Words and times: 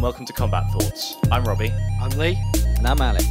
and 0.00 0.04
welcome 0.04 0.24
to 0.24 0.32
Combat 0.32 0.64
Thoughts. 0.70 1.14
I'm 1.30 1.44
Robbie. 1.44 1.70
I'm 2.00 2.08
Lee. 2.18 2.38
And 2.78 2.86
I'm 2.86 3.02
Alex. 3.02 3.26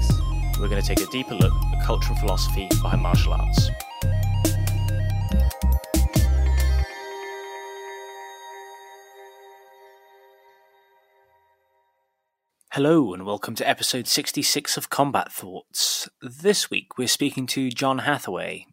We're 0.60 0.68
going 0.68 0.80
to 0.80 0.88
take 0.88 1.02
a 1.02 1.10
deeper 1.10 1.34
look 1.34 1.52
at 1.52 1.80
the 1.80 1.84
culture 1.84 2.12
and 2.12 2.20
philosophy 2.20 2.68
behind 2.84 3.02
martial 3.02 3.34
arts. 3.34 3.72
Hello, 12.74 13.16
and 13.16 13.26
welcome 13.26 13.56
to 13.56 13.68
episode 13.68 14.06
66 14.06 14.78
of 14.78 14.92
Combat 14.92 15.32
Thoughts. 15.32 16.08
This 16.22 16.70
week 16.70 17.00
we're 17.00 17.08
speaking 17.08 17.48
to 17.48 17.72
John 17.72 18.00
Hathaway. 18.00 18.68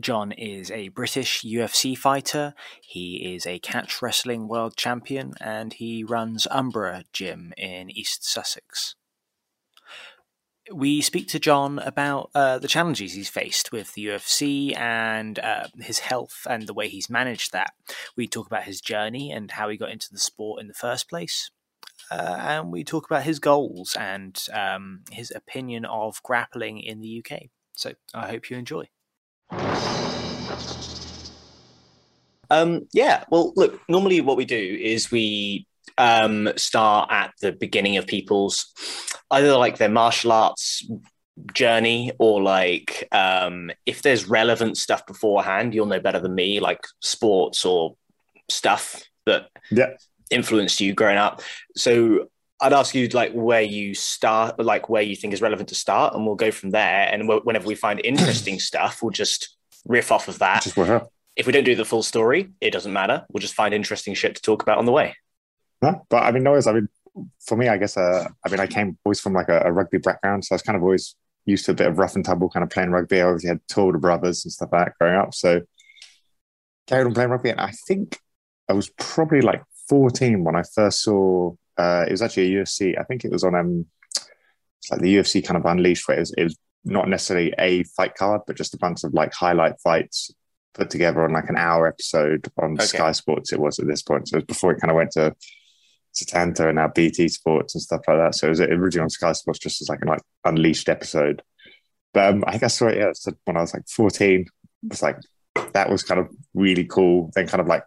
John 0.00 0.32
is 0.32 0.70
a 0.70 0.88
British 0.88 1.42
UFC 1.42 1.96
fighter, 1.96 2.54
he 2.80 3.34
is 3.34 3.46
a 3.46 3.58
catch 3.58 4.02
wrestling 4.02 4.48
world 4.48 4.76
champion, 4.76 5.34
and 5.40 5.72
he 5.72 6.04
runs 6.04 6.46
Umbra 6.50 7.04
Gym 7.12 7.52
in 7.56 7.90
East 7.90 8.24
Sussex. 8.24 8.94
We 10.72 11.00
speak 11.00 11.26
to 11.28 11.40
John 11.40 11.78
about 11.80 12.30
uh, 12.34 12.58
the 12.58 12.68
challenges 12.68 13.14
he's 13.14 13.28
faced 13.28 13.72
with 13.72 13.94
the 13.94 14.06
UFC 14.06 14.76
and 14.76 15.38
uh, 15.38 15.66
his 15.80 16.00
health 16.00 16.46
and 16.48 16.66
the 16.66 16.74
way 16.74 16.88
he's 16.88 17.10
managed 17.10 17.52
that. 17.52 17.72
We 18.16 18.28
talk 18.28 18.46
about 18.46 18.64
his 18.64 18.80
journey 18.80 19.32
and 19.32 19.50
how 19.50 19.68
he 19.68 19.76
got 19.76 19.90
into 19.90 20.12
the 20.12 20.18
sport 20.18 20.60
in 20.60 20.68
the 20.68 20.74
first 20.74 21.08
place 21.08 21.50
uh, 22.10 22.36
and 22.40 22.72
we 22.72 22.84
talk 22.84 23.06
about 23.06 23.22
his 23.22 23.38
goals 23.38 23.96
and 23.98 24.44
um, 24.52 25.02
his 25.10 25.32
opinion 25.34 25.84
of 25.84 26.22
grappling 26.22 26.80
in 26.80 27.00
the 27.00 27.24
UK. 27.24 27.42
So 27.72 27.92
I 28.12 28.28
hope 28.28 28.50
you 28.50 28.56
enjoy. 28.56 28.88
Um, 32.50 32.88
yeah, 32.92 33.24
well, 33.30 33.52
look, 33.56 33.80
normally 33.88 34.20
what 34.20 34.36
we 34.36 34.44
do 34.44 34.78
is 34.80 35.10
we 35.10 35.66
um, 35.98 36.50
start 36.56 37.10
at 37.12 37.32
the 37.40 37.52
beginning 37.52 37.96
of 37.96 38.06
people's 38.06 38.72
either 39.30 39.56
like 39.56 39.78
their 39.78 39.88
martial 39.88 40.32
arts 40.32 40.88
journey 41.52 42.12
or 42.18 42.42
like 42.42 43.06
um, 43.12 43.70
if 43.86 44.02
there's 44.02 44.28
relevant 44.28 44.76
stuff 44.76 45.06
beforehand, 45.06 45.74
you'll 45.74 45.86
know 45.86 46.00
better 46.00 46.20
than 46.20 46.34
me, 46.34 46.60
like 46.60 46.84
sports 47.00 47.64
or 47.64 47.96
stuff 48.48 49.02
that 49.26 49.48
yeah 49.70 49.90
influenced 50.30 50.80
you 50.80 50.94
growing 50.94 51.18
up. 51.18 51.42
So 51.76 52.28
I'd 52.60 52.72
ask 52.72 52.94
you 52.94 53.08
like 53.08 53.32
where 53.32 53.62
you 53.62 53.94
start, 53.94 54.58
like 54.58 54.88
where 54.88 55.02
you 55.02 55.16
think 55.16 55.32
is 55.32 55.40
relevant 55.40 55.70
to 55.70 55.74
start, 55.74 56.14
and 56.14 56.26
we'll 56.26 56.34
go 56.34 56.50
from 56.50 56.70
there. 56.70 57.08
And 57.10 57.28
whenever 57.28 57.66
we 57.66 57.74
find 57.74 58.00
interesting 58.04 58.58
stuff, 58.60 59.02
we'll 59.02 59.10
just 59.10 59.56
riff 59.86 60.12
off 60.12 60.28
of 60.28 60.38
that. 60.40 60.66
If 61.36 61.46
we 61.46 61.52
don't 61.52 61.64
do 61.64 61.74
the 61.74 61.84
full 61.84 62.02
story, 62.02 62.50
it 62.60 62.72
doesn't 62.72 62.92
matter. 62.92 63.24
We'll 63.32 63.40
just 63.40 63.54
find 63.54 63.72
interesting 63.72 64.14
shit 64.14 64.34
to 64.36 64.42
talk 64.42 64.62
about 64.62 64.78
on 64.78 64.84
the 64.84 64.92
way. 64.92 65.16
No, 65.80 66.04
but 66.10 66.22
I 66.22 66.30
mean, 66.32 66.46
always. 66.46 66.66
I 66.66 66.72
mean, 66.72 66.88
for 67.40 67.56
me, 67.56 67.68
I 67.68 67.78
guess. 67.78 67.96
Uh, 67.96 68.28
I 68.44 68.50
mean, 68.50 68.60
I 68.60 68.66
came 68.66 68.98
always 69.04 69.20
from 69.20 69.32
like 69.32 69.48
a, 69.48 69.62
a, 69.64 69.72
rugby 69.72 69.98
background, 69.98 70.44
so 70.44 70.52
I 70.52 70.56
was 70.56 70.62
kind 70.62 70.76
of 70.76 70.82
always 70.82 71.14
used 71.46 71.64
to 71.66 71.70
a 71.70 71.74
bit 71.74 71.86
of 71.86 71.98
rough 71.98 72.16
and 72.16 72.24
tumble, 72.24 72.50
kind 72.50 72.62
of 72.62 72.70
playing 72.70 72.90
rugby. 72.90 73.20
I 73.20 73.24
obviously 73.24 73.48
had 73.48 73.60
two 73.68 73.80
older 73.80 73.98
brothers 73.98 74.44
and 74.44 74.52
stuff 74.52 74.68
like 74.72 74.86
that 74.86 74.98
growing 74.98 75.16
up, 75.16 75.34
so 75.34 75.62
carried 76.86 77.06
on 77.06 77.14
playing 77.14 77.30
rugby. 77.30 77.50
And 77.50 77.60
I 77.60 77.70
think 77.70 78.18
I 78.68 78.74
was 78.74 78.90
probably 78.98 79.40
like 79.40 79.62
14 79.88 80.44
when 80.44 80.56
I 80.56 80.62
first 80.62 81.02
saw. 81.02 81.54
Uh, 81.80 82.04
it 82.06 82.10
was 82.10 82.20
actually 82.20 82.54
a 82.54 82.62
UFC. 82.62 82.98
I 83.00 83.04
think 83.04 83.24
it 83.24 83.32
was 83.32 83.42
on 83.42 83.54
um, 83.54 83.86
it's 84.14 84.90
like 84.90 85.00
the 85.00 85.16
UFC 85.16 85.42
kind 85.42 85.56
of 85.56 85.64
unleashed 85.64 86.06
where 86.06 86.18
it 86.18 86.20
was, 86.20 86.34
it 86.36 86.44
was 86.44 86.58
not 86.84 87.08
necessarily 87.08 87.54
a 87.58 87.84
fight 87.84 88.14
card, 88.14 88.42
but 88.46 88.56
just 88.56 88.74
a 88.74 88.78
bunch 88.78 89.02
of 89.02 89.14
like 89.14 89.32
highlight 89.32 89.80
fights 89.82 90.30
put 90.74 90.90
together 90.90 91.24
on 91.24 91.32
like 91.32 91.48
an 91.48 91.56
hour 91.56 91.86
episode 91.86 92.46
on 92.58 92.74
okay. 92.74 92.84
Sky 92.84 93.12
Sports. 93.12 93.54
It 93.54 93.60
was 93.60 93.78
at 93.78 93.86
this 93.86 94.02
point, 94.02 94.28
so 94.28 94.36
it 94.36 94.40
was 94.40 94.44
before 94.44 94.72
it 94.72 94.80
kind 94.80 94.90
of 94.90 94.96
went 94.96 95.12
to 95.12 95.34
Setanta 96.14 96.66
and 96.66 96.76
now 96.76 96.88
BT 96.88 97.28
Sports 97.28 97.74
and 97.74 97.82
stuff 97.82 98.02
like 98.06 98.18
that. 98.18 98.34
So 98.34 98.48
it 98.48 98.50
was 98.50 98.60
originally 98.60 99.04
on 99.04 99.10
Sky 99.10 99.32
Sports 99.32 99.58
just 99.58 99.80
as 99.80 99.88
like 99.88 100.02
an 100.02 100.08
like 100.08 100.22
unleashed 100.44 100.90
episode. 100.90 101.42
But 102.12 102.34
um, 102.34 102.44
I 102.46 102.58
guess 102.58 102.82
right, 102.82 102.96
yeah, 102.96 103.12
so 103.14 103.32
when 103.46 103.56
I 103.56 103.62
was 103.62 103.72
like 103.72 103.88
14, 103.88 104.40
it 104.40 104.48
was 104.82 105.00
like 105.02 105.16
that 105.72 105.88
was 105.88 106.02
kind 106.02 106.20
of 106.20 106.28
really 106.52 106.84
cool. 106.84 107.30
Then 107.34 107.46
kind 107.46 107.62
of 107.62 107.68
like 107.68 107.84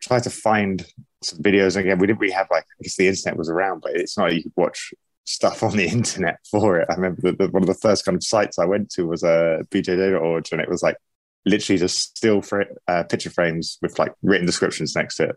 try 0.00 0.20
to 0.20 0.30
find 0.30 0.86
some 1.22 1.40
videos. 1.40 1.76
Again, 1.76 1.98
we 1.98 2.06
didn't 2.06 2.20
really 2.20 2.32
have 2.32 2.48
like 2.50 2.64
I 2.64 2.82
guess 2.82 2.96
the 2.96 3.08
internet 3.08 3.36
was 3.36 3.48
around, 3.48 3.80
but 3.82 3.92
it's 3.92 4.16
not 4.16 4.24
like 4.24 4.34
you 4.34 4.42
could 4.44 4.52
watch 4.56 4.92
stuff 5.24 5.62
on 5.62 5.76
the 5.76 5.86
internet 5.92 6.38
for 6.50 6.80
it. 6.80 6.86
I 6.90 6.94
remember 6.94 7.22
the, 7.22 7.32
the, 7.32 7.48
one 7.48 7.62
of 7.62 7.68
the 7.68 7.74
first 7.74 8.04
kind 8.04 8.16
of 8.16 8.24
sites 8.24 8.58
I 8.58 8.66
went 8.66 8.90
to 8.92 9.06
was 9.06 9.22
a 9.22 9.60
uh, 9.60 9.62
BJJ.org, 9.64 10.48
and 10.52 10.60
it 10.60 10.68
was 10.68 10.82
like 10.82 10.96
literally 11.46 11.78
just 11.78 12.16
still 12.16 12.42
for 12.42 12.64
uh, 12.86 13.04
picture 13.04 13.30
frames 13.30 13.78
with 13.82 13.98
like 13.98 14.12
written 14.22 14.46
descriptions 14.46 14.94
next 14.94 15.16
to 15.16 15.24
it. 15.24 15.36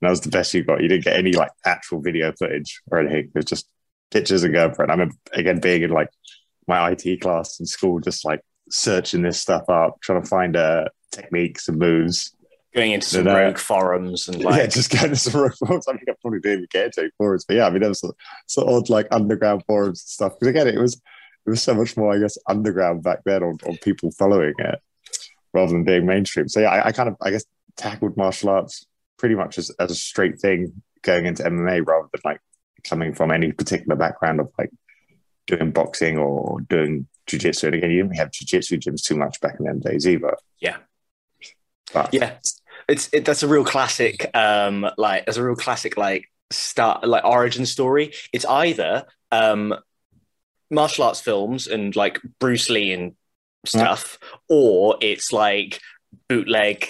And 0.00 0.06
that 0.06 0.10
was 0.10 0.20
the 0.20 0.30
best 0.30 0.54
you 0.54 0.64
got. 0.64 0.80
You 0.80 0.88
didn't 0.88 1.04
get 1.04 1.16
any 1.16 1.32
like 1.32 1.50
actual 1.64 2.00
video 2.00 2.32
footage 2.38 2.80
or 2.90 3.00
anything. 3.00 3.26
It 3.26 3.34
was 3.34 3.44
just 3.44 3.68
pictures 4.10 4.44
and. 4.44 4.54
And 4.54 4.74
I 4.78 4.82
remember 4.82 5.14
again 5.32 5.60
being 5.60 5.82
in 5.82 5.90
like 5.90 6.10
my 6.66 6.90
IT 6.90 7.20
class 7.20 7.58
in 7.60 7.66
school, 7.66 7.98
just 8.00 8.24
like 8.24 8.40
searching 8.70 9.22
this 9.22 9.40
stuff 9.40 9.68
up, 9.68 10.00
trying 10.02 10.22
to 10.22 10.28
find 10.28 10.56
uh, 10.56 10.84
techniques 11.10 11.68
and 11.68 11.78
moves 11.78 12.32
going 12.78 12.92
into 12.92 13.08
some 13.08 13.26
rogue 13.26 13.58
forums 13.58 14.28
and 14.28 14.42
like 14.42 14.56
yeah, 14.56 14.66
just 14.66 14.90
going 14.90 15.10
to 15.10 15.16
some 15.16 15.40
rogue 15.40 15.54
forums. 15.54 15.88
I 15.88 15.92
think 15.92 16.08
I 16.08 16.14
probably 16.20 16.40
didn't 16.40 16.58
even 16.58 16.68
get 16.70 16.86
into 16.86 17.10
forums, 17.18 17.44
but 17.44 17.56
yeah, 17.56 17.66
I 17.66 17.70
mean, 17.70 17.80
there 17.80 17.88
was 17.88 18.00
sort 18.46 18.68
of 18.68 18.74
odd 18.74 18.88
like 18.88 19.08
underground 19.10 19.64
forums 19.66 20.02
and 20.02 20.08
stuff. 20.08 20.32
Because 20.38 20.48
again, 20.48 20.68
it 20.68 20.78
was 20.78 20.94
it 20.94 21.50
was 21.50 21.62
so 21.62 21.74
much 21.74 21.96
more, 21.96 22.14
I 22.14 22.18
guess, 22.18 22.36
underground 22.48 23.02
back 23.02 23.20
then 23.24 23.42
on, 23.42 23.58
on 23.66 23.76
people 23.78 24.10
following 24.12 24.54
it 24.58 24.80
rather 25.54 25.72
than 25.72 25.84
being 25.84 26.06
mainstream. 26.06 26.48
So 26.48 26.60
yeah, 26.60 26.70
I, 26.70 26.88
I 26.88 26.92
kind 26.92 27.08
of 27.08 27.16
I 27.20 27.30
guess 27.30 27.44
tackled 27.76 28.16
martial 28.16 28.50
arts 28.50 28.86
pretty 29.18 29.34
much 29.34 29.58
as, 29.58 29.70
as 29.78 29.90
a 29.90 29.94
straight 29.94 30.38
thing 30.38 30.82
going 31.02 31.26
into 31.26 31.42
MMA 31.42 31.86
rather 31.86 32.08
than 32.12 32.20
like 32.24 32.40
coming 32.84 33.12
from 33.14 33.30
any 33.30 33.52
particular 33.52 33.96
background 33.96 34.40
of 34.40 34.50
like 34.58 34.70
doing 35.46 35.70
boxing 35.70 36.18
or 36.18 36.60
doing 36.60 37.06
jiu-jitsu. 37.26 37.66
And 37.66 37.76
again, 37.76 37.90
you 37.90 38.02
didn't 38.02 38.16
have 38.16 38.30
jiu-jitsu 38.30 38.78
gyms 38.78 39.02
too 39.02 39.16
much 39.16 39.40
back 39.40 39.56
in 39.58 39.66
them 39.66 39.80
days 39.80 40.06
either. 40.06 40.36
Yeah. 40.60 40.76
But 41.92 42.12
yeah, 42.12 42.36
it's 42.88 43.08
it, 43.12 43.24
that's 43.24 43.42
a 43.42 43.48
real 43.48 43.64
classic. 43.64 44.30
Um, 44.34 44.88
like 44.96 45.24
as 45.26 45.36
a 45.36 45.44
real 45.44 45.56
classic, 45.56 45.96
like 45.96 46.30
start 46.50 47.06
like 47.06 47.24
origin 47.24 47.66
story. 47.66 48.12
It's 48.32 48.46
either 48.46 49.06
um, 49.30 49.74
martial 50.70 51.04
arts 51.04 51.20
films 51.20 51.66
and 51.66 51.94
like 51.94 52.20
Bruce 52.40 52.70
Lee 52.70 52.92
and 52.92 53.14
stuff, 53.66 54.18
yeah. 54.22 54.28
or 54.48 54.96
it's 55.00 55.32
like 55.32 55.80
bootleg 56.28 56.88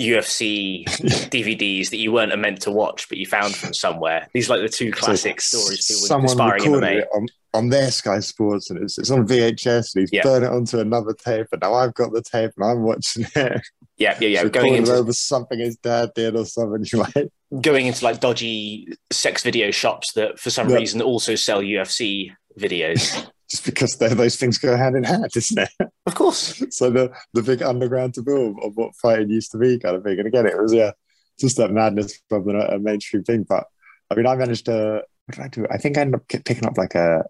UFC 0.00 0.84
DVDs 1.30 1.90
that 1.90 1.98
you 1.98 2.12
weren't 2.12 2.36
meant 2.38 2.62
to 2.62 2.70
watch, 2.70 3.08
but 3.08 3.18
you 3.18 3.26
found 3.26 3.54
from 3.54 3.74
somewhere. 3.74 4.28
These 4.32 4.50
are 4.50 4.56
like 4.56 4.68
the 4.70 4.76
two 4.76 4.92
classic 4.92 5.40
so 5.40 5.58
stories. 5.58 5.86
People 5.86 6.06
someone 6.06 6.26
aspiring 6.26 6.62
MMA. 6.62 6.98
It 6.98 7.08
on, 7.14 7.26
on 7.54 7.70
their 7.70 7.90
Sky 7.90 8.20
Sports, 8.20 8.70
and 8.70 8.82
it's, 8.82 8.98
it's 8.98 9.10
on 9.10 9.26
VHS, 9.26 9.94
and 9.94 10.02
he's 10.02 10.12
yeah. 10.12 10.22
burned 10.22 10.44
it 10.44 10.50
onto 10.50 10.78
another 10.78 11.14
tape, 11.14 11.46
and 11.52 11.60
now 11.62 11.74
I've 11.74 11.94
got 11.94 12.12
the 12.12 12.22
tape, 12.22 12.52
and 12.56 12.70
I'm 12.70 12.82
watching 12.82 13.26
it. 13.34 13.62
Yeah, 13.96 14.16
yeah, 14.20 14.28
yeah. 14.28 14.44
Going 14.48 14.74
into 14.74 14.92
over 14.92 15.12
something 15.12 15.58
his 15.58 15.76
dad 15.76 16.12
did 16.14 16.36
or 16.36 16.44
something. 16.44 16.84
Like 16.98 17.30
going 17.62 17.86
into 17.86 18.04
like 18.04 18.20
dodgy 18.20 18.92
sex 19.10 19.42
video 19.42 19.70
shops 19.70 20.12
that, 20.12 20.38
for 20.38 20.50
some 20.50 20.68
yeah. 20.68 20.76
reason, 20.76 21.00
also 21.00 21.34
sell 21.34 21.60
UFC 21.60 22.32
videos. 22.58 23.28
Just 23.50 23.64
because 23.64 23.96
those 23.96 24.36
things 24.36 24.58
go 24.58 24.76
hand 24.76 24.94
in 24.94 25.04
hand, 25.04 25.30
isn't 25.34 25.58
it? 25.58 25.70
Of 26.06 26.14
course. 26.14 26.62
so 26.70 26.88
the 26.88 27.12
the 27.34 27.42
big 27.42 27.62
underground 27.62 28.14
taboo 28.14 28.58
of 28.62 28.76
what 28.76 28.96
fighting 28.96 29.28
used 29.28 29.50
to 29.52 29.58
be, 29.58 29.78
kind 29.78 29.94
of 29.94 30.02
thing. 30.02 30.18
And 30.18 30.26
again, 30.26 30.46
it 30.46 30.58
was 30.58 30.72
yeah, 30.72 30.92
just 31.38 31.58
that 31.58 31.70
madness 31.70 32.18
from 32.30 32.48
a, 32.48 32.60
a 32.60 32.78
mainstream 32.78 33.24
thing. 33.24 33.44
But 33.46 33.66
I 34.10 34.14
mean, 34.14 34.26
I 34.26 34.34
managed 34.34 34.66
to. 34.66 35.02
What 35.26 35.34
did 35.34 35.44
I 35.44 35.48
do? 35.48 35.66
I 35.70 35.76
think 35.76 35.98
I 35.98 36.02
ended 36.02 36.20
up 36.20 36.28
picking 36.28 36.66
up 36.66 36.78
like 36.78 36.94
a 36.94 37.24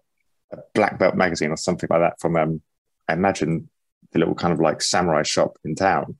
black 0.73 0.97
belt 0.97 1.15
magazine 1.15 1.51
or 1.51 1.57
something 1.57 1.87
like 1.89 2.01
that 2.01 2.19
from 2.19 2.35
um, 2.35 2.61
I 3.07 3.13
imagine 3.13 3.69
the 4.11 4.19
little 4.19 4.35
kind 4.35 4.53
of 4.53 4.59
like 4.59 4.81
samurai 4.81 5.23
shop 5.23 5.57
in 5.63 5.75
town 5.75 6.17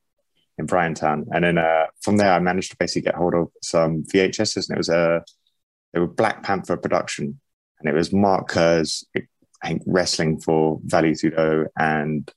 in 0.58 0.66
Brighton. 0.66 1.26
And 1.32 1.44
then 1.44 1.58
uh, 1.58 1.86
from 2.00 2.16
there, 2.16 2.32
I 2.32 2.38
managed 2.38 2.70
to 2.72 2.76
basically 2.76 3.02
get 3.02 3.16
hold 3.16 3.34
of 3.34 3.48
some 3.62 4.04
VHSs, 4.04 4.68
and 4.68 4.76
it 4.76 4.78
was 4.78 4.88
a 4.88 5.24
they 5.92 5.98
were 5.98 6.06
Black 6.06 6.44
Panther 6.44 6.76
production, 6.76 7.40
and 7.80 7.88
it 7.88 7.94
was 7.94 8.12
Mark 8.12 8.48
Kerr's, 8.48 9.04
I 9.16 9.68
think, 9.68 9.82
wrestling 9.86 10.40
for 10.40 10.80
Vale 10.84 11.14
Tudo 11.14 11.66
and 11.76 12.30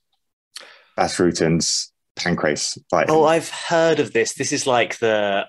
Bas 0.95 1.19
Rutten's 1.19 1.91
Pancrase 2.15 2.79
fight. 2.89 3.07
Oh, 3.09 3.25
I've 3.25 3.49
heard 3.49 3.99
of 3.99 4.13
this. 4.13 4.33
This 4.33 4.51
is 4.51 4.65
like 4.65 4.97
the 4.97 5.45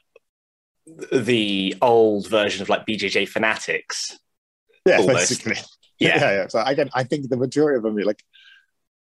the 1.10 1.74
old 1.80 2.28
version 2.28 2.60
of 2.60 2.68
like 2.68 2.86
BJJ 2.86 3.28
Fanatics. 3.28 4.18
Yeah, 4.84 4.98
almost. 4.98 5.30
basically. 5.30 5.56
Yeah. 6.04 6.20
yeah, 6.20 6.32
yeah. 6.32 6.48
So 6.48 6.62
again, 6.64 6.90
I 6.94 7.04
think 7.04 7.28
the 7.28 7.36
majority 7.36 7.76
of 7.76 7.82
them, 7.82 7.96
like 7.96 8.22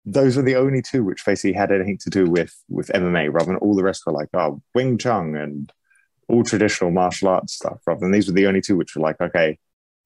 those 0.06 0.36
were 0.36 0.44
the 0.44 0.56
only 0.56 0.82
two 0.82 1.04
which 1.04 1.26
basically 1.26 1.54
had 1.54 1.72
anything 1.72 1.98
to 2.00 2.10
do 2.10 2.26
with 2.26 2.56
with 2.70 2.90
MMA, 2.90 3.32
rather 3.32 3.48
than 3.48 3.58
all 3.58 3.76
the 3.76 3.84
rest 3.84 4.06
were 4.06 4.14
like 4.14 4.30
oh 4.34 4.62
Wing 4.76 4.98
Chun 4.98 5.36
and 5.36 5.72
all 6.28 6.44
traditional 6.44 6.92
martial 6.92 7.30
arts 7.30 7.54
stuff. 7.54 7.80
Rather 7.86 8.02
than 8.02 8.12
these 8.12 8.28
were 8.28 8.34
the 8.34 8.48
only 8.48 8.62
two 8.62 8.78
which 8.78 8.96
were 8.96 9.02
like 9.02 9.20
okay, 9.22 9.58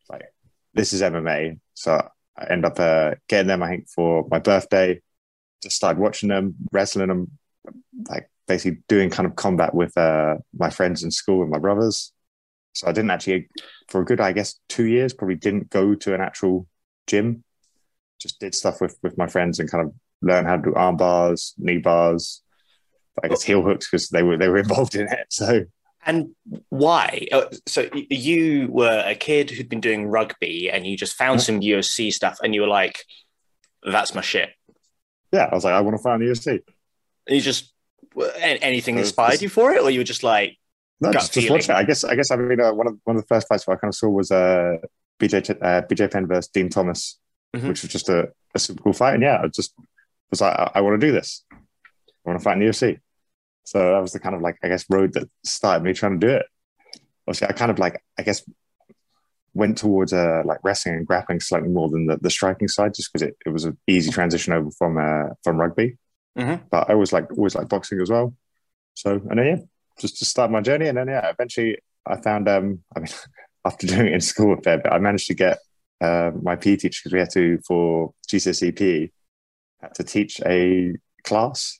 like 0.09 0.25
this 0.73 0.93
is 0.93 1.01
MMA. 1.01 1.59
So 1.73 2.07
I 2.37 2.45
end 2.49 2.65
up 2.65 2.79
uh, 2.79 3.15
getting 3.27 3.47
them 3.47 3.63
I 3.63 3.69
think 3.69 3.89
for 3.89 4.27
my 4.29 4.39
birthday. 4.39 5.01
Just 5.63 5.75
started 5.75 5.99
watching 5.99 6.29
them, 6.29 6.53
wrestling 6.71 7.07
them, 7.07 7.31
like 8.07 8.29
basically 8.47 8.81
doing 8.87 9.09
kind 9.09 9.27
of 9.27 9.35
combat 9.35 9.73
with 9.73 9.95
uh, 9.97 10.37
my 10.57 10.69
friends 10.69 11.03
in 11.03 11.11
school 11.11 11.41
and 11.41 11.51
my 11.51 11.59
brothers. 11.59 12.13
So 12.73 12.87
I 12.87 12.91
didn't 12.91 13.11
actually, 13.11 13.49
for 13.89 14.01
a 14.01 14.05
good, 14.05 14.21
I 14.21 14.31
guess, 14.31 14.55
two 14.69 14.85
years, 14.85 15.13
probably 15.13 15.35
didn't 15.35 15.69
go 15.69 15.95
to 15.95 16.13
an 16.13 16.21
actual 16.21 16.67
gym. 17.07 17.43
Just 18.19 18.39
did 18.39 18.55
stuff 18.55 18.81
with 18.81 18.97
with 19.03 19.17
my 19.17 19.27
friends 19.27 19.59
and 19.59 19.69
kind 19.69 19.85
of 19.87 19.93
learn 20.21 20.45
how 20.45 20.57
to 20.57 20.61
do 20.61 20.73
arm 20.75 20.97
bars, 20.97 21.53
knee 21.57 21.77
bars, 21.77 22.41
I 23.23 23.27
guess 23.27 23.43
heel 23.43 23.61
hooks 23.61 23.89
because 23.89 24.09
they 24.09 24.23
were 24.23 24.37
they 24.37 24.49
were 24.49 24.57
involved 24.65 24.95
in 24.95 25.07
it. 25.07 25.27
So 25.29 25.65
and 26.05 26.29
why? 26.69 27.27
Uh, 27.31 27.45
so 27.65 27.89
you 27.93 28.69
were 28.71 29.03
a 29.05 29.13
kid 29.13 29.49
who'd 29.49 29.69
been 29.69 29.81
doing 29.81 30.07
rugby, 30.07 30.69
and 30.69 30.87
you 30.87 30.95
just 30.95 31.15
found 31.15 31.41
some 31.41 31.59
UFC 31.59 32.13
stuff, 32.13 32.39
and 32.41 32.55
you 32.55 32.61
were 32.61 32.67
like, 32.67 33.03
"That's 33.83 34.15
my 34.15 34.21
shit." 34.21 34.49
Yeah, 35.31 35.49
I 35.51 35.55
was 35.55 35.65
like, 35.65 35.73
I 35.73 35.81
want 35.81 35.97
to 35.97 36.01
find 36.03 36.21
the 36.21 36.27
UFC. 36.27 36.61
And 37.27 37.35
you 37.35 37.41
just 37.41 37.73
anything 38.39 38.97
inspired 38.97 39.41
you 39.41 39.49
for 39.49 39.73
it, 39.73 39.81
or 39.81 39.89
you 39.89 39.99
were 39.99 40.05
just 40.05 40.23
like, 40.23 40.57
no, 41.01 41.11
just, 41.11 41.33
just 41.33 41.49
watch 41.49 41.69
it. 41.69 41.75
I 41.75 41.83
guess 41.83 42.03
I 42.03 42.15
guess 42.15 42.31
I 42.31 42.37
mean 42.37 42.59
uh, 42.59 42.73
one 42.73 42.87
of 42.87 42.97
one 43.03 43.17
of 43.17 43.21
the 43.21 43.27
first 43.27 43.47
fights 43.47 43.67
I 43.67 43.75
kind 43.75 43.91
of 43.91 43.95
saw 43.95 44.09
was 44.09 44.31
uh, 44.31 44.77
BJ 45.19 45.57
uh, 45.61 45.81
BJ 45.83 46.11
Penn 46.11 46.27
versus 46.27 46.49
Din 46.49 46.69
Thomas, 46.69 47.19
mm-hmm. 47.55 47.67
which 47.67 47.81
was 47.81 47.91
just 47.91 48.09
a, 48.09 48.29
a, 48.53 48.59
super 48.59 48.83
cool 48.83 48.93
fight. 48.93 49.15
And 49.15 49.23
yeah, 49.23 49.41
I 49.43 49.47
just 49.47 49.73
was 50.29 50.41
like, 50.41 50.57
I, 50.57 50.71
I 50.75 50.81
want 50.81 50.99
to 50.99 51.07
do 51.07 51.11
this. 51.11 51.43
I 51.51 51.55
want 52.25 52.39
to 52.39 52.43
fight 52.43 52.53
in 52.53 52.59
the 52.59 52.65
UFC. 52.65 52.99
So 53.63 53.79
that 53.79 54.01
was 54.01 54.13
the 54.13 54.19
kind 54.19 54.35
of 54.35 54.41
like 54.41 54.57
I 54.63 54.69
guess 54.69 54.85
road 54.89 55.13
that 55.13 55.29
started 55.43 55.83
me 55.83 55.93
trying 55.93 56.19
to 56.19 56.27
do 56.27 56.33
it. 56.33 56.45
Obviously, 57.27 57.47
I 57.47 57.51
kind 57.51 57.71
of 57.71 57.79
like 57.79 58.01
I 58.17 58.23
guess 58.23 58.43
went 59.53 59.77
towards 59.77 60.13
uh, 60.13 60.43
like 60.45 60.59
wrestling 60.63 60.95
and 60.95 61.07
grappling 61.07 61.39
slightly 61.39 61.67
more 61.67 61.89
than 61.89 62.05
the, 62.05 62.17
the 62.21 62.29
striking 62.29 62.67
side, 62.67 62.93
just 62.93 63.11
because 63.11 63.27
it, 63.27 63.35
it 63.45 63.49
was 63.49 63.65
an 63.65 63.77
easy 63.87 64.11
transition 64.11 64.53
over 64.53 64.71
from 64.71 64.97
uh, 64.97 65.33
from 65.43 65.57
rugby. 65.57 65.97
Mm-hmm. 66.37 66.63
But 66.69 66.89
I 66.89 66.93
always 66.93 67.11
like 67.11 67.29
always 67.31 67.55
like 67.55 67.67
boxing 67.67 67.99
as 67.99 68.09
well. 68.09 68.35
So 68.93 69.13
and 69.29 69.39
then 69.39 69.45
yeah, 69.45 69.57
just 69.99 70.19
to 70.19 70.25
start 70.25 70.51
my 70.51 70.61
journey, 70.61 70.87
and 70.87 70.97
then 70.97 71.07
yeah, 71.07 71.27
eventually 71.29 71.79
I 72.05 72.21
found 72.21 72.47
um 72.47 72.83
I 72.95 72.99
mean 72.99 73.09
after 73.67 73.87
doing 73.93 74.07
it 74.07 74.13
in 74.13 74.21
school 74.21 74.53
a 74.53 74.61
fair 74.61 74.77
bit, 74.77 74.91
I 74.91 74.99
managed 74.99 75.27
to 75.27 75.35
get 75.35 75.59
uh, 76.01 76.31
my 76.41 76.55
PE 76.55 76.77
teacher 76.77 77.01
because 77.03 77.13
we 77.13 77.19
had 77.19 77.31
to 77.31 77.59
for 77.67 78.13
GCSE 78.29 78.75
PE 78.75 79.09
had 79.81 79.95
to 79.95 80.03
teach 80.03 80.39
a 80.45 80.93
class 81.23 81.79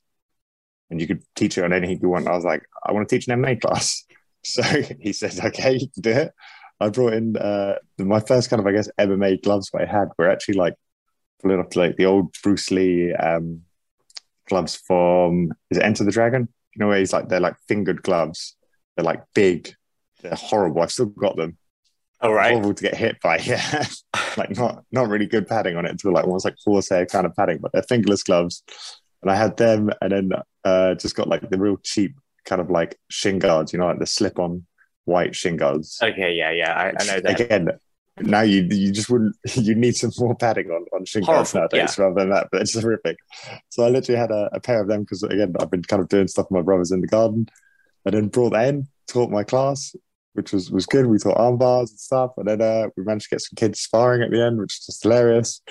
and 0.90 1.02
you 1.02 1.08
could 1.08 1.24
teach 1.36 1.58
it 1.58 1.64
on 1.64 1.74
anything 1.74 2.00
you 2.02 2.10
want. 2.10 2.28
I 2.28 2.36
was 2.36 2.46
like, 2.46 2.64
I 2.86 2.92
want 2.92 3.08
to 3.08 3.16
teach 3.16 3.28
an 3.28 3.42
MMA 3.42 3.62
class. 3.62 4.04
So 4.44 4.62
he 5.02 5.12
said, 5.12 5.38
okay, 5.44 5.74
you 5.74 5.90
can 5.90 6.02
do 6.02 6.12
it. 6.12 6.32
I 6.80 6.88
brought 6.88 7.14
in 7.14 7.36
uh, 7.36 7.74
my 7.98 8.22
first 8.22 8.50
kind 8.50 8.62
of, 8.62 8.68
I 8.68 8.72
guess, 8.72 8.90
MMA 8.98 9.44
gloves 9.44 9.70
that 9.74 9.82
I 9.82 9.86
had 9.86 10.08
were 10.18 10.30
actually 10.30 10.56
like 10.56 10.76
pulling 11.42 11.62
to 11.70 11.80
like 11.80 11.98
the 11.98 12.06
old 12.06 12.34
Bruce 12.42 12.72
Lee 12.72 13.14
um, 13.14 13.64
gloves 14.48 14.78
from, 14.78 15.52
is 15.70 15.80
it 15.80 15.84
Enter 15.84 16.06
the 16.06 16.12
Dragon? 16.12 16.48
You 16.74 16.80
know, 16.80 16.88
where 16.88 17.00
he's 17.00 17.12
like, 17.12 17.28
they're 17.28 17.42
like 17.42 17.58
fingered 17.68 18.04
gloves. 18.04 18.56
They're 18.96 19.04
like 19.04 19.24
big. 19.34 19.74
They're 20.22 20.36
horrible. 20.36 20.82
I've 20.82 20.94
still 20.94 21.08
got 21.08 21.36
them. 21.36 21.58
All 22.20 22.34
right. 22.34 22.52
Horrible 22.52 22.74
to 22.74 22.84
get 22.84 22.96
hit 22.96 23.20
by. 23.22 23.38
Yeah. 23.44 23.86
like 24.38 24.56
not, 24.56 24.84
not 24.92 25.08
really 25.08 25.26
good 25.26 25.48
padding 25.48 25.78
on 25.78 25.86
it 25.86 25.92
until 25.92 26.14
like 26.14 26.26
almost 26.26 26.46
like 26.46 26.56
horsehair 26.64 27.06
kind 27.06 27.26
of 27.26 27.36
padding, 27.36 27.60
but 27.60 27.72
they're 27.72 27.84
fingerless 27.84 28.24
gloves 28.24 28.64
and 29.22 29.32
I 29.32 29.36
had 29.36 29.58
them, 29.58 29.92
and 30.02 30.12
then 30.12 30.32
uh, 30.64 30.96
just 30.96 31.16
got 31.16 31.28
like 31.28 31.50
the 31.50 31.58
real 31.58 31.78
cheap 31.84 32.16
kind 32.46 32.62
of 32.62 32.70
like 32.70 32.98
shin 33.10 33.40
guards, 33.40 33.74
you 33.74 33.80
know, 33.80 33.88
like 33.88 34.00
the 34.00 34.06
slip-on 34.06 34.66
white 35.06 35.36
shin 35.36 35.58
guards. 35.58 36.00
Okay, 36.02 36.34
yeah, 36.34 36.52
yeah, 36.52 36.74
I, 36.74 36.88
I 36.90 37.06
know 37.06 37.20
that. 37.22 37.40
Again, 37.40 37.70
now 38.20 38.42
you 38.42 38.68
you 38.70 38.92
just 38.92 39.10
wouldn't 39.10 39.36
you 39.56 39.76
need 39.76 39.96
some 39.96 40.12
more 40.20 40.36
padding 40.36 40.70
on 40.70 40.86
on 40.94 41.06
shin 41.06 41.24
guards 41.24 41.54
nowadays 41.54 41.98
yeah. 41.98 42.04
rather 42.04 42.20
than 42.22 42.30
that, 42.30 42.50
but 42.52 42.62
it's 42.62 42.80
horrific. 42.80 43.18
So 43.70 43.84
I 43.84 43.90
literally 43.90 44.20
had 44.20 44.32
a, 44.32 44.50
a 44.54 44.60
pair 44.60 44.82
of 44.82 44.88
them 44.88 45.02
because 45.02 45.24
again 45.24 45.54
I've 45.60 45.72
been 45.72 45.84
kind 45.84 46.02
of 46.02 46.10
doing 46.10 46.28
stuff 46.28 46.48
with 46.50 46.58
my 46.58 46.62
brothers 46.62 46.92
in 46.92 47.02
the 47.02 47.08
garden, 47.08 47.48
and 48.06 48.14
then 48.14 48.28
brought 48.28 48.52
that 48.52 48.68
in, 48.68 48.88
taught 49.08 49.32
my 49.32 49.44
class, 49.44 49.96
which 50.38 50.54
was 50.54 50.70
was 50.70 50.86
good. 50.86 51.08
We 51.08 51.18
taught 51.18 51.40
arm 51.40 51.58
bars 51.58 51.90
and 51.90 52.00
stuff, 52.00 52.32
and 52.38 52.48
then 52.48 52.62
uh, 52.62 52.90
we 52.96 53.04
managed 53.04 53.30
to 53.30 53.36
get 53.36 53.42
some 53.42 53.56
kids 53.56 53.80
sparring 53.80 54.22
at 54.22 54.30
the 54.30 54.42
end, 54.42 54.60
which 54.60 54.78
was 54.78 54.86
just 54.86 55.02
hilarious. 55.04 55.62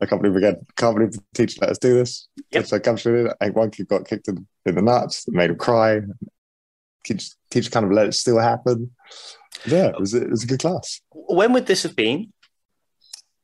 I 0.00 0.06
can't 0.06 0.22
believe 0.22 0.36
again, 0.36 0.64
can't 0.76 0.96
believe 0.96 1.12
the 1.12 1.22
teacher 1.34 1.58
let 1.60 1.70
us 1.70 1.78
do 1.78 1.94
this. 1.94 2.28
Yep. 2.52 2.66
So 2.66 2.78
comes 2.78 3.02
through 3.02 3.30
I 3.40 3.46
think 3.46 3.56
one 3.56 3.70
kid 3.72 3.88
got 3.88 4.06
kicked 4.06 4.28
in, 4.28 4.46
in 4.66 4.76
the 4.76 4.82
nuts, 4.82 5.26
made 5.28 5.50
him 5.50 5.56
cry. 5.56 6.00
Teacher, 7.04 7.32
teacher 7.50 7.70
kind 7.70 7.84
of 7.84 7.92
let 7.92 8.06
it 8.06 8.14
still 8.14 8.38
happen. 8.38 8.92
Yeah, 9.66 9.88
it 9.88 9.98
was, 9.98 10.14
it 10.14 10.30
was 10.30 10.44
a 10.44 10.46
good 10.46 10.60
class. 10.60 11.00
When 11.10 11.52
would 11.52 11.66
this 11.66 11.82
have 11.82 11.96
been? 11.96 12.32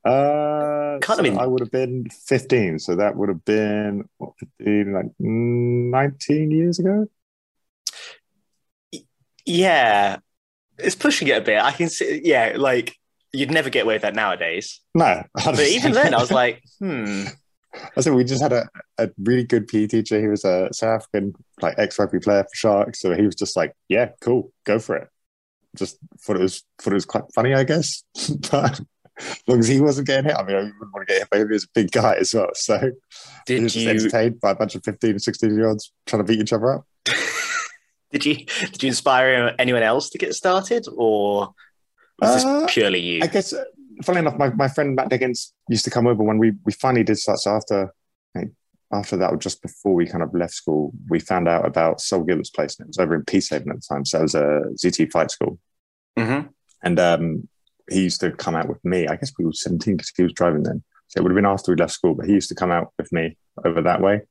Uh, 0.04 0.98
kind 1.00 1.26
so. 1.26 1.38
I 1.38 1.46
would 1.46 1.60
have 1.60 1.70
been 1.70 2.08
15. 2.10 2.78
So 2.78 2.94
that 2.94 3.16
would 3.16 3.28
have 3.28 3.44
been, 3.44 4.04
what, 4.18 4.32
15, 4.38 4.92
like 4.92 5.06
19 5.18 6.50
years 6.50 6.78
ago? 6.78 7.06
Yeah. 9.44 10.18
It's 10.82 10.94
pushing 10.94 11.28
it 11.28 11.38
a 11.38 11.40
bit. 11.40 11.60
I 11.60 11.72
can 11.72 11.88
see, 11.88 12.20
yeah, 12.24 12.54
like 12.56 12.96
you'd 13.32 13.50
never 13.50 13.70
get 13.70 13.84
away 13.84 13.94
with 13.94 14.02
that 14.02 14.14
nowadays. 14.14 14.80
No, 14.94 15.22
but 15.44 15.60
even 15.60 15.92
then, 15.92 16.14
I 16.14 16.18
was 16.18 16.30
like, 16.30 16.62
hmm. 16.78 17.24
I 17.96 18.00
said 18.00 18.14
we 18.14 18.24
just 18.24 18.42
had 18.42 18.52
a, 18.52 18.68
a 18.98 19.10
really 19.18 19.44
good 19.44 19.68
PE 19.68 19.86
teacher. 19.86 20.20
He 20.20 20.26
was 20.26 20.44
a 20.44 20.68
South 20.72 21.02
African 21.02 21.34
like 21.60 21.78
ex 21.78 21.98
rugby 21.98 22.18
player 22.18 22.42
for 22.42 22.54
Sharks, 22.54 23.00
so 23.00 23.14
he 23.14 23.22
was 23.22 23.36
just 23.36 23.56
like, 23.56 23.74
"Yeah, 23.88 24.10
cool, 24.20 24.52
go 24.64 24.78
for 24.78 24.96
it." 24.96 25.08
Just 25.76 25.98
thought 26.20 26.36
it 26.36 26.42
was 26.42 26.64
thought 26.80 26.92
it 26.92 26.94
was 26.94 27.04
quite 27.04 27.24
funny, 27.32 27.54
I 27.54 27.62
guess. 27.62 28.02
but 28.50 28.80
as 29.18 29.42
long 29.46 29.60
as 29.60 29.68
he 29.68 29.80
wasn't 29.80 30.08
getting 30.08 30.24
hit, 30.24 30.36
I 30.36 30.42
mean, 30.42 30.56
I 30.56 30.62
wouldn't 30.62 30.92
want 30.92 31.06
to 31.06 31.12
get 31.12 31.20
hit 31.20 31.30
by 31.30 31.38
him. 31.38 31.48
He 31.48 31.52
was 31.52 31.64
a 31.64 31.68
big 31.74 31.92
guy 31.92 32.16
as 32.16 32.34
well, 32.34 32.50
so 32.54 32.90
did 33.46 33.58
he 33.58 33.62
was 33.62 33.76
you... 33.76 33.84
just 33.84 34.04
entertained 34.04 34.40
by 34.40 34.50
a 34.50 34.54
bunch 34.56 34.74
of 34.74 34.82
15 34.82 35.10
and 35.10 35.22
16 35.22 35.54
year 35.54 35.68
olds 35.68 35.92
trying 36.06 36.24
to 36.24 36.24
beat 36.24 36.40
each 36.40 36.52
other 36.52 36.74
up. 36.74 36.86
Did 38.10 38.26
you 38.26 38.34
did 38.44 38.82
you 38.82 38.88
inspire 38.88 39.54
anyone 39.58 39.82
else 39.82 40.10
to 40.10 40.18
get 40.18 40.34
started, 40.34 40.86
or 40.96 41.54
was 42.20 42.44
uh, 42.44 42.60
this 42.60 42.72
purely 42.72 43.00
you? 43.00 43.20
I 43.22 43.26
guess, 43.26 43.52
uh, 43.52 43.64
funny 44.02 44.20
enough, 44.20 44.36
my, 44.36 44.50
my 44.50 44.68
friend 44.68 44.94
Matt 44.94 45.08
Dickens 45.08 45.52
used 45.68 45.84
to 45.84 45.90
come 45.90 46.06
over 46.06 46.22
when 46.22 46.38
we, 46.38 46.52
we 46.64 46.72
finally 46.72 47.04
did 47.04 47.18
start. 47.18 47.38
So 47.38 47.56
after, 47.56 47.94
after 48.92 49.16
that, 49.16 49.32
or 49.32 49.36
just 49.36 49.62
before 49.62 49.94
we 49.94 50.06
kind 50.06 50.22
of 50.22 50.34
left 50.34 50.54
school, 50.54 50.92
we 51.08 51.20
found 51.20 51.48
out 51.48 51.66
about 51.66 52.00
Sol 52.00 52.22
Gilbert's 52.22 52.50
place. 52.50 52.78
And 52.78 52.86
it 52.86 52.88
was 52.88 52.98
over 52.98 53.14
in 53.14 53.24
Peacehaven 53.24 53.70
at 53.70 53.76
the 53.76 53.86
time. 53.88 54.04
So 54.04 54.18
it 54.18 54.22
was 54.22 54.34
a 54.34 54.62
ZT 54.74 55.10
Fight 55.10 55.30
School. 55.30 55.58
Mm-hmm. 56.18 56.48
And 56.82 57.00
um, 57.00 57.48
he 57.90 58.02
used 58.02 58.20
to 58.20 58.32
come 58.32 58.54
out 58.54 58.68
with 58.68 58.84
me. 58.84 59.06
I 59.06 59.16
guess 59.16 59.32
we 59.38 59.44
were 59.44 59.52
17 59.52 59.96
because 59.96 60.12
he 60.16 60.22
was 60.22 60.32
driving 60.32 60.62
then. 60.62 60.82
So 61.08 61.18
it 61.18 61.22
would 61.22 61.32
have 61.32 61.36
been 61.36 61.46
after 61.46 61.72
we 61.72 61.76
left 61.76 61.92
school, 61.92 62.14
but 62.14 62.26
he 62.26 62.34
used 62.34 62.48
to 62.50 62.54
come 62.54 62.70
out 62.70 62.92
with 62.98 63.10
me 63.12 63.36
over 63.64 63.82
that 63.82 64.00
way. 64.00 64.22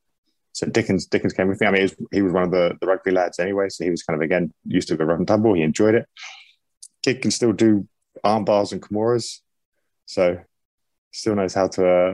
So 0.60 0.68
Dickens 0.68 1.06
Dickens 1.06 1.34
came 1.34 1.48
with 1.48 1.62
me. 1.62 1.68
I 1.68 1.72
mean, 1.72 1.82
he 1.82 1.84
was, 1.84 1.96
he 2.12 2.22
was 2.22 2.34
one 2.34 2.44
of 2.44 2.52
the, 2.52 2.78
the 2.82 2.88
rugby 2.88 3.12
lads 3.12 3.40
anyway. 3.40 3.70
So 3.70 3.84
he 3.84 3.90
was 3.90 4.04
kind 4.04 4.16
of, 4.16 4.22
again, 4.22 4.54
used 4.66 4.88
to 4.90 4.96
the 4.96 5.06
rough 5.06 5.20
and 5.20 5.28
tumble. 5.28 5.54
He 5.54 5.62
enjoyed 5.62 5.96
it 5.96 6.06
kid 7.04 7.22
can 7.22 7.32
still 7.32 7.54
do 7.54 7.88
arm 8.24 8.46
bars 8.46 8.72
and 8.72 8.82
kimuras, 8.82 9.40
so 10.06 10.40
still 11.12 11.36
knows 11.36 11.54
how 11.54 11.68
to 11.68 11.88
uh, 11.88 12.14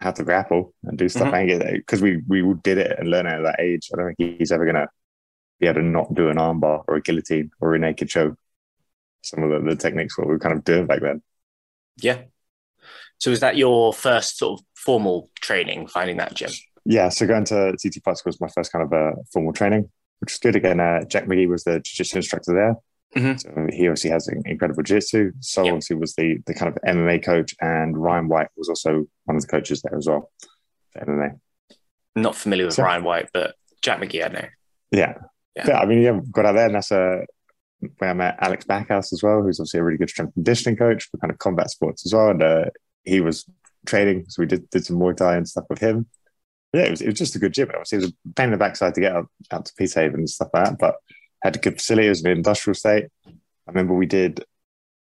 how 0.00 0.10
to 0.12 0.24
grapple 0.24 0.74
and 0.84 0.98
do 0.98 1.08
stuff. 1.08 1.32
Mm-hmm. 1.32 1.76
because 1.76 2.02
we 2.02 2.22
we 2.28 2.42
did 2.62 2.78
it 2.78 2.98
and 2.98 3.10
learned 3.10 3.28
it 3.28 3.34
at 3.34 3.42
that 3.42 3.60
age. 3.60 3.88
I 3.92 3.96
don't 3.96 4.14
think 4.14 4.38
he's 4.38 4.52
ever 4.52 4.66
gonna 4.66 4.88
be 5.60 5.66
able 5.66 5.80
to 5.80 5.86
not 5.86 6.14
do 6.14 6.28
an 6.28 6.38
arm 6.38 6.60
bar 6.60 6.84
or 6.86 6.96
a 6.96 7.02
guillotine 7.02 7.50
or 7.60 7.74
a 7.74 7.78
naked 7.78 8.08
choke. 8.08 8.36
Some 9.22 9.42
of 9.42 9.50
the, 9.50 9.70
the 9.70 9.76
techniques 9.76 10.16
what 10.16 10.28
we 10.28 10.34
were 10.34 10.38
kind 10.38 10.56
of 10.56 10.64
doing 10.64 10.86
back 10.86 11.00
then. 11.00 11.22
Yeah. 11.96 12.22
So 13.18 13.32
was 13.32 13.40
that 13.40 13.56
your 13.56 13.92
first 13.92 14.38
sort 14.38 14.60
of 14.60 14.66
formal 14.76 15.28
training, 15.40 15.88
finding 15.88 16.18
that 16.18 16.34
gym? 16.34 16.50
Yeah, 16.88 17.10
so 17.10 17.26
going 17.26 17.44
to 17.44 17.76
Fight 18.02 18.16
School 18.16 18.30
was 18.30 18.40
my 18.40 18.48
first 18.48 18.72
kind 18.72 18.82
of 18.82 18.92
uh, 18.94 19.20
formal 19.30 19.52
training, 19.52 19.90
which 20.20 20.32
was 20.32 20.38
good. 20.38 20.56
Again, 20.56 20.80
uh, 20.80 21.04
Jack 21.04 21.26
McGee 21.26 21.46
was 21.46 21.62
the 21.64 21.80
jiu-jitsu 21.80 22.16
instructor 22.16 22.54
there. 22.54 22.76
Mm-hmm. 23.14 23.36
So 23.36 23.76
he 23.76 23.88
obviously 23.88 24.08
has 24.08 24.26
incredible 24.46 24.82
jiu-jitsu. 24.82 25.32
So 25.40 25.64
yep. 25.64 25.72
obviously 25.72 25.96
was 25.96 26.14
the 26.14 26.38
the 26.46 26.54
kind 26.54 26.74
of 26.74 26.82
MMA 26.82 27.22
coach, 27.22 27.54
and 27.60 27.94
Ryan 27.94 28.28
White 28.28 28.48
was 28.56 28.70
also 28.70 29.06
one 29.26 29.36
of 29.36 29.42
the 29.42 29.48
coaches 29.48 29.82
there 29.82 29.98
as 29.98 30.06
well 30.08 30.30
for 30.94 31.04
MMA. 31.04 31.38
Not 32.16 32.34
familiar 32.34 32.64
with 32.64 32.74
so, 32.76 32.84
Ryan 32.84 33.04
White, 33.04 33.28
but 33.34 33.54
Jack 33.82 34.00
McGee, 34.00 34.24
I 34.24 34.28
know. 34.28 34.48
Yeah. 34.90 35.14
yeah, 35.56 35.68
yeah. 35.68 35.78
I 35.80 35.84
mean, 35.84 36.00
yeah, 36.00 36.18
got 36.32 36.46
out 36.46 36.52
there, 36.52 36.66
and 36.66 36.74
that's 36.74 36.90
a 36.90 37.26
where 37.98 38.10
I 38.10 38.14
met 38.14 38.38
Alex 38.40 38.64
Backhouse 38.64 39.12
as 39.12 39.22
well, 39.22 39.42
who's 39.42 39.60
obviously 39.60 39.80
a 39.80 39.84
really 39.84 39.98
good 39.98 40.08
strength 40.08 40.32
conditioning 40.32 40.78
coach 40.78 41.04
for 41.10 41.18
kind 41.18 41.30
of 41.30 41.36
combat 41.36 41.68
sports 41.68 42.06
as 42.06 42.14
well. 42.14 42.30
And 42.30 42.42
uh, 42.42 42.64
he 43.04 43.20
was 43.20 43.44
training, 43.86 44.24
so 44.28 44.40
we 44.40 44.46
did 44.46 44.70
did 44.70 44.86
some 44.86 44.96
Muay 44.96 45.14
Thai 45.14 45.36
and 45.36 45.46
stuff 45.46 45.66
with 45.68 45.80
him. 45.80 46.06
Yeah, 46.72 46.82
it 46.82 46.90
was, 46.90 47.00
it 47.00 47.06
was 47.06 47.18
just 47.18 47.36
a 47.36 47.38
good 47.38 47.54
gym. 47.54 47.70
Obviously, 47.70 47.98
it 47.98 48.02
was 48.02 48.10
a 48.10 48.34
pain 48.34 48.46
in 48.46 48.52
the 48.52 48.58
backside 48.58 48.94
to 48.94 49.00
get 49.00 49.16
out, 49.16 49.28
out 49.50 49.64
to 49.66 49.72
Peacehaven 49.74 50.14
and 50.14 50.28
stuff 50.28 50.50
like 50.52 50.64
that, 50.64 50.78
but 50.78 50.96
had 51.42 51.56
a 51.56 51.58
good 51.58 51.74
facility. 51.74 52.06
It 52.06 52.10
was 52.10 52.24
an 52.24 52.30
industrial 52.30 52.74
state. 52.74 53.06
I 53.26 53.30
remember 53.68 53.94
we 53.94 54.06
did 54.06 54.44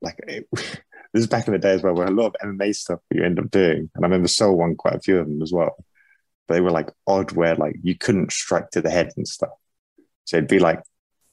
like 0.02 0.16
it, 0.26 0.46
this 0.52 0.80
is 1.14 1.26
back 1.26 1.46
in 1.46 1.52
the 1.52 1.58
day 1.58 1.72
as 1.72 1.82
well, 1.82 1.94
where 1.94 2.06
a 2.06 2.10
lot 2.10 2.34
of 2.34 2.48
MMA 2.48 2.74
stuff 2.74 3.00
you 3.10 3.22
end 3.22 3.38
up 3.38 3.50
doing, 3.50 3.90
and 3.94 4.04
I 4.04 4.06
remember 4.06 4.28
Sol 4.28 4.56
won 4.56 4.74
quite 4.74 4.94
a 4.94 5.00
few 5.00 5.18
of 5.18 5.26
them 5.26 5.42
as 5.42 5.52
well. 5.52 5.76
But 6.48 6.54
they 6.54 6.60
were 6.60 6.72
like 6.72 6.90
odd, 7.06 7.32
where 7.32 7.54
like 7.54 7.76
you 7.82 7.96
couldn't 7.96 8.32
strike 8.32 8.70
to 8.70 8.80
the 8.80 8.90
head 8.90 9.12
and 9.16 9.26
stuff. 9.26 9.50
So 10.24 10.38
it'd 10.38 10.48
be 10.48 10.58
like, 10.58 10.82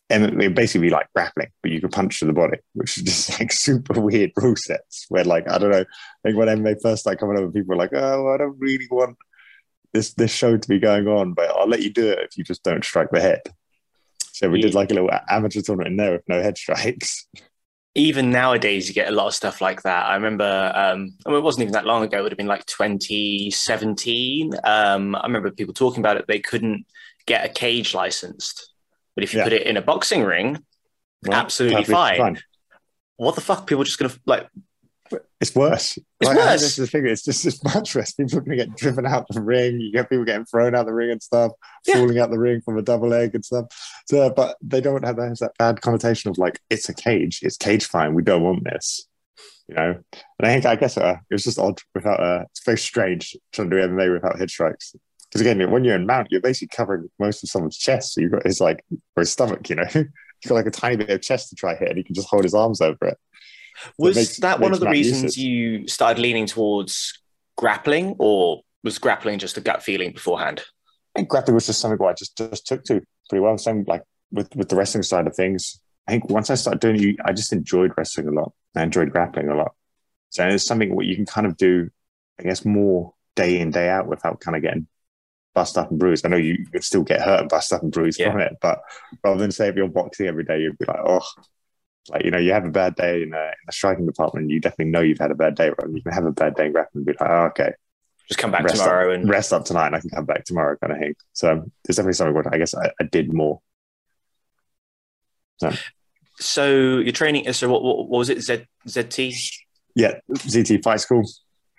and 0.09 0.23
it'd 0.41 0.55
basically 0.55 0.87
be 0.87 0.93
like 0.93 1.07
grappling, 1.15 1.49
but 1.63 1.71
you 1.71 1.81
could 1.81 1.91
punch 1.91 2.19
to 2.19 2.25
the 2.25 2.33
body, 2.33 2.59
which 2.73 2.97
is 2.97 3.03
just 3.03 3.39
like 3.39 3.51
super 3.51 3.99
weird 3.99 4.31
rule 4.37 4.55
sets. 4.55 5.07
Where 5.09 5.23
like 5.23 5.49
I 5.49 5.57
don't 5.57 5.71
know, 5.71 5.85
think 6.23 6.37
when 6.37 6.47
MMA 6.47 6.75
first 6.81 7.01
started 7.01 7.19
coming 7.19 7.39
over, 7.39 7.51
people 7.51 7.75
were 7.75 7.81
like, 7.81 7.93
"Oh, 7.93 8.27
I 8.27 8.37
don't 8.37 8.59
really 8.59 8.87
want 8.91 9.17
this 9.93 10.13
this 10.13 10.31
show 10.31 10.57
to 10.57 10.67
be 10.67 10.79
going 10.79 11.07
on, 11.07 11.33
but 11.33 11.49
I'll 11.49 11.67
let 11.67 11.81
you 11.81 11.91
do 11.91 12.09
it 12.09 12.19
if 12.19 12.37
you 12.37 12.43
just 12.43 12.63
don't 12.63 12.83
strike 12.83 13.09
the 13.11 13.21
head." 13.21 13.41
So 14.31 14.49
we 14.49 14.59
yeah. 14.59 14.67
did 14.67 14.75
like 14.75 14.91
a 14.91 14.93
little 14.93 15.11
amateur 15.29 15.61
tournament 15.61 15.91
in 15.91 15.97
there 15.97 16.13
with 16.13 16.27
no 16.27 16.41
head 16.41 16.57
strikes. 16.57 17.27
even 17.93 18.31
nowadays 18.31 18.87
you 18.87 18.93
get 18.93 19.09
a 19.09 19.15
lot 19.15 19.27
of 19.27 19.33
stuff 19.33 19.59
like 19.59 19.81
that. 19.81 20.05
I 20.05 20.15
remember, 20.15 20.71
um, 20.73 21.13
I 21.25 21.29
mean, 21.29 21.39
it 21.39 21.43
wasn't 21.43 21.63
even 21.63 21.73
that 21.73 21.85
long 21.85 22.03
ago. 22.03 22.19
It 22.19 22.23
would 22.23 22.31
have 22.31 22.37
been 22.37 22.47
like 22.47 22.65
2017. 22.65 24.53
Um, 24.63 25.15
I 25.15 25.23
remember 25.23 25.51
people 25.51 25.73
talking 25.73 25.99
about 25.99 26.17
it. 26.17 26.25
They 26.27 26.39
couldn't 26.39 26.85
get 27.25 27.45
a 27.45 27.49
cage 27.49 27.93
licensed, 27.93 28.73
but 29.15 29.23
if 29.23 29.33
you 29.33 29.39
yeah. 29.39 29.43
put 29.43 29.53
it 29.53 29.67
in 29.67 29.77
a 29.77 29.81
boxing 29.81 30.23
ring, 30.23 30.63
well, 31.23 31.37
absolutely 31.37 31.83
fine. 31.83 32.17
fine. 32.17 32.39
What 33.17 33.35
the 33.35 33.41
fuck? 33.41 33.67
People 33.67 33.83
just 33.83 33.99
gonna 33.99 34.13
like 34.25 34.47
it's 35.39 35.55
worse. 35.55 35.97
It's 35.97 36.27
like, 36.27 36.37
worse. 36.37 36.61
This 36.61 36.77
is 36.77 36.77
the 36.77 36.87
thing. 36.87 37.07
It's 37.07 37.23
just 37.23 37.45
as 37.45 37.63
much 37.63 37.95
worse. 37.95 38.13
People 38.13 38.37
are 38.37 38.41
going 38.41 38.57
to 38.57 38.65
get 38.65 38.75
driven 38.75 39.05
out 39.05 39.25
of 39.29 39.35
the 39.35 39.41
ring. 39.41 39.79
You 39.79 39.91
get 39.91 40.09
people 40.09 40.25
getting 40.25 40.45
thrown 40.45 40.75
out 40.75 40.85
the 40.85 40.93
ring 40.93 41.11
and 41.11 41.21
stuff, 41.21 41.51
yeah. 41.85 41.95
falling 41.95 42.19
out 42.19 42.31
the 42.31 42.39
ring 42.39 42.61
from 42.61 42.77
a 42.77 42.81
double 42.81 43.09
leg 43.09 43.35
and 43.35 43.43
stuff. 43.43 43.65
So, 44.07 44.29
but 44.29 44.57
they 44.61 44.81
don't 44.81 45.05
have 45.05 45.15
that, 45.17 45.37
that 45.39 45.57
bad 45.57 45.81
connotation 45.81 46.29
of 46.29 46.37
like 46.37 46.59
it's 46.69 46.89
a 46.89 46.93
cage. 46.93 47.39
It's 47.41 47.57
cage 47.57 47.85
fine. 47.85 48.13
We 48.13 48.23
don't 48.23 48.43
want 48.43 48.63
this. 48.63 49.07
You 49.67 49.75
know, 49.75 50.03
and 50.39 50.47
I 50.47 50.53
think 50.53 50.65
I 50.65 50.75
guess 50.75 50.97
uh, 50.97 51.17
it 51.29 51.33
was 51.33 51.43
just 51.43 51.59
odd 51.59 51.79
without. 51.95 52.19
Uh, 52.19 52.43
it's 52.49 52.63
very 52.65 52.77
strange 52.77 53.35
trying 53.53 53.69
to 53.69 53.77
do 53.77 53.87
MMA 53.87 54.13
without 54.13 54.37
head 54.37 54.49
strikes. 54.49 54.93
Because 55.31 55.41
again, 55.41 55.71
when 55.71 55.85
you're 55.85 55.95
in 55.95 56.05
mount, 56.05 56.27
you're 56.29 56.41
basically 56.41 56.75
covering 56.75 57.09
most 57.17 57.41
of 57.41 57.49
someone's 57.49 57.77
chest. 57.77 58.13
So 58.13 58.21
you've 58.21 58.33
got 58.33 58.45
his 58.45 58.59
like 58.59 58.83
or 59.15 59.21
his 59.21 59.31
stomach. 59.31 59.69
You 59.69 59.77
know, 59.77 59.85
you've 59.95 60.09
got 60.47 60.55
like 60.55 60.65
a 60.65 60.71
tiny 60.71 60.97
bit 60.97 61.09
of 61.09 61.21
chest 61.21 61.49
to 61.49 61.55
try 61.55 61.75
hit, 61.75 61.89
and 61.89 61.97
he 61.97 62.03
can 62.03 62.15
just 62.15 62.27
hold 62.27 62.43
his 62.43 62.53
arms 62.53 62.81
over 62.81 63.05
it. 63.05 63.17
Was 63.97 64.15
makes, 64.15 64.37
that 64.37 64.59
one 64.59 64.73
of 64.73 64.79
the 64.79 64.89
reasons 64.89 65.37
you 65.37 65.87
started 65.87 66.19
leaning 66.21 66.45
towards 66.45 67.21
grappling, 67.57 68.15
or 68.19 68.61
was 68.83 68.97
grappling 68.97 69.39
just 69.39 69.57
a 69.57 69.61
gut 69.61 69.83
feeling 69.83 70.11
beforehand? 70.11 70.63
I 71.15 71.19
think 71.19 71.29
grappling 71.29 71.55
was 71.55 71.65
just 71.65 71.81
something 71.81 72.05
I 72.05 72.13
just 72.13 72.37
just 72.37 72.65
took 72.65 72.83
to 72.85 73.01
pretty 73.29 73.41
well. 73.41 73.57
Same 73.57 73.83
like 73.87 74.03
with 74.31 74.55
with 74.55 74.69
the 74.69 74.75
wrestling 74.75 75.03
side 75.03 75.27
of 75.27 75.35
things. 75.35 75.79
I 76.07 76.11
think 76.11 76.29
once 76.29 76.49
I 76.49 76.55
started 76.55 76.79
doing 76.79 77.01
it, 77.01 77.15
I 77.23 77.33
just 77.33 77.53
enjoyed 77.53 77.91
wrestling 77.97 78.27
a 78.27 78.31
lot. 78.31 78.53
I 78.75 78.83
enjoyed 78.83 79.11
grappling 79.11 79.49
a 79.49 79.55
lot. 79.55 79.73
So 80.29 80.47
it's 80.47 80.65
something 80.65 80.95
what 80.95 81.05
you 81.05 81.15
can 81.15 81.25
kind 81.25 81.45
of 81.45 81.57
do, 81.57 81.89
I 82.39 82.43
guess, 82.43 82.65
more 82.65 83.13
day 83.35 83.59
in 83.59 83.71
day 83.71 83.89
out 83.89 84.07
without 84.07 84.39
kind 84.39 84.55
of 84.55 84.63
getting 84.63 84.87
bust 85.53 85.77
up 85.77 85.89
and 85.89 85.99
bruised. 85.99 86.25
I 86.25 86.29
know 86.29 86.37
you 86.37 86.65
could 86.71 86.83
still 86.83 87.03
get 87.03 87.21
hurt 87.21 87.41
and 87.41 87.49
bust 87.49 87.73
up 87.73 87.83
and 87.83 87.91
bruised 87.91 88.19
yeah. 88.19 88.31
from 88.31 88.41
it, 88.41 88.53
but 88.61 88.81
rather 89.23 89.39
than 89.39 89.51
say 89.51 89.67
if 89.67 89.75
you're 89.75 89.87
boxing 89.87 90.27
every 90.27 90.43
day, 90.43 90.61
you'd 90.61 90.77
be 90.77 90.85
like, 90.85 91.01
oh, 91.05 91.21
like, 92.09 92.25
you 92.25 92.31
know, 92.31 92.39
you 92.39 92.53
have 92.53 92.65
a 92.65 92.71
bad 92.71 92.95
day 92.95 93.21
in, 93.23 93.33
a, 93.33 93.41
in 93.41 93.65
the 93.65 93.71
striking 93.71 94.05
department, 94.05 94.49
you 94.49 94.59
definitely 94.59 94.91
know 94.91 95.01
you've 95.01 95.19
had 95.19 95.31
a 95.31 95.35
bad 95.35 95.55
day. 95.55 95.69
Right? 95.69 95.89
You 95.93 96.01
can 96.01 96.13
have 96.13 96.25
a 96.25 96.31
bad 96.31 96.55
day 96.55 96.67
in 96.67 96.71
grappling 96.71 96.99
and 97.01 97.05
be 97.05 97.13
like, 97.19 97.29
oh, 97.29 97.45
okay. 97.47 97.73
Just 98.27 98.39
come 98.39 98.51
back 98.51 98.65
tomorrow 98.65 99.13
up, 99.13 99.19
and 99.19 99.29
rest 99.29 99.51
up 99.51 99.65
tonight 99.65 99.87
and 99.87 99.95
I 99.95 99.99
can 99.99 100.09
come 100.09 100.25
back 100.25 100.45
tomorrow 100.45 100.77
kind 100.77 100.93
of 100.93 100.99
thing. 100.99 101.15
So 101.33 101.65
there's 101.83 101.97
definitely 101.97 102.13
something 102.13 102.33
what 102.33 102.53
I 102.53 102.57
guess 102.57 102.73
I, 102.73 102.91
I 102.99 103.03
did 103.11 103.33
more. 103.33 103.59
So. 105.57 105.71
so 106.39 106.97
you're 106.99 107.11
training. 107.11 107.51
So 107.53 107.69
what, 107.69 107.83
what, 107.83 107.97
what 108.07 108.17
was 108.19 108.29
it? 108.29 108.41
Z, 108.41 108.65
ZT? 108.87 109.51
Yeah, 109.95 110.13
ZT 110.31 110.81
Fight 110.81 111.01
School. 111.01 111.23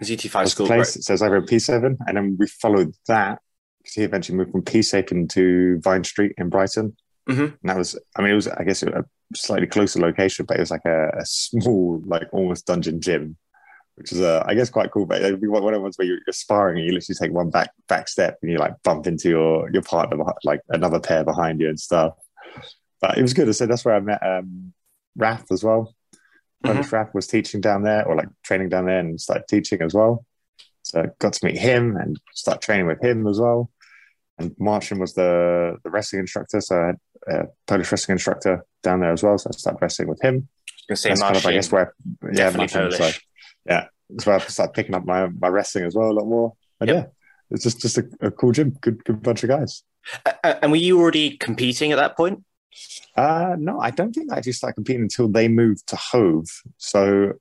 ZT 0.03 0.29
Fight 0.29 0.49
School. 0.49 0.67
Place. 0.67 0.91
Right. 0.91 0.97
It 0.97 1.05
says 1.05 1.23
over 1.23 1.39
at 1.39 1.45
Peacehaven. 1.45 1.97
And 2.07 2.17
then 2.17 2.37
we 2.39 2.47
followed 2.47 2.95
that 3.09 3.41
because 3.79 3.95
he 3.95 4.03
eventually 4.03 4.37
moved 4.37 4.53
from 4.53 4.63
Peacehaven 4.63 5.29
to 5.31 5.81
Vine 5.81 6.05
Street 6.05 6.35
in 6.37 6.49
Brighton. 6.49 6.97
Mm-hmm. 7.29 7.41
And 7.41 7.57
that 7.65 7.79
was, 7.79 7.99
I 8.17 8.23
mean, 8.23 8.33
it 8.33 8.35
was, 8.35 8.49
I 8.49 8.65
guess, 8.65 8.83
a 8.83 9.05
slightly 9.35 9.67
closer 9.67 10.01
location, 10.01 10.47
but 10.47 10.57
it 10.57 10.61
was 10.61 10.71
like 10.71 10.85
a, 10.85 11.09
a 11.19 11.25
small, 11.25 12.03
like 12.05 12.29
almost 12.33 12.67
dungeon 12.67 13.01
gym, 13.01 13.37
which 13.97 14.13
is, 14.13 14.21
uh, 14.21 14.43
I 14.47 14.55
guess, 14.55 14.71
quite 14.71 14.91
cool. 14.91 15.07
But 15.07 15.23
it'd 15.23 15.41
be 15.41 15.49
one 15.49 15.63
of 15.63 15.73
the 15.73 15.81
ones 15.81 15.97
where 15.97 16.07
you're, 16.07 16.19
you're 16.27 16.33
sparring 16.33 16.79
and 16.79 16.87
you 16.87 16.93
literally 16.93 17.17
take 17.17 17.33
one 17.33 17.51
back 17.51 17.71
back 17.89 18.09
step 18.09 18.39
and 18.43 18.51
you 18.51 18.59
like 18.59 18.83
bump 18.83 19.07
into 19.07 19.29
your 19.29 19.71
your 19.71 19.83
partner, 19.83 20.17
like 20.45 20.61
another 20.69 21.01
pair 21.01 21.25
behind 21.25 21.61
you 21.61 21.69
and 21.69 21.81
stuff. 21.81 22.15
But 23.01 23.19
it 23.19 23.23
was 23.23 23.35
good. 23.35 23.49
I 23.49 23.53
said 23.53 23.69
that's 23.69 23.85
where 23.85 23.97
I 23.97 24.01
met 24.01 24.25
um, 24.25 24.73
Raph 25.19 25.51
as 25.51 25.65
well. 25.65 25.95
Mm-hmm. 26.65 26.95
Raph 26.95 27.13
was 27.13 27.27
teaching 27.27 27.61
down 27.61 27.83
there 27.83 28.07
or 28.07 28.15
like 28.15 28.29
training 28.45 28.69
down 28.69 28.87
there 28.87 29.01
and 29.01 29.21
started 29.21 29.49
teaching 29.49 29.83
as 29.83 29.93
well. 29.93 30.25
So 30.83 31.11
got 31.19 31.33
to 31.33 31.47
meet 31.47 31.59
him 31.59 31.97
and 31.97 32.21
start 32.35 32.63
training 32.63 32.87
with 32.87 33.03
him 33.03 33.27
as 33.27 33.41
well. 33.41 33.71
And 34.43 34.55
Martian 34.59 34.99
was 34.99 35.15
the 35.15 35.77
the 35.85 35.91
wrestling 35.91 36.21
instructor, 36.21 36.61
so 36.61 36.77
I 36.77 36.87
had 36.87 36.99
a 37.29 37.47
Polish 37.67 37.91
wrestling 37.93 38.17
instructor 38.17 38.65
down 38.83 39.01
there 39.01 39.13
as 39.13 39.23
well. 39.23 39.39
So 39.39 39.51
I 39.51 39.57
started 39.57 39.81
wrestling 39.81 40.09
with 40.09 40.21
him. 40.21 40.49
I 40.91 40.95
say 40.95 41.11
Martian, 41.11 41.27
kind 41.27 41.37
of, 41.37 41.47
I 41.47 41.53
guess 41.53 41.71
where 41.71 41.95
yeah, 42.33 42.51
Martian. 42.51 42.91
So, 42.91 43.11
yeah, 43.67 43.87
so 44.19 44.33
I 44.33 44.39
started 44.39 44.73
picking 44.73 44.95
up 44.95 45.05
my 45.05 45.29
my 45.29 45.49
wrestling 45.49 45.85
as 45.85 45.95
well 45.95 46.11
a 46.11 46.13
lot 46.13 46.27
more. 46.27 46.55
And 46.81 46.89
yep. 46.89 46.97
yeah, 46.97 47.07
it's 47.51 47.63
just 47.63 47.81
just 47.81 47.99
a, 47.99 48.05
a, 48.21 48.31
cool 48.33 48.51
gym, 48.51 48.71
good 48.81 49.05
good 49.05 49.23
bunch 49.23 49.45
of 49.45 49.49
guys. 49.49 49.85
Uh, 50.27 50.55
and 50.61 50.73
were 50.73 50.79
you 50.79 50.99
already 50.99 51.37
competing 51.37 51.93
at 51.93 51.97
that 51.97 52.17
point? 52.17 52.43
Uh, 53.17 53.55
no, 53.59 53.79
I 53.79 53.91
don't 53.91 54.13
think 54.13 54.33
I 54.33 54.39
actually 54.39 54.53
started 54.53 54.75
competing 54.75 55.03
until 55.03 55.29
they 55.29 55.47
moved 55.47 55.87
to 55.89 55.97
Hove. 55.97 56.49
So, 56.79 57.35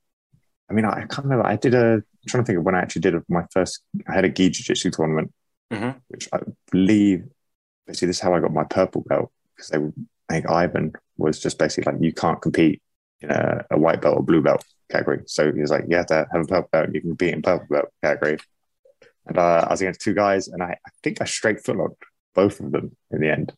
I 0.70 0.72
mean, 0.72 0.84
I, 0.84 0.90
I 0.90 1.06
can't 1.06 1.24
remember. 1.24 1.46
I 1.46 1.56
did 1.56 1.74
a. 1.74 1.94
I'm 1.94 2.28
trying 2.28 2.44
to 2.44 2.46
think 2.46 2.58
of 2.60 2.64
when 2.64 2.76
I 2.76 2.80
actually 2.80 3.00
did 3.00 3.14
my 3.28 3.44
first. 3.50 3.82
I 4.08 4.14
had 4.14 4.24
a 4.24 4.28
gi 4.28 4.50
jiu-jitsu 4.50 4.92
tournament 4.92 5.32
mm-hmm. 5.72 5.98
which 6.08 6.28
I 6.32 6.40
believe 6.70 7.24
basically 7.86 8.08
this 8.08 8.16
is 8.16 8.22
how 8.22 8.34
I 8.34 8.40
got 8.40 8.52
my 8.52 8.64
purple 8.64 9.02
belt 9.08 9.32
because 9.56 9.70
they 9.70 9.78
I 10.28 10.34
think 10.34 10.50
Ivan 10.50 10.92
was 11.16 11.40
just 11.40 11.58
basically 11.58 11.92
like 11.92 12.02
you 12.02 12.12
can't 12.12 12.40
compete 12.40 12.80
in 13.20 13.30
a, 13.30 13.64
a 13.70 13.78
white 13.78 14.00
belt 14.00 14.16
or 14.16 14.22
blue 14.22 14.42
belt 14.42 14.64
category. 14.90 15.22
So 15.26 15.52
he 15.52 15.60
was 15.60 15.70
like, 15.70 15.84
you 15.88 15.96
have 15.96 16.06
to 16.06 16.26
have 16.32 16.42
a 16.42 16.46
purple 16.46 16.68
belt, 16.72 16.90
you 16.92 17.00
can 17.00 17.10
compete 17.10 17.34
in 17.34 17.42
purple 17.42 17.66
belt 17.70 17.88
category. 18.02 18.38
And 19.26 19.38
uh, 19.38 19.66
I 19.68 19.70
was 19.70 19.80
against 19.80 20.00
two 20.00 20.14
guys, 20.14 20.48
and 20.48 20.62
I, 20.62 20.76
I 20.84 20.90
think 21.02 21.20
I 21.20 21.24
straight 21.24 21.62
footlocked 21.62 22.02
both 22.34 22.60
of 22.60 22.72
them 22.72 22.96
in 23.10 23.20
the 23.20 23.30
end. 23.30 23.52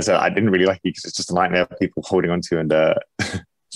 So 0.00 0.16
I 0.16 0.28
didn't 0.28 0.50
really 0.50 0.66
like 0.66 0.80
you 0.82 0.90
because 0.90 1.04
it's 1.04 1.16
just 1.16 1.30
a 1.30 1.34
nightmare 1.34 1.62
of 1.62 1.78
people 1.78 2.02
holding 2.04 2.30
on 2.30 2.40
to 2.42 2.58
and 2.58 2.72
uh, 2.72 2.94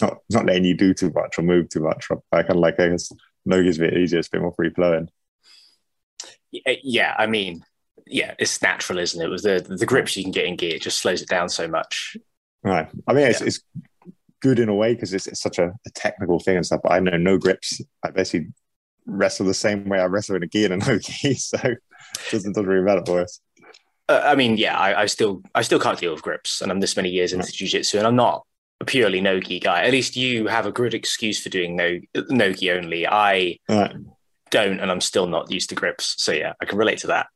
not 0.00 0.18
not 0.30 0.46
letting 0.46 0.64
you 0.64 0.76
do 0.76 0.92
too 0.92 1.12
much 1.14 1.38
or 1.38 1.42
move 1.42 1.68
too 1.68 1.80
much. 1.80 2.08
I 2.32 2.42
kind 2.42 2.56
of 2.56 2.56
like 2.56 2.80
I 2.80 2.88
guess 2.88 3.12
no 3.46 3.60
a 3.60 3.62
bit 3.62 3.96
easier, 3.96 4.18
it's 4.18 4.28
a 4.28 4.32
bit 4.32 4.40
more 4.40 4.52
free 4.52 4.70
flowing. 4.70 5.08
Uh, 6.66 6.72
yeah, 6.82 7.14
I 7.18 7.26
mean, 7.26 7.64
yeah, 8.06 8.34
it's 8.38 8.60
natural, 8.60 8.98
isn't 8.98 9.20
it? 9.20 9.24
It 9.24 9.28
was 9.28 9.42
the 9.42 9.64
the 9.68 9.86
grips 9.86 10.16
you 10.16 10.22
can 10.22 10.32
get 10.32 10.46
in 10.46 10.56
gear 10.56 10.74
it 10.74 10.82
just 10.82 11.00
slows 11.00 11.22
it 11.22 11.28
down 11.28 11.48
so 11.48 11.68
much. 11.68 12.16
Right. 12.62 12.88
I 13.08 13.12
mean, 13.12 13.26
it's, 13.26 13.40
yeah. 13.40 13.46
it's 13.46 13.60
good 14.40 14.58
in 14.58 14.68
a 14.68 14.74
way 14.74 14.94
because 14.94 15.14
it's, 15.14 15.26
it's, 15.26 15.40
such 15.40 15.58
a, 15.58 15.72
a, 15.86 15.90
technical 15.94 16.38
thing 16.38 16.56
and 16.56 16.66
stuff. 16.66 16.80
But 16.82 16.92
I 16.92 17.00
know 17.00 17.16
no 17.16 17.38
grips. 17.38 17.80
I 18.04 18.10
basically 18.10 18.48
wrestle 19.06 19.46
the 19.46 19.54
same 19.54 19.88
way 19.88 19.98
I 19.98 20.06
wrestle 20.06 20.36
in 20.36 20.42
a 20.42 20.46
gi 20.46 20.66
and 20.66 20.74
a 20.74 20.76
no 20.76 20.98
gi, 20.98 21.34
so 21.34 21.58
it 21.62 21.78
doesn't, 22.30 22.52
doesn't 22.52 22.66
really 22.66 22.84
matter 22.84 23.02
for 23.06 23.20
us. 23.20 23.40
Uh, 24.08 24.22
I 24.24 24.34
mean, 24.34 24.56
yeah, 24.56 24.76
I, 24.76 25.02
I, 25.02 25.06
still 25.06 25.42
I 25.54 25.62
still 25.62 25.80
can't 25.80 25.98
deal 25.98 26.12
with 26.12 26.22
grips, 26.22 26.60
and 26.60 26.70
I'm 26.70 26.80
this 26.80 26.96
many 26.96 27.10
years 27.10 27.32
into 27.32 27.44
right. 27.44 27.54
jiu-jitsu, 27.54 27.98
and 27.98 28.06
I'm 28.06 28.16
not 28.16 28.44
a 28.80 28.84
purely 28.84 29.20
no 29.20 29.40
gi 29.40 29.60
guy. 29.60 29.84
At 29.84 29.92
least 29.92 30.16
you 30.16 30.48
have 30.48 30.66
a 30.66 30.72
good 30.72 30.94
excuse 30.94 31.40
for 31.40 31.48
doing 31.48 31.76
no 31.76 32.00
no 32.28 32.52
gi 32.52 32.72
only. 32.72 33.06
I 33.06 33.58
right 33.68 33.94
don't, 34.50 34.80
and 34.80 34.90
I'm 34.90 35.00
still 35.00 35.26
not 35.26 35.50
used 35.50 35.70
to 35.70 35.74
grips. 35.74 36.14
So 36.22 36.32
yeah, 36.32 36.52
I 36.60 36.64
can 36.64 36.78
relate 36.78 36.98
to 36.98 37.08
that. 37.08 37.28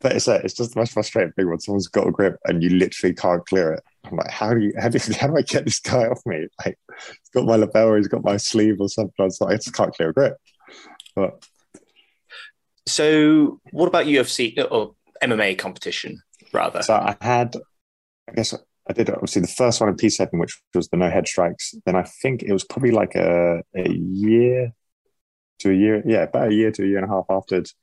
But 0.00 0.16
it's, 0.16 0.26
it's 0.26 0.54
just 0.54 0.74
the 0.74 0.80
most 0.80 0.92
frustrating 0.92 1.32
thing 1.32 1.48
when 1.48 1.60
someone's 1.60 1.86
got 1.86 2.08
a 2.08 2.10
grip 2.10 2.36
and 2.44 2.62
you 2.62 2.70
literally 2.70 3.14
can't 3.14 3.46
clear 3.46 3.74
it. 3.74 3.84
I'm 4.04 4.16
like, 4.16 4.30
how 4.30 4.52
do 4.52 4.60
you, 4.60 4.72
how 4.78 4.88
do, 4.88 4.98
you, 4.98 5.14
how 5.18 5.28
do 5.28 5.36
I 5.36 5.42
get 5.42 5.64
this 5.64 5.78
guy 5.78 6.06
off 6.06 6.20
me? 6.26 6.48
Like, 6.64 6.76
he's 6.98 7.28
got 7.32 7.46
my 7.46 7.56
lapel, 7.56 7.94
he's 7.94 8.08
got 8.08 8.24
my 8.24 8.36
sleeve 8.36 8.80
or 8.80 8.88
something. 8.88 9.14
I 9.18 9.24
was 9.24 9.40
like, 9.40 9.54
I 9.54 9.56
just 9.56 9.74
can't 9.74 9.94
clear 9.94 10.10
a 10.10 10.12
grip. 10.12 10.36
But 11.14 11.44
so, 12.86 13.60
what 13.70 13.86
about 13.86 14.06
UFC 14.06 14.58
uh, 14.58 14.62
or 14.62 14.94
MMA 15.22 15.56
competition 15.56 16.20
rather? 16.52 16.82
So 16.82 16.94
I 16.94 17.16
had, 17.20 17.54
I 18.28 18.32
guess 18.32 18.54
I 18.88 18.92
did 18.92 19.08
obviously 19.08 19.42
the 19.42 19.48
first 19.48 19.80
one 19.80 19.88
in 19.88 19.96
Peacehaven, 19.96 20.40
which 20.40 20.60
was 20.74 20.88
the 20.88 20.96
no 20.96 21.08
head 21.08 21.28
strikes. 21.28 21.74
Then 21.86 21.94
I 21.94 22.02
think 22.02 22.42
it 22.42 22.52
was 22.52 22.64
probably 22.64 22.90
like 22.90 23.14
a, 23.14 23.62
a 23.76 23.88
year 23.88 24.72
to 25.62 25.70
a 25.70 25.74
year, 25.74 26.02
yeah, 26.06 26.22
about 26.22 26.48
a 26.48 26.54
year 26.54 26.70
to 26.70 26.82
a 26.82 26.86
year 26.86 26.98
and 26.98 27.10
a 27.10 27.14
half 27.14 27.26
afterwards, 27.30 27.74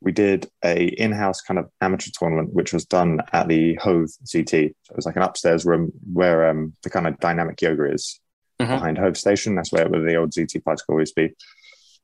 we 0.00 0.12
did 0.12 0.48
a 0.64 0.86
in-house 0.86 1.40
kind 1.40 1.58
of 1.58 1.70
amateur 1.80 2.10
tournament, 2.12 2.52
which 2.52 2.72
was 2.72 2.84
done 2.84 3.20
at 3.32 3.48
the 3.48 3.74
Hove 3.76 4.10
CT. 4.30 4.50
So 4.50 4.56
it 4.56 4.96
was 4.96 5.06
like 5.06 5.16
an 5.16 5.22
upstairs 5.22 5.64
room 5.64 5.92
where 6.12 6.50
um, 6.50 6.74
the 6.82 6.90
kind 6.90 7.06
of 7.06 7.18
dynamic 7.20 7.62
yoga 7.62 7.92
is 7.92 8.20
mm-hmm. 8.60 8.72
behind 8.72 8.98
Hove 8.98 9.16
Station. 9.16 9.54
That's 9.54 9.72
where, 9.72 9.88
where 9.88 10.00
the 10.00 10.16
old 10.16 10.32
ZT 10.32 10.78
school 10.78 10.98
used 10.98 11.14
to 11.14 11.28
be. 11.28 11.34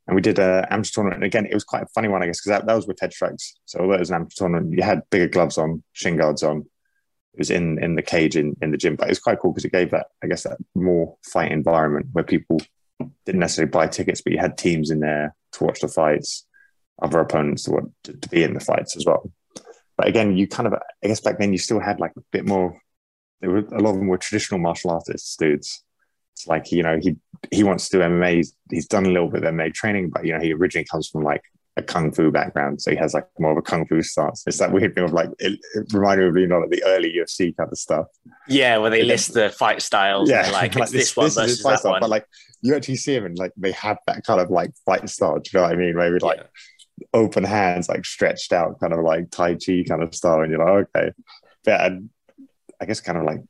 And 0.07 0.15
we 0.15 0.23
did 0.23 0.39
an 0.39 0.65
amateur 0.71 0.93
tournament. 0.95 1.23
And 1.23 1.25
again, 1.25 1.47
it 1.47 1.55
was 1.55 1.65
quite 1.65 1.83
a 1.83 1.89
funny 1.95 2.09
one, 2.09 2.23
I 2.23 2.27
guess, 2.27 2.41
because 2.41 2.61
that, 2.61 2.67
that 2.67 2.75
was 2.75 2.87
with 2.87 3.01
head 3.01 3.13
strikes. 3.13 3.57
So 3.67 3.81
although 3.81 3.95
it 3.95 4.01
was 4.01 4.11
an 4.11 4.17
amateur 4.17 4.35
tournament, 4.37 4.75
you 4.75 4.83
had 4.83 5.03
bigger 5.11 5.29
gloves 5.29 5.59
on, 5.59 5.83
shin 5.93 6.17
guards 6.17 6.43
on. 6.43 6.61
It 7.35 7.39
was 7.39 7.51
in 7.51 7.83
in 7.83 7.95
the 7.95 8.03
cage 8.03 8.37
in, 8.37 8.57
in 8.63 8.71
the 8.71 8.79
gym, 8.79 8.97
but 8.97 9.07
it 9.07 9.11
was 9.11 9.21
quite 9.21 9.39
cool 9.39 9.53
because 9.53 9.65
it 9.65 9.73
gave 9.73 9.91
that, 9.91 10.07
I 10.25 10.27
guess, 10.27 10.43
that 10.45 10.57
more 10.75 11.17
fight 11.23 11.53
environment 11.53 12.07
where 12.13 12.25
people 12.25 12.59
didn't 13.25 13.40
necessarily 13.40 13.71
buy 13.71 13.87
tickets, 13.87 14.21
but 14.21 14.33
you 14.33 14.38
had 14.38 14.59
teams 14.59 14.90
in 14.90 15.00
there 15.00 15.35
to 15.52 15.64
watch 15.64 15.81
the 15.81 15.88
fights, 15.88 16.47
other 17.00 17.21
opponents 17.21 17.64
to, 17.64 17.71
want 17.71 17.93
to, 18.05 18.14
to 18.14 18.28
be 18.28 18.43
in 18.43 18.55
the 18.55 18.61
fights 18.61 18.97
as 18.97 19.07
well. 19.07 19.31
But 19.97 20.09
again, 20.09 20.37
you 20.37 20.47
kind 20.47 20.67
of, 20.67 20.75
I 20.75 21.09
guess 21.09 21.21
back 21.21 21.38
then 21.38 21.52
you 21.52 21.59
still 21.59 21.81
had 21.81 22.00
like 22.00 22.12
a 22.17 22.23
bit 22.33 22.47
more. 22.47 22.81
There 23.40 23.50
were 23.50 23.59
a 23.59 23.81
lot 23.81 23.90
of 23.90 23.97
them 23.97 24.09
were 24.09 24.19
traditional 24.19 24.61
martial 24.61 24.90
artists, 24.90 25.37
dudes. 25.37 25.85
It's 26.35 26.47
like 26.47 26.71
you 26.73 26.83
know 26.83 26.99
he 27.00 27.17
he 27.50 27.64
wants 27.64 27.88
to 27.88 27.99
do 27.99 28.05
MMA. 28.05 28.37
He's, 28.37 28.55
he's 28.71 28.87
done 28.87 29.07
a 29.07 29.11
little 29.11 29.28
bit 29.28 29.45
of 29.45 29.55
MMA 29.55 29.75
training, 29.75 30.11
but 30.11 30.25
you 30.25 30.33
know 30.33 30.40
he 30.40 30.52
originally 30.52 30.85
comes 30.85 31.09
from 31.09 31.23
like 31.23 31.43
a 31.79 31.83
kung 31.83 32.13
fu 32.13 32.31
background, 32.31 32.83
so 32.83 32.91
he 32.91 32.97
has 32.97 33.15
like 33.15 33.27
more 33.39 33.53
of 33.53 33.57
a 33.57 33.63
kung 33.63 33.87
fu 33.87 34.03
stance. 34.03 34.43
It's 34.47 34.59
that 34.59 34.73
weird 34.73 34.95
thing 34.95 35.05
of 35.05 35.13
like 35.13 35.31
it, 35.39 35.59
it 35.75 35.93
reminded 35.93 36.25
me 36.25 36.29
of 36.29 36.37
you 36.37 36.47
know 36.49 36.59
like 36.59 36.71
the 36.71 36.83
early 36.85 37.15
UFC 37.17 37.57
kind 37.57 37.71
of 37.71 37.79
stuff. 37.79 38.07
Yeah, 38.49 38.79
where 38.79 38.91
they 38.91 39.05
list 39.05 39.33
the 39.33 39.49
fight 39.49 39.81
styles. 39.81 40.29
Yeah, 40.29 40.51
like, 40.51 40.75
like 40.75 40.91
this, 40.91 41.15
this, 41.15 41.17
one 41.17 41.27
this 41.27 41.37
versus 41.37 41.63
that 41.63 41.79
style, 41.79 41.93
one. 41.93 42.01
But 42.01 42.11
like 42.11 42.27
you 42.61 42.75
actually 42.75 42.97
see 42.97 43.15
him 43.15 43.25
and 43.25 43.39
like 43.39 43.53
they 43.57 43.73
have 43.73 43.99
that 44.07 44.25
kind 44.25 44.41
of 44.41 44.51
like 44.51 44.73
fight 44.85 45.09
style. 45.09 45.39
Do 45.39 45.51
you 45.53 45.61
know 45.61 45.63
what 45.63 45.73
I 45.73 45.77
mean? 45.77 45.97
Maybe 45.97 46.19
like 46.19 46.39
yeah. 46.39 47.07
open 47.15 47.45
hands, 47.45 47.89
like 47.89 48.05
stretched 48.05 48.53
out, 48.53 48.81
kind 48.81 48.93
of 48.93 49.01
like 49.01 49.31
Tai 49.31 49.55
Chi 49.55 49.85
kind 49.89 50.03
of 50.03 50.15
style, 50.15 50.41
and 50.41 50.51
you're 50.51 50.65
like, 50.65 50.89
okay, 50.97 51.13
yeah. 51.67 51.87
And 51.87 52.11
I 52.81 52.87
guess 52.87 53.01
kind 53.01 53.19
of 53.19 53.25
like 53.25 53.41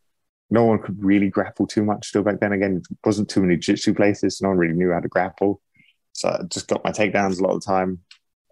no 0.50 0.64
one 0.64 0.80
could 0.80 1.02
really 1.02 1.30
grapple 1.30 1.66
too 1.66 1.84
much 1.84 2.08
still 2.08 2.22
back 2.22 2.40
then. 2.40 2.52
Again, 2.52 2.82
it 2.90 2.96
wasn't 3.04 3.30
too 3.30 3.40
many 3.40 3.56
jitsu 3.56 3.94
places. 3.94 4.38
So 4.38 4.44
no 4.44 4.50
one 4.50 4.58
really 4.58 4.74
knew 4.74 4.92
how 4.92 5.00
to 5.00 5.08
grapple. 5.08 5.62
So 6.12 6.28
I 6.28 6.42
just 6.48 6.68
got 6.68 6.84
my 6.84 6.90
takedowns 6.90 7.38
a 7.38 7.42
lot 7.42 7.54
of 7.54 7.60
the 7.60 7.66
time 7.66 8.00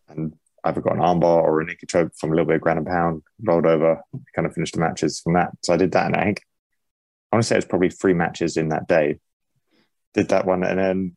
and 0.08 0.34
either 0.64 0.80
got 0.80 0.94
an 0.96 1.00
armbar 1.00 1.42
or 1.42 1.60
a 1.60 1.64
naked 1.64 1.88
choke 1.88 2.12
from 2.16 2.30
a 2.30 2.34
little 2.34 2.46
bit 2.46 2.56
of 2.56 2.62
ground 2.62 2.78
and 2.78 2.86
pound, 2.86 3.22
rolled 3.42 3.66
over, 3.66 4.02
kind 4.34 4.46
of 4.46 4.54
finished 4.54 4.74
the 4.74 4.80
matches 4.80 5.20
from 5.20 5.34
that. 5.34 5.50
So 5.62 5.72
I 5.72 5.76
did 5.76 5.92
that, 5.92 6.06
and 6.06 6.16
I 6.16 6.24
think 6.24 6.42
I 7.30 7.36
want 7.36 7.44
to 7.44 7.48
say 7.48 7.56
it's 7.56 7.66
probably 7.66 7.90
three 7.90 8.14
matches 8.14 8.56
in 8.56 8.70
that 8.70 8.88
day. 8.88 9.18
Did 10.14 10.28
that 10.30 10.46
one, 10.46 10.64
and 10.64 10.78
then 10.78 11.16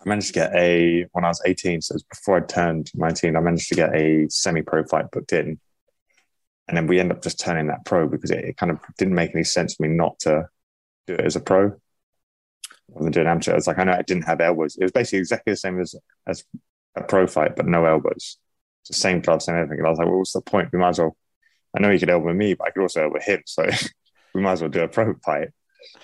I 0.00 0.08
managed 0.08 0.28
to 0.28 0.32
get 0.32 0.54
a 0.54 1.06
when 1.12 1.24
I 1.24 1.28
was 1.28 1.42
18, 1.44 1.82
so 1.82 1.92
it 1.92 1.96
was 1.96 2.02
before 2.04 2.38
I 2.38 2.40
turned 2.40 2.90
19, 2.94 3.36
I 3.36 3.40
managed 3.40 3.68
to 3.68 3.74
get 3.74 3.94
a 3.94 4.28
semi-pro 4.28 4.84
fight 4.84 5.10
booked 5.10 5.32
in, 5.32 5.60
and 6.68 6.76
then 6.76 6.86
we 6.86 6.98
end 6.98 7.12
up 7.12 7.22
just 7.22 7.38
turning 7.38 7.68
that 7.68 7.84
pro 7.84 8.08
because 8.08 8.30
it, 8.30 8.44
it 8.44 8.56
kind 8.56 8.72
of 8.72 8.80
didn't 8.98 9.14
make 9.14 9.34
any 9.34 9.44
sense 9.44 9.74
for 9.74 9.84
me 9.84 9.88
not 9.90 10.18
to 10.20 10.48
do 11.06 11.14
it 11.14 11.20
as 11.20 11.36
a 11.36 11.40
pro. 11.40 11.72
Rather 12.88 13.04
than 13.04 13.12
doing 13.12 13.26
amateur, 13.26 13.54
it's 13.54 13.66
like 13.66 13.78
I 13.78 13.84
know 13.84 13.92
I 13.92 14.02
didn't 14.02 14.24
have 14.24 14.40
elbows. 14.40 14.76
It 14.76 14.84
was 14.84 14.92
basically 14.92 15.20
exactly 15.20 15.52
the 15.52 15.56
same 15.56 15.80
as 15.80 15.94
as 16.26 16.44
a 16.96 17.02
pro 17.02 17.26
fight, 17.26 17.56
but 17.56 17.66
no 17.66 17.84
elbows. 17.84 18.38
It's 18.82 18.88
the 18.88 18.94
same 18.94 19.20
gloves, 19.20 19.46
same 19.46 19.56
everything. 19.56 19.78
And 19.78 19.86
I 19.86 19.90
was 19.90 19.98
like, 19.98 20.08
well, 20.08 20.18
what's 20.18 20.32
the 20.32 20.40
point? 20.40 20.70
We 20.72 20.78
might 20.78 20.90
as 20.90 20.98
well. 20.98 21.16
I 21.76 21.80
know 21.80 21.90
he 21.90 21.98
could 21.98 22.10
elbow 22.10 22.32
me, 22.32 22.54
but 22.54 22.68
I 22.68 22.70
could 22.70 22.82
also 22.82 23.04
elbow 23.04 23.20
him. 23.20 23.42
So 23.46 23.66
we 24.34 24.42
might 24.42 24.52
as 24.52 24.60
well 24.60 24.70
do 24.70 24.82
a 24.82 24.88
pro 24.88 25.14
fight. 25.24 25.48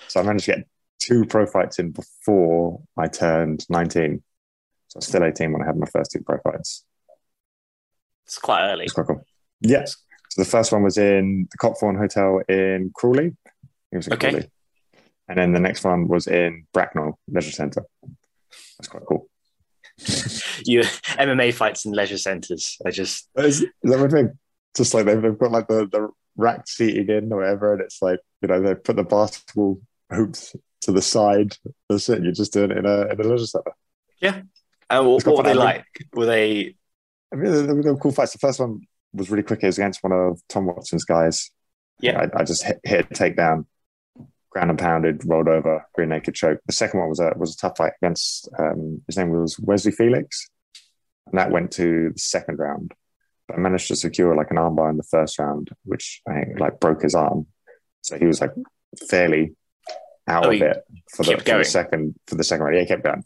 So 0.07 0.19
I 0.19 0.23
managed 0.23 0.45
to 0.45 0.55
get 0.55 0.67
two 0.99 1.25
pro 1.25 1.45
fights 1.45 1.79
in 1.79 1.91
before 1.91 2.81
I 2.97 3.07
turned 3.07 3.65
19. 3.69 4.23
So 4.87 4.97
I 4.97 4.99
was 4.99 5.07
still 5.07 5.23
18 5.23 5.51
when 5.51 5.61
I 5.61 5.65
had 5.65 5.77
my 5.77 5.87
first 5.87 6.11
two 6.11 6.21
pro 6.21 6.39
fights. 6.39 6.85
It's 8.25 8.37
quite 8.37 8.69
early. 8.69 8.85
It's 8.85 8.93
quite 8.93 9.07
cool. 9.07 9.23
Yes. 9.61 9.95
So 10.29 10.41
the 10.41 10.49
first 10.49 10.71
one 10.71 10.83
was 10.83 10.97
in 10.97 11.47
the 11.51 11.57
Copthorne 11.57 11.97
Hotel 11.97 12.41
in 12.47 12.91
Crawley. 12.93 13.35
It 13.91 13.97
was 13.97 14.07
in 14.07 14.13
okay. 14.13 14.29
Crawley. 14.29 14.51
And 15.27 15.37
then 15.37 15.53
the 15.53 15.59
next 15.59 15.83
one 15.83 16.07
was 16.07 16.27
in 16.27 16.65
Bracknell 16.73 17.19
Leisure 17.27 17.51
Centre. 17.51 17.85
That's 18.77 18.87
quite 18.87 19.05
cool. 19.07 19.29
you 20.65 20.81
MMA 20.81 21.53
fights 21.53 21.85
in 21.85 21.91
leisure 21.91 22.17
centres. 22.17 22.77
I 22.85 22.91
just 22.91 23.29
is, 23.37 23.61
is 23.61 23.69
that 23.83 24.11
thing? 24.11 24.37
Just 24.75 24.93
like 24.93 25.05
they've, 25.05 25.21
they've 25.21 25.37
got 25.37 25.51
like 25.51 25.67
the, 25.67 25.87
the 25.87 26.09
rack 26.37 26.67
seating 26.67 27.09
in 27.09 27.31
or 27.31 27.39
whatever, 27.39 27.73
and 27.73 27.81
it's 27.81 28.01
like 28.01 28.19
you 28.41 28.47
know 28.47 28.61
they 28.61 28.75
put 28.75 28.95
the 28.95 29.03
basketball 29.03 29.81
hoops 30.11 30.55
to 30.81 30.91
the 30.91 31.01
side. 31.01 31.55
That's 31.89 32.09
it. 32.09 32.23
You're 32.23 32.31
just 32.31 32.53
doing 32.53 32.71
it 32.71 32.77
in 32.77 32.85
a 32.85 33.07
in 33.07 33.19
a 33.19 33.23
leisure 33.23 33.45
centre. 33.45 33.73
Yeah. 34.19 34.41
And 34.89 35.07
what, 35.07 35.25
what 35.25 35.37
were 35.37 35.43
they 35.43 35.53
like? 35.53 35.85
Were 36.13 36.25
they? 36.25 36.75
I 37.31 37.35
mean, 37.35 37.51
they, 37.51 37.61
they 37.61 37.91
were 37.91 37.97
cool 37.97 38.11
fights. 38.11 38.33
The 38.33 38.39
first 38.39 38.59
one 38.59 38.81
was 39.13 39.29
really 39.29 39.43
quick. 39.43 39.63
It 39.63 39.67
was 39.67 39.77
against 39.77 40.03
one 40.03 40.11
of 40.11 40.41
Tom 40.49 40.65
Watson's 40.65 41.05
guys. 41.05 41.51
Yeah. 41.99 42.27
I, 42.33 42.41
I 42.41 42.43
just 42.43 42.63
hit, 42.63 42.79
hit 42.83 43.05
a 43.05 43.13
takedown 43.13 43.65
ground 44.49 44.69
and 44.69 44.79
pounded, 44.79 45.23
rolled 45.25 45.47
over, 45.47 45.85
rear 45.97 46.07
naked 46.07 46.35
choke. 46.35 46.59
The 46.65 46.73
second 46.73 46.99
one 46.99 47.09
was 47.09 47.19
a 47.19 47.33
was 47.35 47.53
a 47.53 47.57
tough 47.57 47.77
fight 47.77 47.93
against 48.01 48.49
um, 48.57 49.01
his 49.07 49.17
name 49.17 49.29
was 49.29 49.59
Wesley 49.59 49.91
Felix, 49.91 50.49
and 51.27 51.37
that 51.37 51.51
went 51.51 51.71
to 51.73 52.11
the 52.13 52.19
second 52.19 52.59
round. 52.59 52.93
But 53.47 53.57
I 53.57 53.59
managed 53.61 53.87
to 53.87 53.95
secure 53.95 54.35
like 54.35 54.51
an 54.51 54.57
armbar 54.57 54.89
in 54.89 54.97
the 54.97 55.03
first 55.03 55.39
round, 55.39 55.69
which 55.83 56.21
I 56.27 56.33
think 56.33 56.59
like 56.59 56.79
broke 56.79 57.01
his 57.01 57.15
arm. 57.15 57.47
So 58.01 58.17
he 58.17 58.25
was 58.25 58.41
like 58.41 58.53
fairly 59.09 59.55
out 60.27 60.45
oh, 60.45 60.51
of 60.51 60.61
it 60.61 60.83
for 61.11 61.23
the, 61.23 61.37
for 61.37 61.57
the, 61.57 61.63
second 61.63 62.15
for 62.27 62.35
the 62.35 62.43
second 62.43 62.63
round. 62.65 62.75
Yeah, 62.75 62.81
he 62.81 62.87
kept 62.87 63.03
going. 63.03 63.23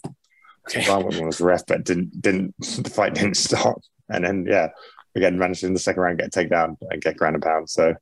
Okay. 0.69 0.79
His 0.79 0.89
arm 0.89 1.03
was 1.03 1.41
ref, 1.41 1.65
but 1.67 1.83
didn't 1.83 2.21
didn't 2.21 2.55
the 2.59 2.89
fight 2.89 3.13
didn't 3.13 3.37
stop. 3.37 3.81
And 4.09 4.25
then 4.25 4.45
yeah, 4.49 4.69
again 5.15 5.37
managed 5.37 5.63
in 5.63 5.73
the 5.73 5.79
second 5.79 6.01
round 6.01 6.19
get 6.19 6.31
take 6.31 6.49
down 6.49 6.77
and 6.89 7.01
get 7.01 7.17
ground 7.17 7.35
and 7.35 7.43
pound. 7.43 7.69
So 7.69 7.93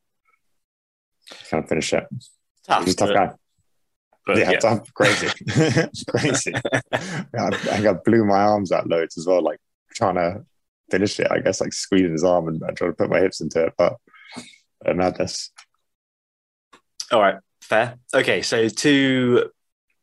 kind 1.49 1.63
of 1.63 1.69
finish 1.69 1.93
it. 1.93 2.05
Tough. 2.67 2.85
He's 2.85 2.93
a 2.93 2.97
tough 2.97 3.09
but, 3.09 3.15
guy. 3.15 3.33
But, 4.25 4.37
yeah, 4.37 4.51
yeah, 4.51 4.59
tough, 4.59 4.93
crazy, 4.93 5.27
crazy. 6.09 6.51
yeah, 6.53 7.21
I, 7.35 7.47
I 7.47 7.51
think 7.51 7.87
I 7.87 7.93
blew 7.93 8.23
my 8.23 8.39
arms 8.39 8.71
out 8.71 8.87
loads 8.87 9.17
as 9.17 9.25
well, 9.25 9.41
like 9.41 9.59
trying 9.95 10.15
to 10.15 10.45
finish 10.91 11.19
it. 11.19 11.27
I 11.31 11.39
guess 11.39 11.59
like 11.59 11.73
squeezing 11.73 12.11
his 12.11 12.23
arm 12.23 12.47
and, 12.47 12.61
and 12.61 12.77
trying 12.77 12.91
to 12.91 12.95
put 12.95 13.09
my 13.09 13.19
hips 13.19 13.41
into 13.41 13.65
it, 13.65 13.73
but 13.77 13.95
uh, 14.85 14.93
madness. 14.93 15.51
All 17.11 17.19
right, 17.19 17.37
fair. 17.61 17.97
Okay, 18.13 18.43
so 18.43 18.69
two 18.69 19.49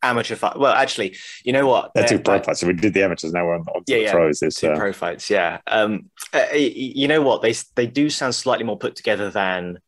amateur 0.03 0.37
fight. 0.37 0.59
Well, 0.59 0.75
actually, 0.75 1.17
you 1.45 1.53
know 1.53 1.67
what? 1.67 1.93
They're 1.95 2.07
two 2.07 2.19
pro 2.19 2.43
fights. 2.43 2.61
So 2.61 2.67
we 2.67 2.73
did 2.73 2.95
the 2.95 3.03
amateurs. 3.03 3.33
Now 3.33 3.47
we're 3.47 3.55
on, 3.55 3.63
on 3.75 3.83
yeah, 3.87 3.97
the 3.97 4.03
yeah, 4.03 4.13
pros. 4.13 4.43
It's, 4.43 4.61
two 4.61 4.71
uh... 4.71 4.77
pro 4.77 4.93
fights. 4.93 5.31
Yeah. 5.31 5.59
Um, 5.67 6.11
uh, 6.33 6.45
you 6.55 7.09
know 7.09 7.23
what? 7.23 7.43
They 7.43 7.55
they 7.77 7.87
do 7.87 8.11
sound 8.11 8.35
slightly 8.35 8.65
more 8.65 8.79
put 8.79 8.97
together 8.97 9.31
than 9.31 9.79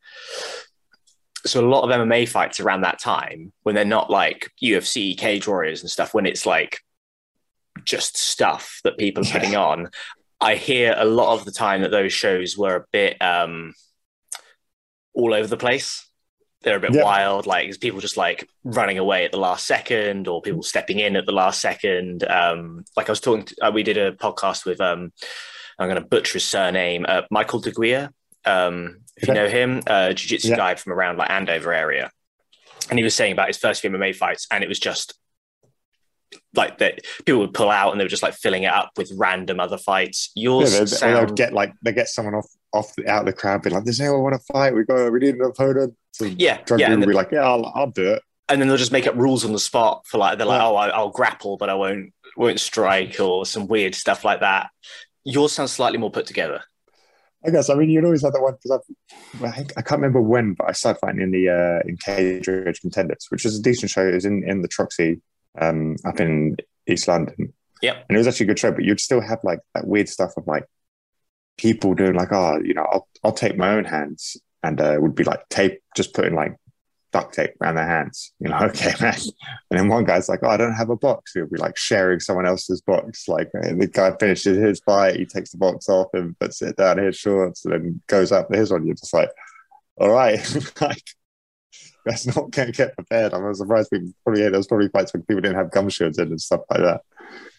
so 1.46 1.64
a 1.64 1.68
lot 1.68 1.82
of 1.82 1.90
MMA 1.90 2.28
fights 2.28 2.60
around 2.60 2.82
that 2.82 2.98
time 2.98 3.52
when 3.62 3.74
they're 3.74 3.84
not 3.84 4.10
like 4.10 4.50
UFC 4.62 5.16
cage 5.16 5.46
warriors 5.46 5.80
and 5.80 5.90
stuff, 5.90 6.14
when 6.14 6.26
it's 6.26 6.46
like 6.46 6.80
just 7.84 8.16
stuff 8.16 8.80
that 8.84 8.98
people 8.98 9.24
are 9.24 9.30
putting 9.30 9.56
on, 9.56 9.88
I 10.40 10.54
hear 10.54 10.94
a 10.96 11.04
lot 11.04 11.38
of 11.38 11.44
the 11.44 11.52
time 11.52 11.82
that 11.82 11.90
those 11.90 12.12
shows 12.12 12.56
were 12.56 12.76
a 12.76 12.84
bit 12.92 13.20
um, 13.20 13.74
all 15.14 15.34
over 15.34 15.46
the 15.46 15.56
place. 15.56 16.06
They're 16.62 16.76
a 16.76 16.80
bit 16.80 16.94
yeah. 16.94 17.04
wild, 17.04 17.46
like 17.46 17.78
people 17.80 18.00
just 18.00 18.18
like 18.18 18.46
running 18.64 18.98
away 18.98 19.24
at 19.24 19.32
the 19.32 19.38
last 19.38 19.66
second, 19.66 20.28
or 20.28 20.42
people 20.42 20.62
stepping 20.62 20.98
in 20.98 21.16
at 21.16 21.24
the 21.24 21.32
last 21.32 21.60
second. 21.60 22.22
Um, 22.28 22.84
like 22.96 23.08
I 23.08 23.12
was 23.12 23.20
talking, 23.20 23.44
to, 23.44 23.66
uh, 23.66 23.70
we 23.70 23.82
did 23.82 23.96
a 23.96 24.12
podcast 24.12 24.66
with 24.66 24.80
um, 24.80 25.12
I'm 25.78 25.88
going 25.88 26.00
to 26.00 26.06
butcher 26.06 26.34
his 26.34 26.44
surname, 26.44 27.06
uh, 27.08 27.22
Michael 27.30 27.62
DeGuia, 27.62 28.10
um, 28.44 29.00
if 29.16 29.28
you 29.28 29.34
know 29.34 29.48
him, 29.48 29.82
uh, 29.86 30.12
jiu-jitsu 30.12 30.50
yeah. 30.50 30.56
guy 30.56 30.74
from 30.74 30.92
around 30.92 31.18
like 31.18 31.30
Andover 31.30 31.72
area. 31.72 32.10
And 32.88 32.98
he 32.98 33.04
was 33.04 33.14
saying 33.14 33.32
about 33.32 33.48
his 33.48 33.58
first 33.58 33.80
few 33.80 33.90
MMA 33.90 34.16
fights, 34.16 34.46
and 34.50 34.64
it 34.64 34.68
was 34.68 34.78
just 34.78 35.14
like 36.54 36.78
that 36.78 37.00
people 37.24 37.40
would 37.40 37.54
pull 37.54 37.70
out 37.70 37.90
and 37.90 38.00
they 38.00 38.04
were 38.04 38.10
just 38.10 38.22
like 38.22 38.34
filling 38.34 38.62
it 38.64 38.72
up 38.72 38.90
with 38.96 39.12
random 39.16 39.60
other 39.60 39.78
fights. 39.78 40.30
Yours 40.34 40.72
yeah, 40.72 40.80
they, 40.80 40.86
sound... 40.86 41.28
would 41.28 41.36
get 41.36 41.52
like 41.52 41.72
they 41.82 41.92
get 41.92 42.08
someone 42.08 42.34
off 42.34 42.46
off 42.72 42.94
the, 42.96 43.08
out 43.08 43.20
of 43.20 43.26
the 43.26 43.32
crowd, 43.32 43.62
be 43.62 43.70
like, 43.70 43.84
"Does 43.84 44.00
anyone 44.00 44.22
want 44.22 44.34
to 44.34 44.52
fight? 44.52 44.74
We 44.74 44.84
got 44.84 45.10
we 45.10 45.18
need 45.18 45.36
an 45.36 45.42
opponent." 45.42 45.94
So 46.12 46.24
yeah, 46.24 46.60
yeah, 46.76 46.92
and 46.92 47.02
then, 47.02 47.08
be 47.08 47.14
like, 47.14 47.32
"Yeah, 47.32 47.42
I'll, 47.42 47.70
I'll 47.74 47.90
do 47.90 48.12
it." 48.12 48.22
And 48.48 48.60
then 48.60 48.68
they'll 48.68 48.76
just 48.76 48.92
make 48.92 49.06
up 49.06 49.14
rules 49.14 49.44
on 49.44 49.52
the 49.52 49.58
spot 49.58 50.06
for 50.06 50.18
like 50.18 50.38
they're 50.38 50.46
like, 50.46 50.60
yeah. 50.60 50.66
"Oh, 50.66 50.76
I, 50.76 51.00
will 51.00 51.10
grapple, 51.10 51.56
but 51.56 51.70
I 51.70 51.74
won't 51.74 52.12
won't 52.36 52.60
strike," 52.60 53.18
or 53.20 53.46
some 53.46 53.66
weird 53.66 53.94
stuff 53.94 54.24
like 54.24 54.40
that. 54.40 54.70
Yours 55.24 55.52
sounds 55.52 55.72
slightly 55.72 55.98
more 55.98 56.10
put 56.10 56.26
together. 56.26 56.62
I 57.44 57.50
guess 57.50 57.70
I 57.70 57.74
mean 57.74 57.88
you'd 57.88 58.04
always 58.04 58.22
have 58.22 58.32
that 58.32 58.42
one 58.42 58.54
because 58.62 58.82
I, 59.42 59.66
I 59.76 59.82
can't 59.82 60.00
remember 60.00 60.20
when, 60.20 60.54
but 60.54 60.68
I 60.68 60.72
started 60.72 61.00
fighting 61.00 61.22
in 61.22 61.30
the 61.30 61.48
uh, 61.48 61.88
in 61.88 61.96
Cage 61.96 62.46
Rage 62.48 62.80
Contenders, 62.80 63.26
which 63.30 63.44
is 63.44 63.58
a 63.58 63.62
decent 63.62 63.90
show. 63.90 64.06
It 64.06 64.14
was 64.14 64.24
in 64.26 64.42
in 64.46 64.62
the 64.62 64.68
Troxy 64.68 65.20
um, 65.58 65.96
up 66.04 66.20
in 66.20 66.56
East 66.86 67.08
London. 67.08 67.52
Yeah, 67.80 67.96
and 68.08 68.16
it 68.16 68.18
was 68.18 68.26
actually 68.26 68.44
a 68.44 68.48
good 68.48 68.58
show. 68.58 68.72
But 68.72 68.84
you'd 68.84 69.00
still 69.00 69.22
have 69.22 69.38
like 69.42 69.60
that 69.74 69.86
weird 69.86 70.08
stuff 70.08 70.36
of 70.36 70.46
like 70.46 70.66
people 71.56 71.94
doing 71.94 72.14
like, 72.14 72.32
oh, 72.32 72.60
you 72.62 72.74
know, 72.74 72.86
I'll 72.90 73.08
I'll 73.24 73.32
take 73.32 73.56
my 73.56 73.70
own 73.70 73.84
hands 73.84 74.36
and 74.62 74.80
uh, 74.80 74.96
would 74.98 75.14
be 75.14 75.24
like 75.24 75.48
tape, 75.48 75.80
just 75.96 76.14
putting 76.14 76.34
like 76.34 76.56
duct 77.12 77.34
tape 77.34 77.52
around 77.60 77.76
their 77.76 77.86
hands. 77.86 78.32
You 78.38 78.48
know, 78.48 78.58
okay, 78.62 78.92
man. 79.00 79.14
And 79.70 79.80
then 79.80 79.88
one 79.88 80.04
guy's 80.04 80.28
like, 80.28 80.40
"Oh, 80.42 80.48
I 80.48 80.56
don't 80.56 80.74
have 80.74 80.90
a 80.90 80.96
box." 80.96 81.32
He'll 81.34 81.46
be 81.46 81.58
like 81.58 81.76
sharing 81.76 82.20
someone 82.20 82.46
else's 82.46 82.80
box. 82.80 83.28
Like 83.28 83.50
the 83.52 83.90
guy 83.92 84.16
finishes 84.18 84.58
his 84.58 84.80
fight, 84.80 85.16
he 85.16 85.26
takes 85.26 85.50
the 85.50 85.58
box 85.58 85.88
off 85.88 86.08
and 86.14 86.38
puts 86.38 86.62
it 86.62 86.76
down 86.76 86.98
in 86.98 87.06
his 87.06 87.16
shorts, 87.16 87.64
and 87.64 87.74
then 87.74 88.02
goes 88.06 88.32
up 88.32 88.48
to 88.50 88.58
his 88.58 88.70
one. 88.70 88.86
You're 88.86 88.94
just 88.94 89.14
like, 89.14 89.30
"All 89.98 90.10
right, 90.10 90.40
like 90.80 91.04
that's 92.04 92.26
not 92.26 92.50
going 92.50 92.66
to 92.66 92.72
get 92.72 92.94
prepared." 92.94 93.34
I'm 93.34 93.54
surprised 93.54 93.90
people 93.90 94.12
probably 94.24 94.42
yeah, 94.42 94.50
there 94.50 94.58
was 94.58 94.66
probably 94.66 94.88
fights 94.88 95.12
when 95.12 95.22
people 95.22 95.42
didn't 95.42 95.58
have 95.58 95.70
gum 95.70 95.88
shields 95.88 96.18
in 96.18 96.28
and 96.28 96.40
stuff 96.40 96.62
like 96.70 96.80
that. 96.80 97.02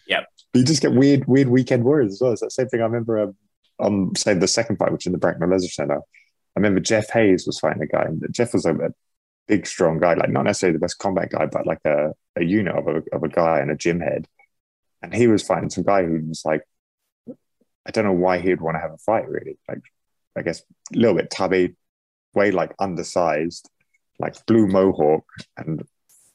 Yeah, 0.06 0.24
you 0.54 0.64
just 0.64 0.82
get 0.82 0.92
weird, 0.92 1.26
weird 1.26 1.48
weekend 1.48 1.84
warriors 1.84 2.12
as 2.12 2.20
well. 2.20 2.32
It's 2.32 2.40
that 2.42 2.52
same 2.52 2.68
thing. 2.68 2.80
I 2.80 2.84
remember 2.84 3.18
um, 3.20 3.36
on 3.78 4.14
say 4.16 4.34
the 4.34 4.48
second 4.48 4.76
fight, 4.76 4.92
which 4.92 5.06
in 5.06 5.12
the 5.12 5.18
Bracknell 5.18 5.48
Leisure 5.48 5.68
Centre. 5.68 6.00
I 6.54 6.60
remember 6.60 6.80
Jeff 6.80 7.08
Hayes 7.10 7.46
was 7.46 7.58
fighting 7.58 7.82
a 7.82 7.86
guy, 7.86 8.02
and 8.02 8.22
Jeff 8.30 8.52
was 8.52 8.66
a 8.66 8.92
big, 9.46 9.66
strong 9.66 9.98
guy, 9.98 10.14
like 10.14 10.30
not 10.30 10.44
necessarily 10.44 10.76
the 10.76 10.80
best 10.80 10.98
combat 10.98 11.30
guy, 11.30 11.46
but 11.46 11.66
like 11.66 11.80
a, 11.84 12.12
a 12.36 12.44
unit 12.44 12.74
of 12.74 12.86
a, 12.88 13.02
of 13.12 13.22
a 13.22 13.28
guy 13.28 13.60
and 13.60 13.70
a 13.70 13.76
gym 13.76 14.00
head. 14.00 14.26
And 15.02 15.14
he 15.14 15.26
was 15.26 15.42
fighting 15.42 15.70
some 15.70 15.84
guy 15.84 16.04
who 16.04 16.20
was 16.28 16.44
like, 16.44 16.62
I 17.84 17.90
don't 17.90 18.04
know 18.04 18.12
why 18.12 18.38
he'd 18.38 18.60
want 18.60 18.76
to 18.76 18.80
have 18.80 18.92
a 18.92 18.98
fight, 18.98 19.28
really. 19.28 19.58
Like, 19.68 19.82
I 20.36 20.42
guess 20.42 20.62
a 20.94 20.96
little 20.96 21.16
bit 21.16 21.30
tubby, 21.30 21.74
way 22.34 22.50
like 22.52 22.74
undersized, 22.78 23.68
like 24.18 24.46
blue 24.46 24.68
mohawk, 24.68 25.24
and 25.56 25.82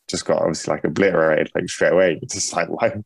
just 0.08 0.26
got 0.26 0.42
obviously 0.42 0.74
like 0.74 0.84
obliterated 0.84 1.52
like 1.56 1.70
straight 1.70 1.94
away. 1.94 2.20
It's 2.22 2.34
just 2.36 2.54
like, 2.54 2.68
why, 2.70 3.02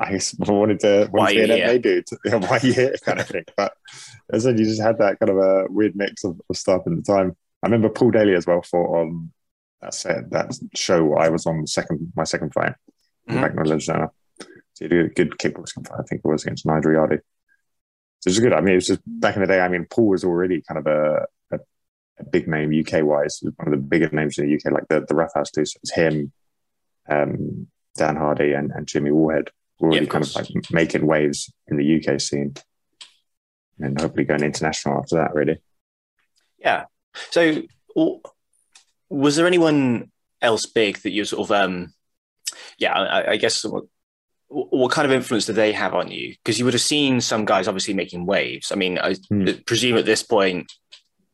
I 0.00 0.20
wanted 0.38 0.80
to 0.80 1.08
why 1.10 1.32
to 1.32 1.38
hear 1.38 1.46
that 1.46 1.82
do 1.82 2.02
why 2.40 2.58
year 2.62 2.94
kind 3.04 3.20
of 3.20 3.28
thing. 3.28 3.44
But 3.56 3.72
as 4.32 4.46
I 4.46 4.50
said, 4.50 4.58
you 4.58 4.64
just 4.66 4.82
had 4.82 4.98
that 4.98 5.18
kind 5.18 5.30
of 5.30 5.38
a 5.38 5.66
weird 5.68 5.96
mix 5.96 6.24
of, 6.24 6.40
of 6.48 6.56
stuff 6.56 6.82
in 6.86 6.96
the 6.96 7.02
time. 7.02 7.36
I 7.62 7.66
remember 7.66 7.88
Paul 7.88 8.10
Daley 8.10 8.34
as 8.34 8.46
well 8.46 8.62
for 8.62 9.00
on 9.00 9.32
that 9.80 9.94
set 9.94 10.30
that 10.30 10.54
show 10.74 11.14
I 11.16 11.28
was 11.28 11.46
on 11.46 11.66
second 11.66 12.12
my 12.16 12.24
second 12.24 12.52
fight 12.52 12.74
mm-hmm. 13.28 13.40
back 13.40 13.52
in 13.52 13.64
Legend. 13.64 14.10
So 14.74 14.84
he 14.84 14.88
did 14.88 15.06
a 15.06 15.08
good 15.08 15.32
kickboxing 15.32 15.86
fight, 15.86 16.00
I 16.00 16.02
think 16.08 16.22
it 16.24 16.28
was 16.28 16.44
against 16.44 16.66
Nigel. 16.66 17.06
So 18.20 18.30
was 18.30 18.38
good. 18.38 18.52
I 18.52 18.60
mean, 18.60 18.72
it 18.72 18.76
was 18.76 18.86
just 18.86 19.00
back 19.06 19.34
in 19.34 19.42
the 19.42 19.48
day. 19.48 19.60
I 19.60 19.68
mean, 19.68 19.86
Paul 19.90 20.08
was 20.08 20.24
already 20.24 20.62
kind 20.62 20.78
of 20.78 20.86
a, 20.86 21.26
a, 21.52 21.58
a 22.20 22.24
big 22.24 22.46
name 22.48 22.72
UK 22.72 23.04
wise, 23.04 23.40
one 23.42 23.66
of 23.66 23.72
the 23.72 23.76
bigger 23.76 24.08
names 24.12 24.38
in 24.38 24.46
the 24.46 24.54
UK, 24.54 24.72
like 24.72 24.86
the 24.88 25.04
the 25.06 25.14
Rough 25.14 25.34
House 25.34 25.50
too. 25.50 25.66
So 25.66 25.78
it's 25.82 25.92
him, 25.92 26.32
um, 27.08 27.66
Dan 27.96 28.16
Hardy, 28.16 28.52
and, 28.52 28.70
and 28.70 28.86
Jimmy 28.86 29.10
Wallhead 29.10 29.48
were 29.78 29.88
already 29.88 29.96
yeah, 29.96 30.02
of 30.04 30.08
kind 30.08 30.24
of 30.24 30.34
like 30.36 30.70
making 30.70 31.06
waves 31.06 31.52
in 31.66 31.76
the 31.76 32.00
UK 32.00 32.20
scene, 32.20 32.54
and 33.80 34.00
hopefully 34.00 34.24
going 34.24 34.44
international 34.44 34.98
after 34.98 35.16
that. 35.16 35.34
Really. 35.34 35.60
Yeah. 36.58 36.84
So, 37.30 37.62
was 39.08 39.36
there 39.36 39.46
anyone 39.46 40.10
else 40.40 40.66
big 40.66 40.98
that 40.98 41.10
you 41.10 41.24
sort 41.24 41.48
of 41.48 41.52
um, 41.52 41.92
yeah, 42.78 42.92
I, 42.92 43.32
I 43.32 43.36
guess 43.36 43.64
what 44.48 44.92
kind 44.92 45.06
of 45.06 45.12
influence 45.12 45.46
did 45.46 45.56
they 45.56 45.72
have 45.72 45.94
on 45.94 46.10
you? 46.10 46.34
Because 46.42 46.58
you 46.58 46.64
would 46.64 46.74
have 46.74 46.80
seen 46.80 47.20
some 47.20 47.44
guys 47.44 47.68
obviously 47.68 47.94
making 47.94 48.26
waves. 48.26 48.70
I 48.70 48.74
mean, 48.74 48.98
I 48.98 49.14
mm. 49.32 49.64
presume 49.64 49.96
at 49.96 50.04
this 50.04 50.22
point 50.22 50.70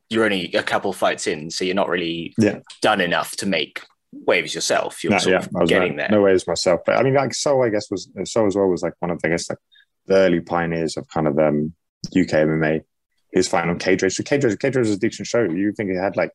you're 0.09 0.23
only 0.23 0.53
a 0.53 0.63
couple 0.63 0.93
fights 0.93 1.27
in, 1.27 1.49
so 1.51 1.65
you're 1.65 1.75
not 1.75 1.89
really 1.89 2.33
yeah. 2.37 2.59
done 2.81 3.01
enough 3.01 3.35
to 3.37 3.45
make 3.45 3.81
waves 4.11 4.55
yourself. 4.55 5.03
You're 5.03 5.11
no, 5.11 5.19
sort 5.19 5.33
yeah, 5.33 5.61
of 5.61 5.67
getting 5.67 5.95
no, 5.95 5.97
there. 5.97 6.09
No 6.11 6.21
waves 6.21 6.47
myself, 6.47 6.81
but 6.85 6.95
I 6.95 7.03
mean, 7.03 7.13
like 7.13 7.33
so, 7.33 7.61
I 7.61 7.69
guess 7.69 7.91
was 7.91 8.09
so 8.23 8.47
as 8.47 8.55
well 8.55 8.67
was 8.67 8.81
like 8.81 8.93
one 8.99 9.11
of 9.11 9.21
the, 9.21 9.27
I 9.27 9.31
guess 9.31 9.49
like 9.49 9.59
the 10.07 10.15
early 10.15 10.39
pioneers 10.39 10.97
of 10.97 11.07
kind 11.09 11.27
of 11.27 11.37
um 11.37 11.73
UK 12.07 12.29
MMA. 12.29 12.83
His 13.31 13.53
on 13.53 13.79
Cage 13.79 14.01
Rage. 14.01 14.15
So 14.15 14.23
Cage 14.23 14.43
Rage, 14.43 14.57
Cage 14.59 14.75
Rage 14.75 14.87
was 14.87 14.95
a 14.95 14.99
decent 14.99 15.27
show. 15.27 15.43
You 15.43 15.71
think 15.73 15.89
he 15.89 15.95
had 15.95 16.15
like 16.15 16.31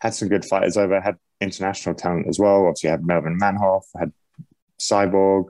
had 0.00 0.14
some 0.14 0.28
good 0.28 0.44
fighters 0.44 0.76
over, 0.76 1.00
had 1.00 1.16
international 1.40 1.94
talent 1.94 2.26
as 2.28 2.38
well. 2.38 2.66
Obviously, 2.66 2.90
had 2.90 3.04
Melvin 3.04 3.38
Manhoff, 3.38 3.82
had 3.98 4.12
Cyborg, 4.80 5.46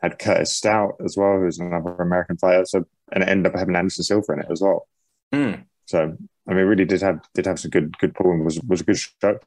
had 0.00 0.18
Curtis 0.18 0.54
Stout 0.54 0.96
as 1.04 1.16
well, 1.16 1.38
who's 1.38 1.58
another 1.58 1.94
American 1.96 2.36
fighter. 2.36 2.64
So 2.64 2.84
and 3.10 3.22
it 3.22 3.28
ended 3.28 3.52
up 3.52 3.58
having 3.58 3.76
Anderson 3.76 4.04
Silva 4.04 4.32
in 4.34 4.40
it 4.40 4.46
as 4.50 4.60
well. 4.60 4.86
Mm. 5.34 5.64
So 5.86 6.16
I 6.48 6.54
mean, 6.54 6.66
really 6.66 6.84
did 6.84 7.02
have 7.02 7.20
did 7.34 7.46
have 7.46 7.58
some 7.58 7.70
good 7.70 7.96
good 7.98 8.14
pull 8.14 8.30
and 8.30 8.44
was 8.44 8.60
was 8.60 8.82
a 8.82 8.84
good 8.84 8.98
show. 8.98 9.38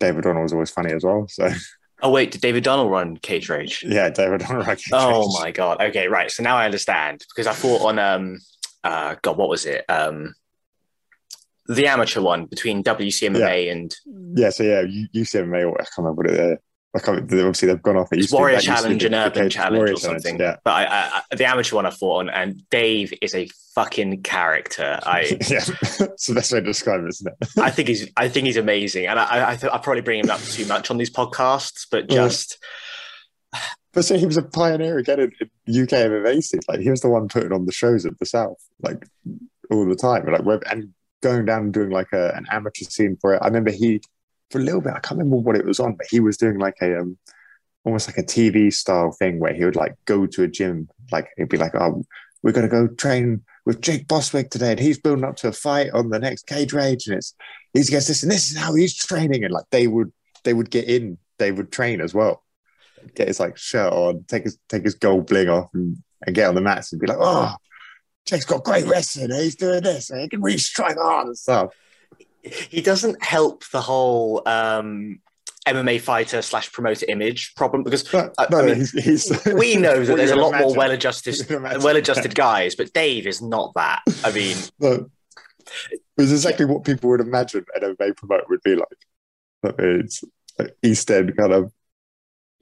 Dave 0.00 0.16
O'Donnell 0.16 0.42
was 0.42 0.52
always 0.52 0.70
funny 0.70 0.92
as 0.92 1.04
well. 1.04 1.26
So. 1.28 1.50
Oh 2.00 2.10
wait, 2.10 2.30
did 2.30 2.40
Dave 2.40 2.56
O'Donnell 2.56 2.88
run 2.88 3.16
Cage 3.16 3.48
Rage? 3.48 3.84
Yeah, 3.86 4.08
Dave 4.10 4.30
O'Donnell 4.30 4.62
run 4.64 4.76
Cage 4.76 4.90
Oh 4.92 5.20
Rage. 5.20 5.42
my 5.42 5.50
god. 5.50 5.80
Okay, 5.80 6.08
right. 6.08 6.30
So 6.30 6.42
now 6.42 6.56
I 6.56 6.64
understand 6.64 7.24
because 7.34 7.46
I 7.46 7.52
thought 7.52 7.82
on 7.86 7.98
um, 7.98 8.38
uh, 8.84 9.16
God, 9.22 9.36
what 9.36 9.48
was 9.48 9.66
it? 9.66 9.84
Um, 9.88 10.34
the 11.66 11.86
amateur 11.86 12.20
one 12.20 12.46
between 12.46 12.82
WCMMA 12.82 13.66
yeah. 13.66 13.72
and 13.72 13.96
yeah, 14.34 14.50
so 14.50 14.62
yeah, 14.62 14.82
UCMMA. 15.14 15.72
I 15.72 15.76
can't 15.76 15.88
remember 15.98 16.22
what 16.22 16.30
it. 16.30 16.62
I 16.96 17.00
can't, 17.00 17.20
obviously 17.20 17.68
they've 17.68 17.82
gone 17.82 17.96
off. 17.96 18.08
It 18.12 18.32
Warrior 18.32 18.60
Challenge 18.60 19.04
and 19.04 19.14
Urban 19.14 19.50
Challenge 19.50 19.76
Warrior 19.76 19.94
or 19.94 19.96
something. 19.98 20.40
Yeah. 20.40 20.56
But 20.64 20.70
I, 20.70 21.22
I, 21.30 21.36
the 21.36 21.44
amateur 21.44 21.76
one 21.76 21.84
I 21.84 21.90
fought 21.90 22.20
on, 22.20 22.30
and 22.30 22.68
Dave 22.70 23.12
is 23.20 23.34
a 23.34 23.48
fucking 23.74 24.22
character. 24.22 24.98
I 25.02 25.20
yeah, 25.48 25.60
it's 25.68 26.26
the 26.26 26.34
best 26.34 26.52
way 26.52 26.60
to 26.60 26.66
describe 26.66 27.04
it, 27.04 27.08
isn't 27.08 27.28
it? 27.28 27.48
I 27.58 27.70
think 27.70 27.88
he's 27.88 28.10
I 28.16 28.28
think 28.28 28.46
he's 28.46 28.56
amazing, 28.56 29.06
and 29.06 29.18
I 29.18 29.52
I, 29.52 29.56
th- 29.56 29.72
I 29.72 29.78
probably 29.78 30.00
bring 30.00 30.20
him 30.20 30.30
up 30.30 30.40
too 30.40 30.66
much 30.66 30.90
on 30.90 30.96
these 30.96 31.10
podcasts, 31.10 31.86
but 31.90 32.08
mm. 32.08 32.14
just. 32.14 32.58
Yeah. 33.52 33.60
But 33.94 34.04
so 34.04 34.18
he 34.18 34.26
was 34.26 34.36
a 34.36 34.42
pioneer 34.42 34.98
again 34.98 35.18
in, 35.18 35.32
in 35.40 35.82
UK 35.82 35.88
MMA 35.88 36.42
scene. 36.42 36.60
Like 36.68 36.80
he 36.80 36.90
was 36.90 37.00
the 37.00 37.08
one 37.08 37.26
putting 37.26 37.52
on 37.52 37.66
the 37.66 37.72
shows 37.72 38.06
at 38.06 38.18
the 38.18 38.26
South, 38.26 38.62
like 38.82 39.06
all 39.70 39.86
the 39.86 39.96
time. 39.96 40.26
Like 40.26 40.62
and 40.70 40.92
going 41.22 41.44
down 41.44 41.62
and 41.62 41.72
doing 41.72 41.90
like 41.90 42.12
a, 42.12 42.34
an 42.34 42.46
amateur 42.50 42.84
scene 42.84 43.16
for 43.20 43.34
it. 43.34 43.40
I 43.42 43.46
remember 43.46 43.70
he, 43.70 44.00
for 44.50 44.58
a 44.58 44.62
little 44.62 44.80
bit, 44.80 44.92
I 44.94 45.00
can't 45.00 45.18
remember 45.18 45.36
what 45.36 45.56
it 45.56 45.64
was 45.64 45.80
on, 45.80 45.94
but 45.94 46.06
he 46.10 46.20
was 46.20 46.36
doing 46.36 46.58
like 46.58 46.76
a, 46.80 47.00
um, 47.00 47.18
almost 47.84 48.08
like 48.08 48.18
a 48.18 48.22
TV 48.22 48.72
style 48.72 49.12
thing 49.12 49.38
where 49.38 49.54
he 49.54 49.64
would 49.64 49.76
like 49.76 49.94
go 50.04 50.26
to 50.26 50.42
a 50.42 50.48
gym, 50.48 50.88
like 51.10 51.28
it'd 51.36 51.48
be 51.48 51.56
like, 51.56 51.74
oh, 51.74 52.04
we're 52.42 52.52
going 52.52 52.68
to 52.68 52.70
go 52.70 52.86
train 52.86 53.42
with 53.66 53.80
Jake 53.80 54.08
Bostwick 54.08 54.50
today, 54.50 54.70
and 54.70 54.80
he's 54.80 55.00
building 55.00 55.24
up 55.24 55.36
to 55.36 55.48
a 55.48 55.52
fight 55.52 55.90
on 55.92 56.10
the 56.10 56.18
next 56.18 56.46
Cage 56.46 56.72
Rage, 56.72 57.06
and 57.06 57.16
it's 57.16 57.34
he's 57.74 57.88
against 57.88 58.08
this, 58.08 58.22
and 58.22 58.32
this 58.32 58.50
is 58.50 58.56
how 58.56 58.74
he's 58.74 58.94
training, 58.94 59.44
and 59.44 59.52
like 59.52 59.66
they 59.70 59.86
would 59.86 60.12
they 60.44 60.54
would 60.54 60.70
get 60.70 60.88
in, 60.88 61.18
they 61.38 61.52
would 61.52 61.70
train 61.72 62.00
as 62.00 62.14
well, 62.14 62.42
get 63.14 63.28
his 63.28 63.40
like 63.40 63.56
shirt 63.56 63.92
on, 63.92 64.24
take 64.28 64.44
his 64.44 64.58
take 64.68 64.84
his 64.84 64.94
gold 64.94 65.26
bling 65.26 65.48
off, 65.48 65.68
and, 65.74 65.98
and 66.24 66.34
get 66.34 66.48
on 66.48 66.54
the 66.54 66.60
mats 66.60 66.92
and 66.92 67.00
be 67.00 67.06
like, 67.06 67.18
oh, 67.20 67.54
Jake's 68.24 68.44
got 68.44 68.64
great 68.64 68.86
wrestling. 68.86 69.30
He's 69.30 69.56
doing 69.56 69.82
this. 69.82 70.10
and 70.10 70.20
He 70.20 70.28
can 70.28 70.42
really 70.42 70.58
strike 70.58 70.96
hard 70.96 71.28
and 71.28 71.38
stuff. 71.38 71.74
He 72.52 72.80
doesn't 72.80 73.22
help 73.22 73.64
the 73.70 73.80
whole 73.80 74.42
um, 74.46 75.20
MMA 75.66 76.00
fighter 76.00 76.42
slash 76.42 76.72
promoter 76.72 77.06
image 77.08 77.54
problem 77.54 77.82
because 77.82 78.10
no, 78.12 78.30
I, 78.38 78.46
no, 78.50 78.58
I 78.60 78.62
mean, 78.62 78.76
he's, 78.76 78.92
he's, 78.92 79.46
we 79.54 79.76
know 79.76 80.04
that 80.04 80.16
there's 80.16 80.30
a 80.30 80.36
lot 80.36 80.48
imagine. 80.48 80.68
more 80.68 80.76
well-adjusted, 80.76 81.36
well-adjusted 81.82 82.34
guys, 82.34 82.74
but 82.74 82.92
Dave 82.92 83.26
is 83.26 83.42
not 83.42 83.72
that. 83.74 84.02
I 84.24 84.32
mean, 84.32 84.56
no, 84.80 85.10
it's 86.16 86.32
exactly 86.32 86.64
what 86.64 86.84
people 86.84 87.10
would 87.10 87.20
imagine 87.20 87.64
an 87.74 87.94
MMA 87.94 88.16
promoter 88.16 88.44
would 88.48 88.62
be 88.62 88.76
like. 88.76 89.76
It's 89.78 90.22
like 90.58 90.76
East 90.82 91.10
End 91.10 91.36
kind 91.36 91.52
of 91.52 91.72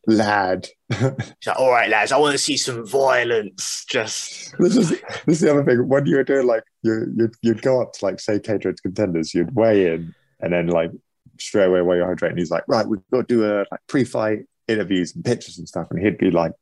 lad. 0.07 0.69
like, 1.01 1.59
all 1.59 1.71
right, 1.71 1.91
lads, 1.91 2.13
I 2.13 2.19
want 2.19 2.33
to 2.33 2.39
see 2.39 2.57
some 2.57 2.87
violence. 2.87 3.85
Just 3.89 4.57
this 4.59 4.77
is 4.77 4.91
this 4.91 5.03
is 5.27 5.41
the 5.41 5.53
other 5.53 5.65
thing. 5.65 5.89
When 5.89 6.07
you 6.07 6.17
were 6.17 6.25
doing 6.25 6.47
like 6.47 6.65
you 6.83 7.13
you'd, 7.17 7.35
you'd 7.43 7.63
go 7.63 7.83
up 7.83 7.93
to 7.95 8.05
like 8.05 8.21
say 8.21 8.39
Cage 8.39 8.67
contenders, 8.83 9.35
you'd 9.35 9.55
weigh 9.55 9.93
in 9.93 10.15
and 10.41 10.53
then 10.53 10.69
like 10.69 10.91
straight 11.39 11.67
away 11.67 11.83
while 11.83 11.97
you're 11.97 12.15
hydrating, 12.15 12.39
he's 12.39 12.51
like, 12.51 12.65
right, 12.69 12.87
we've 12.87 13.01
got 13.13 13.29
to 13.29 13.35
do 13.35 13.45
a 13.45 13.65
like 13.71 13.81
pre-fight 13.89 14.41
interviews 14.69 15.15
and 15.15 15.25
pictures 15.25 15.59
and 15.59 15.69
stuff, 15.69 15.89
and 15.91 16.01
he'd 16.01 16.19
be 16.19 16.31
like. 16.31 16.53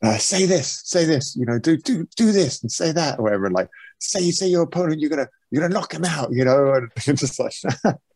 Uh, 0.00 0.16
say 0.16 0.46
this, 0.46 0.82
say 0.84 1.04
this, 1.04 1.34
you 1.34 1.44
know, 1.44 1.58
do 1.58 1.76
do 1.76 2.06
do 2.16 2.30
this 2.30 2.62
and 2.62 2.70
say 2.70 2.92
that, 2.92 3.18
or 3.18 3.24
whatever, 3.24 3.46
and 3.46 3.54
like 3.56 3.68
say 3.98 4.30
say 4.30 4.46
your 4.46 4.62
opponent, 4.62 5.00
you're 5.00 5.10
gonna 5.10 5.26
you're 5.50 5.60
gonna 5.60 5.74
knock 5.74 5.92
him 5.92 6.04
out, 6.04 6.30
you 6.30 6.44
know, 6.44 6.72
and 6.72 6.88
just 7.18 7.40
like 7.40 7.52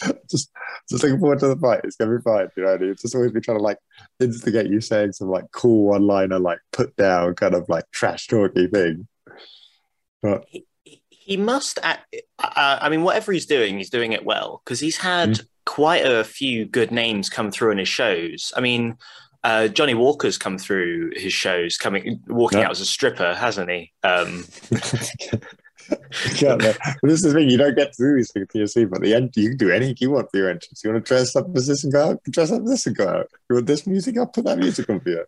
just 0.30 0.50
just 0.88 1.02
looking 1.02 1.18
forward 1.18 1.40
to 1.40 1.48
the 1.48 1.56
fight. 1.56 1.80
It's 1.84 1.96
gonna 1.96 2.16
be 2.16 2.22
fine. 2.22 2.48
You 2.56 2.64
know, 2.64 2.78
it's 2.80 3.02
just 3.02 3.14
always 3.14 3.32
be 3.32 3.40
trying 3.40 3.58
to 3.58 3.62
like 3.62 3.78
instigate 4.20 4.70
you 4.70 4.80
saying 4.80 5.12
some 5.12 5.28
like 5.28 5.44
cool 5.52 5.84
one 5.86 6.06
liner, 6.06 6.38
like 6.38 6.60
put 6.72 6.94
down 6.96 7.34
kind 7.34 7.54
of 7.54 7.68
like 7.68 7.90
trash 7.90 8.26
talky 8.26 8.66
thing. 8.66 9.06
But 10.22 10.44
he, 10.48 10.66
he 11.10 11.36
must. 11.36 11.78
Act, 11.82 12.14
uh, 12.38 12.78
I 12.80 12.88
mean, 12.88 13.02
whatever 13.02 13.32
he's 13.32 13.46
doing, 13.46 13.78
he's 13.78 13.90
doing 13.90 14.12
it 14.12 14.24
well 14.24 14.62
because 14.64 14.80
he's 14.80 14.98
had 14.98 15.30
mm. 15.30 15.46
quite 15.66 16.04
a 16.04 16.24
few 16.24 16.64
good 16.64 16.90
names 16.90 17.28
come 17.28 17.50
through 17.50 17.72
in 17.72 17.78
his 17.78 17.88
shows. 17.88 18.52
I 18.56 18.60
mean. 18.60 18.96
Uh, 19.44 19.68
Johnny 19.68 19.94
Walker's 19.94 20.36
come 20.36 20.58
through 20.58 21.12
his 21.14 21.32
shows, 21.32 21.76
coming 21.76 22.20
walking 22.26 22.58
out 22.58 22.72
as 22.72 22.80
a 22.80 22.84
stripper, 22.84 23.34
hasn't 23.34 23.70
he? 23.70 23.92
Um, 24.02 24.44
yeah, 26.40 26.56
but 26.56 26.78
this 27.02 27.14
is 27.14 27.22
the 27.22 27.32
thing, 27.32 27.50
you 27.50 27.58
don't 27.58 27.76
get 27.76 27.92
to 27.92 28.02
do 28.02 28.16
these 28.16 28.30
things 28.32 28.48
for 28.50 28.58
PSC, 28.58 28.90
but 28.90 29.00
the 29.00 29.14
end 29.14 29.32
you 29.36 29.50
can 29.50 29.58
do 29.58 29.70
anything 29.70 29.96
you 30.00 30.10
want 30.10 30.30
for 30.30 30.36
your 30.36 30.50
entrance. 30.50 30.82
You 30.82 30.90
want 30.90 31.04
to 31.04 31.08
dress 31.08 31.34
up 31.36 31.46
as 31.56 31.66
this 31.66 31.84
and 31.84 31.92
go 31.92 32.10
out, 32.10 32.22
dress 32.24 32.50
up 32.50 32.62
as 32.62 32.68
this 32.68 32.86
and 32.86 32.96
go 32.96 33.08
out. 33.08 33.30
You 33.48 33.56
want 33.56 33.66
this 33.66 33.86
music, 33.86 34.18
I'll 34.18 34.26
put 34.26 34.44
that 34.44 34.58
music 34.58 34.88
on 34.88 35.00
for 35.00 35.10
you. 35.10 35.24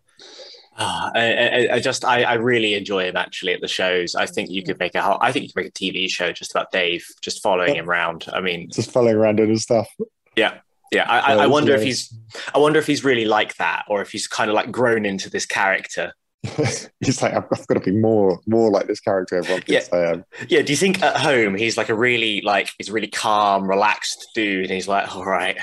Ah, 0.77 1.11
I, 1.13 1.67
I, 1.73 1.79
just 1.79 2.05
I, 2.05 2.23
I, 2.23 2.33
really 2.35 2.75
enjoy 2.75 3.03
him 3.03 3.17
actually 3.17 3.53
at 3.53 3.59
the 3.59 3.67
shows. 3.67 4.15
I 4.15 4.25
think 4.25 4.49
you 4.49 4.63
could 4.63 4.79
make 4.79 4.95
a 4.95 5.17
I 5.19 5.31
think 5.31 5.43
you 5.43 5.49
could 5.49 5.63
make 5.63 5.67
a 5.67 5.71
TV 5.71 6.09
show 6.09 6.31
just 6.31 6.51
about 6.51 6.71
Dave, 6.71 7.05
just 7.21 7.43
following 7.43 7.75
him 7.75 7.89
around. 7.89 8.25
I 8.31 8.39
mean, 8.39 8.69
just 8.71 8.89
following 8.89 9.17
around 9.17 9.35
doing 9.35 9.49
his 9.49 9.63
stuff. 9.63 9.89
Yeah, 10.37 10.59
yeah. 10.91 11.03
I, 11.09 11.33
I 11.33 11.47
wonder 11.47 11.75
if 11.75 11.83
he's 11.83 12.17
I 12.55 12.57
wonder 12.57 12.79
if 12.79 12.87
he's 12.87 13.03
really 13.03 13.25
like 13.25 13.57
that, 13.57 13.83
or 13.89 14.01
if 14.01 14.11
he's 14.11 14.27
kind 14.27 14.49
of 14.49 14.55
like 14.55 14.71
grown 14.71 15.05
into 15.05 15.29
this 15.29 15.45
character 15.45 16.13
he's 16.99 17.21
like, 17.21 17.33
I've, 17.33 17.45
I've, 17.51 17.67
got 17.67 17.75
to 17.75 17.79
be 17.79 17.91
more, 17.91 18.39
more 18.47 18.71
like 18.71 18.87
this 18.87 18.99
character 18.99 19.35
everyone 19.37 19.61
thinks 19.61 19.89
yeah. 19.91 19.97
I 19.97 20.11
am. 20.11 20.25
Yeah. 20.49 20.63
Do 20.63 20.73
you 20.73 20.77
think 20.77 21.01
at 21.03 21.17
home 21.17 21.53
he's 21.53 21.77
like 21.77 21.89
a 21.89 21.93
really, 21.93 22.41
like, 22.41 22.71
he's 22.79 22.89
a 22.89 22.93
really 22.93 23.09
calm, 23.09 23.67
relaxed 23.67 24.27
dude, 24.33 24.65
and 24.65 24.73
he's 24.73 24.87
like, 24.87 25.15
all 25.15 25.23
right, 25.23 25.57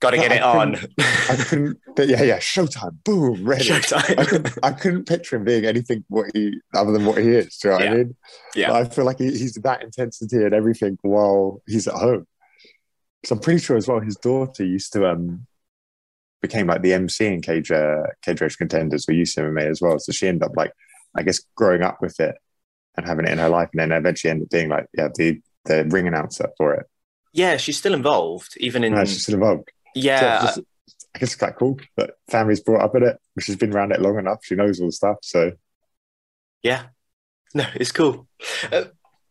got 0.00 0.12
to 0.12 0.16
get 0.16 0.32
it 0.32 0.42
on. 0.42 0.76
I 0.98 1.36
couldn't. 1.36 1.78
Yeah, 1.98 2.22
yeah. 2.22 2.38
Showtime. 2.38 2.96
Boom. 3.04 3.44
Ready. 3.46 3.64
Showtime. 3.64 4.18
I 4.18 4.24
couldn't, 4.24 4.58
I 4.62 4.70
couldn't 4.72 5.06
picture 5.06 5.36
him 5.36 5.44
being 5.44 5.66
anything 5.66 6.04
what 6.08 6.30
he 6.32 6.58
other 6.74 6.92
than 6.92 7.04
what 7.04 7.18
he 7.18 7.28
is. 7.28 7.58
Do 7.58 7.68
you 7.68 7.74
know 7.74 7.80
yeah. 7.80 7.90
what 7.90 7.92
I 7.92 7.96
mean? 7.98 8.16
Yeah. 8.54 8.68
But 8.68 8.76
I 8.76 8.84
feel 8.88 9.04
like 9.04 9.18
he, 9.18 9.26
he's 9.26 9.54
that 9.54 9.82
intensity 9.82 10.36
and 10.36 10.54
everything 10.54 10.96
while 11.02 11.60
he's 11.66 11.86
at 11.86 11.94
home. 11.94 12.26
Because 13.20 13.32
I'm 13.32 13.40
pretty 13.40 13.60
sure 13.60 13.76
as 13.76 13.88
well, 13.88 14.00
his 14.00 14.16
daughter 14.16 14.64
used 14.64 14.92
to 14.94 15.10
um 15.10 15.46
became 16.40 16.66
like 16.66 16.82
the 16.82 16.94
MC 16.94 17.26
in 17.26 17.42
Cage 17.42 17.70
uh, 17.70 18.02
Cage 18.22 18.40
Rage 18.40 18.58
Contenders 18.58 19.06
or 19.08 19.12
UCMMA 19.12 19.68
as 19.68 19.80
well. 19.80 19.98
So 19.98 20.12
she 20.12 20.28
ended 20.28 20.44
up 20.44 20.56
like 20.56 20.72
I 21.16 21.22
guess 21.22 21.40
growing 21.56 21.82
up 21.82 22.00
with 22.00 22.18
it 22.20 22.36
and 22.96 23.06
having 23.06 23.26
it 23.26 23.32
in 23.32 23.38
her 23.38 23.48
life, 23.48 23.68
and 23.72 23.80
then 23.80 23.92
eventually 23.92 24.30
ended 24.30 24.46
up 24.46 24.50
being 24.50 24.68
like 24.68 24.86
yeah 24.96 25.08
the 25.14 25.40
the 25.64 25.84
ring 25.86 26.06
announcer 26.06 26.48
for 26.56 26.74
it. 26.74 26.86
Yeah, 27.32 27.56
she's 27.56 27.78
still 27.78 27.94
involved, 27.94 28.54
even 28.58 28.84
in. 28.84 28.94
No, 28.94 29.04
she's 29.04 29.22
still 29.22 29.34
involved. 29.34 29.70
Yeah. 29.94 30.46
So 30.46 30.62
I 31.14 31.18
guess 31.18 31.30
it's 31.30 31.36
quite 31.36 31.56
cool 31.56 31.78
that 31.96 32.14
family's 32.28 32.60
brought 32.60 32.82
up 32.82 32.94
in 32.94 33.02
it. 33.02 33.18
She's 33.40 33.56
been 33.56 33.74
around 33.74 33.92
it 33.92 34.00
long 34.00 34.18
enough. 34.18 34.44
She 34.44 34.54
knows 34.54 34.80
all 34.80 34.86
the 34.86 34.92
stuff. 34.92 35.18
So, 35.22 35.52
yeah, 36.62 36.84
no, 37.54 37.64
it's 37.74 37.92
cool. 37.92 38.26
Uh, 38.70 38.84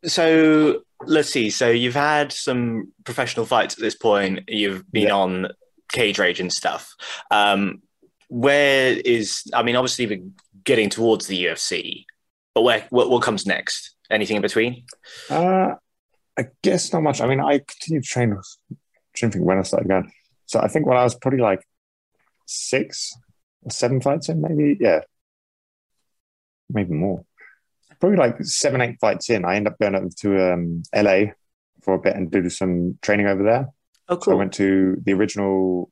so 0.04 0.82
let's 1.06 1.30
see. 1.30 1.50
So 1.50 1.70
you've 1.70 1.96
had 1.96 2.32
some 2.32 2.92
professional 3.04 3.46
fights 3.46 3.76
at 3.76 3.82
this 3.82 3.96
point. 3.96 4.42
You've 4.48 4.90
been 4.92 5.08
yeah. 5.08 5.16
on 5.16 5.48
cage 5.92 6.20
rage 6.20 6.40
and 6.40 6.52
stuff. 6.52 6.96
Um, 7.32 7.82
where 8.30 8.94
is? 8.94 9.44
I 9.54 9.64
mean, 9.64 9.76
obviously 9.76 10.08
we're 10.08 10.28
getting 10.64 10.90
towards 10.90 11.28
the 11.28 11.46
UFC, 11.46 12.06
but 12.54 12.64
where 12.64 12.86
what, 12.90 13.10
what 13.10 13.24
comes 13.24 13.46
next? 13.46 13.96
Anything 14.10 14.38
in 14.38 14.42
between? 14.42 14.86
Uh, 15.30 15.76
I 16.38 16.48
guess 16.62 16.94
not 16.94 17.04
much. 17.04 17.22
I 17.22 17.28
mean, 17.28 17.40
I 17.40 17.60
continued 17.60 18.04
to 18.04 18.10
train. 18.10 18.38
Trying 19.16 19.32
to 19.32 19.40
when 19.40 19.58
I 19.58 19.64
started 19.64 19.88
going. 19.88 20.12
So 20.46 20.60
I 20.60 20.68
think 20.68 20.86
when 20.86 20.98
I 20.98 21.04
was 21.04 21.16
probably 21.16 21.40
like 21.40 21.62
six 22.46 23.14
or 23.64 23.72
seven 23.72 24.00
fights 24.02 24.30
in, 24.30 24.42
maybe 24.42 24.78
yeah, 24.80 25.02
maybe 26.70 26.94
more. 26.94 27.26
Probably 28.00 28.18
like 28.18 28.44
seven, 28.44 28.82
eight 28.82 28.98
fights 29.02 29.30
in, 29.30 29.44
I 29.44 29.56
end 29.56 29.68
up 29.68 29.80
going 29.80 29.96
up 29.96 30.04
to 30.18 30.54
um, 30.54 30.84
LA 30.96 31.32
for 31.82 31.96
a 31.96 32.00
bit 32.00 32.16
and 32.16 32.30
do 32.30 32.50
some 32.50 33.00
training 33.02 33.28
over 33.28 33.44
there. 33.44 33.70
Oh, 34.10 34.18
cool. 34.18 34.32
So 34.32 34.32
I 34.32 34.36
went 34.36 34.54
to 34.54 35.02
the 35.04 35.14
original 35.14 35.92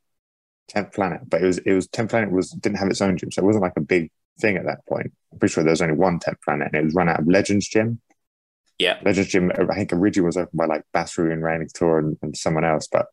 Tenth 0.67 0.93
Planet, 0.93 1.21
but 1.28 1.41
it 1.41 1.45
was 1.45 1.58
it 1.60 1.73
was 1.73 1.88
Tenth 1.88 2.10
Planet 2.12 2.32
was 2.32 2.51
didn't 2.51 2.78
have 2.78 2.89
its 2.89 3.01
own 3.01 3.17
gym, 3.17 3.32
so 3.32 3.41
it 3.41 3.45
wasn't 3.45 3.63
like 3.63 3.78
a 3.78 3.82
big 3.82 4.12
thing 4.39 4.58
at 4.58 4.65
that 4.65 4.86
point. 4.88 5.12
I'm 5.32 5.39
pretty 5.39 5.54
sure 5.54 5.63
there 5.63 5.71
was 5.71 5.82
only 5.82 5.95
one 5.95 6.19
Tenth 6.19 6.41
Planet, 6.43 6.69
and 6.71 6.75
it 6.75 6.86
was 6.86 6.95
run 6.95 7.10
out 7.10 7.19
of 7.19 7.28
Legends 7.28 7.67
Gym. 7.67 8.01
Yeah, 8.80 8.99
Legends 9.04 9.30
Gym. 9.30 9.51
I 9.58 9.75
think 9.75 9.93
originally 9.93 10.25
was 10.25 10.38
opened 10.38 10.58
by 10.58 10.65
like 10.65 10.84
Bas 10.93 11.15
Rutten 11.15 11.34
and 11.34 11.43
Randy 11.43 11.67
Couture 11.67 11.99
and, 11.99 12.17
and 12.21 12.36
someone 12.36 12.65
else, 12.65 12.88
but 12.91 13.08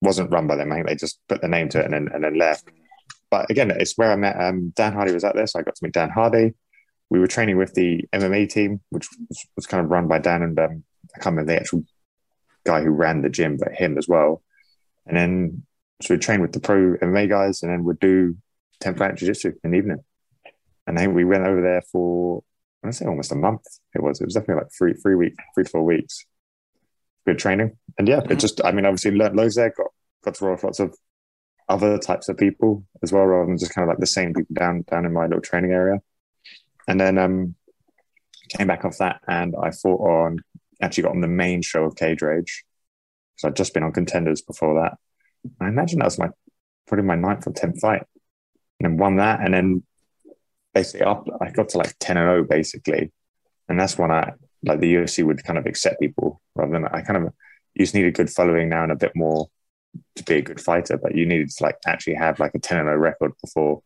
wasn't 0.00 0.30
run 0.30 0.46
by 0.46 0.56
them. 0.56 0.72
I 0.72 0.76
think 0.76 0.88
they 0.88 0.94
just 0.94 1.20
put 1.28 1.40
the 1.40 1.48
name 1.48 1.68
to 1.70 1.80
it 1.80 1.84
and 1.84 1.94
then 1.94 2.08
and 2.12 2.24
then 2.24 2.38
left. 2.38 2.68
But 3.30 3.50
again, 3.50 3.70
it's 3.70 3.96
where 3.96 4.12
I 4.12 4.16
met 4.16 4.40
um, 4.40 4.72
Dan 4.74 4.94
Hardy 4.94 5.12
was 5.12 5.24
out 5.24 5.34
there, 5.34 5.46
so 5.46 5.58
I 5.58 5.62
got 5.62 5.74
to 5.76 5.84
meet 5.84 5.92
Dan 5.92 6.10
Hardy. 6.10 6.54
We 7.10 7.20
were 7.20 7.26
training 7.26 7.56
with 7.56 7.74
the 7.74 8.04
MMA 8.12 8.50
team, 8.50 8.80
which 8.90 9.08
was, 9.28 9.46
was 9.56 9.66
kind 9.66 9.82
of 9.82 9.90
run 9.90 10.08
by 10.08 10.18
Dan 10.18 10.42
and 10.42 10.58
um, 10.58 10.84
I 11.14 11.20
can't 11.20 11.36
remember 11.36 11.52
the 11.52 11.60
actual 11.60 11.84
guy 12.68 12.82
who 12.82 12.90
ran 12.90 13.22
the 13.22 13.30
gym, 13.30 13.56
but 13.56 13.72
him 13.72 13.98
as 13.98 14.06
well. 14.06 14.42
And 15.06 15.16
then 15.16 15.62
so 16.02 16.14
we 16.14 16.18
train 16.18 16.40
with 16.40 16.52
the 16.52 16.60
pro 16.60 16.96
MMA 16.98 17.28
guys, 17.28 17.62
and 17.62 17.72
then 17.72 17.82
we'd 17.82 17.98
do 17.98 18.36
Tenth 18.80 18.98
Planet 18.98 19.16
jiu-jitsu 19.16 19.54
in 19.64 19.70
the 19.72 19.78
evening. 19.78 20.04
And 20.86 20.96
then 20.96 21.14
we 21.14 21.24
went 21.24 21.46
over 21.46 21.60
there 21.60 21.82
for 21.90 22.42
I 22.84 22.90
say 22.90 23.06
almost 23.06 23.32
a 23.32 23.36
month. 23.36 23.64
It 23.94 24.02
was. 24.02 24.20
It 24.20 24.24
was 24.24 24.34
definitely 24.34 24.62
like 24.62 24.72
three, 24.76 24.94
three 24.94 25.16
weeks, 25.16 25.36
three 25.54 25.64
to 25.64 25.70
four 25.70 25.84
weeks. 25.84 26.24
Good 27.26 27.38
training, 27.38 27.76
and 27.98 28.06
yeah, 28.06 28.18
it 28.18 28.24
mm-hmm. 28.24 28.38
just. 28.38 28.64
I 28.64 28.70
mean, 28.72 28.86
obviously 28.86 29.10
learned 29.10 29.36
loads 29.36 29.56
there. 29.56 29.72
Got 29.76 29.88
got 30.24 30.34
to 30.34 30.44
roll 30.44 30.54
with 30.54 30.64
lots 30.64 30.80
of 30.80 30.94
other 31.68 31.98
types 31.98 32.28
of 32.28 32.36
people 32.36 32.84
as 33.02 33.12
well, 33.12 33.24
rather 33.24 33.46
than 33.46 33.58
just 33.58 33.74
kind 33.74 33.84
of 33.84 33.88
like 33.88 33.98
the 33.98 34.06
same 34.06 34.32
people 34.32 34.54
down 34.54 34.84
down 34.90 35.04
in 35.04 35.12
my 35.12 35.26
little 35.26 35.42
training 35.42 35.72
area. 35.72 36.00
And 36.86 37.00
then 37.00 37.18
um, 37.18 37.54
came 38.56 38.68
back 38.68 38.84
off 38.84 38.98
that, 38.98 39.20
and 39.26 39.54
I 39.60 39.70
fought 39.72 40.00
on. 40.00 40.38
Actually, 40.80 41.04
got 41.04 41.12
on 41.12 41.20
the 41.20 41.28
main 41.28 41.62
show 41.62 41.84
of 41.84 41.96
Cage 41.96 42.22
Rage. 42.22 42.64
So 43.36 43.48
I'd 43.48 43.56
just 43.56 43.74
been 43.74 43.82
on 43.82 43.92
contenders 43.92 44.42
before 44.42 44.80
that. 44.82 44.98
I 45.60 45.68
imagine 45.68 45.98
that 45.98 46.06
was 46.06 46.18
my 46.18 46.30
probably 46.86 47.06
my 47.06 47.14
ninth 47.14 47.46
or 47.46 47.52
tenth 47.52 47.80
fight, 47.80 48.02
and 48.80 48.90
then 48.90 48.96
won 48.96 49.16
that, 49.16 49.40
and 49.40 49.54
then 49.54 49.82
basically 50.74 51.06
up 51.06 51.26
I 51.40 51.50
got 51.50 51.70
to 51.70 51.78
like 51.78 51.94
ten 51.98 52.16
and 52.16 52.26
zero 52.26 52.40
oh, 52.40 52.44
basically, 52.44 53.12
and 53.68 53.78
that's 53.78 53.98
when 53.98 54.10
I 54.10 54.32
like 54.64 54.80
the 54.80 54.94
UFC 54.94 55.24
would 55.24 55.44
kind 55.44 55.58
of 55.58 55.66
accept 55.66 56.00
people 56.00 56.40
rather 56.54 56.72
than 56.72 56.86
I 56.86 57.02
kind 57.02 57.16
of 57.16 57.32
you 57.74 57.84
just 57.84 57.94
need 57.94 58.06
a 58.06 58.10
good 58.10 58.30
following 58.30 58.68
now 58.68 58.82
and 58.82 58.92
a 58.92 58.96
bit 58.96 59.12
more 59.14 59.48
to 60.16 60.24
be 60.24 60.34
a 60.34 60.42
good 60.42 60.60
fighter, 60.60 60.98
but 60.98 61.14
you 61.14 61.26
needed 61.26 61.50
to 61.50 61.62
like 61.62 61.76
actually 61.86 62.14
have 62.14 62.40
like 62.40 62.54
a 62.54 62.58
10 62.58 62.78
and 62.78 62.86
0 62.86 62.96
record 62.96 63.32
before 63.40 63.82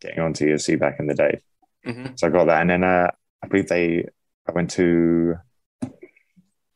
getting 0.00 0.20
onto 0.20 0.46
UFC 0.46 0.78
back 0.78 0.96
in 0.98 1.06
the 1.06 1.14
day. 1.14 1.40
Mm-hmm. 1.86 2.14
So 2.16 2.26
I 2.26 2.30
got 2.30 2.46
that. 2.46 2.60
And 2.62 2.70
then 2.70 2.84
uh, 2.84 3.10
I 3.42 3.46
believe 3.46 3.68
they, 3.68 4.08
I 4.48 4.52
went 4.52 4.70
to 4.72 5.36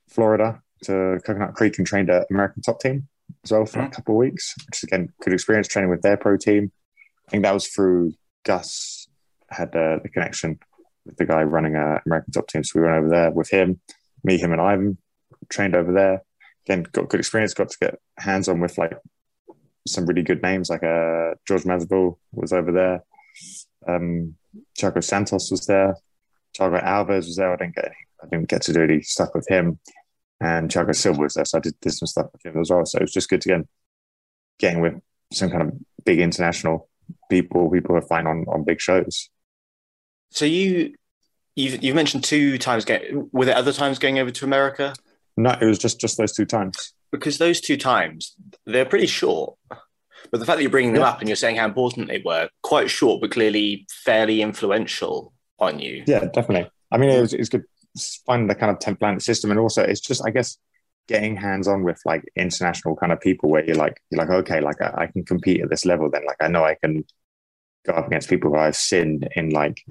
Florida 0.09 0.63
to 0.85 1.21
Coconut 1.25 1.55
Creek 1.55 1.79
and 1.79 1.87
trained 1.87 2.11
at 2.11 2.27
American 2.31 2.63
Top 2.63 2.81
Team 2.81 3.09
as 3.45 3.53
well 3.53 3.67
for 3.67 3.79
mm-hmm. 3.79 3.89
a 3.89 3.91
couple 3.91 4.15
of 4.15 4.19
weeks, 4.19 4.55
which 4.67 4.83
again, 4.83 5.13
good 5.23 5.33
experience 5.33 5.69
training 5.69 5.91
with 5.91 6.03
their 6.03 6.17
pro 6.17 6.37
team. 6.37 6.73
I 7.27 7.31
think 7.31 7.43
that 7.45 7.55
was 7.55 7.67
through 7.69 8.15
Gus 8.45 9.07
had 9.51 9.75
uh, 9.75 9.99
the 10.03 10.09
connection 10.09 10.59
with 11.05 11.17
the 11.17 11.25
guy 11.25 11.43
running 11.43 11.77
uh, 11.77 12.01
American 12.07 12.33
Top 12.33 12.49
Team. 12.49 12.65
So 12.65 12.79
we 12.79 12.87
went 12.87 12.99
over 12.99 13.09
there 13.09 13.31
with 13.31 13.51
him, 13.51 13.81
me, 14.25 14.39
him, 14.39 14.53
and 14.53 14.61
Ivan 14.61 14.99
trained 15.49 15.75
over 15.75 15.93
there 15.93 16.23
again 16.69 16.87
got 16.93 17.09
good 17.09 17.21
experience, 17.21 17.55
got 17.55 17.71
to 17.71 17.79
get 17.81 18.01
hands 18.19 18.49
on 18.49 18.61
with 18.61 18.77
like 18.79 18.93
some 19.87 20.07
really 20.07 20.23
good 20.23 20.43
names, 20.43 20.69
like 20.69 20.83
uh, 20.83 21.35
Jorge 21.49 21.65
Masvidal 21.65 22.19
was 22.33 22.53
over 22.53 22.73
there, 22.73 23.05
um, 23.87 24.35
Thiago 24.79 25.03
Santos 25.03 25.51
was 25.51 25.67
there, 25.67 25.97
Thiago 26.59 26.83
Alves 26.85 27.27
was 27.27 27.37
there. 27.37 27.53
I 27.53 27.57
didn't 27.57 27.75
get 27.75 27.93
I 28.23 28.27
didn't 28.31 28.49
get 28.49 28.63
to 28.63 28.73
do 28.73 28.83
any 28.83 29.01
stuff 29.03 29.31
with 29.35 29.49
him, 29.49 29.79
and 30.41 30.71
Thiago 30.71 30.95
Silva 30.95 31.21
was 31.21 31.35
there, 31.35 31.45
so 31.45 31.59
I 31.59 31.61
did, 31.61 31.81
did 31.81 31.93
some 31.93 32.07
stuff 32.07 32.27
with 32.33 32.47
him 32.47 32.61
as 32.61 32.71
well. 32.71 32.87
So 32.87 32.99
it 32.99 33.03
was 33.03 33.13
just 33.13 33.29
good 33.29 33.41
to 33.43 33.49
get 33.49 33.61
getting 34.59 34.81
with 34.81 34.95
some 35.33 35.51
kind 35.51 35.63
of 35.63 35.73
big 36.05 36.21
international 36.21 36.89
people, 37.31 37.71
people 37.71 37.95
who 37.95 37.99
are 37.99 38.07
fine 38.07 38.27
on 38.27 38.45
on 38.49 38.65
big 38.65 38.81
shows. 38.81 39.31
So 40.31 40.45
you 40.45 40.95
you've 41.57 41.83
you've 41.83 41.97
mentioned 41.97 42.25
two 42.25 42.59
times. 42.59 42.85
Get, 42.85 43.03
were 43.33 43.45
there 43.45 43.57
other 43.57 43.73
times 43.73 43.99
going 43.99 44.19
over 44.19 44.31
to 44.31 44.45
America? 44.45 44.95
No, 45.37 45.51
it 45.61 45.65
was 45.65 45.79
just 45.79 46.01
just 46.01 46.17
those 46.19 46.33
two 46.33 46.47
times. 46.47 46.95
Because 47.11 47.39
those 47.39 47.61
two 47.61 47.77
times, 47.77 48.35
they're 48.67 48.85
pretty 48.85 49.07
short. 49.07 49.57
But 50.31 50.41
the 50.41 50.45
fact 50.45 50.59
that 50.59 50.63
you're 50.63 50.71
bringing 50.71 50.93
them 50.93 51.03
yeah. 51.03 51.09
up 51.09 51.21
and 51.21 51.29
you're 51.29 51.37
saying 51.37 51.57
how 51.57 51.65
important 51.65 52.09
they 52.09 52.21
were, 52.23 52.51
quite 52.63 52.91
short, 52.91 53.23
but 53.23 53.31
clearly 53.31 53.87
fairly 54.05 54.43
influential 54.43 55.33
on 55.59 55.79
you. 55.79 56.05
Yeah, 56.07 56.27
definitely. 56.27 56.71
I 56.91 56.99
mean, 56.99 57.11
it 57.11 57.21
was, 57.21 57.33
it's 57.33 57.49
good 57.49 57.65
finding 58.27 58.49
the 58.49 58.55
kind 58.55 58.71
of 58.71 58.79
Tenth 58.79 58.99
Planet 58.99 59.23
system. 59.23 59.51
And 59.51 59.61
also, 59.61 59.83
it's 59.83 60.01
just, 60.01 60.25
I 60.27 60.31
guess, 60.31 60.59
getting 61.07 61.37
hands 61.37 61.69
on 61.69 61.85
with 61.85 62.01
like 62.05 62.25
international 62.37 62.97
kind 62.97 63.13
of 63.13 63.21
people 63.21 63.49
where 63.49 63.65
you're 63.65 63.77
like, 63.77 64.01
you're 64.11 64.21
like, 64.21 64.31
okay, 64.31 64.61
like 64.61 64.81
I, 64.81 64.95
I 64.97 65.07
can 65.07 65.25
compete 65.25 65.63
at 65.63 65.71
this 65.71 65.85
level. 65.85 66.11
Then, 66.11 66.25
like, 66.27 66.37
I 66.41 66.49
know 66.49 66.65
I 66.65 66.75
can 66.75 67.05
go 67.87 67.93
up 67.95 68.07
against 68.07 68.29
people 68.29 68.51
who 68.51 68.57
I've 68.57 68.77
sinned 68.77 69.29
in 69.35 69.51
like 69.51 69.85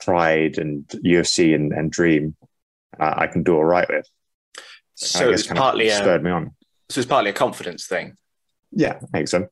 Pride 0.00 0.58
and 0.58 0.86
UFC 0.88 1.54
and, 1.54 1.72
and 1.72 1.90
Dream. 1.90 2.36
Uh, 2.98 3.14
I 3.16 3.26
can 3.26 3.42
do 3.42 3.56
all 3.56 3.64
right 3.64 3.88
with. 3.88 4.06
So 4.94 5.30
it's 5.30 5.46
partly 5.46 5.88
a, 5.88 5.96
spurred 5.96 6.22
me 6.22 6.30
on. 6.30 6.54
So 6.88 7.00
it's 7.00 7.08
partly 7.08 7.30
a 7.30 7.34
confidence 7.34 7.86
thing. 7.86 8.16
Yeah, 8.72 8.98
I 9.02 9.06
think 9.12 9.28
so. 9.28 9.48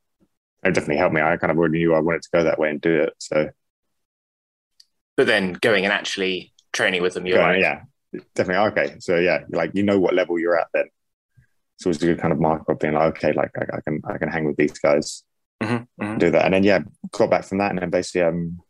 It 0.64 0.72
definitely 0.72 0.96
helped 0.96 1.14
me. 1.14 1.20
I 1.20 1.36
kind 1.36 1.50
of 1.50 1.58
already 1.58 1.78
knew 1.78 1.94
I 1.94 2.00
wanted 2.00 2.22
to 2.22 2.28
go 2.32 2.44
that 2.44 2.58
way 2.58 2.70
and 2.70 2.80
do 2.80 3.02
it. 3.02 3.12
So, 3.18 3.50
but 5.16 5.26
then 5.26 5.52
going 5.52 5.84
and 5.84 5.92
actually 5.92 6.53
training 6.74 7.00
with 7.00 7.14
them, 7.14 7.26
you're 7.26 7.38
like, 7.38 7.60
yeah, 7.60 7.82
definitely 8.34 8.66
okay. 8.68 8.96
So 8.98 9.16
yeah, 9.16 9.44
like 9.50 9.70
you 9.74 9.82
know 9.82 9.98
what 9.98 10.14
level 10.14 10.38
you're 10.38 10.58
at 10.58 10.68
then. 10.74 10.86
So 11.78 11.90
it's 11.90 12.02
a 12.02 12.06
good 12.06 12.20
kind 12.20 12.32
of 12.32 12.40
mark 12.40 12.68
of 12.68 12.78
being 12.78 12.94
like, 12.94 13.16
okay, 13.16 13.32
like 13.32 13.50
I, 13.56 13.76
I 13.76 13.80
can 13.80 14.02
I 14.04 14.18
can 14.18 14.28
hang 14.28 14.44
with 14.44 14.56
these 14.56 14.78
guys, 14.78 15.24
mm-hmm, 15.62 16.02
mm-hmm. 16.02 16.18
do 16.18 16.30
that, 16.30 16.44
and 16.44 16.54
then 16.54 16.64
yeah, 16.64 16.80
got 17.12 17.30
back 17.30 17.44
from 17.44 17.58
that, 17.58 17.70
and 17.70 17.78
then 17.78 17.90
basically 17.90 18.22
um, 18.22 18.60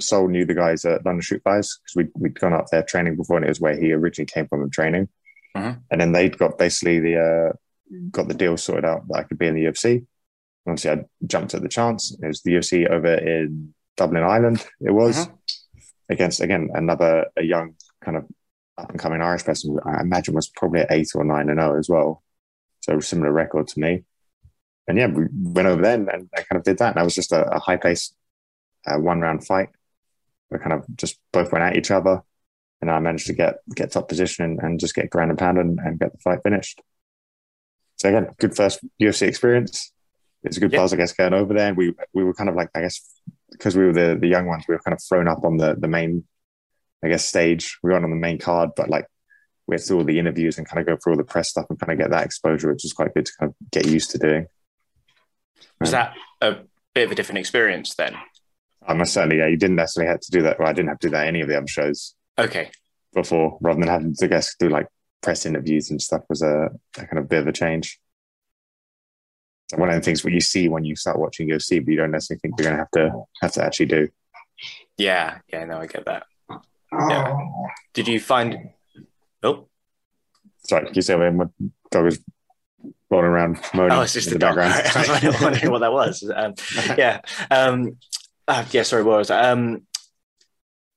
Sol 0.00 0.28
knew 0.28 0.44
the 0.44 0.54
guys 0.54 0.84
at 0.84 1.04
London 1.04 1.22
Shootfighters 1.22 1.78
because 1.78 1.94
we'd 1.94 2.10
we'd 2.14 2.40
gone 2.40 2.52
up 2.52 2.66
there 2.70 2.82
training 2.82 3.16
before, 3.16 3.36
and 3.36 3.44
it 3.44 3.50
was 3.50 3.60
where 3.60 3.78
he 3.78 3.92
originally 3.92 4.26
came 4.26 4.46
from 4.46 4.62
and 4.62 4.72
training. 4.72 5.08
Mm-hmm. 5.56 5.80
And 5.90 6.00
then 6.00 6.12
they'd 6.12 6.36
got 6.36 6.58
basically 6.58 7.00
the 7.00 7.20
uh, 7.20 7.52
got 8.10 8.28
the 8.28 8.34
deal 8.34 8.56
sorted 8.56 8.84
out 8.84 9.06
that 9.08 9.18
I 9.18 9.22
could 9.22 9.38
be 9.38 9.46
in 9.46 9.54
the 9.54 9.64
UFC. 9.64 10.06
Obviously, 10.66 10.90
I 10.90 11.04
jumped 11.26 11.54
at 11.54 11.62
the 11.62 11.68
chance. 11.68 12.16
It 12.20 12.26
was 12.26 12.42
the 12.42 12.52
UFC 12.52 12.90
over 12.90 13.14
in 13.14 13.74
Dublin, 13.96 14.22
Ireland. 14.22 14.66
It 14.80 14.90
was 14.90 15.26
mm-hmm. 15.26 15.34
Against 16.08 16.40
again 16.40 16.70
another 16.74 17.26
a 17.36 17.42
young 17.42 17.74
kind 18.04 18.16
of 18.16 18.24
up 18.78 18.90
and 18.90 18.98
coming 18.98 19.22
Irish 19.22 19.44
person. 19.44 19.78
I 19.84 20.00
imagine 20.00 20.34
was 20.34 20.48
probably 20.48 20.80
at 20.80 20.92
eight 20.92 21.08
or 21.14 21.24
nine 21.24 21.48
and 21.48 21.58
zero 21.58 21.74
oh 21.74 21.78
as 21.78 21.88
well. 21.88 22.22
So 22.80 23.00
similar 23.00 23.32
record 23.32 23.68
to 23.68 23.80
me. 23.80 24.04
And 24.86 24.98
yeah, 24.98 25.08
we 25.08 25.26
went 25.32 25.66
over 25.66 25.82
there 25.82 25.94
and, 25.94 26.08
I 26.36 26.42
kind 26.42 26.58
of 26.58 26.62
did 26.62 26.78
that. 26.78 26.88
And 26.88 26.96
that 26.96 27.04
was 27.04 27.14
just 27.14 27.32
a, 27.32 27.44
a 27.56 27.58
high 27.58 27.76
pace 27.76 28.14
uh, 28.86 28.98
one 28.98 29.20
round 29.20 29.44
fight. 29.44 29.70
We 30.50 30.58
kind 30.58 30.72
of 30.72 30.84
just 30.96 31.18
both 31.32 31.50
went 31.50 31.64
at 31.64 31.76
each 31.76 31.90
other 31.90 32.22
and 32.80 32.90
I 32.90 33.00
managed 33.00 33.26
to 33.26 33.32
get 33.32 33.56
get 33.74 33.90
top 33.90 34.08
position 34.08 34.44
and, 34.44 34.60
and 34.60 34.80
just 34.80 34.94
get 34.94 35.10
ground 35.10 35.30
and 35.30 35.38
pound 35.38 35.58
and, 35.58 35.78
and, 35.80 35.98
get 35.98 36.12
the 36.12 36.18
fight 36.18 36.40
finished. 36.44 36.80
So 37.96 38.10
again, 38.10 38.28
good 38.38 38.54
first 38.54 38.84
UFC 39.00 39.22
experience. 39.22 39.92
It's 40.44 40.58
a 40.58 40.60
good 40.60 40.70
buzz, 40.70 40.92
I 40.92 40.96
guess, 40.96 41.12
going 41.12 41.34
over 41.34 41.54
there. 41.54 41.74
We 41.74 41.94
we 42.12 42.22
were 42.22 42.34
kind 42.34 42.48
of 42.48 42.54
like, 42.54 42.70
I 42.74 42.82
guess, 42.82 43.00
because 43.50 43.76
we 43.76 43.84
were 43.84 43.92
the 43.92 44.16
the 44.20 44.28
young 44.28 44.46
ones, 44.46 44.64
we 44.68 44.74
were 44.74 44.80
kind 44.80 44.94
of 44.94 45.02
thrown 45.02 45.28
up 45.28 45.44
on 45.44 45.56
the 45.56 45.74
the 45.74 45.88
main, 45.88 46.24
I 47.04 47.08
guess, 47.08 47.26
stage. 47.26 47.78
We 47.82 47.90
weren't 47.90 48.04
on 48.04 48.10
the 48.10 48.16
main 48.16 48.38
card, 48.38 48.70
but 48.76 48.88
like 48.88 49.06
we 49.66 49.74
had 49.74 49.82
to 49.82 49.88
do 49.88 49.98
all 49.98 50.04
the 50.04 50.18
interviews 50.18 50.58
and 50.58 50.68
kind 50.68 50.80
of 50.80 50.86
go 50.86 50.96
through 50.96 51.14
all 51.14 51.18
the 51.18 51.24
press 51.24 51.50
stuff 51.50 51.66
and 51.68 51.78
kind 51.78 51.92
of 51.92 51.98
get 51.98 52.10
that 52.10 52.24
exposure, 52.24 52.72
which 52.72 52.84
was 52.84 52.92
quite 52.92 53.14
good 53.14 53.26
to 53.26 53.32
kind 53.38 53.50
of 53.50 53.70
get 53.70 53.86
used 53.86 54.10
to 54.12 54.18
doing. 54.18 54.46
Was 55.80 55.90
that 55.90 56.14
a 56.40 56.56
bit 56.94 57.04
of 57.04 57.12
a 57.12 57.14
different 57.14 57.38
experience 57.38 57.94
then? 57.94 58.14
Uh, 58.14 58.20
I 58.88 58.94
must 58.94 59.12
certainly, 59.12 59.38
yeah. 59.38 59.48
You 59.48 59.56
didn't 59.56 59.76
necessarily 59.76 60.10
have 60.10 60.20
to 60.20 60.30
do 60.30 60.42
that. 60.42 60.58
Well, 60.58 60.68
I 60.68 60.72
didn't 60.72 60.88
have 60.88 60.98
to 61.00 61.08
do 61.08 61.12
that 61.12 61.26
any 61.26 61.40
of 61.40 61.48
the 61.48 61.56
other 61.56 61.66
shows. 61.66 62.14
Okay. 62.38 62.70
Before, 63.12 63.58
rather 63.60 63.80
than 63.80 63.88
having 63.88 64.14
to 64.14 64.28
guess 64.28 64.54
do 64.58 64.68
like 64.68 64.86
press 65.22 65.46
interviews 65.46 65.90
and 65.90 66.00
stuff, 66.00 66.22
was 66.28 66.42
a, 66.42 66.70
a 66.96 67.06
kind 67.06 67.18
of 67.18 67.28
bit 67.28 67.40
of 67.40 67.48
a 67.48 67.52
change. 67.52 67.98
One 69.74 69.88
of 69.88 69.94
the 69.96 70.00
things 70.00 70.22
what 70.22 70.32
you 70.32 70.40
see 70.40 70.68
when 70.68 70.84
you 70.84 70.94
start 70.94 71.18
watching 71.18 71.48
UFC, 71.48 71.84
but 71.84 71.90
you 71.90 71.96
don't 71.96 72.12
necessarily 72.12 72.40
think 72.40 72.54
you're 72.58 72.70
going 72.70 72.76
to 72.76 72.82
have 72.82 72.90
to 72.92 73.24
have 73.42 73.52
to 73.52 73.64
actually 73.64 73.86
do. 73.86 74.08
Yeah, 74.96 75.38
yeah, 75.52 75.64
no, 75.64 75.78
I 75.78 75.86
get 75.86 76.04
that. 76.04 76.26
Yeah. 76.92 77.38
Did 77.92 78.08
you 78.08 78.20
find? 78.20 78.70
Oh, 79.42 79.68
sorry, 80.66 80.86
can 80.86 80.94
you 80.94 81.02
say 81.02 81.16
when 81.16 81.36
my 81.36 81.46
dog 81.90 82.06
is 82.06 82.20
rolling 83.10 83.26
around 83.26 83.60
moaning 83.74 83.96
oh, 83.96 84.02
it's 84.02 84.12
just 84.12 84.28
the, 84.28 84.34
the 84.34 84.38
dog. 84.38 84.58
I 84.58 85.20
was 85.24 85.40
wondering 85.40 85.70
what 85.70 85.80
that 85.80 85.92
was. 85.92 86.30
Um, 86.34 86.54
yeah, 86.98 87.20
um, 87.50 87.98
uh, 88.48 88.64
yeah. 88.70 88.82
Sorry, 88.82 89.02
what 89.02 89.18
was 89.18 89.28
that? 89.28 89.44
Um, 89.44 89.86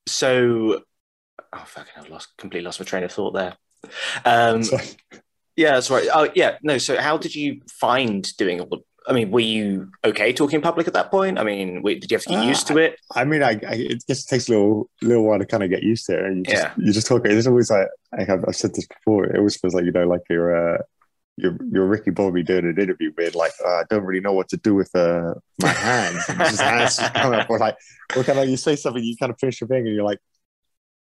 so, 0.07 0.83
oh 1.53 1.63
fucking, 1.65 1.93
I've 1.97 2.09
lost 2.09 2.29
completely 2.37 2.65
lost 2.65 2.79
my 2.79 2.85
train 2.85 3.03
of 3.03 3.11
thought 3.11 3.33
there. 3.33 3.55
Um, 4.25 4.63
yeah, 5.59 5.73
that's 5.73 5.89
right. 5.89 6.07
Oh, 6.13 6.29
yeah. 6.35 6.57
No. 6.63 6.77
So, 6.77 6.97
how 6.97 7.17
did 7.17 7.35
you 7.35 7.59
find 7.69 8.25
doing 8.37 8.61
all 8.61 8.67
the? 8.67 8.77
I 9.05 9.11
mean, 9.11 9.29
were 9.29 9.41
you 9.41 9.91
okay 10.05 10.31
talking 10.31 10.55
in 10.55 10.61
public 10.61 10.87
at 10.87 10.93
that 10.93 11.11
point? 11.11 11.37
I 11.37 11.43
mean, 11.43 11.83
did 11.83 12.09
you 12.09 12.15
have 12.15 12.23
to 12.23 12.29
get 12.29 12.39
uh, 12.39 12.47
used 12.47 12.67
to 12.67 12.77
it? 12.77 12.97
I 13.13 13.25
mean, 13.25 13.43
I, 13.43 13.59
I, 13.67 13.73
it 13.73 14.03
just 14.07 14.29
takes 14.29 14.47
a 14.47 14.51
little 14.51 14.89
little 15.01 15.25
while 15.25 15.39
to 15.39 15.45
kind 15.45 15.63
of 15.63 15.69
get 15.69 15.83
used 15.83 16.05
to 16.05 16.13
it. 16.17 16.37
You 16.37 16.43
just, 16.43 16.55
yeah. 16.55 16.73
You 16.77 16.93
just 16.93 17.07
talk. 17.07 17.25
It's 17.25 17.45
always 17.45 17.69
like 17.69 17.87
I've, 18.13 18.45
I've, 18.47 18.55
said 18.55 18.73
this 18.73 18.87
before. 18.87 19.25
It 19.25 19.37
always 19.37 19.57
feels 19.57 19.73
like 19.73 19.83
you 19.83 19.91
know, 19.91 20.07
like 20.07 20.21
you're. 20.29 20.75
Uh, 20.75 20.81
you're, 21.41 21.57
you're 21.71 21.87
Ricky 21.87 22.11
Bobby 22.11 22.43
doing 22.43 22.65
an 22.65 22.77
interview 22.77 23.13
being 23.13 23.31
like, 23.33 23.53
oh, 23.63 23.69
I 23.69 23.83
don't 23.89 24.03
really 24.03 24.19
know 24.19 24.33
what 24.33 24.49
to 24.49 24.57
do 24.57 24.75
with 24.75 24.93
uh, 24.93 25.35
my 25.61 25.69
hands. 25.69 26.27
just 26.27 26.59
hands 26.59 26.97
just 26.97 27.13
come 27.13 27.33
up. 27.33 27.49
Or 27.49 27.57
like, 27.57 27.77
or 28.17 28.25
kind 28.25 28.39
of 28.39 28.49
you 28.49 28.57
say 28.57 28.75
something, 28.75 29.01
you 29.01 29.15
kind 29.15 29.31
of 29.31 29.39
finish 29.39 29.61
your 29.61 29.69
thing, 29.69 29.87
and 29.87 29.95
you're 29.95 30.03
like, 30.03 30.19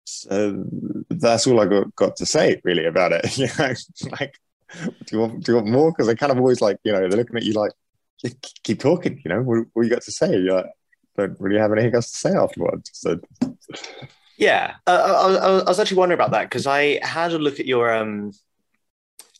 so 0.07 0.63
that's 1.09 1.47
all 1.47 1.59
I 1.59 1.65
got, 1.65 1.93
got 1.95 2.15
to 2.17 2.25
say 2.25 2.61
really 2.63 2.85
about 2.85 3.11
it. 3.11 3.37
you 3.39 3.47
know, 3.59 3.73
like, 4.19 4.39
do 4.83 4.91
you 5.11 5.19
want 5.19 5.43
do 5.43 5.51
you 5.51 5.55
want 5.57 5.67
more? 5.67 5.91
Because 5.91 6.07
they 6.07 6.15
kind 6.15 6.31
of 6.31 6.37
always 6.37 6.61
like, 6.61 6.77
you 6.83 6.91
know, 6.91 6.99
they're 6.99 7.17
looking 7.17 7.37
at 7.37 7.43
you 7.43 7.53
like, 7.53 7.71
keep 8.63 8.79
talking. 8.79 9.21
You 9.23 9.29
know, 9.29 9.41
what, 9.41 9.65
what 9.73 9.83
you 9.83 9.89
got 9.89 10.03
to 10.03 10.11
say? 10.11 10.31
You 10.31 10.53
like, 10.53 10.65
don't 11.17 11.39
really 11.39 11.59
have 11.59 11.71
anything 11.71 11.95
else 11.95 12.11
to 12.11 12.17
say 12.17 12.31
afterwards. 12.31 12.89
So. 12.93 13.19
Yeah, 14.37 14.75
uh, 14.85 15.39
I, 15.41 15.47
I, 15.47 15.63
was 15.63 15.79
actually 15.79 15.97
wondering 15.97 16.19
about 16.19 16.29
that 16.31 16.43
because 16.43 16.67
I 16.67 16.99
had 17.03 17.33
a 17.33 17.39
look 17.39 17.59
at 17.59 17.65
your 17.65 17.91
um, 17.91 18.33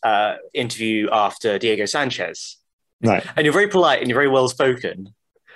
uh, 0.02 0.36
interview 0.52 1.08
after 1.12 1.58
Diego 1.58 1.86
Sanchez. 1.86 2.56
Right. 3.02 3.24
And 3.36 3.44
you're 3.44 3.52
very 3.52 3.68
polite 3.68 4.00
and 4.00 4.08
you're 4.08 4.18
very 4.18 4.28
well 4.28 4.48
spoken 4.48 5.14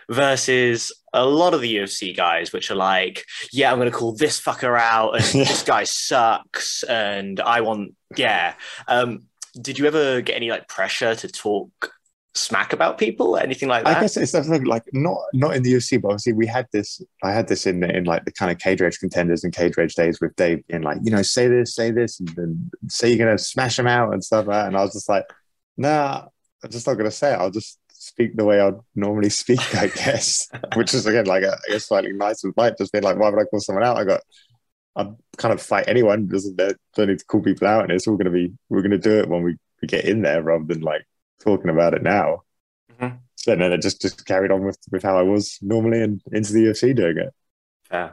versus 0.08 0.92
a 1.12 1.24
lot 1.24 1.54
of 1.54 1.60
the 1.60 1.76
UFC 1.76 2.16
guys, 2.16 2.52
which 2.52 2.70
are 2.70 2.76
like, 2.76 3.24
yeah, 3.52 3.70
I'm 3.70 3.78
going 3.78 3.90
to 3.90 3.96
call 3.96 4.12
this 4.12 4.40
fucker 4.40 4.78
out 4.78 5.16
and 5.16 5.24
this 5.46 5.62
guy 5.62 5.84
sucks 5.84 6.82
and 6.84 7.40
I 7.40 7.60
want, 7.62 7.94
yeah. 8.16 8.54
Um, 8.86 9.24
did 9.60 9.78
you 9.78 9.86
ever 9.86 10.20
get 10.20 10.36
any 10.36 10.50
like 10.50 10.68
pressure 10.68 11.14
to 11.14 11.28
talk 11.28 11.92
smack 12.34 12.72
about 12.72 12.98
people, 12.98 13.36
anything 13.36 13.68
like 13.68 13.84
that? 13.84 13.98
I 13.98 14.00
guess 14.00 14.16
it's 14.16 14.32
definitely 14.32 14.66
like 14.66 14.84
not 14.92 15.18
not 15.34 15.54
in 15.54 15.62
the 15.62 15.74
UFC, 15.74 16.00
but 16.00 16.08
obviously 16.08 16.32
we 16.32 16.46
had 16.46 16.66
this. 16.72 17.02
I 17.22 17.32
had 17.32 17.48
this 17.48 17.66
in 17.66 17.82
in 17.84 18.04
like 18.04 18.24
the 18.24 18.32
kind 18.32 18.50
of 18.50 18.58
cage 18.58 18.80
rage 18.80 18.98
contenders 18.98 19.44
and 19.44 19.54
cage 19.54 19.76
rage 19.76 19.94
days 19.94 20.20
with 20.20 20.34
Dave, 20.36 20.62
and 20.70 20.84
like 20.84 20.98
you 21.02 21.10
know, 21.10 21.22
say 21.22 21.48
this, 21.48 21.74
say 21.74 21.90
this, 21.90 22.20
and 22.20 22.28
then 22.30 22.70
say 22.88 23.10
you're 23.10 23.24
gonna 23.24 23.38
smash 23.38 23.76
them 23.76 23.86
out 23.86 24.12
and 24.12 24.24
stuff. 24.24 24.46
Like 24.46 24.66
and 24.66 24.76
I 24.76 24.82
was 24.82 24.92
just 24.92 25.08
like, 25.08 25.24
nah, 25.76 26.26
I'm 26.64 26.70
just 26.70 26.86
not 26.86 26.94
gonna 26.94 27.10
say 27.10 27.32
it. 27.32 27.36
I'll 27.36 27.50
just 27.50 27.78
speak 27.88 28.36
the 28.36 28.44
way 28.44 28.60
I'd 28.60 28.74
normally 28.94 29.30
speak, 29.30 29.74
I 29.74 29.86
guess. 29.94 30.48
Which 30.74 30.94
is 30.94 31.06
again 31.06 31.26
like 31.26 31.44
a, 31.44 31.58
guess 31.68 31.86
slightly 31.86 32.12
nicer, 32.12 32.52
might 32.56 32.78
just 32.78 32.92
be 32.92 33.00
like, 33.00 33.18
why 33.18 33.30
would 33.30 33.40
I 33.40 33.44
call 33.44 33.60
someone 33.60 33.84
out? 33.84 33.98
I 33.98 34.04
got. 34.04 34.20
I 34.94 35.10
kind 35.38 35.54
of 35.54 35.62
fight 35.62 35.88
anyone. 35.88 36.28
Doesn't 36.28 36.56
there 36.56 36.74
don't 36.94 37.08
need 37.08 37.18
to 37.18 37.24
call 37.24 37.42
people 37.42 37.66
out, 37.66 37.82
and 37.82 37.92
it's 37.92 38.06
all 38.06 38.16
going 38.16 38.26
to 38.26 38.30
be. 38.30 38.52
We're 38.68 38.82
going 38.82 38.90
to 38.90 38.98
do 38.98 39.18
it 39.18 39.28
when 39.28 39.42
we, 39.42 39.56
we 39.80 39.88
get 39.88 40.04
in 40.04 40.22
there, 40.22 40.42
rather 40.42 40.64
than 40.64 40.80
like 40.80 41.06
talking 41.42 41.70
about 41.70 41.94
it 41.94 42.02
now. 42.02 42.42
Mm-hmm. 42.92 43.16
So 43.36 43.56
then 43.56 43.72
I 43.72 43.76
just 43.76 44.02
just 44.02 44.24
carried 44.26 44.50
on 44.50 44.64
with 44.64 44.78
with 44.90 45.02
how 45.02 45.16
I 45.16 45.22
was 45.22 45.58
normally 45.62 46.02
and 46.02 46.22
into 46.30 46.52
the 46.52 46.64
UFC 46.64 46.94
doing 46.94 47.18
it. 47.18 47.32
Yeah, 47.90 48.10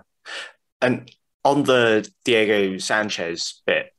and 0.81 1.11
on 1.43 1.63
the 1.63 2.09
Diego 2.25 2.77
Sanchez 2.77 3.61
bit, 3.65 3.93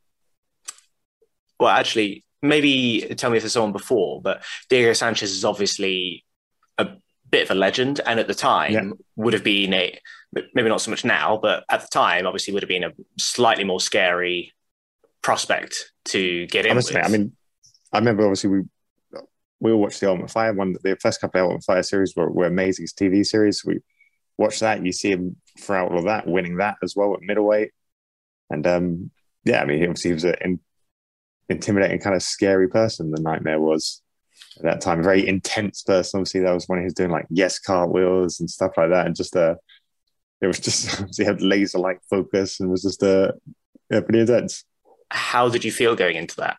well, 1.58 1.70
actually, 1.70 2.24
maybe 2.42 3.14
tell 3.16 3.30
me 3.30 3.36
if 3.36 3.42
there's 3.42 3.52
someone 3.52 3.72
before, 3.72 4.22
but 4.22 4.42
Diego 4.68 4.92
Sanchez 4.94 5.30
is 5.30 5.44
obviously 5.44 6.24
a 6.78 6.88
bit 7.30 7.44
of 7.44 7.50
a 7.50 7.58
legend, 7.58 8.00
and 8.06 8.20
at 8.20 8.26
the 8.26 8.34
time 8.34 8.72
yeah. 8.72 8.90
would 9.16 9.32
have 9.32 9.44
been 9.44 9.72
a 9.72 9.98
maybe 10.54 10.68
not 10.68 10.80
so 10.80 10.90
much 10.90 11.04
now, 11.04 11.38
but 11.40 11.64
at 11.70 11.80
the 11.80 11.88
time, 11.88 12.26
obviously, 12.26 12.54
would 12.54 12.62
have 12.62 12.68
been 12.68 12.84
a 12.84 12.92
slightly 13.18 13.64
more 13.64 13.80
scary 13.80 14.52
prospect 15.22 15.92
to 16.06 16.46
get 16.46 16.64
in. 16.64 16.72
Honestly, 16.72 16.96
with. 16.96 17.04
I 17.04 17.08
mean, 17.08 17.32
I 17.92 17.98
remember 17.98 18.24
obviously 18.24 18.50
we 18.50 18.62
we 19.60 19.72
all 19.72 19.80
watched 19.80 20.00
the 20.00 20.08
Ultimate 20.08 20.30
Fighter 20.30 20.54
one. 20.54 20.74
The 20.82 20.96
first 20.96 21.20
couple 21.20 21.40
of 21.40 21.44
Ultimate 21.44 21.64
Fighter 21.64 21.82
series 21.82 22.14
were, 22.16 22.30
were 22.30 22.46
amazing 22.46 22.86
TV 22.86 23.24
series. 23.24 23.64
We 23.64 23.80
watched 24.38 24.60
that. 24.60 24.84
You 24.84 24.92
see 24.92 25.10
him 25.10 25.36
throughout 25.58 25.90
all 25.90 25.98
of 25.98 26.04
that, 26.04 26.26
winning 26.26 26.56
that 26.56 26.76
as 26.82 26.96
well 26.96 27.14
at 27.14 27.22
middleweight. 27.22 27.72
And 28.48 28.66
um, 28.66 29.10
yeah, 29.44 29.60
I 29.60 29.66
mean, 29.66 29.78
he 29.78 29.84
obviously 29.84 30.10
he 30.10 30.14
was 30.14 30.24
an 30.24 30.60
intimidating, 31.48 32.00
kind 32.00 32.16
of 32.16 32.22
scary 32.22 32.68
person. 32.68 33.10
The 33.10 33.20
Nightmare 33.20 33.60
was 33.60 34.02
at 34.56 34.62
that 34.64 34.80
time 34.80 35.00
a 35.00 35.02
very 35.02 35.26
intense 35.26 35.82
person. 35.82 36.18
Obviously, 36.18 36.40
that 36.40 36.52
was 36.52 36.66
when 36.66 36.80
he 36.80 36.84
was 36.84 36.94
doing 36.94 37.10
like 37.10 37.26
yes 37.30 37.58
cartwheels 37.58 38.40
and 38.40 38.50
stuff 38.50 38.72
like 38.76 38.90
that, 38.90 39.06
and 39.06 39.16
just 39.16 39.36
uh, 39.36 39.54
it 40.40 40.46
was 40.46 40.60
just 40.60 41.04
he 41.16 41.24
had 41.24 41.42
laser 41.42 41.78
like 41.78 42.00
focus 42.08 42.60
and 42.60 42.70
was 42.70 42.82
just 42.82 43.02
uh, 43.02 43.32
yeah, 43.90 44.00
pretty 44.00 44.20
intense. 44.20 44.64
How 45.10 45.48
did 45.48 45.64
you 45.64 45.72
feel 45.72 45.96
going 45.96 46.16
into 46.16 46.36
that? 46.36 46.56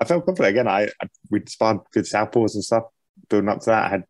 I 0.00 0.04
felt 0.04 0.26
confident 0.26 0.50
again. 0.50 0.68
I, 0.68 0.84
I 1.00 1.08
we 1.30 1.42
sparred 1.46 1.78
good 1.92 2.04
southpaws 2.04 2.54
and 2.54 2.64
stuff 2.64 2.84
building 3.28 3.48
up 3.48 3.60
to 3.60 3.66
that. 3.66 3.84
I 3.84 3.88
had 3.88 4.04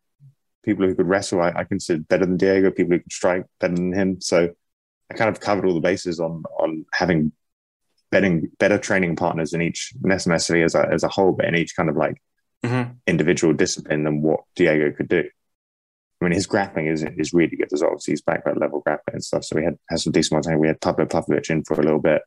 people 0.62 0.86
who 0.86 0.94
could 0.94 1.08
wrestle. 1.08 1.40
I, 1.40 1.52
I 1.54 1.64
considered 1.64 2.08
better 2.08 2.26
than 2.26 2.36
Diego. 2.36 2.70
People 2.70 2.94
who 2.94 3.00
could 3.00 3.12
strike 3.12 3.44
better 3.60 3.74
than 3.74 3.92
him. 3.92 4.20
So 4.20 4.50
I 5.10 5.14
kind 5.14 5.30
of 5.30 5.40
covered 5.40 5.66
all 5.66 5.74
the 5.74 5.80
bases 5.80 6.20
on 6.20 6.42
on 6.58 6.86
having 6.92 7.32
betting 8.10 8.50
better 8.58 8.78
training 8.78 9.16
partners 9.16 9.52
in 9.52 9.60
each 9.60 9.92
necessarily 10.00 10.64
as 10.64 10.74
a 10.74 10.88
as 10.90 11.02
a 11.02 11.08
whole, 11.08 11.32
but 11.32 11.46
in 11.46 11.56
each 11.56 11.76
kind 11.76 11.88
of 11.88 11.96
like 11.96 12.20
mm-hmm. 12.64 12.92
individual 13.06 13.52
discipline 13.52 14.04
than 14.04 14.22
what 14.22 14.40
Diego 14.56 14.92
could 14.92 15.08
do. 15.08 15.24
I 16.20 16.24
mean, 16.24 16.32
his 16.32 16.46
grappling 16.46 16.86
is 16.86 17.04
is 17.16 17.32
really 17.32 17.56
good 17.56 17.72
as 17.72 17.82
well. 17.82 17.90
Obviously, 17.90 18.12
he's 18.12 18.22
background 18.22 18.58
level 18.60 18.80
grappling 18.80 19.14
and 19.14 19.24
stuff. 19.24 19.44
So 19.44 19.56
we 19.56 19.64
had 19.64 19.78
has 19.90 20.04
some 20.04 20.12
decent 20.12 20.32
ones. 20.32 20.58
We 20.58 20.68
had 20.68 20.80
Pablo 20.80 21.06
Pavlovich 21.06 21.50
in 21.50 21.64
for 21.64 21.74
a 21.74 21.82
little 21.82 22.00
bit, 22.00 22.22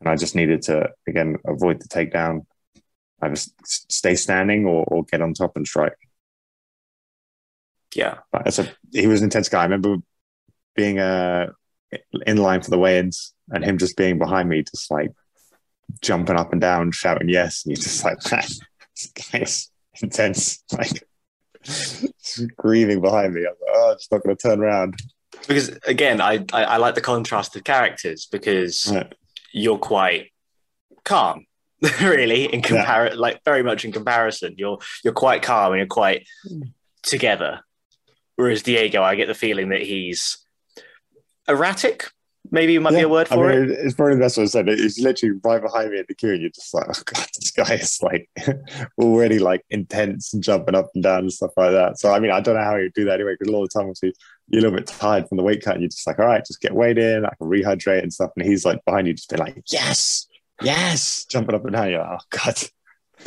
and 0.00 0.08
I 0.08 0.16
just 0.16 0.34
needed 0.34 0.62
to 0.62 0.90
again 1.06 1.36
avoid 1.46 1.80
the 1.80 1.88
takedown 1.88 2.46
either 3.22 3.36
stay 3.64 4.14
standing 4.14 4.66
or, 4.66 4.84
or 4.88 5.04
get 5.04 5.22
on 5.22 5.34
top 5.34 5.56
and 5.56 5.66
strike. 5.66 5.96
Yeah, 7.94 8.18
but 8.32 8.46
it's 8.46 8.58
a 8.58 8.68
he 8.92 9.06
was 9.06 9.20
an 9.20 9.26
intense 9.26 9.48
guy. 9.48 9.60
I 9.60 9.64
remember 9.64 9.96
being 10.74 10.98
uh, 10.98 11.52
in 12.26 12.38
line 12.38 12.62
for 12.62 12.70
the 12.70 12.78
weigh-ins 12.78 13.34
and 13.50 13.64
him 13.64 13.78
just 13.78 13.96
being 13.96 14.18
behind 14.18 14.48
me, 14.48 14.62
just 14.62 14.90
like 14.90 15.12
jumping 16.00 16.36
up 16.36 16.52
and 16.52 16.60
down, 16.60 16.90
shouting 16.90 17.28
yes, 17.28 17.64
and 17.64 17.76
you're 17.76 17.82
just 17.82 18.04
like, 18.04 18.20
this 18.22 18.60
guy's 19.32 19.70
intense, 20.02 20.62
like 20.72 21.04
grieving 22.56 23.00
behind 23.00 23.34
me. 23.34 23.40
I'm 23.40 23.46
like, 23.46 23.74
oh, 23.74 23.94
just 23.94 24.12
not 24.12 24.22
going 24.22 24.36
to 24.36 24.42
turn 24.42 24.60
around. 24.60 24.96
Because 25.46 25.76
again, 25.86 26.20
I, 26.20 26.44
I, 26.52 26.64
I 26.64 26.76
like 26.78 26.94
the 26.94 27.00
contrast 27.00 27.56
of 27.56 27.64
characters 27.64 28.26
because 28.30 28.90
right. 28.92 29.12
you're 29.52 29.78
quite 29.78 30.30
calm 31.04 31.46
really 32.00 32.52
in 32.52 32.62
comparison 32.62 33.16
yeah. 33.16 33.20
like 33.20 33.40
very 33.44 33.62
much 33.62 33.84
in 33.84 33.92
comparison 33.92 34.54
you're 34.56 34.78
you're 35.02 35.12
quite 35.12 35.42
calm 35.42 35.72
and 35.72 35.78
you're 35.78 35.86
quite 35.86 36.26
together 37.02 37.60
whereas 38.36 38.62
diego 38.62 39.02
i 39.02 39.14
get 39.14 39.28
the 39.28 39.34
feeling 39.34 39.68
that 39.68 39.82
he's 39.82 40.38
erratic 41.46 42.10
maybe 42.50 42.74
it 42.74 42.80
might 42.80 42.92
yeah, 42.92 43.00
be 43.00 43.04
a 43.04 43.08
word 43.08 43.28
for 43.28 43.50
I 43.50 43.56
mean, 43.56 43.70
it 43.70 43.78
it's 43.80 43.94
probably 43.94 44.16
that's 44.16 44.36
what 44.36 44.44
i 44.44 44.46
said 44.46 44.68
it's 44.68 44.98
literally 44.98 45.40
right 45.42 45.62
behind 45.62 45.90
me 45.90 45.98
at 45.98 46.08
the 46.08 46.14
queue 46.14 46.32
and 46.32 46.42
you're 46.42 46.50
just 46.50 46.74
like 46.74 46.86
oh 46.88 47.02
god 47.04 47.26
this 47.34 47.50
guy 47.50 47.74
is 47.74 47.98
like 48.02 48.28
already 48.98 49.38
like 49.38 49.64
intense 49.70 50.34
and 50.34 50.42
jumping 50.42 50.74
up 50.74 50.90
and 50.94 51.02
down 51.02 51.20
and 51.20 51.32
stuff 51.32 51.52
like 51.56 51.72
that 51.72 51.98
so 51.98 52.12
i 52.12 52.20
mean 52.20 52.30
i 52.30 52.40
don't 52.40 52.56
know 52.56 52.62
how 52.62 52.76
you 52.76 52.90
do 52.94 53.04
that 53.06 53.14
anyway 53.14 53.32
because 53.32 53.48
a 53.48 53.56
lot 53.56 53.62
of 53.62 53.70
the 53.70 53.78
time 53.78 53.88
obviously 53.88 54.12
you're 54.48 54.60
a 54.60 54.62
little 54.62 54.76
bit 54.76 54.86
tired 54.86 55.26
from 55.28 55.36
the 55.36 55.42
weight 55.42 55.62
cut 55.64 55.74
and 55.74 55.82
you're 55.82 55.88
just 55.88 56.06
like 56.06 56.18
all 56.18 56.26
right 56.26 56.44
just 56.44 56.60
get 56.60 56.74
weighed 56.74 56.98
in 56.98 57.24
i 57.24 57.32
can 57.38 57.48
rehydrate 57.48 58.02
and 58.02 58.12
stuff 58.12 58.30
and 58.36 58.46
he's 58.46 58.64
like 58.64 58.84
behind 58.84 59.06
you 59.06 59.14
just 59.14 59.30
be 59.30 59.36
like 59.36 59.62
yes 59.68 60.26
yes, 60.62 61.24
jumping 61.24 61.54
up 61.54 61.64
and 61.64 61.72
down. 61.72 61.90
You're 61.90 62.00
like, 62.00 62.20
oh 62.20 62.26
god. 62.30 62.54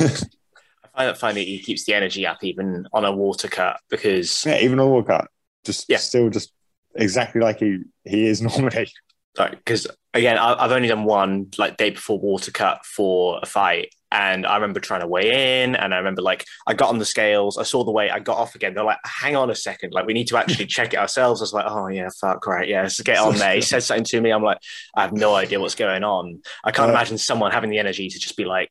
I 0.00 1.04
find 1.04 1.08
that 1.08 1.18
funny 1.18 1.44
he 1.44 1.58
keeps 1.60 1.84
the 1.84 1.94
energy 1.94 2.26
up 2.26 2.42
even 2.42 2.86
on 2.92 3.04
a 3.04 3.12
water 3.12 3.48
cut 3.48 3.80
because 3.88 4.44
yeah, 4.44 4.58
even 4.58 4.80
on 4.80 4.88
a 4.88 4.90
water 4.90 5.06
cut, 5.06 5.28
just 5.64 5.86
yeah. 5.88 5.98
still 5.98 6.28
just 6.28 6.52
exactly 6.94 7.40
like 7.40 7.60
he 7.60 7.80
he 8.04 8.26
is 8.26 8.42
normally. 8.42 8.90
Sorry, 9.36 9.50
because 9.56 9.86
again, 10.14 10.38
I've 10.38 10.72
only 10.72 10.88
done 10.88 11.04
one 11.04 11.48
like 11.58 11.76
day 11.76 11.90
before 11.90 12.18
water 12.18 12.50
cut 12.50 12.84
for 12.84 13.38
a 13.42 13.46
fight, 13.46 13.94
and 14.10 14.46
I 14.46 14.54
remember 14.56 14.80
trying 14.80 15.00
to 15.00 15.06
weigh 15.06 15.62
in, 15.62 15.76
and 15.76 15.94
I 15.94 15.98
remember 15.98 16.22
like 16.22 16.44
I 16.66 16.74
got 16.74 16.88
on 16.88 16.98
the 16.98 17.04
scales, 17.04 17.58
I 17.58 17.62
saw 17.62 17.84
the 17.84 17.92
weight, 17.92 18.10
I 18.10 18.18
got 18.18 18.38
off 18.38 18.54
again. 18.54 18.74
They're 18.74 18.84
like, 18.84 18.98
"Hang 19.04 19.36
on 19.36 19.50
a 19.50 19.54
second, 19.54 19.92
like 19.92 20.06
we 20.06 20.14
need 20.14 20.28
to 20.28 20.36
actually 20.36 20.66
check 20.76 20.92
it 20.92 20.98
ourselves." 20.98 21.40
I 21.40 21.44
was 21.44 21.52
like, 21.52 21.66
"Oh 21.68 21.88
yeah, 21.88 22.08
fuck 22.20 22.46
right, 22.46 22.68
yeah, 22.68 22.82
let's 22.82 23.00
get 23.00 23.18
on 23.18 23.36
there." 23.36 23.54
He 23.54 23.60
said 23.62 23.82
something 23.82 24.04
to 24.04 24.20
me, 24.20 24.30
I'm 24.30 24.42
like, 24.42 24.58
I 24.96 25.02
have 25.02 25.12
no 25.12 25.34
idea 25.34 25.60
what's 25.60 25.74
going 25.74 26.04
on. 26.04 26.40
I 26.64 26.72
can't 26.72 26.90
uh, 26.90 26.94
imagine 26.94 27.18
someone 27.18 27.52
having 27.52 27.70
the 27.70 27.78
energy 27.78 28.08
to 28.08 28.18
just 28.18 28.36
be 28.36 28.44
like, 28.44 28.70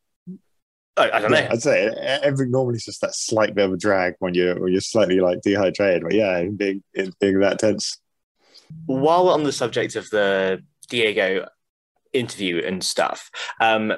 I, 0.97 1.11
I 1.11 1.19
don't 1.19 1.31
know. 1.31 1.47
I'd 1.49 1.61
say 1.61 1.87
every 2.23 2.49
normally 2.49 2.75
it's 2.75 2.85
just 2.85 3.01
that 3.01 3.13
slight 3.13 3.53
bit 3.53 3.65
of 3.65 3.73
a 3.73 3.77
drag 3.77 4.15
when 4.19 4.33
you're 4.33 4.59
when 4.59 4.71
you're 4.71 4.81
slightly 4.81 5.19
like 5.19 5.41
dehydrated. 5.41 6.03
But 6.03 6.13
yeah, 6.13 6.43
being 6.43 6.83
being 6.93 7.39
that 7.39 7.59
tense. 7.59 7.99
While 8.86 9.26
we're 9.26 9.34
on 9.34 9.43
the 9.43 9.51
subject 9.51 9.95
of 9.95 10.09
the 10.09 10.63
Diego 10.89 11.47
interview 12.13 12.63
and 12.65 12.84
stuff, 12.84 13.30
um, 13.59 13.93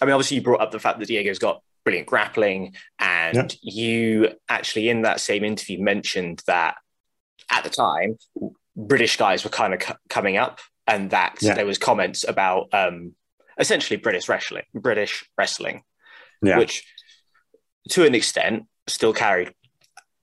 I 0.00 0.04
mean, 0.04 0.14
obviously 0.14 0.36
you 0.36 0.42
brought 0.42 0.60
up 0.60 0.70
the 0.70 0.78
fact 0.78 0.98
that 0.98 1.08
Diego's 1.08 1.38
got 1.38 1.62
brilliant 1.84 2.06
grappling, 2.08 2.74
and 2.98 3.56
you 3.62 4.30
actually 4.48 4.88
in 4.88 5.02
that 5.02 5.20
same 5.20 5.44
interview 5.44 5.82
mentioned 5.82 6.42
that 6.46 6.76
at 7.50 7.64
the 7.64 7.70
time 7.70 8.18
British 8.76 9.16
guys 9.16 9.44
were 9.44 9.50
kind 9.50 9.74
of 9.74 9.82
c- 9.82 9.94
coming 10.08 10.36
up, 10.36 10.60
and 10.86 11.10
that 11.10 11.36
yeah. 11.40 11.54
there 11.54 11.66
was 11.66 11.78
comments 11.78 12.24
about 12.28 12.68
um, 12.72 13.14
essentially 13.58 13.96
British 13.96 14.28
wrestling, 14.28 14.64
British 14.74 15.24
wrestling, 15.36 15.82
yeah. 16.42 16.58
which 16.58 16.84
to 17.90 18.04
an 18.04 18.14
extent 18.14 18.64
still 18.86 19.12
carried 19.12 19.52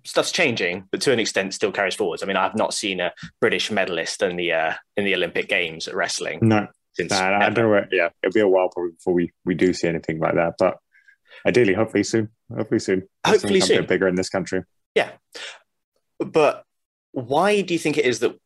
stuff's 0.06 0.32
changing, 0.32 0.88
but 0.92 1.02
to 1.02 1.12
an 1.12 1.20
extent 1.20 1.54
still 1.54 1.72
carries 1.72 1.96
forwards. 1.96 2.24
I 2.24 2.26
mean, 2.26 2.38
I've 2.38 2.56
not 2.56 2.74
seen 2.74 3.00
a 3.00 3.12
British 3.42 3.72
medalist 3.72 4.22
in 4.22 4.36
the 4.36 4.54
uh, 4.54 4.74
in 4.96 5.06
the 5.06 5.16
Olympic 5.16 5.50
Games 5.50 5.88
at 5.88 5.96
wrestling. 5.96 6.40
No, 6.42 6.68
since 6.94 7.12
I 7.12 7.50
don't 7.50 7.72
know. 7.72 7.86
Yeah, 7.92 8.10
it'll 8.24 8.34
be 8.34 8.40
a 8.40 8.48
while 8.48 8.70
probably 8.70 8.92
before 8.92 9.14
we, 9.14 9.32
we 9.44 9.56
do 9.56 9.74
see 9.74 9.88
anything 9.88 10.20
like 10.20 10.36
that. 10.36 10.56
But 10.58 10.78
ideally, 11.46 11.74
hopefully 11.74 12.04
soon. 12.04 12.30
Hopefully 12.56 12.80
soon. 12.80 13.08
Hopefully 13.26 13.60
soon. 13.60 13.86
Bigger 13.86 14.08
in 14.08 14.16
this 14.16 14.30
country. 14.30 14.64
Yeah, 14.94 15.12
but 16.20 16.64
why 17.12 17.62
do 17.62 17.74
you 17.74 17.80
think 17.80 17.98
it 17.98 18.06
is 18.06 18.20
that 18.20 18.40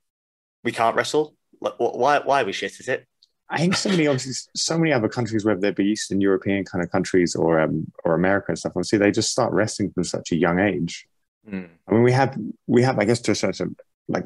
we 0.63 0.71
can't 0.71 0.95
wrestle? 0.95 1.35
Like, 1.61 1.73
why 1.77 2.19
why 2.19 2.41
are 2.41 2.45
we 2.45 2.53
shit 2.53 2.79
at 2.79 2.87
it? 2.87 3.05
I 3.51 3.57
think 3.57 3.75
so 3.75 3.89
many 3.89 4.05
obviously 4.05 4.33
so 4.55 4.77
many 4.77 4.93
other 4.93 5.09
countries, 5.09 5.43
whether 5.43 5.59
they 5.59 5.71
be 5.71 5.85
Eastern 5.85 6.21
European 6.21 6.63
kind 6.63 6.83
of 6.83 6.91
countries 6.91 7.35
or 7.35 7.59
um, 7.59 7.91
or 8.05 8.13
America 8.13 8.45
and 8.49 8.59
stuff, 8.59 8.73
obviously 8.75 8.99
they 8.99 9.11
just 9.11 9.31
start 9.31 9.51
wrestling 9.51 9.91
from 9.91 10.03
such 10.03 10.31
a 10.31 10.35
young 10.35 10.59
age. 10.59 11.07
Mm. 11.51 11.69
I 11.87 11.91
mean, 11.91 12.03
we 12.03 12.11
have 12.11 12.37
we 12.67 12.83
have 12.83 12.99
I 12.99 13.05
guess 13.05 13.21
to 13.21 13.31
a 13.31 13.35
certain 13.35 13.49
extent, 13.49 13.79
like 14.07 14.25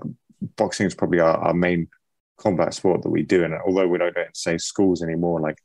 boxing 0.57 0.87
is 0.87 0.95
probably 0.95 1.19
our, 1.19 1.37
our 1.37 1.53
main 1.53 1.87
combat 2.37 2.73
sport 2.73 3.01
that 3.03 3.09
we 3.09 3.23
do, 3.23 3.43
and 3.43 3.53
although 3.65 3.87
we 3.87 3.97
don't 3.97 4.15
say 4.33 4.57
schools 4.57 5.01
anymore, 5.01 5.39
like 5.39 5.57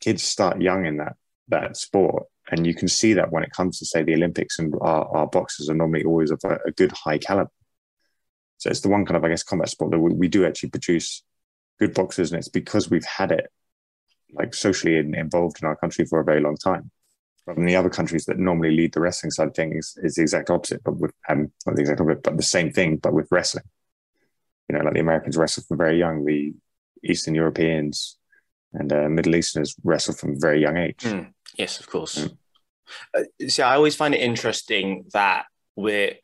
kids 0.00 0.22
start 0.22 0.62
young 0.62 0.86
in 0.86 0.96
that 0.98 1.16
that 1.48 1.76
sport, 1.76 2.24
and 2.50 2.66
you 2.66 2.74
can 2.74 2.88
see 2.88 3.12
that 3.14 3.30
when 3.30 3.42
it 3.42 3.52
comes 3.52 3.78
to 3.78 3.86
say 3.86 4.02
the 4.02 4.14
Olympics, 4.14 4.58
and 4.58 4.74
our, 4.80 5.04
our 5.16 5.26
boxers 5.26 5.68
are 5.68 5.74
normally 5.74 6.04
always 6.04 6.30
of 6.30 6.40
a, 6.44 6.58
a 6.66 6.72
good 6.72 6.92
high 6.92 7.18
caliber. 7.18 7.50
So 8.58 8.70
it's 8.70 8.80
the 8.80 8.88
one 8.88 9.04
kind 9.04 9.16
of 9.16 9.24
I 9.24 9.28
guess 9.28 9.42
combat 9.42 9.68
sport 9.68 9.90
that 9.90 10.00
we, 10.00 10.14
we 10.14 10.28
do 10.28 10.46
actually 10.46 10.70
produce 10.70 11.22
good 11.78 11.92
boxers, 11.92 12.32
and 12.32 12.38
it's 12.38 12.48
because 12.48 12.88
we've 12.88 13.04
had 13.04 13.30
it 13.30 13.46
like 14.32 14.54
socially 14.54 14.96
involved 14.96 15.58
in 15.62 15.68
our 15.68 15.76
country 15.76 16.06
for 16.06 16.20
a 16.20 16.24
very 16.24 16.40
long 16.40 16.56
time. 16.56 16.90
Rather 17.46 17.60
than 17.60 17.66
the 17.66 17.76
other 17.76 17.90
countries 17.90 18.24
that 18.24 18.38
normally 18.38 18.70
lead 18.70 18.94
the 18.94 19.00
wrestling 19.00 19.30
side 19.30 19.48
of 19.48 19.54
things 19.54 19.98
is 20.02 20.14
the 20.14 20.22
exact 20.22 20.48
opposite, 20.48 20.82
but 20.82 20.96
with 20.96 21.12
um, 21.28 21.52
not 21.66 21.76
the 21.76 21.82
exact 21.82 22.00
opposite, 22.00 22.22
but 22.22 22.36
the 22.36 22.42
same 22.42 22.72
thing, 22.72 22.96
but 22.96 23.12
with 23.12 23.28
wrestling. 23.30 23.64
You 24.68 24.78
know, 24.78 24.84
like 24.84 24.94
the 24.94 25.00
Americans 25.00 25.36
wrestle 25.36 25.62
from 25.68 25.76
very 25.76 25.98
young, 25.98 26.24
the 26.24 26.54
Eastern 27.04 27.34
Europeans 27.34 28.16
and 28.72 28.92
uh, 28.92 29.08
Middle 29.08 29.36
Easterners 29.36 29.76
wrestle 29.84 30.14
from 30.14 30.32
a 30.32 30.38
very 30.38 30.60
young 30.60 30.78
age. 30.78 31.02
Mm, 31.02 31.32
yes, 31.56 31.80
of 31.80 31.88
course. 31.88 32.18
Mm. 32.18 32.36
Uh, 33.14 33.48
see, 33.48 33.62
I 33.62 33.76
always 33.76 33.94
find 33.94 34.14
it 34.14 34.20
interesting 34.20 35.04
that 35.12 35.46
we're 35.76 36.14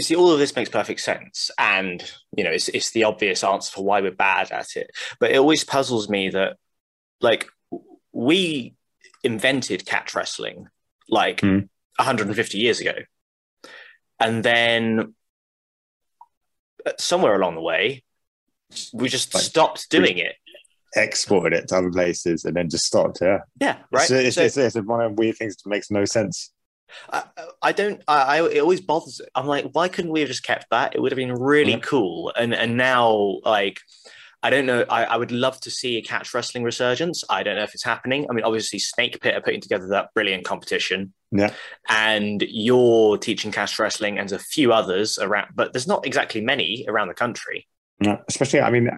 see 0.00 0.16
all 0.16 0.30
of 0.30 0.38
this 0.38 0.56
makes 0.56 0.70
perfect 0.70 1.00
sense 1.00 1.50
and 1.58 2.10
you 2.34 2.44
know 2.44 2.50
it's, 2.50 2.68
it's 2.68 2.92
the 2.92 3.04
obvious 3.04 3.44
answer 3.44 3.70
for 3.72 3.84
why 3.84 4.00
we're 4.00 4.10
bad 4.10 4.50
at 4.50 4.74
it 4.74 4.90
but 5.20 5.30
it 5.30 5.36
always 5.36 5.64
puzzles 5.64 6.08
me 6.08 6.30
that 6.30 6.56
like 7.20 7.46
we 8.12 8.74
invented 9.22 9.86
catch 9.86 10.14
wrestling 10.14 10.68
like 11.08 11.40
mm. 11.40 11.68
150 11.96 12.58
years 12.58 12.80
ago 12.80 12.94
and 14.18 14.44
then 14.44 15.14
uh, 16.86 16.92
somewhere 16.98 17.34
along 17.34 17.54
the 17.54 17.60
way 17.60 18.02
we 18.92 19.08
just 19.08 19.34
like, 19.34 19.42
stopped 19.42 19.90
doing 19.90 20.18
it 20.18 20.34
exported 20.96 21.52
it 21.56 21.68
to 21.68 21.76
other 21.76 21.90
places 21.90 22.44
and 22.44 22.56
then 22.56 22.68
just 22.68 22.84
stopped 22.84 23.18
yeah 23.20 23.38
yeah 23.60 23.78
right 23.90 24.10
it's, 24.10 24.36
it's, 24.36 24.54
so, 24.54 24.62
it's, 24.62 24.76
it's 24.76 24.86
one 24.86 25.00
of 25.00 25.14
the 25.14 25.20
weird 25.20 25.36
things 25.36 25.56
that 25.56 25.68
makes 25.68 25.90
no 25.90 26.04
sense 26.04 26.52
I, 27.10 27.24
I 27.62 27.72
don't. 27.72 28.02
I, 28.06 28.38
I, 28.38 28.50
it 28.50 28.60
always 28.60 28.80
bothers. 28.80 29.20
I'm 29.34 29.46
like, 29.46 29.66
why 29.72 29.88
couldn't 29.88 30.10
we 30.10 30.20
have 30.20 30.28
just 30.28 30.42
kept 30.42 30.66
that? 30.70 30.94
It 30.94 31.00
would 31.00 31.12
have 31.12 31.16
been 31.16 31.32
really 31.32 31.72
yeah. 31.72 31.78
cool. 31.78 32.32
And 32.36 32.54
and 32.54 32.76
now, 32.76 33.38
like, 33.44 33.80
I 34.44 34.50
don't 34.50 34.66
know. 34.66 34.84
I, 34.88 35.04
I 35.04 35.16
would 35.16 35.30
love 35.30 35.60
to 35.60 35.70
see 35.70 35.98
a 35.98 36.02
catch 36.02 36.34
wrestling 36.34 36.64
resurgence. 36.64 37.22
I 37.30 37.44
don't 37.44 37.54
know 37.54 37.62
if 37.62 37.74
it's 37.74 37.84
happening. 37.84 38.26
I 38.28 38.32
mean, 38.32 38.44
obviously, 38.44 38.80
Snake 38.80 39.20
Pit 39.20 39.36
are 39.36 39.40
putting 39.40 39.60
together 39.60 39.86
that 39.88 40.12
brilliant 40.14 40.44
competition. 40.44 41.12
Yeah. 41.30 41.52
And 41.88 42.42
you're 42.48 43.18
teaching 43.18 43.52
catch 43.52 43.78
wrestling, 43.78 44.18
and 44.18 44.32
a 44.32 44.40
few 44.40 44.72
others 44.72 45.18
around, 45.18 45.52
but 45.54 45.72
there's 45.72 45.86
not 45.86 46.04
exactly 46.06 46.40
many 46.40 46.84
around 46.88 47.08
the 47.08 47.14
country. 47.14 47.68
No, 48.00 48.18
especially, 48.28 48.60
I 48.60 48.70
mean, 48.70 48.90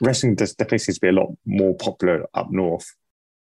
wrestling 0.00 0.36
does 0.36 0.54
definitely 0.54 0.78
seems 0.78 0.96
to 0.96 1.00
be 1.02 1.08
a 1.08 1.12
lot 1.12 1.28
more 1.44 1.74
popular 1.74 2.24
up 2.32 2.50
north 2.50 2.86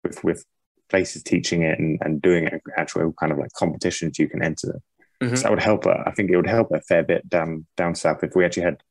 with 0.04 0.22
with 0.22 0.46
places 0.90 1.24
teaching 1.24 1.64
it 1.64 1.80
and, 1.80 1.98
and 2.02 2.22
doing 2.22 2.46
it 2.46 2.62
actual 2.78 3.14
kind 3.14 3.32
of 3.32 3.38
like 3.38 3.54
competitions 3.54 4.20
you 4.20 4.28
can 4.28 4.44
enter. 4.44 4.82
Mm-hmm. 5.24 5.36
So 5.36 5.44
that 5.44 5.52
would 5.52 5.62
help. 5.64 5.88
Uh, 5.88 6.04
I 6.06 6.12
think 6.12 6.30
it 6.30 6.36
would 6.36 6.46
help 6.46 6.72
a 6.74 6.82
fair 6.82 7.04
bit 7.04 7.30
down 7.30 7.66
down 7.78 7.96
south 7.96 8.22
if 8.22 8.36
we 8.36 8.44
actually 8.44 8.64
had 8.64 8.84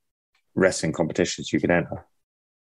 wrestling 0.55 0.93
competitions 0.93 1.53
you 1.53 1.61
could 1.61 1.71
enter 1.71 2.07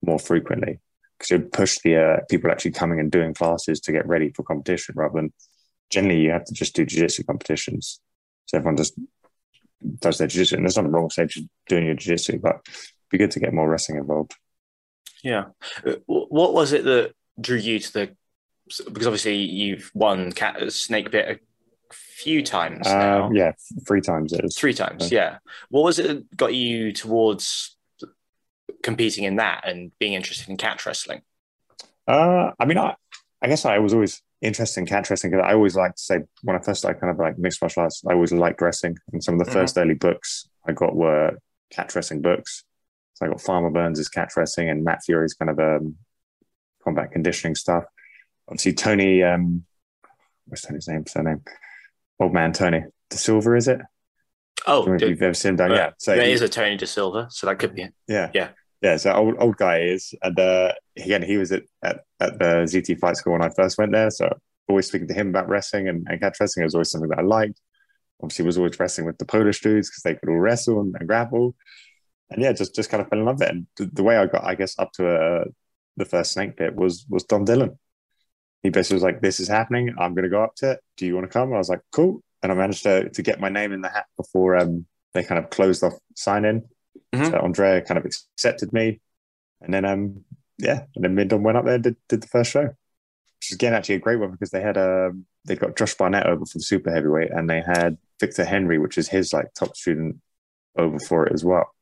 more 0.07 0.19
frequently 0.19 0.81
because 1.19 1.31
it 1.31 1.39
would 1.39 1.53
push 1.53 1.79
the 1.85 1.97
uh, 1.97 2.17
people 2.29 2.51
actually 2.51 2.73
coming 2.73 3.01
and 3.01 3.11
doing 3.11 3.35
classes 3.35 3.81
to 3.81 3.93
get 3.93 4.07
ready 4.07 4.31
for 4.31 4.43
competition 4.43 4.95
rather 4.97 5.15
than 5.15 5.33
generally 5.91 6.21
you 6.21 6.31
have 6.31 6.45
to 6.45 6.55
just 6.55 6.75
do 6.75 6.85
jiu-jitsu 6.85 7.25
competitions. 7.25 8.01
So 8.47 8.59
everyone 8.59 8.77
just 8.77 8.99
does 10.01 10.19
their 10.19 10.29
jiu-jitsu 10.29 10.57
and 10.57 10.65
there's 10.65 10.77
nothing 10.77 10.93
wrong 10.93 11.05
with 11.05 11.47
doing 11.69 11.87
your 11.87 11.95
jiu-jitsu, 11.95 12.39
but 12.41 12.61
it'd 12.67 13.11
be 13.11 13.19
good 13.19 13.31
to 13.33 13.41
get 13.41 13.55
more 13.55 13.69
wrestling 13.69 13.99
involved. 13.99 14.35
Yeah. 15.23 15.47
Uh, 15.87 15.95
what 16.07 16.53
was 16.53 16.73
it 16.73 16.85
that 16.85 17.13
drew 17.41 17.57
you 17.57 17.79
to 17.79 17.93
the 17.93 18.17
because 18.87 19.07
obviously 19.07 19.37
you've 19.37 19.91
won 19.95 20.33
cat 20.33 20.73
Snake 20.73 21.11
Pit 21.11 21.41
a 21.41 21.95
few 21.95 22.43
times 22.43 22.87
uh, 22.87 23.29
yeah 23.33 23.53
three 23.87 24.01
times 24.01 24.33
it 24.33 24.45
is 24.45 24.57
three 24.57 24.73
times 24.73 25.13
yeah 25.13 25.39
what 25.69 25.85
was 25.85 25.99
it 25.99 26.07
that 26.07 26.37
got 26.37 26.55
you 26.55 26.93
towards 26.93 27.74
competing 28.85 29.25
in 29.25 29.37
that 29.37 29.67
and 29.67 29.91
being 29.99 30.13
interested 30.13 30.49
in 30.49 30.57
catch 30.57 30.87
wrestling 30.87 31.23
uh 32.07 32.51
i 32.61 32.65
mean 32.65 32.79
i 32.79 32.95
i 33.43 33.49
guess 33.49 33.65
i 33.65 33.79
was 33.79 33.93
always 33.93 34.23
interested 34.41 34.81
in 34.81 34.87
catch 34.87 35.11
wrestling 35.11 35.33
because 35.33 35.45
i 35.45 35.55
always 35.55 35.75
liked 35.75 35.97
to 35.97 36.03
say 36.05 36.19
when 36.43 36.55
i 36.55 36.61
first 36.61 36.81
started 36.81 37.01
kind 37.01 37.11
of 37.11 37.19
like 37.19 37.39
mixed 37.39 37.61
martial 37.61 37.83
arts 37.83 38.03
i 38.09 38.13
always 38.13 38.33
liked 38.33 38.61
wrestling 38.61 38.97
and 39.13 39.25
some 39.25 39.35
of 39.35 39.39
the 39.39 39.45
mm-hmm. 39.45 39.61
first 39.61 39.77
early 39.77 39.95
books 39.95 40.49
i 40.69 40.73
got 40.73 40.95
were 40.95 41.37
catch 41.71 41.97
wrestling 41.97 42.21
books 42.21 42.65
so 43.15 43.27
i 43.27 43.29
got 43.29 43.41
farmer 43.41 43.71
burns's 43.71 44.09
catch 44.09 44.37
wrestling 44.37 44.69
and 44.69 44.85
Matt 44.85 45.01
Furey's 45.09 45.35
kind 45.35 45.51
of 45.51 45.59
um 45.59 45.97
combat 46.85 47.11
conditioning 47.11 47.55
stuff 47.55 47.85
obviously 48.49 48.73
Tony, 48.73 49.23
um, 49.23 49.65
what's 50.47 50.63
Tony's 50.63 50.89
name? 50.89 51.07
Surname? 51.07 51.43
Old 52.21 52.33
man 52.33 52.53
Tony 52.53 52.85
De 53.11 53.17
Silva, 53.17 53.55
is 53.55 53.69
it? 53.69 53.81
Oh, 54.67 54.93
if 54.93 55.03
you've 55.03 55.21
ever 55.21 55.35
seen 55.35 55.51
him 55.51 55.57
done, 55.57 55.73
yeah. 55.73 55.91
So 55.99 56.15
there 56.15 56.27
he, 56.27 56.33
is 56.33 56.41
a 56.41 56.49
Tony 56.49 56.77
De 56.77 56.87
Silva, 56.87 57.27
so 57.31 57.47
that 57.47 57.59
could 57.59 57.75
be 57.75 57.83
it. 57.83 57.95
Yeah, 58.07 58.31
yeah, 58.33 58.51
yeah. 58.85 58.97
So 58.99 59.13
old 59.13 59.35
old 59.39 59.57
guy 59.57 59.81
is, 59.81 60.15
and 60.23 60.39
uh, 60.39 60.73
again, 60.97 61.23
he 61.23 61.37
was 61.37 61.51
at, 61.51 61.65
at, 61.83 62.05
at 62.21 62.39
the 62.39 62.45
ZT 62.67 63.01
Fight 63.01 63.17
School 63.17 63.33
when 63.33 63.43
I 63.43 63.49
first 63.49 63.79
went 63.79 63.91
there. 63.91 64.11
So 64.11 64.29
always 64.69 64.87
speaking 64.87 65.09
to 65.09 65.15
him 65.15 65.31
about 65.31 65.49
wrestling 65.49 65.89
and, 65.89 66.07
and 66.09 66.21
catch 66.21 66.39
wrestling 66.39 66.65
was 66.65 66.75
always 66.75 66.91
something 66.91 67.11
that 67.11 67.19
I 67.19 67.23
liked. 67.23 67.61
Obviously, 68.23 68.45
was 68.45 68.59
always 68.59 68.79
wrestling 68.79 69.07
with 69.07 69.19
the 69.19 69.25
Polish 69.25 69.61
dudes 69.61 69.91
because 69.91 70.03
they 70.05 70.15
could 70.15 70.29
all 70.29 70.39
wrestle 70.39 70.81
and, 70.81 70.95
and, 70.99 71.09
grapple. 71.09 71.57
And 72.31 72.43
yeah, 72.43 72.53
just 72.53 72.75
just 72.75 72.91
kind 72.91 73.03
of 73.03 73.09
fell 73.09 73.19
in 73.19 73.25
love 73.25 73.41
with 73.41 73.49
it. 73.49 73.55
And 73.55 73.67
the, 73.77 73.87
the 73.87 74.03
way 74.05 74.17
I 74.17 74.27
got, 74.27 74.45
I 74.45 74.55
guess, 74.55 74.79
up 74.79 74.93
to 74.93 75.09
uh, 75.09 75.45
the 75.97 76.05
first 76.05 76.33
snake 76.33 76.57
pit 76.57 76.77
was 76.77 77.07
was 77.09 77.25
Dom 77.25 77.45
Dillon 77.45 77.79
he 78.65 78.71
basically 78.71 78.97
was 78.97 79.03
like, 79.03 79.21
"This 79.21 79.39
is 79.39 79.47
happening. 79.47 79.95
I'm 79.99 80.15
going 80.15 80.25
to 80.25 80.31
go 80.31 80.43
up 80.43 80.57
to 80.57 80.73
it. 80.73 80.81
Do 80.97 81.07
you 81.07 81.15
want 81.15 81.31
to 81.31 81.33
come?" 81.33 81.53
I 81.53 81.59
was 81.59 81.69
like, 81.69 81.83
"Cool." 81.93 82.23
And 82.43 82.51
I 82.51 82.55
managed 82.55 82.83
to 82.85 83.11
to 83.11 83.23
get 83.23 83.39
my 83.39 83.51
name 83.51 83.73
in 83.73 83.83
the 83.83 83.91
hat 83.91 84.07
before 84.17 84.57
um, 84.57 84.87
they 85.13 85.23
kind 85.23 85.39
of 85.39 85.51
closed 85.51 85.85
off 85.85 85.93
sign 86.17 86.47
in. 86.47 86.65
Mm-hmm. 87.13 87.31
So 87.31 87.39
Andrea 87.39 87.83
kind 87.83 87.99
of 87.99 88.05
accepted 88.05 88.73
me, 88.73 89.01
and 89.61 89.73
then 89.73 89.85
um 89.85 90.25
yeah, 90.59 90.85
and 90.95 91.05
then 91.05 91.15
Mindon 91.15 91.43
went 91.43 91.57
up 91.57 91.65
there 91.65 91.75
and 91.75 91.83
did, 91.83 91.97
did 92.09 92.23
the 92.23 92.29
first 92.29 92.51
show, 92.51 92.65
which 92.65 93.51
is 93.51 93.55
again 93.55 93.75
actually 93.75 93.97
a 93.97 94.01
great 94.01 94.21
one 94.21 94.31
because 94.31 94.51
they 94.51 94.61
had 94.61 94.79
um 94.79 95.27
they 95.45 95.57
got 95.57 95.77
Josh 95.77 95.95
Barnett 95.95 96.27
over 96.27 96.45
for 96.47 96.59
the 96.59 96.65
super 96.65 96.93
heavyweight, 96.93 97.31
and 97.31 97.49
they 97.49 97.61
had 97.61 97.99
Victor 98.21 98.45
Henry, 98.45 98.79
which 98.79 98.99
is 98.99 99.09
his 99.09 99.33
like 99.33 99.53
top 99.55 99.77
student, 99.77 100.21
over 100.77 100.99
for 100.99 101.27
it 101.27 101.33
as 101.33 101.45
well. 101.45 101.75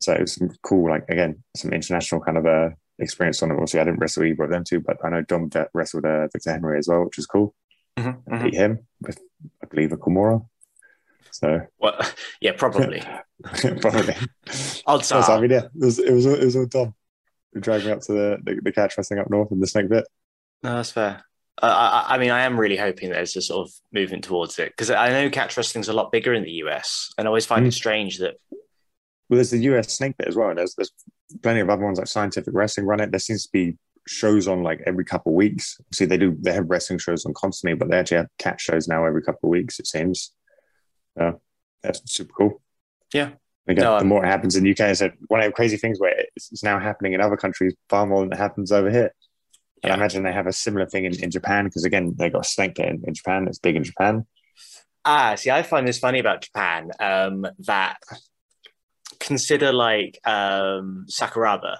So 0.00 0.14
it 0.14 0.20
was 0.20 0.34
some 0.34 0.50
cool, 0.62 0.90
like 0.90 1.04
again, 1.08 1.42
some 1.56 1.72
international 1.72 2.22
kind 2.22 2.38
of 2.38 2.46
a 2.46 2.50
uh, 2.50 2.70
experience 2.98 3.42
on 3.42 3.50
it. 3.50 3.54
Obviously, 3.54 3.80
I 3.80 3.84
didn't 3.84 4.00
wrestle 4.00 4.24
either 4.24 4.44
of 4.44 4.50
them 4.50 4.64
two, 4.64 4.80
but 4.80 4.96
I 5.04 5.10
know 5.10 5.22
Dom 5.22 5.50
wrestled 5.74 6.06
uh, 6.06 6.28
Victor 6.32 6.52
Henry 6.52 6.78
as 6.78 6.88
well, 6.88 7.04
which 7.04 7.18
is 7.18 7.26
cool. 7.26 7.54
Mm-hmm, 7.98 8.34
mm-hmm. 8.34 8.44
Beat 8.44 8.54
him 8.54 8.86
with, 9.00 9.20
I 9.62 9.66
believe, 9.66 9.92
a 9.92 9.96
Kimura. 9.96 10.46
So, 11.30 11.60
well, 11.78 11.98
yeah, 12.40 12.52
probably, 12.52 13.02
probably. 13.80 14.14
Odds 14.86 15.06
so, 15.06 15.20
I 15.20 15.40
mean, 15.40 15.50
yeah, 15.50 15.64
it 15.64 15.70
was 15.74 15.98
it 15.98 16.12
was, 16.12 16.26
it 16.26 16.44
was 16.44 16.56
all 16.56 16.66
Dom. 16.66 16.94
We 17.54 17.60
driving 17.60 17.90
up 17.90 18.00
to 18.02 18.12
the, 18.12 18.38
the, 18.44 18.60
the 18.62 18.72
catch 18.72 18.96
wrestling 18.96 19.20
up 19.20 19.30
north 19.30 19.50
in 19.50 19.60
the 19.60 19.66
Snake 19.66 19.90
Pit. 19.90 20.04
No, 20.62 20.76
that's 20.76 20.92
fair. 20.92 21.24
Uh, 21.60 22.04
I, 22.08 22.14
I, 22.14 22.18
mean, 22.18 22.30
I 22.30 22.42
am 22.42 22.58
really 22.58 22.76
hoping 22.76 23.10
there's 23.10 23.36
a 23.36 23.42
sort 23.42 23.68
of 23.68 23.74
movement 23.92 24.24
towards 24.24 24.58
it 24.58 24.70
because 24.70 24.90
I 24.90 25.10
know 25.10 25.28
catch 25.28 25.56
wrestling's 25.56 25.88
a 25.88 25.92
lot 25.92 26.12
bigger 26.12 26.32
in 26.32 26.42
the 26.42 26.52
US, 26.64 27.10
and 27.18 27.26
I 27.26 27.28
always 27.28 27.46
find 27.46 27.64
mm. 27.64 27.68
it 27.68 27.72
strange 27.72 28.18
that. 28.18 28.34
Well, 29.28 29.36
there's 29.36 29.50
the 29.50 29.58
US 29.58 29.92
Snake 29.92 30.16
Pit 30.16 30.28
as 30.28 30.36
well. 30.36 30.54
There's 30.54 30.74
there's 30.74 30.92
plenty 31.42 31.60
of 31.60 31.70
other 31.70 31.84
ones 31.84 31.98
like 31.98 32.06
scientific 32.06 32.54
wrestling 32.54 32.86
run 32.86 33.00
it. 33.00 33.10
There 33.10 33.20
seems 33.20 33.44
to 33.44 33.52
be 33.52 33.76
shows 34.06 34.48
on 34.48 34.62
like 34.62 34.80
every 34.86 35.04
couple 35.04 35.32
of 35.32 35.36
weeks. 35.36 35.78
See, 35.92 36.04
they 36.04 36.16
do 36.16 36.36
they 36.40 36.52
have 36.52 36.70
wrestling 36.70 36.98
shows 36.98 37.26
on 37.26 37.34
constantly, 37.34 37.76
but 37.76 37.90
they 37.90 37.98
actually 37.98 38.18
have 38.18 38.28
catch 38.38 38.62
shows 38.62 38.88
now 38.88 39.04
every 39.04 39.22
couple 39.22 39.48
of 39.48 39.50
weeks. 39.50 39.78
It 39.78 39.86
seems. 39.86 40.32
Uh, 41.18 41.32
that's 41.82 42.02
super 42.12 42.32
cool. 42.36 42.62
Yeah. 43.12 43.30
Again, 43.68 43.84
no, 43.84 43.98
the 43.98 44.04
more 44.04 44.24
it 44.24 44.28
happens 44.28 44.56
in 44.56 44.64
the 44.64 44.70
UK, 44.70 44.80
it's 44.80 45.02
one 45.28 45.40
of 45.40 45.46
the 45.46 45.52
crazy 45.52 45.76
things 45.76 46.00
where 46.00 46.24
it's 46.34 46.64
now 46.64 46.78
happening 46.78 47.12
in 47.12 47.20
other 47.20 47.36
countries 47.36 47.74
far 47.88 48.06
more 48.06 48.20
than 48.20 48.32
it 48.32 48.38
happens 48.38 48.72
over 48.72 48.90
here. 48.90 49.14
And 49.82 49.92
I 49.92 49.96
imagine 49.96 50.22
they 50.22 50.32
have 50.32 50.46
a 50.46 50.52
similar 50.52 50.86
thing 50.86 51.04
in, 51.04 51.22
in 51.22 51.30
Japan 51.30 51.64
because 51.64 51.84
again, 51.84 52.14
they 52.18 52.30
got 52.30 52.44
a 52.46 52.48
snake 52.48 52.78
in, 52.78 53.02
in 53.06 53.14
Japan. 53.14 53.46
It's 53.48 53.58
big 53.58 53.76
in 53.76 53.84
Japan. 53.84 54.26
Ah, 55.04 55.34
see, 55.36 55.50
I 55.50 55.62
find 55.62 55.88
this 55.88 55.98
funny 55.98 56.18
about 56.18 56.42
Japan 56.42 56.90
um, 57.00 57.46
that 57.60 57.96
consider 59.18 59.72
like 59.72 60.18
um, 60.24 61.06
Sakuraba. 61.08 61.78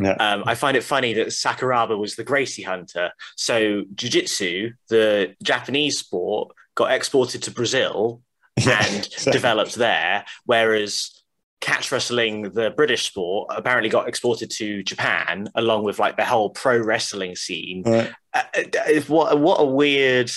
Yeah. 0.00 0.12
Um, 0.12 0.44
I 0.46 0.54
find 0.54 0.76
it 0.76 0.82
funny 0.82 1.14
that 1.14 1.28
Sakuraba 1.28 1.98
was 1.98 2.16
the 2.16 2.24
Gracie 2.24 2.62
hunter. 2.62 3.10
So 3.36 3.84
jiu-jitsu, 3.94 4.72
the 4.88 5.34
Japanese 5.42 5.98
sport, 5.98 6.54
got 6.74 6.92
exported 6.92 7.42
to 7.44 7.50
Brazil 7.50 8.22
and 8.64 9.08
developed 9.32 9.74
there, 9.74 10.24
whereas 10.44 11.22
catch 11.60 11.90
wrestling, 11.90 12.50
the 12.52 12.70
British 12.70 13.06
sport, 13.06 13.50
apparently 13.54 13.88
got 13.88 14.08
exported 14.08 14.50
to 14.52 14.82
Japan 14.82 15.48
along 15.54 15.84
with 15.84 15.98
like 15.98 16.16
the 16.16 16.24
whole 16.24 16.50
pro 16.50 16.78
wrestling 16.78 17.36
scene. 17.36 17.82
Right. 17.84 18.12
Uh, 18.32 18.42
uh 18.54 19.00
what 19.08 19.38
what 19.40 19.56
a 19.56 19.64
weird 19.64 20.30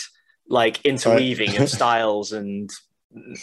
like 0.47 0.84
interweaving 0.86 1.51
right. 1.51 1.61
of 1.61 1.70
styles 1.80 2.32
and 2.32 2.70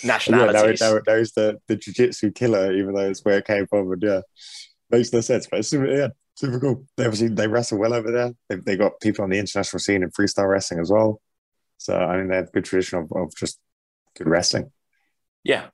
nationalities. 0.04 0.80
Yeah, 0.80 0.94
that, 0.94 1.04
that, 1.06 1.18
was 1.18 1.32
the 1.32 1.58
the 1.68 1.76
jiu-jitsu 1.76 2.32
killer, 2.32 2.72
even 2.72 2.94
though 2.94 3.08
it's 3.08 3.24
where 3.24 3.38
it 3.38 3.46
came 3.46 3.66
from. 3.66 3.92
And 3.92 4.02
yeah, 4.02 4.20
makes 4.90 5.12
no 5.12 5.20
sense, 5.20 5.46
but 5.50 5.60
it's 5.60 5.68
super, 5.68 5.86
yeah, 5.86 6.08
super 6.34 6.60
cool. 6.60 6.84
They 6.96 7.04
obviously 7.04 7.28
they 7.28 7.48
wrestle 7.48 7.78
well 7.78 7.94
over 7.94 8.10
there. 8.10 8.32
They 8.48 8.56
they 8.56 8.76
got 8.76 9.00
people 9.00 9.24
on 9.24 9.30
the 9.30 9.38
international 9.38 9.80
scene 9.80 10.02
in 10.02 10.10
freestyle 10.10 10.48
wrestling 10.48 10.80
as 10.80 10.90
well. 10.90 11.20
So 11.78 11.96
I 11.96 12.16
mean, 12.16 12.28
they 12.28 12.36
have 12.36 12.48
a 12.48 12.52
good 12.52 12.64
tradition 12.64 12.98
of, 12.98 13.12
of 13.12 13.34
just 13.36 13.58
good 14.16 14.28
wrestling. 14.28 14.72
Yeah, 15.44 15.66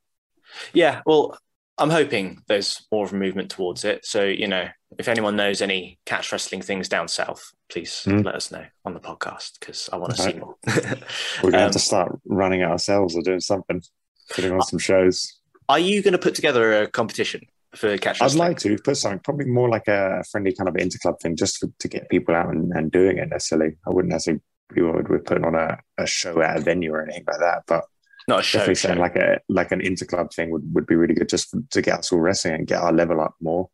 yeah. 0.73 1.03
Well, 1.07 1.39
I'm 1.79 1.91
hoping 1.91 2.43
there's 2.49 2.87
more 2.93 3.05
of 3.05 3.13
a 3.13 3.17
movement 3.17 3.51
towards 3.51 3.85
it. 3.85 4.05
So, 4.05 4.25
you 4.25 4.47
know, 4.47 4.69
if 4.99 5.09
anyone 5.09 5.37
knows 5.37 5.63
any 5.63 5.99
catch 6.05 6.31
wrestling 6.31 6.63
things 6.63 6.89
down 6.89 7.09
south, 7.09 7.53
please 7.71 8.03
mm. 8.07 8.25
let 8.25 8.35
us 8.35 8.51
know 8.51 8.65
on 8.85 8.95
the 8.95 9.01
podcast 9.01 9.59
because 9.59 9.89
I 9.93 9.97
want 9.97 10.15
to 10.15 10.23
see 10.23 10.35
more. 10.35 10.57
We're 10.67 11.51
going 11.51 11.53
to 11.53 11.59
um, 11.59 11.63
have 11.63 11.71
to 11.73 11.79
start 11.79 12.19
running 12.27 12.63
ourselves 12.63 13.17
or 13.17 13.23
doing 13.23 13.41
something, 13.41 13.83
putting 14.31 14.53
on 14.53 14.63
some 14.63 14.79
shows. 14.79 15.41
Are 15.69 15.79
you 15.79 16.03
going 16.03 16.13
to 16.13 16.19
put 16.19 16.35
together 16.35 16.83
a 16.83 16.87
competition 16.87 17.47
for 17.75 17.97
catch 17.97 18.21
wrestling? 18.21 18.43
I'd 18.43 18.49
like 18.49 18.59
to 18.59 18.77
put 18.79 18.99
something, 18.99 19.21
probably 19.21 19.47
more 19.47 19.71
like 19.71 19.89
a 19.89 20.23
friendly 20.31 20.53
kind 20.55 20.69
of 20.69 20.75
interclub 20.75 21.21
thing, 21.21 21.37
just 21.37 21.59
for, 21.59 21.69
to 21.79 21.89
get 21.89 22.11
people 22.11 22.35
out 22.35 22.51
and, 22.51 22.71
and 22.73 22.93
doing 22.93 23.17
it 23.17 23.31
necessarily. 23.31 23.77
I 23.87 23.91
wouldn't 23.91 24.13
necessarily 24.13 24.43
be 24.75 24.83
what 24.83 25.09
we're 25.09 25.19
putting 25.21 25.45
on 25.45 25.55
a, 25.55 25.79
a 25.97 26.07
show 26.07 26.41
at 26.43 26.59
a 26.59 26.61
venue 26.61 26.93
or 26.93 27.03
anything 27.03 27.25
like 27.27 27.41
that, 27.41 27.63
but 27.67 27.85
not 28.29 28.41
a 28.41 28.43
show. 28.43 28.59
Definitely 28.59 28.97
show. 28.97 29.01
like 29.01 29.17
a 29.17 29.41
like 29.49 29.73
an 29.73 29.81
interclub 29.81 30.33
thing 30.33 30.51
would, 30.51 30.75
would 30.75 30.87
be 30.87 30.95
really 30.95 31.15
good 31.15 31.29
just 31.29 31.55
to 31.71 31.83
get 31.83 32.01
us 32.01 32.13
all 32.13 32.21
wrestling 32.21 32.55
and 32.55 32.67
get 32.67 32.81
our 32.81 32.93
level 32.93 33.21
up 33.21 33.35
more. 33.41 33.69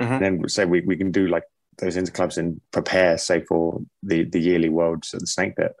Mm-hmm. 0.00 0.12
And 0.12 0.40
then 0.40 0.48
say 0.48 0.64
we, 0.64 0.80
we 0.80 0.96
can 0.96 1.12
do 1.12 1.28
like 1.28 1.44
those 1.78 1.96
interclubs 1.96 2.38
and 2.38 2.60
prepare, 2.70 3.18
say, 3.18 3.42
for 3.42 3.82
the 4.02 4.24
the 4.24 4.40
yearly 4.40 4.68
worlds 4.68 5.14
at 5.14 5.20
the 5.20 5.26
Snake 5.26 5.56
Pit, 5.56 5.72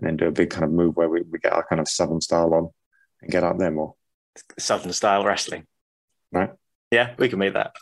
and 0.00 0.08
then 0.08 0.16
do 0.16 0.26
a 0.26 0.32
big 0.32 0.50
kind 0.50 0.64
of 0.64 0.70
move 0.70 0.96
where 0.96 1.08
we, 1.08 1.22
we 1.22 1.38
get 1.38 1.52
our 1.52 1.66
kind 1.66 1.80
of 1.80 1.88
southern 1.88 2.20
style 2.20 2.52
on 2.54 2.70
and 3.22 3.30
get 3.30 3.44
up 3.44 3.58
there 3.58 3.70
more. 3.70 3.94
Southern 4.58 4.92
style 4.92 5.24
wrestling. 5.24 5.66
Right. 6.32 6.50
Yeah, 6.90 7.14
we 7.18 7.28
can 7.28 7.38
make 7.38 7.54
that. 7.54 7.74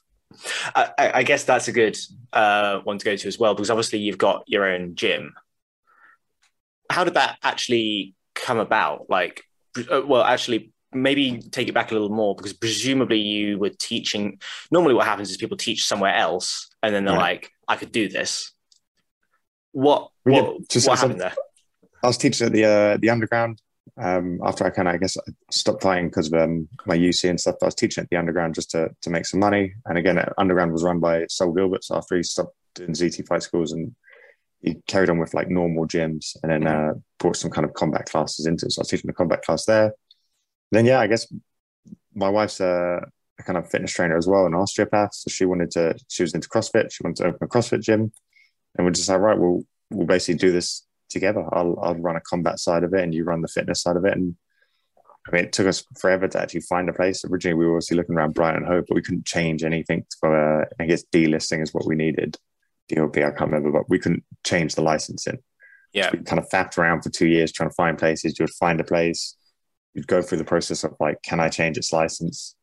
I, 0.74 1.12
I 1.14 1.22
guess 1.22 1.44
that's 1.44 1.68
a 1.68 1.72
good 1.72 1.96
uh, 2.32 2.80
one 2.80 2.98
to 2.98 3.04
go 3.04 3.16
to 3.16 3.28
as 3.28 3.38
well 3.38 3.54
because 3.54 3.70
obviously 3.70 4.00
you've 4.00 4.18
got 4.18 4.44
your 4.46 4.64
own 4.64 4.94
gym. 4.94 5.34
How 6.90 7.04
did 7.04 7.14
that 7.14 7.38
actually 7.42 8.14
come 8.34 8.58
about? 8.58 9.08
Like, 9.08 9.42
well, 9.90 10.22
actually, 10.22 10.72
maybe 10.92 11.40
take 11.50 11.68
it 11.68 11.74
back 11.74 11.90
a 11.90 11.94
little 11.94 12.08
more 12.08 12.34
because 12.34 12.52
presumably 12.52 13.18
you 13.18 13.58
were 13.58 13.70
teaching. 13.70 14.40
Normally, 14.70 14.94
what 14.94 15.06
happens 15.06 15.30
is 15.30 15.36
people 15.36 15.56
teach 15.56 15.86
somewhere 15.86 16.14
else, 16.14 16.68
and 16.82 16.94
then 16.94 17.04
they're 17.04 17.14
yeah. 17.14 17.20
like, 17.20 17.50
"I 17.68 17.76
could 17.76 17.92
do 17.92 18.08
this." 18.08 18.52
What 19.72 20.10
what, 20.24 20.44
yeah, 20.44 20.58
just 20.68 20.88
what 20.88 20.98
happened 20.98 21.20
there? 21.20 21.34
I 22.02 22.06
was 22.06 22.18
teaching 22.18 22.46
at 22.46 22.52
the 22.52 22.64
uh, 22.64 22.96
the 22.98 23.10
underground 23.10 23.60
um, 23.98 24.40
after 24.44 24.64
I 24.64 24.70
kind 24.70 24.88
of 24.88 24.94
I 24.94 24.98
guess 24.98 25.16
I 25.16 25.32
stopped 25.50 25.82
fighting 25.82 26.08
because 26.08 26.32
of 26.32 26.40
um, 26.40 26.68
my 26.84 26.96
UC 26.96 27.30
and 27.30 27.40
stuff. 27.40 27.56
I 27.62 27.66
was 27.66 27.74
teaching 27.74 28.02
at 28.02 28.10
the 28.10 28.16
underground 28.16 28.54
just 28.54 28.70
to 28.70 28.90
to 29.02 29.10
make 29.10 29.26
some 29.26 29.40
money. 29.40 29.74
And 29.86 29.98
again, 29.98 30.22
underground 30.38 30.72
was 30.72 30.84
run 30.84 31.00
by 31.00 31.26
Saul 31.28 31.52
Gilbert. 31.52 31.84
So 31.84 31.96
after 31.96 32.16
he 32.16 32.22
stopped 32.22 32.54
doing 32.74 32.90
ZT 32.90 33.26
fight 33.26 33.42
schools 33.42 33.72
and 33.72 33.94
he 34.60 34.76
carried 34.86 35.10
on 35.10 35.18
with 35.18 35.34
like 35.34 35.48
normal 35.48 35.86
gyms 35.86 36.36
and 36.42 36.50
then 36.50 36.66
uh, 36.66 36.94
brought 37.18 37.36
some 37.36 37.50
kind 37.50 37.64
of 37.64 37.74
combat 37.74 38.06
classes 38.06 38.46
into 38.46 38.66
it. 38.66 38.72
So 38.72 38.80
I 38.80 38.82
was 38.82 38.88
teaching 38.88 39.08
the 39.08 39.12
combat 39.12 39.42
class 39.42 39.64
there. 39.64 39.92
Then 40.72 40.86
yeah, 40.86 41.00
I 41.00 41.06
guess 41.06 41.32
my 42.14 42.28
wife's 42.28 42.60
a, 42.60 43.00
a, 43.38 43.42
kind 43.42 43.58
of 43.58 43.70
fitness 43.70 43.92
trainer 43.92 44.16
as 44.16 44.26
well, 44.26 44.46
an 44.46 44.54
osteopath. 44.54 45.14
So 45.14 45.28
she 45.28 45.44
wanted 45.44 45.70
to, 45.72 45.94
she 46.08 46.22
was 46.22 46.34
into 46.34 46.48
CrossFit. 46.48 46.90
She 46.90 47.04
wanted 47.04 47.16
to 47.16 47.28
open 47.28 47.38
a 47.42 47.46
CrossFit 47.46 47.82
gym, 47.82 48.12
and 48.76 48.86
we're 48.86 48.92
just 48.92 49.08
like, 49.08 49.20
right, 49.20 49.38
we'll 49.38 49.62
we'll 49.90 50.06
basically 50.06 50.38
do 50.38 50.52
this 50.52 50.84
together. 51.08 51.46
I'll 51.52 51.78
I'll 51.80 51.94
run 51.94 52.16
a 52.16 52.20
combat 52.20 52.58
side 52.58 52.82
of 52.82 52.94
it, 52.94 53.02
and 53.02 53.14
you 53.14 53.24
run 53.24 53.42
the 53.42 53.48
fitness 53.48 53.82
side 53.82 53.96
of 53.96 54.04
it. 54.04 54.16
And 54.16 54.36
I 55.28 55.32
mean, 55.32 55.44
it 55.44 55.52
took 55.52 55.66
us 55.66 55.84
forever 55.98 56.28
to 56.28 56.40
actually 56.40 56.60
find 56.60 56.88
a 56.88 56.92
place. 56.92 57.24
Originally, 57.24 57.54
we 57.54 57.66
were 57.66 57.76
obviously 57.76 57.96
looking 57.96 58.14
around 58.14 58.34
Brighton 58.34 58.64
Hove, 58.64 58.84
but 58.88 58.94
we 58.94 59.02
couldn't 59.02 59.26
change 59.26 59.64
anything. 59.64 60.06
For, 60.20 60.62
uh, 60.62 60.64
I 60.78 60.86
guess 60.86 61.04
delisting 61.12 61.62
is 61.62 61.74
what 61.74 61.86
we 61.86 61.96
needed. 61.96 62.36
DOB, 62.88 63.16
I 63.16 63.30
can't 63.30 63.50
remember, 63.50 63.72
but 63.72 63.88
we 63.88 63.98
couldn't 63.98 64.24
change 64.44 64.74
the 64.74 64.82
licensing. 64.82 65.38
Yeah. 65.92 66.10
So 66.10 66.18
we 66.18 66.24
kind 66.24 66.38
of 66.38 66.48
faffed 66.48 66.78
around 66.78 67.02
for 67.02 67.10
two 67.10 67.26
years 67.26 67.52
trying 67.52 67.70
to 67.70 67.74
find 67.74 67.98
places. 67.98 68.38
You 68.38 68.44
would 68.44 68.50
find 68.50 68.80
a 68.80 68.84
place, 68.84 69.36
you'd 69.94 70.06
go 70.06 70.22
through 70.22 70.38
the 70.38 70.44
process 70.44 70.84
of 70.84 70.94
like, 71.00 71.22
can 71.22 71.40
I 71.40 71.48
change 71.48 71.78
its 71.78 71.92
license? 71.92 72.54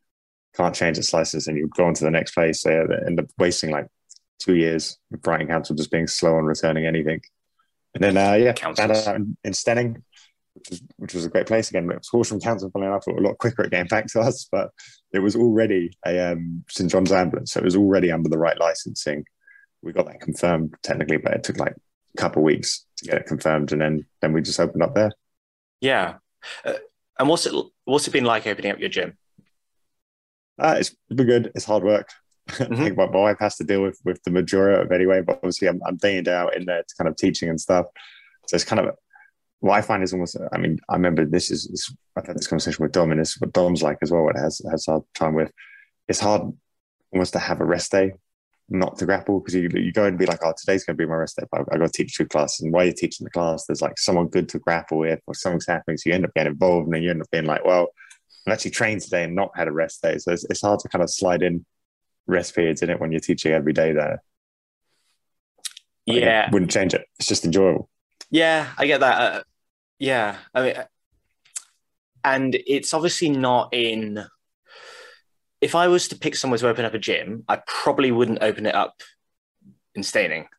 Can't 0.56 0.76
change 0.76 1.00
its 1.00 1.14
license, 1.14 1.48
and 1.48 1.58
you'd 1.58 1.72
go 1.72 1.86
on 1.86 1.96
to 1.96 2.04
the 2.04 2.12
next 2.12 2.34
place. 2.34 2.62
So 2.62 2.70
yeah, 2.70 2.98
end 3.08 3.20
up 3.20 3.26
wasting 3.40 3.72
like 3.72 3.88
two 4.38 4.56
years 4.56 5.00
with 5.10 5.24
Brighton 5.24 5.48
Council 5.48 5.76
just 5.76 5.92
being 5.92 6.08
slow 6.08 6.36
on 6.36 6.46
returning 6.46 6.86
anything. 6.86 7.22
And 7.96 8.04
then, 8.04 8.18
uh, 8.18 8.34
yeah, 8.34 8.54
found 8.54 8.80
out 8.80 9.16
in, 9.16 9.38
in 9.44 9.54
Steyning, 9.54 10.04
which 10.54 10.70
was, 10.70 10.82
which 10.98 11.14
was 11.14 11.26
a 11.26 11.30
great 11.30 11.48
place. 11.48 11.70
Again, 11.70 11.90
it 11.90 11.98
was 11.98 12.08
Horsham 12.08 12.40
Council, 12.40 12.70
funny 12.72 12.86
enough, 12.86 13.08
a 13.08 13.12
lot 13.12 13.38
quicker 13.38 13.64
at 13.64 13.72
getting 13.72 13.88
back 13.88 14.08
to 14.08 14.20
us, 14.20 14.48
but 14.52 14.70
it 15.12 15.20
was 15.20 15.36
already 15.36 15.98
a 16.06 16.34
um, 16.34 16.64
St 16.70 16.90
John's 16.90 17.12
ambulance. 17.12 17.52
So 17.52 17.60
it 17.60 17.66
was 17.66 17.76
already 17.76 18.12
under 18.12 18.30
the 18.30 18.38
right 18.38 18.60
licensing 18.60 19.26
we 19.84 19.94
got 19.94 20.06
that 20.06 20.22
confirmed 20.22 20.76
technically, 20.82 21.18
but 21.18 21.34
it 21.34 21.44
took 21.44 21.58
like 21.60 21.76
a 22.16 22.22
couple 22.22 22.42
of 22.42 22.46
weeks 22.46 22.86
to 22.98 23.06
get 23.06 23.18
it 23.18 23.28
confirmed, 23.28 23.72
and 23.72 23.82
then 23.82 24.06
then 24.22 24.34
we 24.34 24.42
just 24.42 24.60
opened 24.60 24.84
up 24.84 24.96
there. 24.96 25.12
Yeah, 25.82 26.16
uh, 26.66 26.74
and 27.20 27.28
what's 27.28 27.46
it 27.46 27.54
what's 27.86 28.08
it 28.08 28.12
been 28.12 28.26
like 28.26 28.48
opening 28.48 28.72
up 28.72 28.80
your 28.80 28.90
gym? 28.90 29.18
Uh, 30.60 30.76
it's 30.80 30.96
been 31.10 31.28
good. 31.28 31.52
It's 31.56 31.66
hard 31.66 31.84
work. 31.84 32.10
Mm-hmm. 32.46 32.74
I 32.74 32.76
think 32.76 32.98
my 32.98 33.06
wife 33.06 33.38
has 33.40 33.56
to 33.56 33.64
deal 33.64 33.82
with 33.82 33.98
with 34.04 34.22
the 34.24 34.32
majority 34.32 34.82
of 34.82 34.92
it 34.92 34.96
anyway, 34.96 35.22
but 35.22 35.38
obviously 35.38 35.70
I'm, 35.70 35.80
I'm 35.88 35.96
day 35.96 36.18
in 36.18 36.26
day 36.26 36.34
out 36.34 36.58
in 36.58 36.66
there 36.66 36.84
to 36.84 36.96
kind 36.98 37.08
of 37.08 37.16
teaching 37.16 37.48
and 37.48 37.60
stuff. 37.60 37.86
So 38.50 38.56
it's 38.56 38.66
kind 38.66 38.82
of 38.82 38.96
what 39.62 39.76
I 39.76 39.82
find 39.82 40.04
is 40.04 40.12
almost. 40.12 40.36
I 40.52 40.58
mean, 40.58 40.78
I 40.90 40.96
remember 40.96 41.26
this 41.26 41.50
is, 41.50 41.68
is 41.68 41.96
I've 42.18 42.28
had 42.28 42.38
this 42.38 42.48
conversation 42.48 42.84
with 42.84 42.92
Dom, 42.92 43.12
and 43.12 43.22
this 43.22 43.40
what 43.40 43.54
Dom's 43.54 43.82
like 43.82 43.98
as 44.02 44.12
well. 44.12 44.24
What 44.24 44.36
it 44.36 44.40
has 44.40 44.62
has 44.70 44.88
hard 44.88 45.04
time 45.16 45.36
with. 45.36 45.54
It's 46.10 46.20
hard 46.20 46.52
almost 47.14 47.32
to 47.32 47.40
have 47.40 47.62
a 47.62 47.66
rest 47.66 47.94
day 47.94 48.12
not 48.74 48.98
to 48.98 49.06
grapple 49.06 49.40
because 49.40 49.56
you, 49.56 49.70
you 49.74 49.94
go 49.94 50.06
and 50.06 50.18
be 50.18 50.26
like, 50.26 50.40
oh, 50.44 50.54
today's 50.58 50.84
going 50.84 50.98
to 50.98 51.02
be 51.02 51.08
my 51.08 51.16
rest 51.16 51.38
day. 51.38 51.46
But 51.52 51.62
I, 51.72 51.78
got 51.78 51.86
to 51.86 51.92
teach 51.92 52.18
two 52.18 52.26
classes. 52.26 52.62
And 52.62 52.74
while 52.74 52.86
you're 52.86 52.94
teaching 52.94 53.24
the 53.24 53.32
class, 53.32 53.66
there's 53.66 53.82
like 53.82 53.98
someone 53.98 54.28
good 54.28 54.50
to 54.50 54.60
grapple 54.60 54.98
with 54.98 55.20
or 55.28 55.36
something's 55.36 55.68
happening. 55.68 55.98
So 55.98 56.10
you 56.10 56.16
end 56.16 56.26
up 56.26 56.34
getting 56.34 56.54
involved 56.54 56.88
and 56.88 56.94
then 56.96 57.04
you 57.04 57.12
end 57.12 57.22
up 57.22 57.30
being 57.32 57.46
like, 57.46 57.64
well, 57.64 57.88
I'm 58.46 58.54
actually 58.54 58.72
trained 58.72 59.02
today 59.02 59.24
and 59.24 59.36
not 59.36 59.52
had 59.56 59.68
a 59.68 59.72
rest 59.72 60.02
day. 60.02 60.18
So 60.18 60.32
it's, 60.32 60.44
it's 60.46 60.62
hard 60.62 60.80
to 60.80 60.90
kind 60.90 61.04
of 61.04 61.10
slide 61.10 61.44
in 61.44 61.66
rest 62.28 62.56
periods 62.56 62.82
in 62.82 62.90
it 62.90 63.00
when 63.00 63.12
you're 63.12 63.20
teaching 63.20 63.54
every 63.54 63.74
day 63.74 63.94
there. 63.94 64.24
yeah. 66.06 66.50
wouldn't 66.52 66.72
change 66.72 66.94
it. 66.94 67.06
It's 67.20 67.28
just 67.28 67.46
enjoyable. 67.46 67.90
Yeah, 68.32 68.70
I 68.78 68.88
get 68.88 69.02
that. 69.02 69.22
Uh, 69.22 69.44
yeah. 70.00 70.38
I 70.54 70.62
mean, 70.62 70.74
and 72.24 72.56
it's 72.66 72.94
obviously 72.94 73.30
not 73.30 73.74
in 73.74 74.26
if 75.64 75.76
I 75.76 75.88
was 75.88 76.10
to 76.10 76.18
pick 76.18 76.36
somewhere 76.36 76.58
to 76.58 76.68
open 76.68 76.86
up 76.86 76.94
a 76.94 77.00
gym, 77.00 77.46
I 77.48 77.62
probably 77.66 78.12
wouldn't 78.12 78.44
open 78.44 78.66
it 78.66 78.76
up 78.76 79.02
in 79.96 80.04
Steyning. 80.04 80.48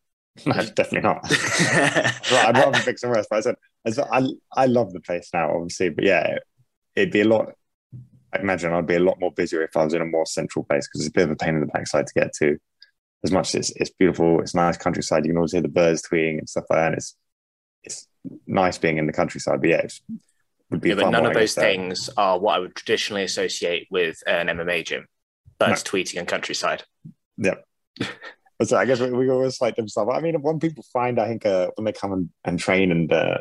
No, 0.47 0.55
definitely 0.55 1.03
not. 1.03 1.23
right, 1.31 2.47
I'd 2.47 2.57
rather 2.57 2.81
pick 2.81 2.99
somewhere 2.99 3.19
else. 3.19 3.29
But 3.31 3.37
I 3.37 3.41
said, 3.43 3.55
I, 3.87 3.91
said 3.91 4.09
I, 4.11 4.27
I 4.53 4.67
love 4.67 4.93
the 4.93 4.99
place 4.99 5.31
now, 5.33 5.55
obviously, 5.55 5.91
but 5.91 6.03
yeah, 6.03 6.39
it'd 6.97 7.13
be 7.13 7.21
a 7.21 7.25
lot. 7.25 7.53
I 8.33 8.41
imagine 8.41 8.73
I'd 8.73 8.85
be 8.85 8.97
a 8.97 9.01
lot 9.01 9.21
more 9.21 9.31
busier 9.31 9.63
if 9.63 9.77
I 9.77 9.85
was 9.85 9.95
in 9.95 10.03
a 10.03 10.07
more 10.07 10.27
central 10.27 10.65
place 10.65 10.89
because 10.89 11.03
it's 11.03 11.11
a 11.11 11.13
bit 11.13 11.27
of 11.27 11.31
a 11.31 11.37
pain 11.37 11.55
in 11.55 11.61
the 11.61 11.69
backside 11.69 12.09
to 12.09 12.15
get 12.15 12.33
to. 12.41 12.59
As 13.23 13.31
much 13.31 13.55
as 13.55 13.71
it's, 13.71 13.71
it's 13.77 13.91
beautiful, 13.91 14.41
it's 14.41 14.57
nice 14.57 14.77
countryside. 14.77 15.25
You 15.25 15.31
can 15.31 15.37
always 15.37 15.53
hear 15.53 15.63
the 15.63 15.69
birds 15.69 16.03
tweeting 16.03 16.39
and 16.39 16.49
stuff 16.49 16.65
like 16.69 16.81
that. 16.81 16.87
And 16.87 16.97
it's 16.97 17.17
it's 17.85 18.09
nice 18.49 18.77
being 18.77 18.99
in 18.99 19.07
the 19.07 19.13
countryside. 19.13 19.61
But 19.61 19.71
yeah, 19.71 19.83
it 19.83 20.01
would 20.71 20.81
be. 20.81 20.91
Yeah, 20.91 20.97
but 20.97 21.11
none 21.11 21.27
of 21.27 21.35
those 21.35 21.55
things 21.55 22.11
are 22.17 22.39
what 22.39 22.57
I 22.57 22.59
would 22.59 22.75
traditionally 22.75 23.25
associate 23.25 23.89
with 23.91 24.23
an 24.27 24.49
MMA 24.49 24.85
gym. 24.85 25.07
Birds 25.59 25.85
no. 25.85 25.91
tweeting 25.91 26.19
and 26.19 26.29
countryside. 26.29 26.85
Yeah. 27.37 27.57
so 28.63 28.77
I 28.77 28.85
guess 28.85 29.01
we, 29.01 29.11
we 29.11 29.31
always 29.31 29.61
like 29.61 29.77
them 29.77 29.89
stuff. 29.89 30.09
I 30.13 30.21
mean, 30.21 30.41
when 30.43 30.59
people 30.59 30.85
find, 30.93 31.19
I 31.19 31.29
think 31.29 31.47
uh, 31.47 31.71
when 31.77 31.85
they 31.85 31.93
come 31.93 32.13
and, 32.13 32.31
and 32.45 32.59
train 32.59 32.91
and 32.91 33.13
uh, 33.13 33.39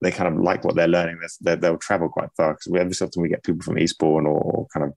they 0.00 0.10
kind 0.10 0.34
of 0.34 0.40
like 0.40 0.64
what 0.64 0.74
they're 0.74 0.88
learning, 0.88 1.18
they 1.40 1.56
will 1.56 1.78
travel 1.78 2.08
quite 2.08 2.30
far 2.36 2.54
because 2.54 2.70
we 2.70 2.78
every 2.78 2.94
so 2.94 3.06
often 3.06 3.22
we 3.22 3.28
get 3.28 3.44
people 3.44 3.62
from 3.62 3.78
Eastbourne 3.78 4.26
or, 4.26 4.40
or 4.40 4.66
kind 4.72 4.86
of 4.86 4.92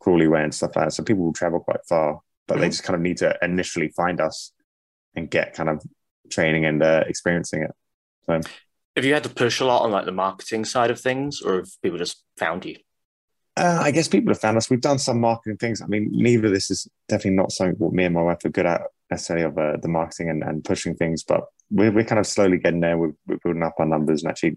Crawley 0.00 0.28
way 0.28 0.42
and 0.42 0.54
stuff 0.54 0.76
like 0.76 0.86
that. 0.86 0.92
So 0.92 1.02
people 1.02 1.24
will 1.24 1.32
travel 1.32 1.60
quite 1.60 1.84
far, 1.88 2.20
but 2.46 2.54
mm-hmm. 2.54 2.62
they 2.62 2.68
just 2.68 2.84
kind 2.84 2.94
of 2.94 3.02
need 3.02 3.18
to 3.18 3.36
initially 3.42 3.88
find 3.88 4.20
us 4.20 4.52
and 5.14 5.30
get 5.30 5.54
kind 5.54 5.68
of 5.68 5.82
training 6.30 6.64
and 6.64 6.82
uh, 6.82 7.04
experiencing 7.06 7.62
it. 7.62 7.72
So, 8.24 8.40
have 9.00 9.06
you 9.06 9.14
had 9.14 9.24
to 9.24 9.30
push 9.30 9.60
a 9.60 9.64
lot 9.64 9.82
on 9.82 9.90
like 9.90 10.04
the 10.04 10.12
marketing 10.12 10.66
side 10.66 10.90
of 10.90 11.00
things, 11.00 11.40
or 11.40 11.56
have 11.56 11.70
people 11.82 11.98
just 11.98 12.22
found 12.36 12.66
you? 12.66 12.76
Uh, 13.56 13.80
I 13.82 13.90
guess 13.90 14.08
people 14.08 14.30
have 14.30 14.40
found 14.40 14.58
us. 14.58 14.68
We've 14.68 14.80
done 14.80 14.98
some 14.98 15.20
marketing 15.20 15.56
things. 15.56 15.80
I 15.80 15.86
mean, 15.86 16.10
neither 16.12 16.48
of 16.48 16.52
this 16.52 16.70
is 16.70 16.86
definitely 17.08 17.36
not 17.36 17.50
something 17.50 17.76
what 17.78 17.94
me 17.94 18.04
and 18.04 18.14
my 18.14 18.22
wife 18.22 18.44
are 18.44 18.50
good 18.50 18.66
at 18.66 18.82
necessarily 19.10 19.46
of 19.46 19.56
uh, 19.56 19.78
the 19.78 19.88
marketing 19.88 20.28
and, 20.28 20.42
and 20.42 20.62
pushing 20.62 20.94
things, 20.94 21.24
but 21.24 21.44
we're, 21.70 21.90
we're 21.90 22.04
kind 22.04 22.18
of 22.18 22.26
slowly 22.26 22.58
getting 22.58 22.80
there. 22.80 22.98
We're, 22.98 23.12
we're 23.26 23.38
building 23.38 23.62
up 23.62 23.74
our 23.78 23.86
numbers. 23.86 24.22
And 24.22 24.30
actually, 24.30 24.56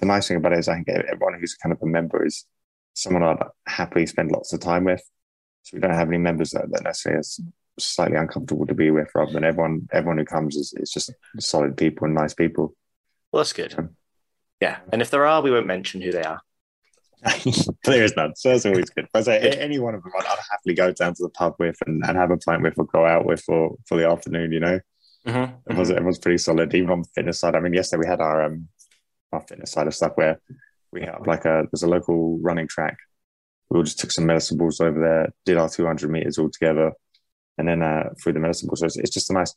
the 0.00 0.06
nice 0.06 0.28
thing 0.28 0.38
about 0.38 0.54
it 0.54 0.60
is 0.60 0.68
I 0.68 0.76
think 0.76 0.88
everyone 0.88 1.38
who's 1.38 1.54
kind 1.54 1.72
of 1.72 1.82
a 1.82 1.86
member 1.86 2.24
is 2.24 2.46
someone 2.94 3.22
I'd 3.22 3.42
happily 3.66 4.06
spend 4.06 4.32
lots 4.32 4.52
of 4.52 4.60
time 4.60 4.84
with. 4.84 5.02
So 5.62 5.76
we 5.76 5.80
don't 5.80 5.92
have 5.92 6.08
any 6.08 6.18
members 6.18 6.50
that, 6.52 6.70
that 6.70 6.82
necessarily 6.84 7.20
is 7.20 7.38
slightly 7.78 8.16
uncomfortable 8.16 8.66
to 8.66 8.74
be 8.74 8.90
with, 8.90 9.10
rather 9.14 9.32
than 9.32 9.44
everyone 9.44 9.88
everyone 9.92 10.18
who 10.18 10.24
comes 10.24 10.56
is, 10.56 10.74
is 10.76 10.90
just 10.90 11.12
solid 11.38 11.76
people 11.76 12.06
and 12.06 12.14
nice 12.14 12.34
people. 12.34 12.74
Well, 13.34 13.42
that's 13.42 13.52
good. 13.52 13.74
Um, 13.76 13.96
yeah, 14.60 14.78
and 14.92 15.02
if 15.02 15.10
there 15.10 15.26
are, 15.26 15.42
we 15.42 15.50
won't 15.50 15.66
mention 15.66 16.00
who 16.00 16.12
they 16.12 16.22
are. 16.22 16.40
there 17.84 18.04
is 18.04 18.14
none, 18.16 18.36
so 18.36 18.50
that's 18.50 18.64
always 18.64 18.90
good. 18.90 19.08
But 19.12 19.24
say 19.24 19.40
any 19.40 19.80
one 19.80 19.96
of 19.96 20.04
them, 20.04 20.12
I'd, 20.16 20.38
happily 20.52 20.76
go 20.76 20.92
down 20.92 21.14
to 21.14 21.22
the 21.24 21.30
pub 21.30 21.56
with 21.58 21.76
and, 21.84 22.04
and 22.06 22.16
have 22.16 22.30
a 22.30 22.36
pint 22.36 22.62
with, 22.62 22.78
or 22.78 22.84
go 22.84 23.04
out 23.04 23.26
with 23.26 23.42
for 23.42 23.74
for 23.88 23.98
the 23.98 24.08
afternoon. 24.08 24.52
You 24.52 24.60
know, 24.60 24.80
mm-hmm, 25.26 25.52
everyone's, 25.68 25.88
mm-hmm. 25.88 25.96
everyone's 25.96 26.18
pretty 26.20 26.38
solid, 26.38 26.72
even 26.76 26.90
on 26.90 27.02
the 27.02 27.08
fitness 27.12 27.40
side. 27.40 27.56
I 27.56 27.58
mean, 27.58 27.74
yesterday 27.74 28.02
we 28.04 28.06
had 28.06 28.20
our 28.20 28.44
um 28.44 28.68
our 29.32 29.40
fitness 29.40 29.72
side 29.72 29.88
of 29.88 29.96
stuff 29.96 30.12
where 30.14 30.40
we 30.92 31.02
have 31.02 31.26
like 31.26 31.44
a 31.44 31.64
there's 31.72 31.82
a 31.82 31.88
local 31.88 32.38
running 32.38 32.68
track. 32.68 32.98
We 33.68 33.78
all 33.78 33.82
just 33.82 33.98
took 33.98 34.12
some 34.12 34.26
medicine 34.26 34.58
balls 34.58 34.78
over 34.78 35.00
there, 35.00 35.32
did 35.44 35.56
our 35.56 35.68
200 35.68 36.08
meters 36.08 36.38
all 36.38 36.50
together, 36.50 36.92
and 37.58 37.66
then 37.66 37.82
uh, 37.82 38.10
through 38.22 38.34
the 38.34 38.38
medicine 38.38 38.68
balls. 38.68 38.78
So 38.78 38.86
it's, 38.86 38.96
it's 38.96 39.10
just 39.10 39.30
a 39.30 39.34
nice 39.34 39.56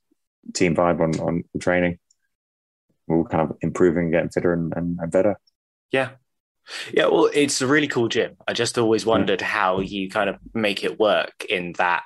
team 0.55 0.75
vibe 0.75 0.99
on 0.99 1.19
on 1.19 1.43
training. 1.59 1.99
We're 3.07 3.17
all 3.17 3.25
kind 3.25 3.49
of 3.49 3.57
improving, 3.61 4.11
getting 4.11 4.29
fitter 4.29 4.53
and, 4.53 4.73
and, 4.75 4.97
and 4.99 5.11
better. 5.11 5.39
Yeah, 5.91 6.09
yeah, 6.93 7.07
well, 7.07 7.29
it's 7.33 7.61
a 7.61 7.67
really 7.67 7.87
cool 7.87 8.07
gym. 8.07 8.35
I 8.47 8.53
just 8.53 8.77
always 8.77 9.05
wondered 9.05 9.41
yeah. 9.41 9.47
how 9.47 9.79
you 9.79 10.09
kind 10.09 10.29
of 10.29 10.37
make 10.53 10.83
it 10.83 10.99
work 10.99 11.45
in 11.49 11.73
that, 11.73 12.03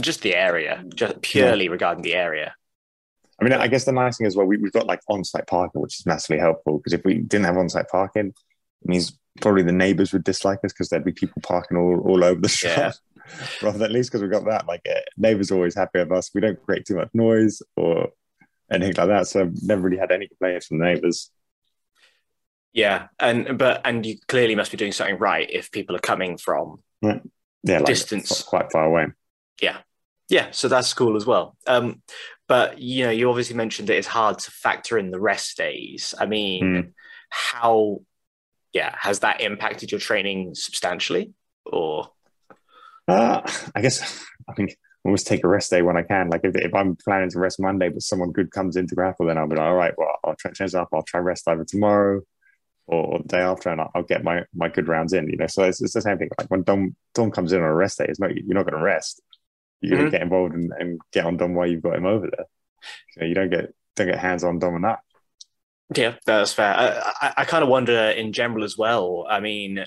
just 0.00 0.22
the 0.22 0.34
area, 0.34 0.84
just 0.94 1.20
purely 1.22 1.64
yeah. 1.64 1.70
regarding 1.70 2.02
the 2.02 2.14
area. 2.14 2.54
I 3.40 3.44
mean, 3.44 3.52
I 3.54 3.68
guess 3.68 3.84
the 3.84 3.92
nice 3.92 4.18
thing 4.18 4.26
as 4.26 4.36
well, 4.36 4.46
we, 4.46 4.58
have 4.62 4.72
got 4.72 4.86
like 4.86 5.00
on-site 5.08 5.46
parking, 5.46 5.80
which 5.80 5.98
is 5.98 6.06
massively 6.06 6.38
helpful 6.38 6.78
because 6.78 6.92
if 6.92 7.04
we 7.04 7.14
didn't 7.14 7.46
have 7.46 7.56
on-site 7.56 7.88
parking, 7.88 8.28
it 8.28 8.88
means 8.88 9.18
probably 9.40 9.62
the 9.62 9.72
neighbors 9.72 10.12
would 10.12 10.24
dislike 10.24 10.58
us 10.64 10.72
because 10.72 10.90
there'd 10.90 11.04
be 11.04 11.12
people 11.12 11.40
parking 11.42 11.76
all, 11.76 12.00
all 12.00 12.22
over 12.22 12.40
the 12.40 12.48
shop. 12.48 12.76
Yeah. 12.76 12.92
Rather 13.62 13.78
than 13.78 13.86
at 13.86 13.92
least 13.92 14.10
because 14.10 14.22
we've 14.22 14.30
got 14.30 14.44
that, 14.44 14.66
like 14.66 14.82
uh, 14.90 15.00
neighbors 15.16 15.50
are 15.50 15.54
always 15.54 15.74
happy 15.74 16.00
with 16.00 16.12
us. 16.12 16.30
We 16.34 16.40
don't 16.40 16.60
create 16.64 16.84
too 16.84 16.96
much 16.96 17.10
noise 17.14 17.62
or 17.76 18.08
anything 18.70 18.94
like 18.96 19.08
that. 19.08 19.26
So 19.26 19.42
I've 19.42 19.62
never 19.62 19.82
really 19.82 19.98
had 19.98 20.12
any 20.12 20.28
complaints 20.28 20.66
from 20.66 20.78
the 20.78 20.84
neighbors. 20.84 21.30
Yeah, 22.72 23.08
and 23.18 23.58
but 23.58 23.80
and 23.84 24.06
you 24.06 24.18
clearly 24.28 24.54
must 24.54 24.70
be 24.70 24.76
doing 24.76 24.92
something 24.92 25.18
right 25.18 25.48
if 25.50 25.72
people 25.72 25.96
are 25.96 26.00
coming 26.00 26.36
from 26.38 26.76
yeah, 27.02 27.18
yeah 27.64 27.78
like 27.78 27.86
distance 27.86 28.42
quite 28.42 28.70
far 28.70 28.84
away. 28.84 29.06
Yeah, 29.60 29.78
yeah. 30.28 30.48
So 30.52 30.68
that's 30.68 30.94
cool 30.94 31.16
as 31.16 31.26
well. 31.26 31.56
Um, 31.66 32.02
but 32.46 32.78
you 32.78 33.04
know, 33.04 33.10
you 33.10 33.28
obviously 33.28 33.56
mentioned 33.56 33.88
that 33.88 33.96
it's 33.96 34.06
hard 34.06 34.38
to 34.40 34.50
factor 34.52 34.98
in 34.98 35.10
the 35.10 35.20
rest 35.20 35.56
days. 35.56 36.14
I 36.18 36.26
mean, 36.26 36.64
mm. 36.64 36.92
how? 37.28 38.02
Yeah, 38.72 38.94
has 38.96 39.20
that 39.20 39.40
impacted 39.40 39.90
your 39.90 40.00
training 40.00 40.54
substantially, 40.54 41.32
or? 41.64 42.08
Uh, 43.08 43.40
I 43.74 43.80
guess 43.80 44.24
I 44.48 44.52
think 44.52 44.70
I 44.70 44.89
always 45.04 45.24
take 45.24 45.44
a 45.44 45.48
rest 45.48 45.70
day 45.70 45.82
when 45.82 45.96
I 45.96 46.02
can. 46.02 46.28
Like 46.28 46.42
if, 46.44 46.54
if 46.56 46.74
I'm 46.74 46.96
planning 46.96 47.30
to 47.30 47.38
rest 47.38 47.60
Monday, 47.60 47.88
but 47.88 48.02
someone 48.02 48.32
good 48.32 48.50
comes 48.50 48.76
into 48.76 48.94
grapple, 48.94 49.26
then 49.26 49.38
I'll 49.38 49.48
be 49.48 49.56
like, 49.56 49.66
all 49.66 49.74
right, 49.74 49.94
well, 49.96 50.16
I'll 50.24 50.36
try 50.36 50.52
change 50.52 50.74
up. 50.74 50.88
I'll 50.92 51.02
try 51.02 51.20
rest 51.20 51.48
either 51.48 51.64
tomorrow 51.64 52.20
or 52.86 53.18
the 53.18 53.28
day 53.28 53.38
after, 53.38 53.70
and 53.70 53.80
I'll 53.94 54.02
get 54.02 54.24
my 54.24 54.44
my 54.54 54.68
good 54.68 54.88
rounds 54.88 55.12
in. 55.12 55.28
You 55.28 55.36
know, 55.36 55.46
so 55.46 55.64
it's, 55.64 55.80
it's 55.80 55.94
the 55.94 56.00
same 56.00 56.18
thing. 56.18 56.28
Like 56.38 56.50
when 56.50 56.62
Dom 56.64 56.96
Dom 57.14 57.30
comes 57.30 57.52
in 57.52 57.60
on 57.60 57.66
a 57.66 57.74
rest 57.74 57.98
day, 57.98 58.06
it's 58.08 58.20
not 58.20 58.34
you're 58.34 58.54
not 58.54 58.64
going 58.64 58.78
to 58.78 58.84
rest. 58.84 59.22
You're 59.80 59.92
mm-hmm. 59.92 60.00
going 60.00 60.10
to 60.10 60.18
get 60.18 60.22
involved 60.22 60.54
and, 60.54 60.72
and, 60.78 61.00
get 61.10 61.24
on 61.24 61.38
Dom 61.38 61.54
while 61.54 61.66
you've 61.66 61.82
got 61.82 61.96
him 61.96 62.04
over 62.04 62.28
there. 62.30 62.44
So 63.12 63.24
you 63.24 63.34
don't 63.34 63.48
get 63.48 63.72
don't 63.96 64.08
get 64.08 64.18
hands 64.18 64.44
on 64.44 64.58
Dom 64.58 64.82
that. 64.82 64.98
Yeah, 65.96 66.16
that's 66.26 66.52
fair. 66.52 66.74
I, 66.74 67.12
I, 67.20 67.34
I 67.38 67.44
kind 67.44 67.62
of 67.62 67.70
wonder 67.70 67.96
in 67.96 68.32
general 68.32 68.64
as 68.64 68.76
well. 68.76 69.26
I 69.28 69.40
mean, 69.40 69.84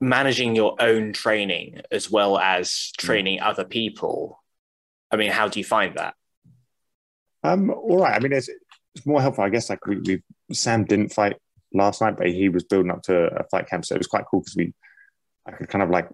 managing 0.00 0.54
your 0.54 0.76
own 0.80 1.12
training 1.12 1.80
as 1.90 2.10
well 2.10 2.38
as 2.38 2.68
mm. 2.68 2.96
training 2.96 3.40
other 3.40 3.64
people. 3.64 4.42
I 5.10 5.16
mean, 5.16 5.30
how 5.30 5.48
do 5.48 5.58
you 5.58 5.64
find 5.64 5.96
that? 5.96 6.14
Um, 7.42 7.70
all 7.70 7.98
right. 7.98 8.14
I 8.14 8.18
mean, 8.20 8.32
it's, 8.32 8.48
it's 8.94 9.06
more 9.06 9.20
helpful, 9.20 9.44
I 9.44 9.48
guess. 9.48 9.70
Like 9.70 9.86
we, 9.86 9.96
we 10.00 10.22
Sam 10.52 10.84
didn't 10.84 11.12
fight 11.12 11.36
last 11.72 12.00
night, 12.00 12.16
but 12.16 12.28
he 12.28 12.48
was 12.48 12.64
building 12.64 12.90
up 12.90 13.02
to 13.02 13.26
a 13.40 13.44
fight 13.44 13.68
camp, 13.68 13.84
so 13.84 13.94
it 13.94 13.98
was 13.98 14.06
quite 14.06 14.24
cool 14.30 14.40
because 14.40 14.56
we, 14.56 14.72
I 15.46 15.52
could 15.52 15.68
kind 15.68 15.82
of 15.82 15.90
like 15.90 16.08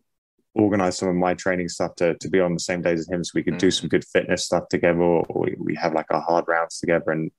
organize 0.54 0.98
some 0.98 1.08
of 1.08 1.14
my 1.14 1.34
training 1.34 1.68
stuff 1.68 1.94
to, 1.96 2.14
to 2.18 2.28
be 2.28 2.40
on 2.40 2.54
the 2.54 2.60
same 2.60 2.82
days 2.82 3.00
as 3.00 3.08
him, 3.08 3.24
so 3.24 3.32
we 3.34 3.42
could 3.42 3.54
mm. 3.54 3.58
do 3.58 3.70
some 3.70 3.88
good 3.88 4.04
fitness 4.04 4.44
stuff 4.44 4.68
together, 4.68 5.00
or 5.00 5.24
we, 5.28 5.54
we 5.58 5.74
have 5.76 5.94
like 5.94 6.06
our 6.10 6.20
hard 6.20 6.44
rounds 6.48 6.78
together, 6.78 7.10
and 7.10 7.30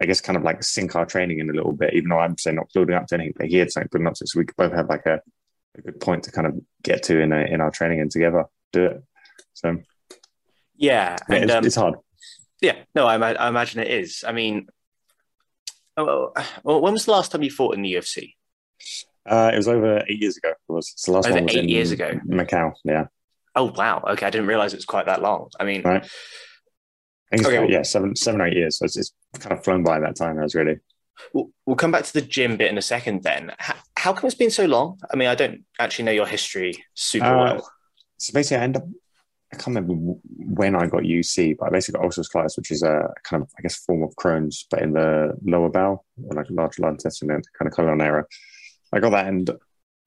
I 0.00 0.06
guess 0.06 0.20
kind 0.20 0.36
of 0.36 0.42
like 0.42 0.62
sync 0.62 0.96
our 0.96 1.06
training 1.06 1.38
in 1.38 1.50
a 1.50 1.52
little 1.52 1.72
bit. 1.72 1.94
Even 1.94 2.10
though 2.10 2.18
I'm 2.18 2.36
saying 2.36 2.56
not 2.56 2.72
building 2.74 2.96
up 2.96 3.06
to 3.08 3.14
anything, 3.14 3.34
but 3.36 3.46
he 3.46 3.56
had 3.56 3.70
something 3.70 3.88
building 3.90 4.08
up 4.08 4.14
to, 4.14 4.26
so 4.26 4.38
we 4.38 4.44
could 4.44 4.56
both 4.56 4.72
have 4.72 4.88
like 4.88 5.06
a, 5.06 5.20
a 5.76 5.82
good 5.82 6.00
point 6.00 6.24
to 6.24 6.32
kind 6.32 6.46
of 6.46 6.54
get 6.82 7.02
to 7.04 7.20
in 7.20 7.32
a, 7.32 7.40
in 7.40 7.60
our 7.60 7.70
training 7.70 8.00
and 8.00 8.10
together 8.10 8.44
do 8.72 8.84
it. 8.86 9.02
So 9.54 9.76
yeah, 10.76 11.16
yeah 11.28 11.34
and, 11.34 11.44
it's, 11.44 11.52
um, 11.52 11.64
it's 11.64 11.76
hard. 11.76 11.94
Yeah, 12.60 12.76
no, 12.94 13.06
I, 13.06 13.16
I 13.32 13.48
imagine 13.48 13.80
it 13.80 13.90
is. 13.90 14.24
I 14.26 14.32
mean, 14.32 14.68
Oh, 15.98 16.32
well, 16.62 16.80
when 16.80 16.92
was 16.92 17.06
the 17.06 17.10
last 17.10 17.32
time 17.32 17.42
you 17.42 17.50
fought 17.50 17.74
in 17.74 17.82
the 17.82 17.92
UFC? 17.94 18.34
Uh, 19.26 19.50
it 19.52 19.56
was 19.56 19.66
over 19.66 20.04
eight 20.06 20.22
years 20.22 20.36
ago. 20.36 20.50
It 20.50 20.72
was 20.72 20.92
it's 20.92 21.06
the 21.06 21.12
last 21.12 21.26
over 21.26 21.34
one 21.34 21.44
was 21.44 21.56
eight 21.56 21.68
years 21.68 21.90
ago. 21.90 22.12
Macau. 22.24 22.72
Yeah. 22.84 23.06
Oh 23.56 23.72
wow. 23.76 24.04
Okay, 24.10 24.24
I 24.24 24.30
didn't 24.30 24.46
realize 24.46 24.72
it 24.72 24.76
was 24.76 24.84
quite 24.84 25.06
that 25.06 25.20
long. 25.20 25.50
I 25.58 25.64
mean, 25.64 25.82
right. 25.82 26.08
I 27.32 27.36
okay, 27.36 27.58
well, 27.58 27.68
yeah, 27.68 27.82
seven, 27.82 28.14
seven, 28.14 28.40
eight 28.40 28.54
years. 28.54 28.78
So 28.78 28.84
it's, 28.84 28.96
it's 28.96 29.12
kind 29.40 29.58
of 29.58 29.64
flown 29.64 29.82
by 29.82 29.98
that 29.98 30.14
time. 30.14 30.38
I 30.38 30.42
was 30.42 30.54
really. 30.54 30.76
We'll, 31.32 31.50
we'll 31.66 31.76
come 31.76 31.90
back 31.90 32.04
to 32.04 32.12
the 32.12 32.22
gym 32.22 32.56
bit 32.56 32.70
in 32.70 32.78
a 32.78 32.82
second. 32.82 33.22
Then, 33.22 33.52
how, 33.58 33.74
how 33.96 34.12
come 34.12 34.26
it's 34.26 34.36
been 34.36 34.50
so 34.50 34.66
long? 34.66 34.98
I 35.12 35.16
mean, 35.16 35.28
I 35.28 35.34
don't 35.34 35.64
actually 35.78 36.06
know 36.06 36.12
your 36.12 36.26
history 36.26 36.84
super 36.94 37.26
uh, 37.26 37.44
well. 37.44 37.72
So 38.18 38.32
basically, 38.32 38.58
I 38.58 38.64
end 38.64 38.76
up 38.76 38.84
I 39.52 39.56
can't 39.56 39.68
remember 39.68 39.94
when 40.26 40.74
I 40.74 40.86
got 40.86 41.02
UC, 41.02 41.56
but 41.58 41.66
I 41.66 41.70
basically 41.70 42.00
got 42.00 42.08
ulcerative 42.08 42.30
colitis, 42.30 42.56
which 42.56 42.70
is 42.70 42.82
a 42.82 43.08
kind 43.24 43.42
of, 43.42 43.50
I 43.58 43.62
guess, 43.62 43.76
form 43.76 44.02
of 44.02 44.14
Crohn's, 44.16 44.66
but 44.70 44.82
in 44.82 44.92
the 44.92 45.32
lower 45.42 45.70
bowel, 45.70 46.04
or 46.22 46.36
like 46.36 46.50
a 46.50 46.52
large 46.52 46.78
large 46.78 46.94
intestine, 46.94 47.28
kind 47.28 47.42
of 47.62 47.72
colon. 47.72 48.00
I 48.00 49.00
got 49.00 49.10
that, 49.10 49.26
and 49.26 49.50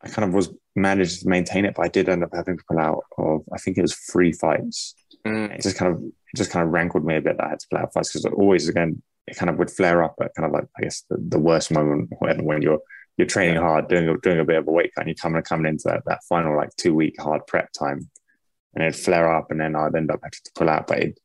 I 0.04 0.10
kind 0.10 0.28
of 0.28 0.36
was 0.36 0.54
managed 0.76 1.22
to 1.22 1.30
maintain 1.30 1.66
it, 1.66 1.74
but 1.76 1.86
I 1.86 1.88
did 1.88 2.08
end 2.08 2.24
up 2.24 2.30
having 2.34 2.58
to 2.58 2.64
pull 2.68 2.80
out 2.80 3.04
of, 3.18 3.42
I 3.52 3.58
think 3.58 3.78
it 3.78 3.82
was 3.82 3.96
three 3.96 4.32
fights. 4.32 4.94
Mm. 5.26 5.56
It 5.56 5.62
just 5.62 5.78
kind 5.78 5.96
of, 5.96 6.04
it 6.04 6.38
just 6.38 6.52
kind 6.52 6.66
of 6.66 6.72
rankled 6.72 7.06
me 7.06 7.16
a 7.16 7.22
bit 7.22 7.38
that 7.38 7.46
I 7.46 7.50
had 7.50 7.60
to 7.60 7.68
pull 7.70 7.80
out 7.80 7.94
fights 7.94 8.10
because 8.10 8.26
always, 8.26 8.70
again, 8.70 9.02
it 9.28 9.38
kind 9.38 9.50
of 9.50 9.58
would 9.58 9.72
flare 9.72 10.04
up 10.04 10.16
at 10.22 10.34
kind 10.36 10.48
of 10.48 10.52
like, 10.52 10.66
I 10.78 10.82
guess, 10.82 11.04
the, 11.10 11.18
the 11.20 11.40
worst 11.40 11.72
moment 11.72 12.10
when, 12.20 12.44
when 12.44 12.62
you're 12.62 12.80
you're 13.18 13.28
training 13.28 13.58
hard, 13.58 13.88
doing 13.88 14.08
a, 14.08 14.18
doing 14.18 14.40
a 14.40 14.46
bit 14.46 14.58
of 14.58 14.68
a 14.68 14.72
weight 14.72 14.92
cut, 14.96 15.02
and 15.02 15.10
you're 15.10 15.22
coming 15.22 15.42
coming 15.44 15.68
into 15.68 15.84
that, 15.86 16.04
that 16.06 16.24
final 16.28 16.56
like 16.56 16.76
two 16.78 16.96
week 16.96 17.16
hard 17.20 17.46
prep 17.46 17.72
time 17.72 18.10
and 18.74 18.84
it'd 18.84 19.00
flare 19.00 19.34
up, 19.34 19.52
and 19.52 19.60
then 19.60 19.76
I'd 19.76 19.96
end 19.96 20.12
up 20.12 20.20
having 20.24 20.32
to 20.32 20.52
pull 20.56 20.70
out. 20.70 20.88
But 20.88 21.00
it, 21.00 21.20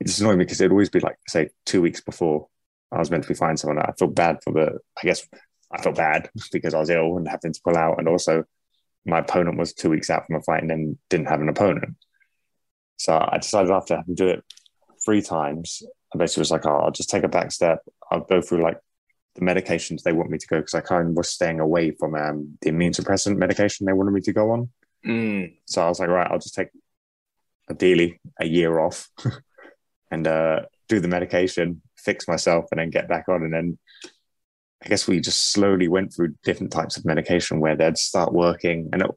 it 0.00 0.06
just 0.06 0.20
annoyed 0.20 0.38
me 0.38 0.44
because 0.44 0.60
it'd 0.60 0.72
always 0.72 0.90
be 0.90 1.00
like, 1.00 1.16
say, 1.26 1.50
two 1.66 1.82
weeks 1.82 2.00
before 2.00 2.48
I 2.90 2.98
was 2.98 3.10
meant 3.10 3.24
to 3.24 3.28
be 3.28 3.34
fighting 3.34 3.56
someone. 3.56 3.78
I 3.78 3.92
felt 3.98 4.14
bad 4.14 4.38
for 4.42 4.52
the, 4.52 4.78
I 4.96 5.06
guess 5.06 5.26
I 5.70 5.82
felt 5.82 5.96
bad 5.96 6.30
because 6.52 6.74
I 6.74 6.78
was 6.78 6.90
ill 6.90 7.16
and 7.16 7.28
having 7.28 7.52
to 7.52 7.60
pull 7.62 7.76
out, 7.76 7.98
and 7.98 8.08
also 8.08 8.44
my 9.04 9.18
opponent 9.18 9.58
was 9.58 9.72
two 9.72 9.90
weeks 9.90 10.10
out 10.10 10.26
from 10.26 10.36
a 10.36 10.42
fight 10.42 10.62
and 10.62 10.70
then 10.70 10.98
didn't 11.08 11.28
have 11.28 11.40
an 11.40 11.48
opponent. 11.48 11.96
So 12.96 13.16
I 13.16 13.38
decided 13.38 13.70
after 13.70 13.96
having 13.96 14.16
to 14.16 14.24
do 14.24 14.30
it 14.30 14.44
three 15.04 15.22
times, 15.22 15.82
I 16.14 16.18
basically 16.18 16.42
was 16.42 16.50
like, 16.50 16.66
oh, 16.66 16.76
I'll 16.76 16.90
just 16.90 17.10
take 17.10 17.24
a 17.24 17.28
back 17.28 17.52
step. 17.52 17.80
I'll 18.10 18.20
go 18.20 18.40
through 18.40 18.62
like 18.62 18.78
the 19.34 19.42
medications 19.42 20.02
they 20.02 20.12
want 20.12 20.30
me 20.30 20.38
to 20.38 20.46
go 20.46 20.58
because 20.58 20.74
I 20.74 20.80
kind 20.80 21.10
of 21.10 21.14
was 21.14 21.28
staying 21.28 21.60
away 21.60 21.92
from 21.92 22.14
um, 22.14 22.58
the 22.60 22.70
immune 22.70 22.92
suppressant 22.92 23.36
medication 23.36 23.86
they 23.86 23.92
wanted 23.92 24.12
me 24.12 24.20
to 24.22 24.32
go 24.32 24.50
on. 24.50 24.70
Mm. 25.06 25.56
So 25.66 25.82
I 25.82 25.88
was 25.88 26.00
like, 26.00 26.08
right, 26.08 26.30
I'll 26.30 26.38
just 26.38 26.54
take 26.54 26.68
ideally 27.70 28.20
a 28.40 28.46
year 28.46 28.78
off 28.78 29.08
and 30.10 30.26
uh, 30.26 30.62
do 30.88 31.00
the 31.00 31.08
medication, 31.08 31.82
fix 31.96 32.26
myself, 32.26 32.66
and 32.70 32.80
then 32.80 32.90
get 32.90 33.08
back 33.08 33.28
on. 33.28 33.42
And 33.42 33.52
then 33.52 33.78
I 34.84 34.88
guess 34.88 35.06
we 35.06 35.20
just 35.20 35.52
slowly 35.52 35.88
went 35.88 36.14
through 36.14 36.34
different 36.44 36.72
types 36.72 36.96
of 36.96 37.04
medication 37.04 37.60
where 37.60 37.76
they'd 37.76 37.98
start 37.98 38.32
working 38.32 38.88
and 38.92 39.02
it, 39.02 39.10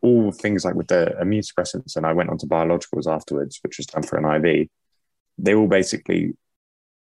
all 0.00 0.30
things 0.30 0.64
like 0.64 0.74
with 0.74 0.88
the 0.88 1.18
immune 1.20 1.42
suppressants. 1.42 1.96
And 1.96 2.06
I 2.06 2.12
went 2.12 2.30
on 2.30 2.38
to 2.38 2.46
biologicals 2.46 3.06
afterwards, 3.06 3.58
which 3.62 3.78
was 3.78 3.86
done 3.86 4.02
for 4.02 4.16
an 4.16 4.44
IV. 4.44 4.68
They 5.38 5.54
all 5.54 5.68
basically 5.68 6.36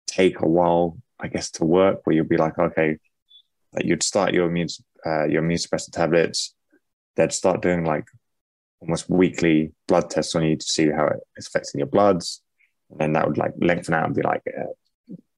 take 0.07 0.41
a 0.41 0.49
while, 0.49 0.99
I 1.21 1.29
guess, 1.29 1.51
to 1.53 1.65
work 1.65 2.01
where 2.05 2.17
you'll 2.17 2.27
be 2.27 2.37
like, 2.37 2.59
okay, 2.59 2.99
like 3.73 3.85
you'd 3.85 4.03
start 4.03 4.35
your 4.35 4.47
immune, 4.47 4.69
uh, 5.07 5.25
your 5.25 5.43
immune 5.43 5.59
suppressant 5.59 5.93
tablets. 5.93 6.55
They'd 7.17 7.33
start 7.33 7.63
doing 7.63 7.85
like 7.85 8.07
almost 8.81 9.09
weekly 9.09 9.73
blood 9.87 10.11
tests 10.11 10.35
on 10.35 10.45
you 10.45 10.57
to 10.57 10.67
see 10.67 10.89
how 10.89 11.11
it's 11.37 11.49
affecting 11.49 11.79
your 11.79 11.89
bloods. 11.89 12.43
And 12.91 13.01
then 13.01 13.13
that 13.15 13.27
would 13.27 13.39
like 13.39 13.53
lengthen 13.59 13.95
out 13.95 14.07
and 14.07 14.15
be 14.15 14.23
like 14.23 14.43
uh, 14.47 14.73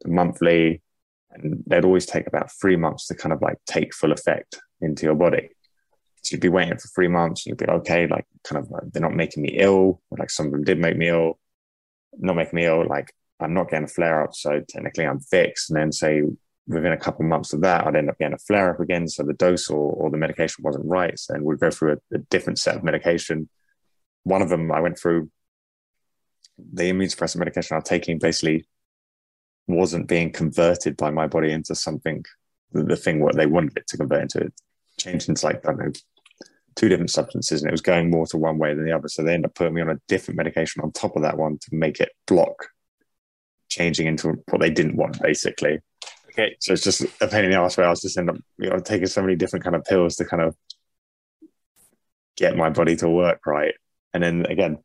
monthly. 0.06 0.82
And 1.30 1.62
they'd 1.66 1.84
always 1.84 2.06
take 2.06 2.26
about 2.26 2.50
three 2.60 2.76
months 2.76 3.06
to 3.08 3.14
kind 3.14 3.32
of 3.32 3.42
like 3.42 3.58
take 3.66 3.94
full 3.94 4.12
effect 4.12 4.60
into 4.80 5.06
your 5.06 5.14
body. 5.14 5.50
So 6.22 6.34
you'd 6.34 6.40
be 6.40 6.48
waiting 6.48 6.78
for 6.78 6.88
three 6.88 7.08
months 7.08 7.44
and 7.44 7.50
you'd 7.50 7.58
be 7.58 7.66
like, 7.66 7.80
okay, 7.80 8.06
like 8.06 8.26
kind 8.44 8.64
of 8.64 8.70
like, 8.70 8.84
they're 8.92 9.02
not 9.02 9.14
making 9.14 9.42
me 9.42 9.56
ill. 9.58 10.00
Or 10.10 10.18
like 10.18 10.30
some 10.30 10.46
of 10.46 10.52
them 10.52 10.64
did 10.64 10.78
make 10.78 10.96
me 10.96 11.08
ill, 11.08 11.38
not 12.18 12.36
making 12.36 12.56
me 12.56 12.66
ill. 12.66 12.86
Like 12.86 13.12
I'm 13.40 13.54
not 13.54 13.70
getting 13.70 13.84
a 13.84 13.88
flare 13.88 14.22
up. 14.22 14.34
So 14.34 14.62
technically 14.68 15.06
I'm 15.06 15.20
fixed. 15.20 15.70
And 15.70 15.78
then 15.78 15.92
say 15.92 16.22
within 16.66 16.92
a 16.92 16.98
couple 16.98 17.24
of 17.24 17.28
months 17.28 17.52
of 17.52 17.60
that, 17.62 17.86
I'd 17.86 17.96
end 17.96 18.08
up 18.08 18.18
getting 18.18 18.34
a 18.34 18.38
flare 18.38 18.70
up 18.70 18.80
again. 18.80 19.08
So 19.08 19.22
the 19.22 19.34
dose 19.34 19.68
or, 19.68 19.92
or 19.92 20.10
the 20.10 20.16
medication 20.16 20.64
wasn't 20.64 20.86
right. 20.86 21.18
So 21.18 21.32
then 21.32 21.44
we'd 21.44 21.60
go 21.60 21.70
through 21.70 21.92
a, 21.92 22.16
a, 22.16 22.18
different 22.18 22.58
set 22.58 22.76
of 22.76 22.84
medication. 22.84 23.48
One 24.22 24.42
of 24.42 24.48
them 24.48 24.72
I 24.72 24.80
went 24.80 24.98
through 24.98 25.30
the 26.72 26.88
immune 26.88 27.10
suppressant 27.10 27.36
medication 27.36 27.74
I 27.74 27.78
was 27.78 27.88
taking 27.88 28.18
basically 28.18 28.66
wasn't 29.66 30.08
being 30.08 30.30
converted 30.30 30.96
by 30.96 31.10
my 31.10 31.26
body 31.26 31.52
into 31.52 31.74
something, 31.74 32.24
the, 32.72 32.84
the 32.84 32.96
thing 32.96 33.20
what 33.20 33.36
they 33.36 33.46
wanted 33.46 33.76
it 33.76 33.86
to 33.88 33.96
convert 33.96 34.22
into. 34.22 34.38
It 34.40 34.52
changed 34.98 35.28
into 35.28 35.44
like, 35.44 35.66
I 35.66 35.68
don't 35.68 35.78
know, 35.78 35.92
two 36.76 36.88
different 36.88 37.10
substances 37.10 37.62
and 37.62 37.68
it 37.68 37.72
was 37.72 37.80
going 37.80 38.10
more 38.10 38.26
to 38.26 38.36
one 38.36 38.58
way 38.58 38.74
than 38.74 38.84
the 38.84 38.92
other. 38.92 39.08
So 39.08 39.22
they 39.22 39.34
ended 39.34 39.50
up 39.50 39.54
putting 39.54 39.74
me 39.74 39.80
on 39.80 39.90
a 39.90 40.00
different 40.08 40.36
medication 40.36 40.82
on 40.82 40.92
top 40.92 41.16
of 41.16 41.22
that 41.22 41.38
one 41.38 41.58
to 41.58 41.68
make 41.74 42.00
it 42.00 42.10
block 42.26 42.68
changing 43.68 44.06
into 44.06 44.42
what 44.50 44.60
they 44.60 44.70
didn't 44.70 44.96
want, 44.96 45.20
basically. 45.20 45.78
Okay. 46.30 46.56
So 46.60 46.72
it's 46.72 46.82
just 46.82 47.02
a 47.20 47.28
pain 47.28 47.44
in 47.44 47.50
the 47.50 47.58
ass 47.58 47.76
where 47.76 47.86
I 47.86 47.90
was 47.90 48.02
just 48.02 48.18
end 48.18 48.30
up 48.30 48.36
you 48.58 48.70
know 48.70 48.78
taking 48.78 49.06
so 49.06 49.22
many 49.22 49.36
different 49.36 49.64
kind 49.64 49.76
of 49.76 49.84
pills 49.84 50.16
to 50.16 50.24
kind 50.24 50.42
of 50.42 50.56
get 52.36 52.56
my 52.56 52.70
body 52.70 52.96
to 52.96 53.08
work 53.08 53.40
right. 53.46 53.74
And 54.12 54.22
then 54.22 54.46
again, 54.46 54.78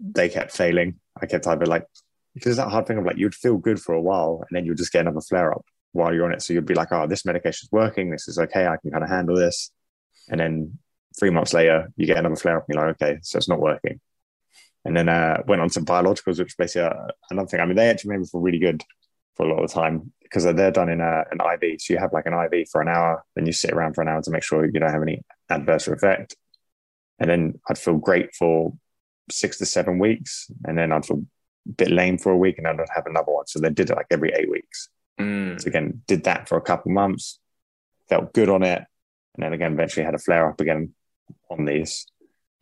they 0.00 0.28
kept 0.28 0.52
failing. 0.52 0.98
I 1.20 1.26
kept 1.26 1.46
either 1.46 1.66
like 1.66 1.86
because 2.34 2.56
that 2.56 2.68
hard 2.68 2.86
thing 2.86 2.98
of 2.98 3.04
like 3.04 3.18
you'd 3.18 3.34
feel 3.34 3.56
good 3.56 3.80
for 3.80 3.94
a 3.94 4.00
while 4.00 4.44
and 4.48 4.56
then 4.56 4.64
you'd 4.64 4.78
just 4.78 4.92
get 4.92 5.02
another 5.02 5.20
flare 5.20 5.52
up 5.52 5.64
while 5.92 6.14
you're 6.14 6.24
on 6.24 6.32
it. 6.32 6.42
So 6.42 6.52
you'd 6.52 6.66
be 6.66 6.74
like, 6.74 6.92
oh, 6.92 7.06
this 7.06 7.24
medication 7.24 7.66
is 7.66 7.72
working. 7.72 8.10
This 8.10 8.28
is 8.28 8.38
okay. 8.38 8.66
I 8.66 8.76
can 8.76 8.90
kind 8.90 9.04
of 9.04 9.10
handle 9.10 9.36
this. 9.36 9.70
And 10.28 10.40
then 10.40 10.78
three 11.18 11.30
months 11.30 11.52
later, 11.52 11.92
you 11.96 12.06
get 12.06 12.18
another 12.18 12.36
flare 12.36 12.58
up 12.58 12.64
and 12.68 12.74
you're 12.74 12.86
like, 12.86 13.02
okay, 13.02 13.18
so 13.22 13.38
it's 13.38 13.48
not 13.48 13.60
working. 13.60 14.00
And 14.84 14.96
then 14.96 15.08
uh, 15.08 15.42
went 15.46 15.60
on 15.60 15.68
to 15.70 15.80
biologicals, 15.80 16.38
which 16.38 16.56
basically 16.56 16.88
uh, 16.88 17.08
another 17.30 17.48
thing. 17.48 17.60
I 17.60 17.66
mean, 17.66 17.76
they 17.76 17.88
actually 17.88 18.12
made 18.12 18.20
me 18.20 18.26
feel 18.26 18.40
really 18.40 18.58
good 18.58 18.82
for 19.36 19.46
a 19.46 19.48
lot 19.52 19.62
of 19.62 19.68
the 19.68 19.74
time 19.74 20.12
because 20.22 20.44
they're 20.44 20.70
done 20.70 20.88
in 20.88 21.00
a, 21.00 21.24
an 21.30 21.40
IV. 21.40 21.80
So 21.80 21.92
you 21.92 21.98
have 21.98 22.12
like 22.12 22.26
an 22.26 22.34
IV 22.34 22.68
for 22.70 22.80
an 22.80 22.88
hour, 22.88 23.24
then 23.34 23.46
you 23.46 23.52
sit 23.52 23.72
around 23.72 23.94
for 23.94 24.02
an 24.02 24.08
hour 24.08 24.22
to 24.22 24.30
make 24.30 24.42
sure 24.42 24.64
you 24.64 24.78
don't 24.78 24.90
have 24.90 25.02
any 25.02 25.22
adverse 25.48 25.88
effect. 25.88 26.36
And 27.18 27.28
then 27.28 27.60
I'd 27.68 27.78
feel 27.78 27.96
great 27.96 28.34
for 28.34 28.72
six 29.30 29.58
to 29.58 29.66
seven 29.66 29.98
weeks. 29.98 30.50
And 30.64 30.78
then 30.78 30.92
I'd 30.92 31.04
feel 31.04 31.24
a 31.68 31.72
bit 31.72 31.90
lame 31.90 32.16
for 32.16 32.32
a 32.32 32.38
week 32.38 32.56
and 32.56 32.66
then 32.66 32.80
I'd 32.80 32.94
have 32.94 33.06
another 33.06 33.32
one. 33.32 33.46
So 33.46 33.58
they 33.58 33.70
did 33.70 33.90
it 33.90 33.96
like 33.96 34.06
every 34.10 34.32
eight 34.32 34.50
weeks. 34.50 34.88
Mm. 35.20 35.60
So 35.60 35.68
again, 35.68 36.02
did 36.06 36.24
that 36.24 36.48
for 36.48 36.56
a 36.56 36.62
couple 36.62 36.92
months, 36.92 37.38
felt 38.08 38.32
good 38.32 38.48
on 38.48 38.62
it. 38.62 38.82
And 39.34 39.44
then 39.44 39.52
again, 39.52 39.72
eventually 39.72 40.04
had 40.04 40.14
a 40.14 40.18
flare 40.18 40.48
up 40.48 40.60
again 40.60 40.94
on 41.50 41.64
these. 41.64 42.06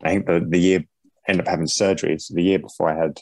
I 0.03 0.09
think 0.09 0.25
the, 0.25 0.45
the 0.47 0.59
year 0.59 0.85
ended 1.27 1.47
up 1.47 1.51
having 1.51 1.67
surgery. 1.67 2.17
So 2.19 2.33
the 2.33 2.43
year 2.43 2.59
before 2.59 2.89
I 2.89 2.97
had, 2.97 3.19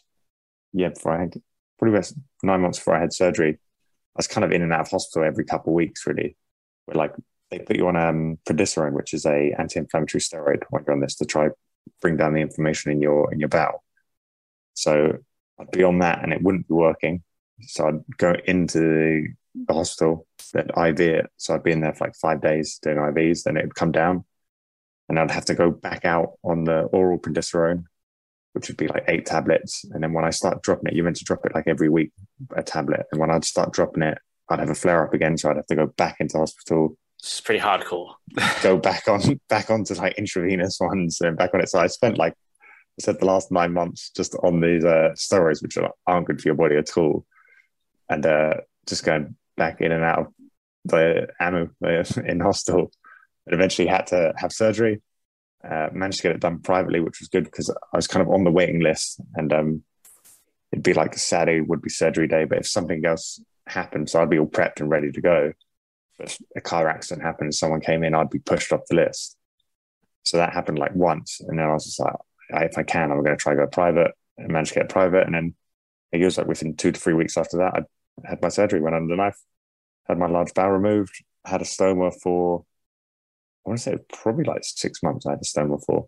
yeah, 0.73 0.89
before 0.89 1.13
I 1.13 1.21
had, 1.21 1.35
probably 1.79 2.01
nine 2.43 2.61
months 2.61 2.79
before 2.79 2.95
I 2.95 3.01
had 3.01 3.13
surgery, 3.13 3.53
I 3.53 4.17
was 4.17 4.27
kind 4.27 4.45
of 4.45 4.51
in 4.51 4.61
and 4.61 4.73
out 4.73 4.81
of 4.81 4.89
hospital 4.89 5.27
every 5.27 5.45
couple 5.45 5.73
of 5.73 5.75
weeks, 5.75 6.07
really. 6.07 6.35
Where 6.85 6.95
like 6.95 7.13
they 7.51 7.59
put 7.59 7.77
you 7.77 7.87
on 7.87 7.95
um, 7.95 8.37
which 8.45 9.13
is 9.13 9.25
a 9.25 9.53
anti-inflammatory 9.57 10.21
steroid 10.21 10.63
when 10.69 10.83
you're 10.85 10.95
on 10.95 11.01
this 11.01 11.15
to 11.15 11.25
try 11.25 11.49
bring 12.01 12.17
down 12.17 12.33
the 12.33 12.41
inflammation 12.41 12.91
in 12.91 13.01
your 13.01 13.31
in 13.33 13.39
your 13.39 13.49
bowel. 13.49 13.83
So 14.73 15.17
I'd 15.59 15.71
be 15.71 15.83
on 15.83 15.99
that 15.99 16.23
and 16.23 16.33
it 16.33 16.41
wouldn't 16.41 16.67
be 16.67 16.73
working. 16.73 17.23
So 17.61 17.87
I'd 17.87 18.17
go 18.17 18.33
into 18.45 19.27
the 19.67 19.73
hospital, 19.73 20.27
that 20.53 20.69
IV 20.77 20.99
it. 20.99 21.31
So 21.37 21.55
I'd 21.55 21.63
be 21.63 21.71
in 21.71 21.81
there 21.81 21.93
for 21.93 22.05
like 22.05 22.15
five 22.15 22.41
days 22.41 22.79
doing 22.81 22.97
IVs, 22.97 23.43
then 23.43 23.57
it'd 23.57 23.75
come 23.75 23.91
down. 23.91 24.25
And 25.09 25.19
I'd 25.19 25.31
have 25.31 25.45
to 25.45 25.55
go 25.55 25.71
back 25.71 26.05
out 26.05 26.33
on 26.43 26.65
the 26.65 26.81
oral 26.83 27.17
prednisolone, 27.17 27.85
which 28.53 28.67
would 28.67 28.77
be 28.77 28.87
like 28.87 29.05
eight 29.07 29.25
tablets. 29.25 29.85
And 29.85 30.03
then 30.03 30.13
when 30.13 30.25
I 30.25 30.31
start 30.31 30.61
dropping 30.63 30.87
it, 30.87 30.95
you 30.95 31.03
meant 31.03 31.15
to 31.17 31.23
drop 31.23 31.45
it 31.45 31.55
like 31.55 31.67
every 31.67 31.89
week, 31.89 32.11
a 32.55 32.63
tablet. 32.63 33.05
And 33.11 33.19
when 33.21 33.31
I'd 33.31 33.45
start 33.45 33.71
dropping 33.71 34.03
it, 34.03 34.17
I'd 34.49 34.59
have 34.59 34.69
a 34.69 34.75
flare 34.75 35.05
up 35.05 35.13
again. 35.13 35.37
So 35.37 35.49
I'd 35.49 35.57
have 35.57 35.67
to 35.67 35.75
go 35.75 35.87
back 35.87 36.17
into 36.19 36.37
hospital. 36.37 36.97
It's 37.19 37.41
pretty 37.41 37.61
hardcore. 37.61 38.13
go 38.61 38.77
back 38.77 39.07
on, 39.07 39.39
back 39.49 39.69
onto 39.69 39.93
like 39.95 40.17
intravenous 40.17 40.77
ones 40.81 41.21
and 41.21 41.37
back 41.37 41.53
on 41.53 41.61
it. 41.61 41.69
So 41.69 41.79
I 41.79 41.87
spent 41.87 42.17
like, 42.17 42.33
I 42.63 43.03
said 43.03 43.19
the 43.19 43.25
last 43.25 43.51
nine 43.51 43.73
months 43.73 44.09
just 44.09 44.35
on 44.43 44.59
these 44.59 44.83
uh, 44.83 45.11
steroids, 45.15 45.61
which 45.61 45.77
aren't 46.07 46.27
good 46.27 46.41
for 46.41 46.47
your 46.47 46.55
body 46.55 46.75
at 46.75 46.97
all. 46.97 47.25
And 48.09 48.25
uh, 48.25 48.55
just 48.87 49.03
going 49.03 49.35
back 49.55 49.81
in 49.81 49.91
and 49.91 50.03
out 50.03 50.19
of 50.19 50.27
the 50.85 51.27
ammo 51.39 51.69
uh, 51.85 52.03
in 52.25 52.39
hospital. 52.39 52.91
And 53.47 53.55
eventually 53.55 53.87
had 53.87 54.07
to 54.07 54.33
have 54.37 54.51
surgery. 54.51 55.01
Uh, 55.67 55.87
managed 55.91 56.17
to 56.17 56.23
get 56.23 56.35
it 56.35 56.41
done 56.41 56.59
privately, 56.59 56.99
which 56.99 57.19
was 57.19 57.29
good 57.29 57.45
because 57.45 57.69
I 57.69 57.95
was 57.95 58.07
kind 58.07 58.21
of 58.21 58.31
on 58.31 58.43
the 58.43 58.51
waiting 58.51 58.79
list, 58.79 59.19
and 59.35 59.51
um, 59.51 59.83
it'd 60.71 60.83
be 60.83 60.93
like 60.93 61.17
Saturday 61.17 61.61
would 61.61 61.81
be 61.81 61.89
surgery 61.89 62.27
day. 62.27 62.45
But 62.45 62.59
if 62.59 62.67
something 62.67 63.03
else 63.03 63.41
happened, 63.65 64.09
so 64.09 64.21
I'd 64.21 64.29
be 64.29 64.37
all 64.37 64.47
prepped 64.47 64.81
and 64.81 64.89
ready 64.89 65.11
to 65.11 65.21
go. 65.21 65.53
But 66.17 66.29
if 66.29 66.37
a 66.55 66.61
car 66.61 66.87
accident 66.87 67.25
happened, 67.25 67.55
someone 67.55 67.81
came 67.81 68.03
in, 68.03 68.13
I'd 68.13 68.29
be 68.29 68.39
pushed 68.39 68.71
off 68.71 68.85
the 68.89 68.95
list. 68.95 69.35
So 70.23 70.37
that 70.37 70.53
happened 70.53 70.77
like 70.77 70.93
once, 70.93 71.41
and 71.41 71.57
then 71.57 71.65
I 71.65 71.73
was 71.73 71.85
just 71.85 71.99
like, 71.99 72.13
if 72.49 72.77
I 72.77 72.83
can, 72.83 73.11
I'm 73.11 73.23
going 73.23 73.35
to 73.37 73.41
try 73.41 73.53
to 73.53 73.61
go 73.61 73.67
private. 73.67 74.11
And 74.37 74.51
managed 74.51 74.73
to 74.73 74.81
get 74.81 74.89
private, 74.89 75.25
and 75.25 75.33
then 75.33 75.55
it 76.11 76.23
was 76.23 76.37
like 76.37 76.45
within 76.45 76.75
two 76.75 76.91
to 76.91 76.99
three 76.99 77.15
weeks 77.15 77.37
after 77.37 77.57
that, 77.57 77.73
I 77.73 78.29
had 78.29 78.41
my 78.41 78.49
surgery, 78.49 78.79
went 78.79 78.95
under 78.95 79.11
the 79.11 79.17
knife, 79.17 79.39
had 80.07 80.19
my 80.19 80.27
large 80.27 80.53
bowel 80.53 80.69
removed, 80.69 81.23
had 81.43 81.61
a 81.61 81.65
stoma 81.65 82.13
for 82.21 82.63
I 83.67 83.69
want 83.69 83.79
to 83.79 83.83
say 83.83 83.97
probably 84.13 84.45
like 84.45 84.63
six 84.63 85.03
months. 85.03 85.25
I 85.25 85.31
had 85.31 85.39
a 85.39 85.43
stoma 85.43 85.83
for 85.85 86.07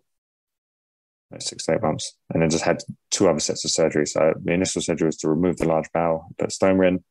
like 1.30 1.42
six 1.42 1.66
to 1.66 1.74
eight 1.74 1.82
months, 1.82 2.16
and 2.32 2.42
then 2.42 2.48
just 2.48 2.64
had 2.64 2.82
two 3.10 3.28
other 3.28 3.38
sets 3.38 3.66
of 3.66 3.70
surgery. 3.70 4.06
So 4.06 4.32
the 4.42 4.52
initial 4.52 4.80
surgery 4.80 5.06
was 5.06 5.18
to 5.18 5.28
remove 5.28 5.58
the 5.58 5.68
large 5.68 5.92
bowel, 5.92 6.28
put 6.38 6.48
stoma 6.48 6.88
in. 6.88 7.04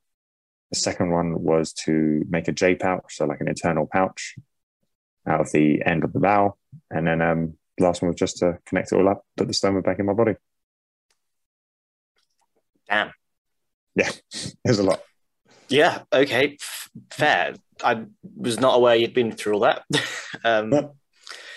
The 0.71 0.79
second 0.79 1.11
one 1.11 1.43
was 1.43 1.71
to 1.85 2.23
make 2.29 2.47
a 2.47 2.51
J 2.51 2.73
pouch, 2.73 3.15
so 3.15 3.25
like 3.25 3.41
an 3.41 3.47
internal 3.47 3.87
pouch 3.91 4.35
out 5.27 5.39
of 5.39 5.51
the 5.51 5.83
end 5.85 6.03
of 6.03 6.13
the 6.13 6.19
bowel, 6.19 6.57
and 6.89 7.05
then 7.05 7.21
um, 7.21 7.53
the 7.77 7.83
last 7.83 8.01
one 8.01 8.09
was 8.09 8.19
just 8.19 8.37
to 8.37 8.57
connect 8.65 8.91
it 8.91 8.95
all 8.95 9.07
up, 9.07 9.23
put 9.37 9.47
the 9.47 9.53
stoma 9.53 9.83
back 9.83 9.99
in 9.99 10.07
my 10.07 10.13
body. 10.13 10.33
Damn. 12.89 13.11
Yeah, 13.93 14.09
there's 14.65 14.79
a 14.79 14.83
lot. 14.83 15.01
Yeah. 15.67 16.01
Okay. 16.11 16.57
Fair. 17.11 17.53
I 17.83 18.05
was 18.35 18.59
not 18.59 18.75
aware 18.75 18.95
you'd 18.95 19.13
been 19.13 19.31
through 19.31 19.53
all 19.53 19.59
that. 19.61 19.83
um, 20.43 20.73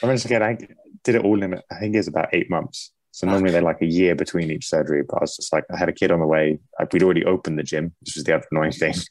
I 0.03 0.07
mean, 0.07 0.17
again, 0.17 0.43
I 0.43 0.57
did 1.05 1.15
it 1.17 1.25
all 1.25 1.43
in. 1.43 1.55
I 1.55 1.79
think 1.79 1.95
it 1.95 1.99
was 1.99 2.09
about 2.09 2.31
eight 2.33 2.51
months. 2.51 2.93
So 3.13 3.27
normally 3.27 3.51
okay. 3.51 3.53
they're 3.53 3.63
like 3.63 3.83
a 3.83 3.87
year 3.87 4.15
between 4.15 4.51
each 4.51 4.69
surgery. 4.69 5.03
But 5.07 5.19
I 5.19 5.21
was 5.23 5.37
just 5.37 5.53
like, 5.53 5.65
I 5.73 5.77
had 5.77 5.89
a 5.89 5.93
kid 5.93 6.11
on 6.11 6.21
the 6.21 6.27
way. 6.27 6.59
We'd 6.93 7.03
already 7.03 7.25
opened 7.25 7.59
the 7.59 7.63
gym. 7.63 7.95
which 8.01 8.15
was 8.17 8.25
the 8.25 8.35
other 8.35 8.47
annoying 8.51 8.73
thing. 8.73 8.95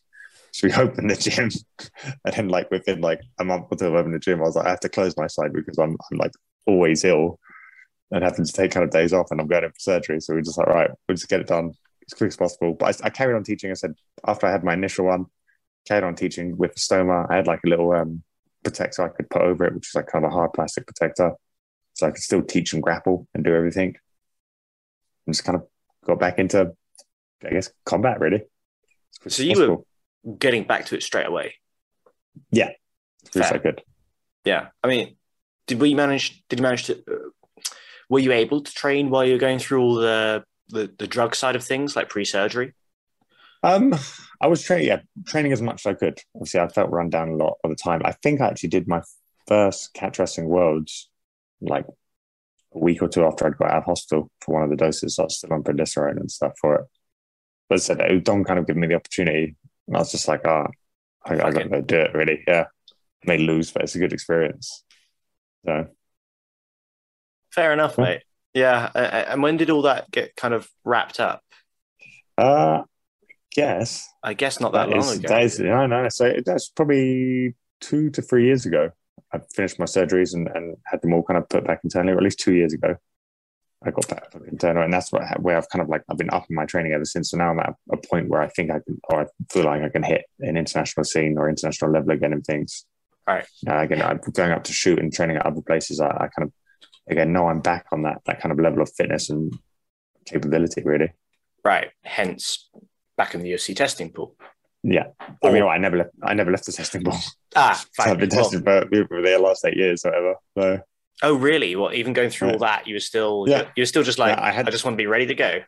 So 0.54 0.68
we 0.68 0.74
opened 0.74 1.10
the 1.10 1.16
gym, 1.16 1.50
and 2.26 2.36
then 2.36 2.50
like 2.50 2.70
within 2.72 3.00
like 3.00 3.22
a 3.40 3.46
month 3.46 3.68
or 3.72 3.78
two 3.78 3.86
of 3.86 3.94
opening 3.94 4.12
the 4.12 4.20
gym, 4.20 4.42
I 4.42 4.44
was 4.44 4.58
like, 4.58 4.66
I 4.66 4.72
have 4.72 4.82
to 4.82 4.90
close 4.90 5.16
my 5.16 5.28
side 5.28 5.54
because 5.54 5.78
I'm 5.78 5.96
I'm 6.12 6.18
like 6.18 6.34
always 6.68 7.06
ill, 7.06 7.40
and 8.12 8.22
having 8.22 8.44
to 8.44 8.52
take 8.52 8.72
kind 8.72 8.84
of 8.84 8.90
days 8.90 9.14
off, 9.14 9.32
and 9.32 9.40
I'm 9.40 9.48
going 9.48 9.64
in 9.64 9.70
for 9.70 9.80
surgery. 9.80 10.20
So 10.20 10.36
we 10.36 10.42
just 10.42 10.58
like, 10.58 10.68
right, 10.68 10.92
we'll 11.08 11.16
just 11.16 11.30
get 11.30 11.40
it 11.40 11.48
done 11.48 11.72
as 12.06 12.14
quick 12.14 12.28
as 12.28 12.36
possible. 12.36 12.74
But 12.74 13.02
I, 13.02 13.08
I, 13.08 13.10
carried 13.10 13.36
on 13.36 13.46
teaching. 13.46 13.72
I 13.72 13.76
said 13.76 13.94
after 14.28 14.46
I 14.46 14.52
had 14.52 14.66
my 14.66 14.74
initial 14.74 15.06
one, 15.06 15.28
carried 15.88 16.04
on 16.04 16.16
teaching 16.16 16.58
with 16.58 16.74
the 16.74 16.80
stoma. 16.80 17.28
I 17.30 17.38
had 17.38 17.48
like 17.48 17.62
a 17.66 17.70
little 17.70 17.92
um, 17.92 18.24
protector 18.64 19.04
I 19.04 19.10
could 19.10 19.30
put 19.30 19.42
over 19.42 19.66
it, 19.66 19.74
which 19.74 19.90
was 19.90 19.96
like 19.96 20.08
kind 20.08 20.26
of 20.26 20.32
a 20.32 20.34
hard 20.34 20.54
plastic 20.54 20.86
protector, 20.86 21.34
so 21.94 22.08
I 22.08 22.12
could 22.12 22.22
still 22.22 22.42
teach 22.42 22.74
and 22.74 22.84
grapple 22.84 23.28
and 23.34 23.44
do 23.44 23.56
everything. 23.56 23.96
And 25.26 25.36
just 25.36 25.44
kind 25.44 25.56
of 25.56 25.68
got 26.06 26.20
back 26.20 26.40
into, 26.40 26.74
I 27.46 27.50
guess, 27.50 27.72
combat 27.86 28.20
really. 28.20 28.44
So 29.28 29.44
you 29.44 29.56
possible. 29.56 29.88
were 30.24 30.36
getting 30.36 30.64
back 30.64 30.86
to 30.88 30.96
it 30.96 31.04
straight 31.04 31.28
away. 31.28 31.56
Yeah, 32.52 32.72
so 33.32 33.60
good. 33.60 33.82
Yeah, 34.46 34.70
I 34.84 34.88
mean, 34.88 35.16
did 35.68 35.80
we 35.80 35.94
manage? 35.94 36.44
Did 36.50 36.60
you 36.60 36.64
manage 36.64 36.86
to? 36.86 36.98
Uh, 37.00 37.30
were 38.10 38.20
you 38.20 38.32
able 38.32 38.62
to 38.62 38.74
train 38.74 39.10
while 39.10 39.26
you 39.26 39.34
were 39.34 39.40
going 39.40 39.60
through 39.60 39.82
all 39.82 39.96
the 39.96 40.44
the, 40.70 40.92
the 40.98 41.08
drug 41.08 41.36
side 41.36 41.56
of 41.56 41.64
things, 41.64 41.96
like 41.96 42.10
pre 42.10 42.26
surgery? 42.26 42.74
Um, 43.64 43.96
I 44.42 44.48
was 44.48 44.64
training, 44.64 44.88
yeah, 44.88 45.02
training 45.26 45.52
as 45.52 45.62
much 45.62 45.86
as 45.86 45.92
I 45.92 45.94
could. 45.94 46.20
Obviously, 46.36 46.60
I 46.60 46.68
felt 46.68 46.90
run 46.90 47.10
down 47.10 47.30
a 47.30 47.36
lot 47.36 47.58
of 47.64 47.70
the 47.70 47.76
time. 47.76 48.02
I 48.04 48.14
think 48.14 48.42
I 48.42 48.48
actually 48.48 48.70
did 48.70 48.88
my 48.88 49.02
first 49.48 49.94
catch 49.94 50.18
wrestling 50.18 50.48
worlds 50.48 51.10
like 51.62 51.86
a 52.74 52.80
week 52.80 53.02
or 53.02 53.08
two 53.08 53.26
after 53.26 53.46
I'd 53.46 53.58
got 53.58 53.72
out 53.72 53.78
of 53.78 53.86
hospital 53.86 54.32
for 54.42 54.56
one 54.56 54.64
of 54.64 54.70
the 54.70 54.76
doses. 54.76 55.16
So 55.16 55.24
I 55.24 55.26
was 55.26 55.38
still 55.38 55.54
on 55.54 55.64
prednisolone 55.64 56.20
and 56.20 56.32
stuff 56.32 56.54
for 56.60 56.76
it. 56.76 56.86
But 57.70 57.76
as 57.76 57.90
I 57.90 57.96
said, 57.96 58.24
Dom 58.24 58.44
kind 58.44 58.60
of 58.60 58.68
gave 58.68 58.76
me 58.76 58.88
the 58.88 58.96
opportunity. 58.96 59.56
And 59.88 59.96
I 59.96 60.00
was 60.00 60.12
just 60.12 60.28
like, 60.28 60.42
ah, 60.46 60.68
oh, 60.68 61.34
I, 61.34 61.48
I 61.48 61.52
got 61.52 61.70
to 61.70 61.82
do 61.82 62.00
it 62.00 62.14
really. 62.14 62.44
Yeah. 62.48 62.66
I 63.24 63.28
may 63.28 63.38
lose, 63.38 63.72
but 63.72 63.84
it's 63.84 63.96
a 63.96 64.00
good 64.00 64.14
experience. 64.14 64.84
So 65.66 65.88
fair 67.52 67.74
enough, 67.74 67.96
yeah. 67.98 68.04
mate. 68.04 68.24
Yeah. 68.54 68.90
And 68.96 69.44
when 69.44 69.58
did 69.58 69.70
all 69.70 69.84
that 69.84 70.10
get 70.10 70.36
kind 70.36 70.54
of 70.54 70.70
wrapped 70.84 71.20
up? 71.20 71.44
Uh, 72.38 72.84
guess. 73.54 74.08
I 74.24 74.34
guess 74.34 74.60
not 74.60 74.74
that, 74.74 74.90
that 74.90 74.98
long 74.98 75.06
is, 75.06 75.18
ago. 75.18 75.28
That 75.28 75.44
is, 75.44 75.60
no, 75.60 75.86
no. 75.88 76.10
So 76.10 76.34
that's 76.46 76.70
probably 76.70 77.56
two 77.80 78.10
to 78.12 78.22
three 78.22 78.46
years 78.46 78.66
ago. 78.66 78.92
I 79.34 79.40
finished 79.54 79.80
my 79.80 79.86
surgeries 79.86 80.34
and, 80.34 80.48
and 80.54 80.78
had 80.86 81.02
them 81.02 81.14
all 81.14 81.24
kind 81.24 81.38
of 81.38 81.48
put 81.50 81.66
back 81.66 81.82
internally, 81.84 82.14
or 82.14 82.18
at 82.18 82.24
least 82.24 82.40
two 82.40 82.54
years 82.54 82.74
ago. 82.74 82.96
I 83.84 83.90
got 83.90 84.08
back 84.10 84.28
internal, 84.48 84.84
and 84.84 84.94
that's 84.94 85.12
what, 85.12 85.24
where 85.42 85.58
I've 85.58 85.70
kind 85.70 85.82
of 85.82 85.90
like 85.90 86.04
I've 86.10 86.18
been 86.18 86.30
upping 86.30 86.56
my 86.56 86.66
training 86.66 86.94
ever 86.94 87.06
since. 87.06 87.32
So 87.32 87.38
now 87.38 87.50
I'm 87.50 87.60
at 87.60 87.74
a 87.92 87.98
point 87.98 88.30
where 88.30 88.42
I 88.42 88.48
think 88.48 88.70
I 88.70 88.80
can, 88.80 89.00
or 89.06 89.22
I 89.22 89.26
feel 89.52 89.64
like 89.64 89.82
I 89.82 89.90
can 89.90 90.04
hit 90.04 90.26
an 90.40 90.56
international 90.56 91.04
scene 91.04 91.38
or 91.38 91.50
international 91.50 91.92
level 91.92 92.12
again 92.12 92.34
in 92.34 92.42
things. 92.42 92.86
Right. 93.26 93.46
Uh, 93.68 93.80
again, 93.80 94.02
I'm 94.02 94.20
going 94.34 94.52
up 94.52 94.66
to 94.66 94.74
shoot 94.74 95.00
and 95.00 95.12
training 95.12 95.38
at 95.38 95.46
other 95.46 95.62
places. 95.62 96.00
I, 96.00 96.10
I 96.10 96.28
kind 96.28 96.44
of 96.44 96.52
again 97.10 97.34
know 97.34 97.48
I'm 97.48 97.62
back 97.62 97.88
on 97.92 98.04
that 98.04 98.22
that 98.26 98.40
kind 98.40 98.52
of 98.52 98.60
level 98.60 98.82
of 98.82 98.92
fitness 98.94 99.32
and 99.32 99.52
capability, 100.26 100.84
really. 100.84 101.14
Right. 101.64 101.90
Hence, 102.04 102.70
back 103.22 103.36
in 103.36 103.44
the 103.44 103.52
UFC 103.52 103.76
testing 103.76 104.10
pool. 104.10 104.36
Yeah, 104.84 105.08
or, 105.44 105.52
I 105.52 105.54
mean, 105.54 105.64
I 105.64 105.78
never 105.78 105.98
left. 105.98 106.10
I 106.24 106.34
never 106.34 106.50
left 106.50 106.66
the 106.66 106.72
testing 106.72 107.04
pool. 107.04 107.18
Ah, 107.56 107.80
fine. 107.96 108.06
so 108.06 108.12
I've 108.12 108.20
been 108.20 108.30
tested 108.30 108.66
well, 108.66 108.82
for, 108.82 109.22
the 109.22 109.38
last 109.40 109.64
eight 109.64 109.78
years, 109.78 110.04
or 110.04 110.10
whatever. 110.10 110.36
So. 110.58 110.80
Oh, 111.24 111.36
really? 111.36 111.76
Well, 111.76 111.94
even 111.94 112.14
going 112.14 112.32
through 112.32 112.48
yeah. 112.48 112.54
all 112.54 112.60
that, 112.60 112.88
you 112.88 112.96
were 112.96 113.00
still, 113.00 113.46
yeah. 113.48 113.66
you 113.76 113.82
were 113.82 113.86
still 113.86 114.02
just 114.02 114.18
like, 114.18 114.36
yeah, 114.36 114.44
I, 114.44 114.50
had, 114.50 114.68
I 114.68 114.72
just 114.72 114.84
want 114.84 114.96
to 114.96 115.04
be 115.04 115.06
ready 115.06 115.28
to 115.28 115.36
go. 115.36 115.60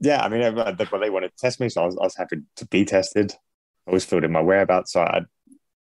Yeah, 0.00 0.20
I 0.24 0.28
mean, 0.28 0.54
but 0.56 0.76
they 0.76 1.10
wanted 1.10 1.28
to 1.28 1.36
test 1.38 1.60
me, 1.60 1.68
so 1.68 1.82
I 1.82 1.86
was, 1.86 1.96
I 2.00 2.04
was 2.04 2.16
happy 2.16 2.38
to 2.56 2.66
be 2.66 2.84
tested. 2.84 3.32
I 3.86 3.90
always 3.90 4.04
filled 4.04 4.24
in 4.24 4.32
my 4.32 4.40
whereabouts, 4.40 4.92
so 4.92 5.02
I, 5.02 5.20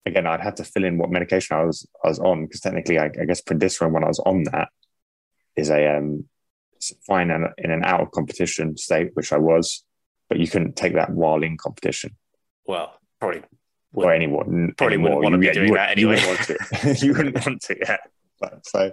again, 0.05 0.27
I'd 0.27 0.41
have 0.41 0.55
to 0.55 0.65
fill 0.65 0.83
in 0.83 0.97
what 0.97 1.09
medication 1.09 1.55
I 1.55 1.63
was, 1.63 1.87
I 2.03 2.09
was 2.09 2.19
on 2.19 2.45
because 2.45 2.59
technically, 2.59 2.99
I, 2.99 3.05
I 3.05 3.25
guess 3.25 3.41
prednisolone 3.41 3.93
when 3.93 4.03
I 4.03 4.09
was 4.09 4.19
on 4.19 4.43
that 4.51 4.67
is 5.55 5.69
a 5.69 5.97
um, 5.97 6.25
fine 7.07 7.31
in, 7.31 7.47
in 7.57 7.71
an 7.71 7.85
out 7.85 8.01
of 8.01 8.11
competition 8.11 8.75
state, 8.75 9.11
which 9.13 9.31
I 9.31 9.37
was, 9.37 9.85
but 10.31 10.39
you 10.39 10.47
couldn't 10.47 10.77
take 10.77 10.93
that 10.93 11.09
while 11.09 11.43
in 11.43 11.57
competition. 11.57 12.15
Well, 12.65 12.97
probably. 13.19 13.41
Or 13.93 14.13
anyone 14.13 14.73
probably 14.77 14.93
anymore. 14.93 15.17
wouldn't 15.17 15.33
want 15.33 15.43
to 15.43 15.49
be 15.49 15.53
doing 15.53 15.73
that 15.73 15.89
anyway. 15.89 16.21
You 16.21 16.27
wouldn't 16.29 16.49
want 16.49 16.93
to. 16.93 17.05
you 17.05 17.13
wouldn't 17.13 17.45
want 17.45 17.61
to, 17.63 17.77
yeah. 17.77 17.97
But, 18.39 18.65
so 18.65 18.91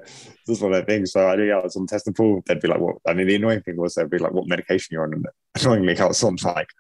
this 0.48 0.56
is 0.56 0.60
one 0.60 0.72
of 0.72 0.84
the 0.84 0.92
things. 0.92 1.12
So 1.12 1.28
I 1.28 1.36
knew 1.36 1.52
I 1.52 1.62
was 1.62 1.76
on 1.76 1.86
testing 1.86 2.12
pool. 2.12 2.42
They'd 2.44 2.60
be 2.60 2.66
like, 2.66 2.80
"What?" 2.80 2.96
I 3.06 3.14
mean, 3.14 3.28
the 3.28 3.36
annoying 3.36 3.62
thing 3.62 3.76
was 3.76 3.94
they'd 3.94 4.10
be 4.10 4.18
like, 4.18 4.32
"What 4.32 4.48
medication 4.48 4.88
you're 4.90 5.04
on?" 5.04 5.12
And 5.12 5.26
annoyingly, 5.60 5.96
I 5.96 6.06
was 6.06 6.24
on 6.24 6.36
like 6.42 6.70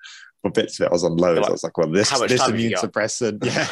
for 0.42 0.50
bits 0.50 0.80
of 0.80 0.86
it, 0.86 0.88
I 0.88 0.92
was 0.92 1.04
on 1.04 1.16
loads. 1.16 1.38
Like, 1.38 1.48
I 1.48 1.52
was 1.52 1.62
like, 1.62 1.78
"Well, 1.78 1.90
this 1.92 2.10
this 2.26 2.48
immune 2.48 2.72
suppressant, 2.72 3.44
yeah, 3.44 3.68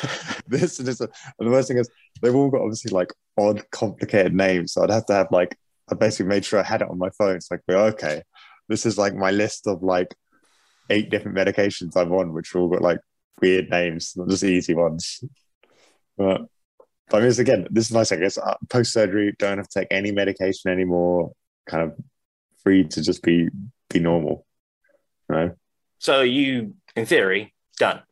this 0.46 0.78
and 0.78 0.86
this." 0.86 1.00
And 1.00 1.10
the 1.40 1.50
worst 1.50 1.66
thing 1.66 1.78
is, 1.78 1.90
they've 2.22 2.32
all 2.32 2.48
got 2.48 2.60
obviously 2.60 2.92
like 2.92 3.12
odd, 3.36 3.68
complicated 3.72 4.34
names. 4.34 4.74
So 4.74 4.84
I'd 4.84 4.90
have 4.90 5.06
to 5.06 5.14
have 5.14 5.32
like 5.32 5.58
I 5.90 5.96
basically 5.96 6.26
made 6.26 6.44
sure 6.44 6.60
I 6.60 6.62
had 6.62 6.80
it 6.80 6.88
on 6.88 6.96
my 6.96 7.10
phone. 7.10 7.34
It's 7.34 7.50
like, 7.50 7.62
well, 7.66 7.86
okay, 7.86 8.22
this 8.68 8.86
is 8.86 8.96
like 8.96 9.14
my 9.14 9.32
list 9.32 9.66
of 9.66 9.82
like 9.82 10.14
eight 10.90 11.10
different 11.10 11.36
medications 11.36 11.96
I'm 11.96 12.12
on, 12.12 12.32
which 12.32 12.54
all 12.54 12.68
got 12.68 12.82
like 12.82 13.00
weird 13.40 13.70
names, 13.70 14.14
not 14.16 14.28
just 14.28 14.44
easy 14.44 14.74
ones. 14.74 15.22
But, 16.16 16.42
but 17.08 17.22
I 17.22 17.28
mean, 17.28 17.40
again, 17.40 17.66
this 17.70 17.86
is 17.86 17.92
nice. 17.92 18.12
I 18.12 18.16
guess 18.16 18.38
uh, 18.38 18.54
post 18.68 18.92
surgery, 18.92 19.34
don't 19.38 19.58
have 19.58 19.68
to 19.68 19.80
take 19.80 19.88
any 19.90 20.12
medication 20.12 20.70
anymore. 20.70 21.32
Kind 21.66 21.82
of 21.84 21.94
free 22.62 22.84
to 22.84 23.02
just 23.02 23.22
be 23.22 23.48
be 23.90 24.00
normal. 24.00 24.46
Right. 25.28 25.52
So 25.98 26.22
you, 26.22 26.74
in 26.94 27.06
theory, 27.06 27.54
done. 27.78 28.02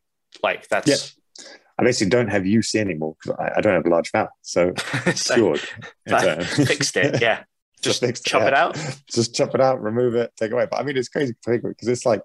Like 0.43 0.67
that's. 0.67 0.87
Yeah. 0.87 1.45
I 1.77 1.83
basically 1.83 2.09
don't 2.09 2.29
have 2.29 2.43
UC 2.43 2.75
anymore 2.75 3.15
because 3.21 3.37
I, 3.37 3.57
I, 3.57 3.61
don't 3.61 3.73
have 3.73 3.85
a 3.85 3.89
large 3.89 4.09
bowel, 4.13 4.29
so, 4.41 4.73
so 5.15 5.35
cured. 5.35 5.61
Uh, 6.09 6.41
fixed 6.41 6.95
it, 6.95 7.21
yeah. 7.21 7.43
Just, 7.81 8.01
just 8.01 8.25
chop 8.25 8.41
it, 8.41 8.45
yeah. 8.45 8.47
it 8.47 8.53
out. 8.53 9.01
Just 9.11 9.35
chop 9.35 9.53
it 9.53 9.61
out, 9.61 9.83
remove 9.83 10.15
it, 10.15 10.31
take 10.37 10.49
it 10.49 10.53
away. 10.53 10.65
But 10.71 10.79
I 10.79 10.83
mean, 10.83 10.97
it's 10.97 11.09
crazy 11.09 11.35
because 11.45 11.87
it's 11.87 12.03
like 12.03 12.21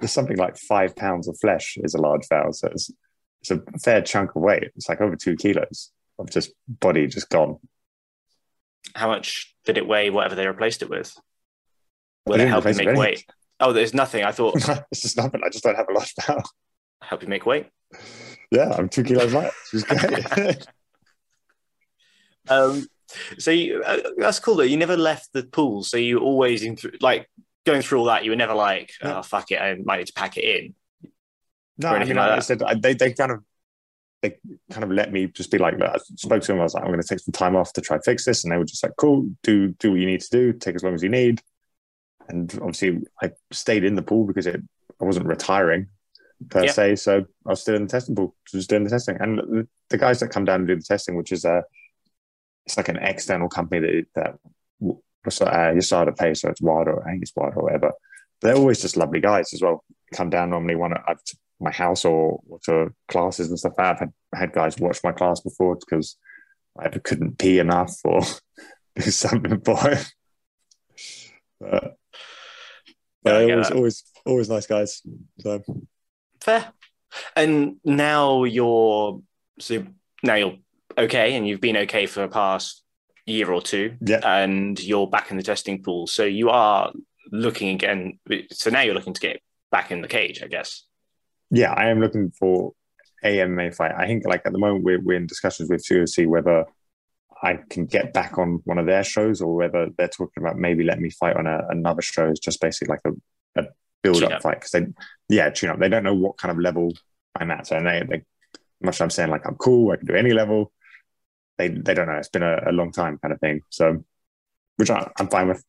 there's 0.00 0.12
something 0.12 0.36
like 0.36 0.56
five 0.56 0.94
pounds 0.96 1.28
of 1.28 1.38
flesh 1.40 1.76
is 1.82 1.94
a 1.94 2.00
large 2.00 2.28
bowel. 2.28 2.52
So 2.52 2.68
it's, 2.68 2.90
it's 3.40 3.50
a 3.50 3.60
fair 3.82 4.02
chunk 4.02 4.36
of 4.36 4.42
weight. 4.42 4.70
It's 4.76 4.88
like 4.88 5.00
over 5.00 5.16
two 5.16 5.36
kilos 5.36 5.90
of 6.18 6.30
just 6.30 6.52
body 6.68 7.06
just 7.06 7.30
gone. 7.30 7.56
How 8.94 9.08
much 9.08 9.54
did 9.64 9.76
it 9.76 9.86
weigh, 9.86 10.10
whatever 10.10 10.34
they 10.34 10.46
replaced 10.46 10.82
it 10.82 10.90
with? 10.90 11.14
Will 12.26 12.40
it 12.40 12.48
help 12.48 12.64
you 12.64 12.74
make 12.74 12.96
weight? 12.96 13.24
Oh, 13.60 13.72
there's 13.72 13.94
nothing. 13.94 14.24
I 14.24 14.32
thought 14.32 14.54
it's 14.90 15.02
just 15.02 15.16
nothing. 15.16 15.40
I 15.44 15.48
just 15.50 15.64
don't 15.64 15.76
have 15.76 15.88
a 15.88 15.92
large 15.92 16.14
bowel. 16.26 16.42
Help 17.02 17.22
you 17.22 17.28
make 17.28 17.46
weight? 17.46 17.66
Yeah, 18.50 18.72
I'm 18.76 18.88
two 18.88 19.02
kilos 19.02 19.34
light. 19.34 19.52
Great. 19.72 20.66
um, 22.48 22.86
so 23.38 23.50
you, 23.50 23.82
uh, 23.82 23.98
that's 24.16 24.40
cool 24.40 24.56
though. 24.56 24.62
You 24.62 24.76
never 24.76 24.96
left 24.96 25.32
the 25.32 25.42
pool, 25.42 25.82
so 25.82 25.96
you 25.96 26.18
always 26.18 26.62
in 26.62 26.76
like 27.00 27.28
going 27.68 27.82
through 27.82 28.00
all 28.00 28.04
that, 28.06 28.24
you 28.24 28.30
were 28.30 28.36
never 28.36 28.54
like, 28.54 28.92
oh, 29.02 29.22
fuck 29.22 29.50
it, 29.50 29.60
I 29.60 29.76
might 29.84 29.98
need 29.98 30.06
to 30.08 30.12
pack 30.12 30.36
it 30.36 30.44
in. 30.44 30.74
No, 31.78 31.90
I 31.90 32.04
mean, 32.04 32.16
like 32.16 32.30
I 32.30 32.38
said, 32.40 32.62
they, 32.82 32.94
they 32.94 33.12
kind 33.12 33.30
of 33.30 33.44
they 34.20 34.36
kind 34.72 34.82
of 34.82 34.90
let 34.90 35.12
me 35.12 35.26
just 35.26 35.50
be 35.50 35.58
like, 35.58 35.80
I 35.80 35.96
spoke 36.16 36.42
to 36.42 36.48
them. 36.48 36.58
I 36.60 36.64
was 36.64 36.74
like, 36.74 36.82
I'm 36.82 36.90
going 36.90 37.00
to 37.00 37.06
take 37.06 37.20
some 37.20 37.32
time 37.32 37.54
off 37.54 37.72
to 37.74 37.80
try 37.80 37.98
fix 38.04 38.24
this, 38.24 38.42
and 38.42 38.52
they 38.52 38.58
were 38.58 38.64
just 38.64 38.82
like, 38.82 38.96
cool, 38.96 39.30
do 39.42 39.68
do 39.78 39.92
what 39.92 40.00
you 40.00 40.06
need 40.06 40.20
to 40.22 40.30
do, 40.30 40.52
take 40.52 40.74
as 40.74 40.82
long 40.82 40.94
as 40.94 41.02
you 41.02 41.08
need. 41.08 41.40
And 42.28 42.52
obviously, 42.56 42.98
I 43.22 43.30
stayed 43.52 43.84
in 43.84 43.94
the 43.94 44.02
pool 44.02 44.26
because 44.26 44.46
it 44.46 44.60
I 45.00 45.04
wasn't 45.04 45.26
retiring 45.26 45.86
per 46.50 46.64
yep. 46.64 46.74
se, 46.74 46.96
so 46.96 47.24
I 47.46 47.50
was 47.50 47.60
still 47.60 47.76
in 47.76 47.82
the 47.82 47.88
testing 47.88 48.16
pool, 48.16 48.34
just 48.50 48.68
doing 48.68 48.84
the 48.84 48.90
testing. 48.90 49.16
And 49.20 49.38
the, 49.38 49.68
the 49.90 49.98
guys 49.98 50.20
that 50.20 50.30
come 50.30 50.44
down 50.44 50.60
and 50.60 50.68
do 50.68 50.76
the 50.76 50.82
testing, 50.82 51.14
which 51.14 51.30
is 51.30 51.44
a 51.44 51.62
it's 52.66 52.76
like 52.76 52.88
an 52.88 52.98
external 52.98 53.48
company 53.48 54.04
that 54.14 54.38
that 54.80 54.94
uh, 55.26 55.30
USADA 55.30 56.16
pay, 56.16 56.34
so 56.34 56.48
it's 56.48 56.62
Wild 56.62 56.88
I 56.88 57.10
think 57.10 57.22
it's 57.22 57.36
Wild 57.36 57.54
or 57.56 57.64
whatever. 57.64 57.92
They're 58.40 58.56
always 58.56 58.80
just 58.80 58.96
lovely 58.96 59.20
guys 59.20 59.52
as 59.52 59.62
well. 59.62 59.84
Come 60.14 60.30
down 60.30 60.50
normally 60.50 60.76
one 60.76 60.92
at 60.92 61.18
my 61.60 61.72
house 61.72 62.04
or, 62.04 62.40
or 62.48 62.58
to 62.64 62.94
classes 63.08 63.48
and 63.48 63.58
stuff. 63.58 63.74
I've 63.78 63.98
had, 63.98 64.12
had 64.34 64.52
guys 64.52 64.78
watch 64.78 65.00
my 65.02 65.12
class 65.12 65.40
before 65.40 65.76
because 65.76 66.16
I 66.78 66.86
either 66.86 67.00
couldn't 67.00 67.38
pee 67.38 67.58
enough 67.58 67.94
or 68.04 68.20
do 68.96 69.10
something 69.10 69.60
for 69.64 69.90
it. 69.90 70.12
But, 71.60 71.96
but 73.22 73.46
yeah, 73.46 73.54
always, 73.54 73.70
always, 73.70 74.04
always 74.24 74.48
nice 74.48 74.66
guys. 74.66 75.02
So 75.40 75.62
fair. 76.40 76.72
And 77.34 77.76
now 77.84 78.44
you're 78.44 79.20
so 79.58 79.84
now 80.22 80.34
you're 80.34 80.56
okay, 80.96 81.34
and 81.34 81.46
you've 81.46 81.60
been 81.60 81.78
okay 81.78 82.06
for 82.06 82.20
the 82.20 82.28
past 82.28 82.82
year 83.28 83.52
or 83.52 83.60
two, 83.60 83.96
yeah. 84.00 84.20
and 84.24 84.80
you're 84.82 85.06
back 85.06 85.30
in 85.30 85.36
the 85.36 85.42
testing 85.42 85.82
pool. 85.82 86.06
So 86.06 86.24
you 86.24 86.50
are 86.50 86.92
looking 87.30 87.68
again. 87.68 88.18
So 88.52 88.70
now 88.70 88.80
you're 88.80 88.94
looking 88.94 89.14
to 89.14 89.20
get 89.20 89.40
back 89.70 89.90
in 89.90 90.00
the 90.00 90.08
cage, 90.08 90.42
I 90.42 90.46
guess. 90.46 90.84
Yeah, 91.50 91.72
I 91.72 91.88
am 91.88 92.00
looking 92.00 92.30
for 92.30 92.72
a 93.22 93.38
MMA 93.38 93.74
fight. 93.74 93.92
I 93.96 94.06
think 94.06 94.26
like 94.26 94.42
at 94.44 94.52
the 94.52 94.58
moment 94.58 94.84
we're, 94.84 95.00
we're 95.00 95.16
in 95.16 95.26
discussions 95.26 95.70
with 95.70 95.84
UFC 95.84 96.26
whether 96.26 96.64
I 97.42 97.58
can 97.70 97.86
get 97.86 98.12
back 98.12 98.38
on 98.38 98.60
one 98.64 98.78
of 98.78 98.86
their 98.86 99.04
shows 99.04 99.40
or 99.40 99.54
whether 99.54 99.88
they're 99.96 100.08
talking 100.08 100.42
about 100.42 100.58
maybe 100.58 100.84
let 100.84 101.00
me 101.00 101.10
fight 101.10 101.36
on 101.36 101.46
a, 101.46 101.66
another 101.68 102.02
show. 102.02 102.28
It's 102.28 102.40
just 102.40 102.60
basically 102.60 102.94
like 102.94 103.00
a, 103.04 103.60
a 103.62 103.68
build 104.02 104.22
up 104.22 104.42
fight 104.42 104.60
because 104.60 104.72
they, 104.72 104.86
yeah, 105.28 105.50
tune 105.50 105.70
up. 105.70 105.78
They 105.78 105.88
don't 105.88 106.04
know 106.04 106.14
what 106.14 106.36
kind 106.36 106.50
of 106.50 106.58
level 106.58 106.92
I'm 107.36 107.50
at. 107.50 107.66
So 107.66 107.76
and 107.76 107.86
they, 107.86 108.02
they, 108.08 108.22
much 108.80 109.00
I'm 109.00 109.10
saying 109.10 109.30
like 109.30 109.46
I'm 109.46 109.56
cool, 109.56 109.92
I 109.92 109.96
can 109.96 110.06
do 110.06 110.14
any 110.14 110.32
level 110.32 110.72
they 111.58 111.68
they 111.68 111.94
don't 111.94 112.06
know. 112.06 112.14
It's 112.14 112.28
been 112.28 112.42
a, 112.42 112.62
a 112.66 112.72
long 112.72 112.92
time 112.92 113.18
kind 113.18 113.32
of 113.32 113.40
thing. 113.40 113.62
So, 113.70 114.04
which 114.76 114.90
I, 114.90 115.10
am 115.18 115.28
fine 115.28 115.48
with. 115.48 115.64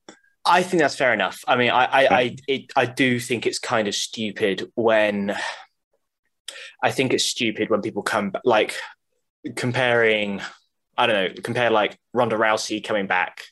I 0.45 0.63
think 0.63 0.81
that's 0.81 0.95
fair 0.95 1.13
enough. 1.13 1.43
I 1.47 1.55
mean, 1.57 1.71
I 1.71 1.85
I 1.85 2.01
yeah. 2.01 2.15
I, 2.15 2.35
it, 2.47 2.71
I 2.75 2.85
do 2.85 3.19
think 3.19 3.45
it's 3.45 3.59
kind 3.59 3.87
of 3.87 3.95
stupid 3.95 4.71
when. 4.75 5.35
I 6.81 6.91
think 6.91 7.13
it's 7.13 7.25
stupid 7.25 7.69
when 7.69 7.81
people 7.81 8.03
come 8.03 8.31
like 8.45 8.75
comparing. 9.55 10.41
I 10.97 11.07
don't 11.07 11.35
know. 11.35 11.41
Compare 11.41 11.71
like 11.71 11.97
Ronda 12.13 12.37
Rousey 12.37 12.83
coming 12.83 13.07
back 13.07 13.43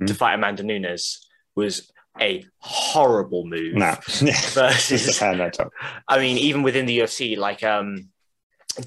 mm. 0.00 0.06
to 0.06 0.14
fight 0.14 0.34
Amanda 0.34 0.62
Nunes 0.62 1.26
was 1.54 1.90
a 2.20 2.44
horrible 2.58 3.46
move. 3.46 3.74
No. 3.74 3.96
versus, 4.06 5.22
I 5.22 6.18
mean, 6.18 6.38
even 6.38 6.62
within 6.62 6.86
the 6.86 6.98
UFC, 7.00 7.36
like 7.36 7.62
um, 7.62 8.08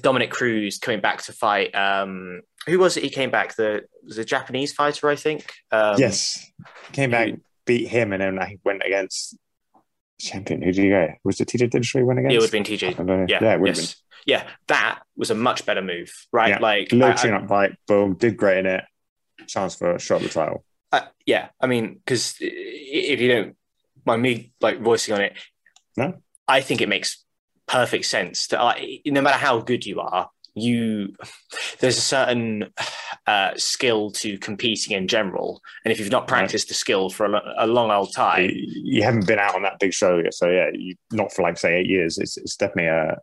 Dominick 0.00 0.30
Cruz 0.30 0.78
coming 0.78 1.00
back 1.00 1.22
to 1.22 1.32
fight 1.32 1.74
um, 1.74 2.42
who 2.66 2.78
was 2.78 2.96
it? 2.96 3.02
He 3.02 3.10
came 3.10 3.30
back. 3.30 3.56
The 3.56 3.82
was 4.04 4.18
a 4.18 4.24
Japanese 4.24 4.72
fighter, 4.72 5.08
I 5.08 5.16
think. 5.16 5.52
Um, 5.70 5.96
yes, 5.98 6.50
came 6.92 7.10
back, 7.10 7.28
who, 7.28 7.40
beat 7.66 7.88
him, 7.88 8.12
and 8.12 8.22
then 8.22 8.38
I 8.38 8.58
went 8.64 8.82
against 8.84 9.36
champion. 10.20 10.62
Who 10.62 10.72
did 10.72 10.84
you 10.84 10.90
go? 10.90 11.08
Was 11.24 11.40
it 11.40 11.48
TJ 11.48 11.70
Dillashaw 11.70 12.04
win 12.04 12.18
against? 12.18 12.34
It 12.34 12.38
would 12.38 12.44
have 12.44 12.52
been 12.52 12.64
TJ. 12.64 13.28
Yeah, 13.28 13.38
yeah, 13.40 13.54
it 13.54 13.66
yes. 13.66 13.78
been. 13.78 13.96
Yeah, 14.24 14.48
that 14.68 15.00
was 15.16 15.30
a 15.30 15.34
much 15.34 15.66
better 15.66 15.82
move, 15.82 16.12
right? 16.32 16.50
Yeah. 16.50 16.58
Like 16.60 16.92
low 16.92 17.12
tune 17.12 17.34
up 17.34 17.48
fight, 17.48 17.72
boom, 17.88 18.14
did 18.14 18.36
great 18.36 18.58
in 18.58 18.66
it. 18.66 18.84
Chance 19.48 19.74
for 19.74 19.96
a 19.96 19.98
shot 19.98 20.22
at 20.22 20.22
the 20.22 20.28
title. 20.28 20.64
Uh, 20.92 21.00
yeah, 21.26 21.48
I 21.60 21.66
mean, 21.66 21.94
because 21.94 22.36
if 22.38 23.20
you 23.20 23.28
don't 23.28 23.56
mind 24.06 24.22
me 24.22 24.52
like 24.60 24.80
voicing 24.80 25.14
on 25.14 25.22
it, 25.22 25.36
no, 25.96 26.14
I 26.46 26.60
think 26.60 26.80
it 26.80 26.88
makes 26.88 27.24
perfect 27.72 28.04
sense 28.04 28.48
to 28.48 28.60
uh, 28.60 28.74
no 29.06 29.22
matter 29.22 29.38
how 29.38 29.58
good 29.60 29.86
you 29.86 30.00
are, 30.00 30.28
you 30.54 31.14
there's 31.80 31.96
a 31.96 32.02
certain 32.02 32.70
uh, 33.26 33.52
skill 33.56 34.10
to 34.10 34.36
competing 34.38 34.96
in 34.96 35.08
general, 35.08 35.62
and 35.84 35.90
if 35.90 35.98
you've 35.98 36.10
not 36.10 36.28
practiced 36.28 36.68
the 36.68 36.74
skill 36.74 37.08
for 37.08 37.24
a, 37.26 37.54
a, 37.58 37.66
long 37.66 37.90
old 37.90 38.14
time, 38.14 38.50
you 38.52 39.02
haven't 39.02 39.26
been 39.26 39.38
out 39.38 39.54
on 39.54 39.62
that 39.62 39.78
big 39.78 39.94
show 39.94 40.18
yet. 40.18 40.34
So 40.34 40.50
yeah, 40.50 40.68
you, 40.74 40.94
not 41.10 41.32
for 41.32 41.42
like 41.42 41.56
say 41.56 41.78
eight 41.78 41.86
years. 41.86 42.18
It's, 42.18 42.36
it's 42.36 42.56
definitely 42.56 42.88
a 42.88 43.12
uh, 43.12 43.14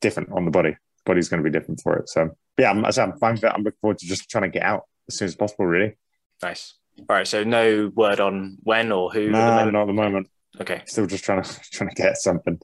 different 0.00 0.32
on 0.32 0.46
the 0.46 0.50
body. 0.50 0.76
Body's 1.04 1.28
going 1.28 1.42
to 1.42 1.48
be 1.48 1.56
different 1.56 1.82
for 1.82 1.96
it. 1.98 2.08
So 2.08 2.30
yeah, 2.58 2.70
I'm, 2.70 2.84
I'm, 2.84 3.12
I'm 3.22 3.38
looking 3.62 3.78
forward 3.82 3.98
to 3.98 4.06
just 4.06 4.30
trying 4.30 4.44
to 4.44 4.48
get 4.48 4.62
out 4.62 4.84
as 5.08 5.16
soon 5.16 5.26
as 5.26 5.36
possible. 5.36 5.66
Really 5.66 5.96
nice. 6.42 6.74
All 6.98 7.16
right, 7.16 7.26
so 7.26 7.44
no 7.44 7.90
word 7.94 8.20
on 8.20 8.56
when 8.62 8.92
or 8.92 9.10
who? 9.10 9.28
No, 9.28 9.38
nah, 9.38 9.64
not 9.70 9.82
at 9.82 9.86
the 9.88 9.92
moment. 9.92 10.28
Okay, 10.58 10.82
still 10.86 11.06
just 11.06 11.24
trying 11.24 11.42
to 11.42 11.60
trying 11.72 11.90
to 11.90 11.94
get 11.94 12.16
something. 12.16 12.58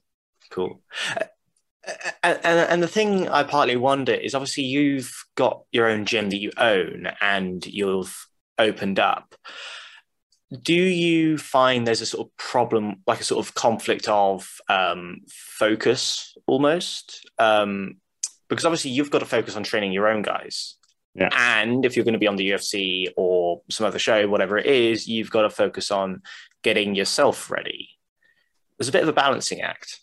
Cool. 0.50 0.80
And, 2.22 2.38
and, 2.44 2.70
and 2.70 2.82
the 2.82 2.88
thing 2.88 3.28
I 3.28 3.42
partly 3.42 3.76
wonder 3.76 4.12
is 4.12 4.34
obviously 4.34 4.64
you've 4.64 5.12
got 5.34 5.62
your 5.72 5.88
own 5.88 6.04
gym 6.04 6.30
that 6.30 6.40
you 6.40 6.52
own 6.56 7.08
and 7.20 7.64
you've 7.66 8.26
opened 8.58 8.98
up. 8.98 9.34
Do 10.62 10.74
you 10.74 11.38
find 11.38 11.86
there's 11.86 12.00
a 12.00 12.06
sort 12.06 12.26
of 12.26 12.36
problem, 12.36 12.96
like 13.06 13.20
a 13.20 13.24
sort 13.24 13.46
of 13.46 13.54
conflict 13.54 14.08
of 14.08 14.50
um, 14.68 15.20
focus 15.28 16.36
almost? 16.46 17.28
Um, 17.38 17.96
because 18.48 18.64
obviously 18.64 18.90
you've 18.90 19.12
got 19.12 19.20
to 19.20 19.26
focus 19.26 19.56
on 19.56 19.62
training 19.62 19.92
your 19.92 20.08
own 20.08 20.22
guys. 20.22 20.74
Yeah. 21.14 21.30
And 21.32 21.84
if 21.84 21.96
you're 21.96 22.04
going 22.04 22.14
to 22.14 22.18
be 22.18 22.26
on 22.26 22.36
the 22.36 22.50
UFC 22.50 23.08
or 23.16 23.62
some 23.70 23.86
other 23.86 23.98
show, 23.98 24.28
whatever 24.28 24.58
it 24.58 24.66
is, 24.66 25.08
you've 25.08 25.30
got 25.30 25.42
to 25.42 25.50
focus 25.50 25.90
on 25.90 26.22
getting 26.62 26.94
yourself 26.94 27.50
ready. 27.50 27.88
There's 28.78 28.88
a 28.88 28.92
bit 28.92 29.02
of 29.02 29.08
a 29.08 29.12
balancing 29.12 29.60
act. 29.60 30.00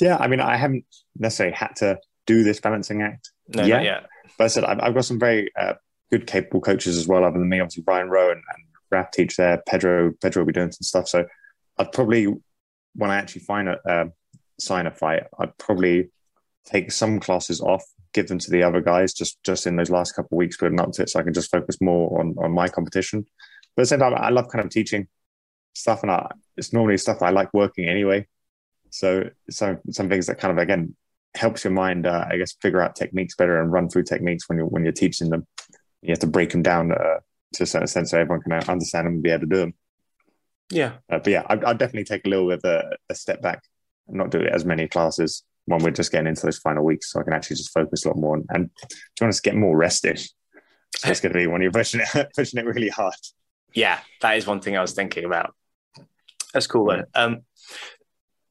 Yeah, 0.00 0.16
I 0.18 0.28
mean, 0.28 0.40
I 0.40 0.56
haven't 0.56 0.84
necessarily 1.18 1.54
had 1.54 1.76
to 1.76 1.98
do 2.26 2.42
this 2.42 2.60
balancing 2.60 3.02
act 3.02 3.30
no, 3.48 3.64
yet, 3.64 3.84
yet. 3.84 4.06
But 4.38 4.44
I 4.44 4.46
said 4.48 4.64
I've, 4.64 4.80
I've 4.80 4.94
got 4.94 5.04
some 5.04 5.18
very 5.18 5.50
uh, 5.58 5.74
good, 6.10 6.26
capable 6.26 6.60
coaches 6.60 6.96
as 6.96 7.06
well, 7.06 7.24
other 7.24 7.38
than 7.38 7.48
me. 7.48 7.60
Obviously, 7.60 7.82
Brian 7.82 8.08
Rowe 8.08 8.30
and, 8.30 8.42
and 8.54 8.64
Rap 8.90 9.12
teach 9.12 9.36
there. 9.36 9.62
Pedro, 9.66 10.12
Pedro 10.20 10.42
will 10.42 10.46
be 10.46 10.52
doing 10.52 10.72
some 10.72 10.82
stuff. 10.82 11.08
So 11.08 11.26
I'd 11.78 11.92
probably, 11.92 12.26
when 12.94 13.10
I 13.10 13.16
actually 13.16 13.42
find 13.42 13.68
a 13.68 13.78
uh, 13.88 14.04
sign 14.58 14.86
a 14.86 14.90
fight, 14.90 15.24
I'd 15.38 15.56
probably 15.58 16.10
take 16.64 16.92
some 16.92 17.20
classes 17.20 17.60
off, 17.60 17.84
give 18.12 18.28
them 18.28 18.38
to 18.38 18.50
the 18.50 18.62
other 18.62 18.80
guys 18.80 19.12
just 19.12 19.42
just 19.44 19.66
in 19.66 19.76
those 19.76 19.90
last 19.90 20.12
couple 20.12 20.36
of 20.36 20.38
weeks 20.38 20.56
building 20.56 20.80
up 20.80 20.92
to 20.92 21.02
it, 21.02 21.10
so 21.10 21.20
I 21.20 21.22
can 21.22 21.34
just 21.34 21.50
focus 21.50 21.80
more 21.80 22.20
on 22.20 22.34
on 22.38 22.52
my 22.52 22.68
competition. 22.68 23.26
But 23.76 23.82
at 23.82 23.84
the 23.84 23.86
same 23.86 24.00
time, 24.00 24.14
I 24.16 24.30
love 24.30 24.48
kind 24.48 24.64
of 24.64 24.70
teaching 24.70 25.08
stuff, 25.74 26.02
and 26.02 26.10
I, 26.10 26.30
it's 26.56 26.72
normally 26.72 26.98
stuff 26.98 27.22
I 27.22 27.30
like 27.30 27.54
working 27.54 27.88
anyway. 27.88 28.26
So 28.90 29.30
some 29.50 29.78
some 29.90 30.08
things 30.08 30.26
that 30.26 30.38
kind 30.38 30.52
of 30.52 30.62
again 30.62 30.94
helps 31.34 31.64
your 31.64 31.72
mind, 31.72 32.06
uh, 32.06 32.26
I 32.28 32.36
guess, 32.36 32.56
figure 32.60 32.80
out 32.80 32.96
techniques 32.96 33.36
better 33.36 33.60
and 33.60 33.72
run 33.72 33.88
through 33.88 34.04
techniques 34.04 34.48
when 34.48 34.58
you're 34.58 34.66
when 34.66 34.84
you're 34.84 34.92
teaching 34.92 35.30
them. 35.30 35.46
You 36.02 36.10
have 36.10 36.18
to 36.20 36.26
break 36.26 36.50
them 36.50 36.62
down 36.62 36.92
uh, 36.92 37.20
to 37.54 37.62
a 37.62 37.66
certain 37.66 37.84
extent 37.84 38.08
so 38.08 38.18
everyone 38.18 38.42
can 38.42 38.52
understand 38.52 39.06
them 39.06 39.14
and 39.14 39.22
be 39.22 39.30
able 39.30 39.40
to 39.40 39.46
do 39.46 39.56
them. 39.56 39.74
Yeah, 40.70 40.92
uh, 41.10 41.18
but 41.18 41.26
yeah, 41.26 41.42
I, 41.48 41.56
will 41.56 41.74
definitely 41.74 42.04
take 42.04 42.26
a 42.26 42.28
little 42.28 42.48
bit 42.48 42.60
of 42.64 42.64
a, 42.64 42.96
a 43.10 43.14
step 43.14 43.42
back 43.42 43.62
and 44.08 44.16
not 44.16 44.30
do 44.30 44.40
as 44.40 44.64
many 44.64 44.86
classes 44.88 45.44
when 45.66 45.82
we're 45.82 45.90
just 45.90 46.12
getting 46.12 46.28
into 46.28 46.46
those 46.46 46.58
final 46.58 46.84
weeks, 46.84 47.10
so 47.12 47.20
I 47.20 47.24
can 47.24 47.32
actually 47.32 47.56
just 47.56 47.72
focus 47.72 48.04
a 48.04 48.08
lot 48.08 48.16
more 48.16 48.36
and, 48.36 48.46
do 48.46 48.54
and 48.54 48.70
to 49.16 49.24
honest, 49.24 49.42
get 49.42 49.56
more 49.56 49.76
rested. 49.76 50.18
So 50.96 51.08
it's 51.08 51.20
going 51.20 51.32
to 51.32 51.38
be 51.38 51.46
when 51.46 51.62
you're 51.62 51.70
pushing 51.70 52.00
it, 52.00 52.28
pushing 52.36 52.58
it 52.58 52.66
really 52.66 52.88
hard. 52.88 53.14
Yeah, 53.74 54.00
that 54.20 54.36
is 54.36 54.46
one 54.46 54.60
thing 54.60 54.76
I 54.76 54.80
was 54.80 54.92
thinking 54.92 55.24
about. 55.24 55.54
That's 56.52 56.66
cool. 56.66 56.86
Then. 56.86 57.04
Um, 57.14 57.42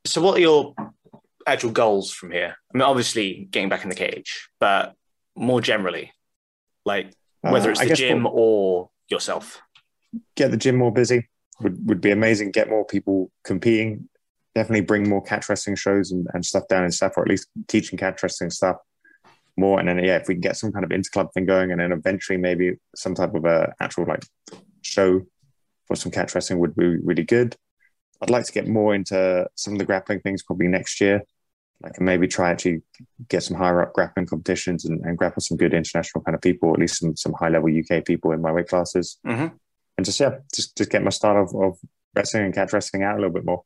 so, 0.10 0.22
what 0.22 0.38
are 0.38 0.41
your 0.41 0.74
actual 1.45 1.72
goals 1.72 2.12
from 2.12 2.32
here? 2.32 2.55
I 2.74 2.78
mean, 2.78 2.82
obviously 2.82 3.47
getting 3.51 3.70
back 3.70 3.84
in 3.84 3.89
the 3.89 3.95
cage, 3.95 4.49
but 4.60 4.95
more 5.36 5.62
generally, 5.62 6.12
like 6.86 7.14
whether 7.41 7.70
uh, 7.70 7.72
it's 7.72 7.82
the 7.82 7.93
gym 7.93 8.24
we'll 8.24 8.34
or 8.34 8.89
yourself. 9.07 9.62
Get 10.36 10.51
the 10.51 10.57
gym 10.57 10.76
more 10.76 10.91
busy 10.91 11.30
would, 11.62 11.88
would 11.88 12.01
be 12.01 12.12
amazing. 12.12 12.51
Get 12.51 12.70
more 12.70 12.86
people 12.86 13.32
competing. 13.43 14.10
Definitely 14.55 14.82
bring 14.82 15.07
more 15.07 15.22
catch 15.22 15.47
wrestling 15.47 15.76
shows 15.76 16.12
and, 16.12 16.28
and 16.34 16.43
stuff 16.43 16.68
down 16.68 16.84
in 16.84 16.91
stuff, 16.91 17.14
or 17.16 17.24
at 17.24 17.30
least 17.30 17.47
teaching 17.68 17.99
catch 17.99 18.24
wrestling 18.24 18.49
stuff 18.49 18.78
more. 19.57 19.80
And 19.80 19.88
then, 19.88 19.99
yeah, 19.99 20.18
if 20.18 20.28
we 20.28 20.34
can 20.34 20.41
get 20.41 20.57
some 20.57 20.72
kind 20.72 20.84
of 20.84 20.89
interclub 20.89 21.32
thing 21.34 21.45
going, 21.45 21.72
and 21.72 21.80
then 21.80 21.91
eventually 21.91 22.38
maybe 22.38 22.78
some 22.95 23.14
type 23.14 23.36
of 23.36 23.45
a 23.45 23.74
actual 23.80 24.05
like 24.05 24.24
show 24.82 25.22
for 25.86 25.95
some 25.95 26.12
catch 26.12 26.34
wrestling 26.34 26.60
would 26.60 26.76
be 26.76 26.97
really 26.97 27.24
good. 27.24 27.55
I'd 28.22 28.30
like 28.30 28.45
to 28.45 28.51
get 28.51 28.67
more 28.67 28.93
into 28.93 29.47
some 29.55 29.74
of 29.74 29.80
the 29.80 29.86
grappling 29.86 30.20
things 30.20 30.43
probably 30.43 30.67
next 30.67 30.99
year. 30.99 31.24
I 31.84 31.89
can 31.89 32.03
maybe 32.03 32.28
try 32.28 32.51
actually 32.51 32.82
get 33.30 33.43
some 33.43 33.55
higher 33.55 33.82
up 33.82 33.93
grappling 33.93 34.26
competitions 34.26 34.84
and, 34.84 34.99
and 35.05 35.17
grapple 35.17 35.41
some 35.41 35.55
good 35.55 35.74
international 35.74 36.24
kind 36.24 36.36
of 36.36 36.41
people, 36.41 36.74
at 36.74 36.80
least 36.80 36.99
some 36.99 37.15
some 37.15 37.34
high 37.34 37.47
level 37.47 37.70
UK 37.70 38.03
people 38.03 38.34
in 38.34 38.41
my 38.41 38.51
weight 38.51 38.67
classes, 38.67 39.17
mm-hmm. 39.26 39.47
and 39.97 40.05
just 40.05 40.20
yeah, 40.20 40.39
just 40.53 40.76
just 40.76 40.89
get 40.89 41.03
my 41.03 41.09
start 41.09 41.38
of, 41.38 41.55
of 41.55 41.78
wrestling 42.13 42.43
and 42.43 42.53
catch 42.53 42.74
wrestling 42.74 43.03
out 43.03 43.13
a 43.13 43.17
little 43.17 43.34
bit 43.34 43.45
more, 43.45 43.63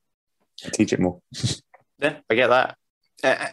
and 0.63 0.71
teach 0.73 0.93
it 0.93 0.99
more. 0.99 1.21
yeah, 1.99 2.17
I 2.29 2.35
get 2.35 2.47
that. 2.49 2.77
Uh, 3.23 3.47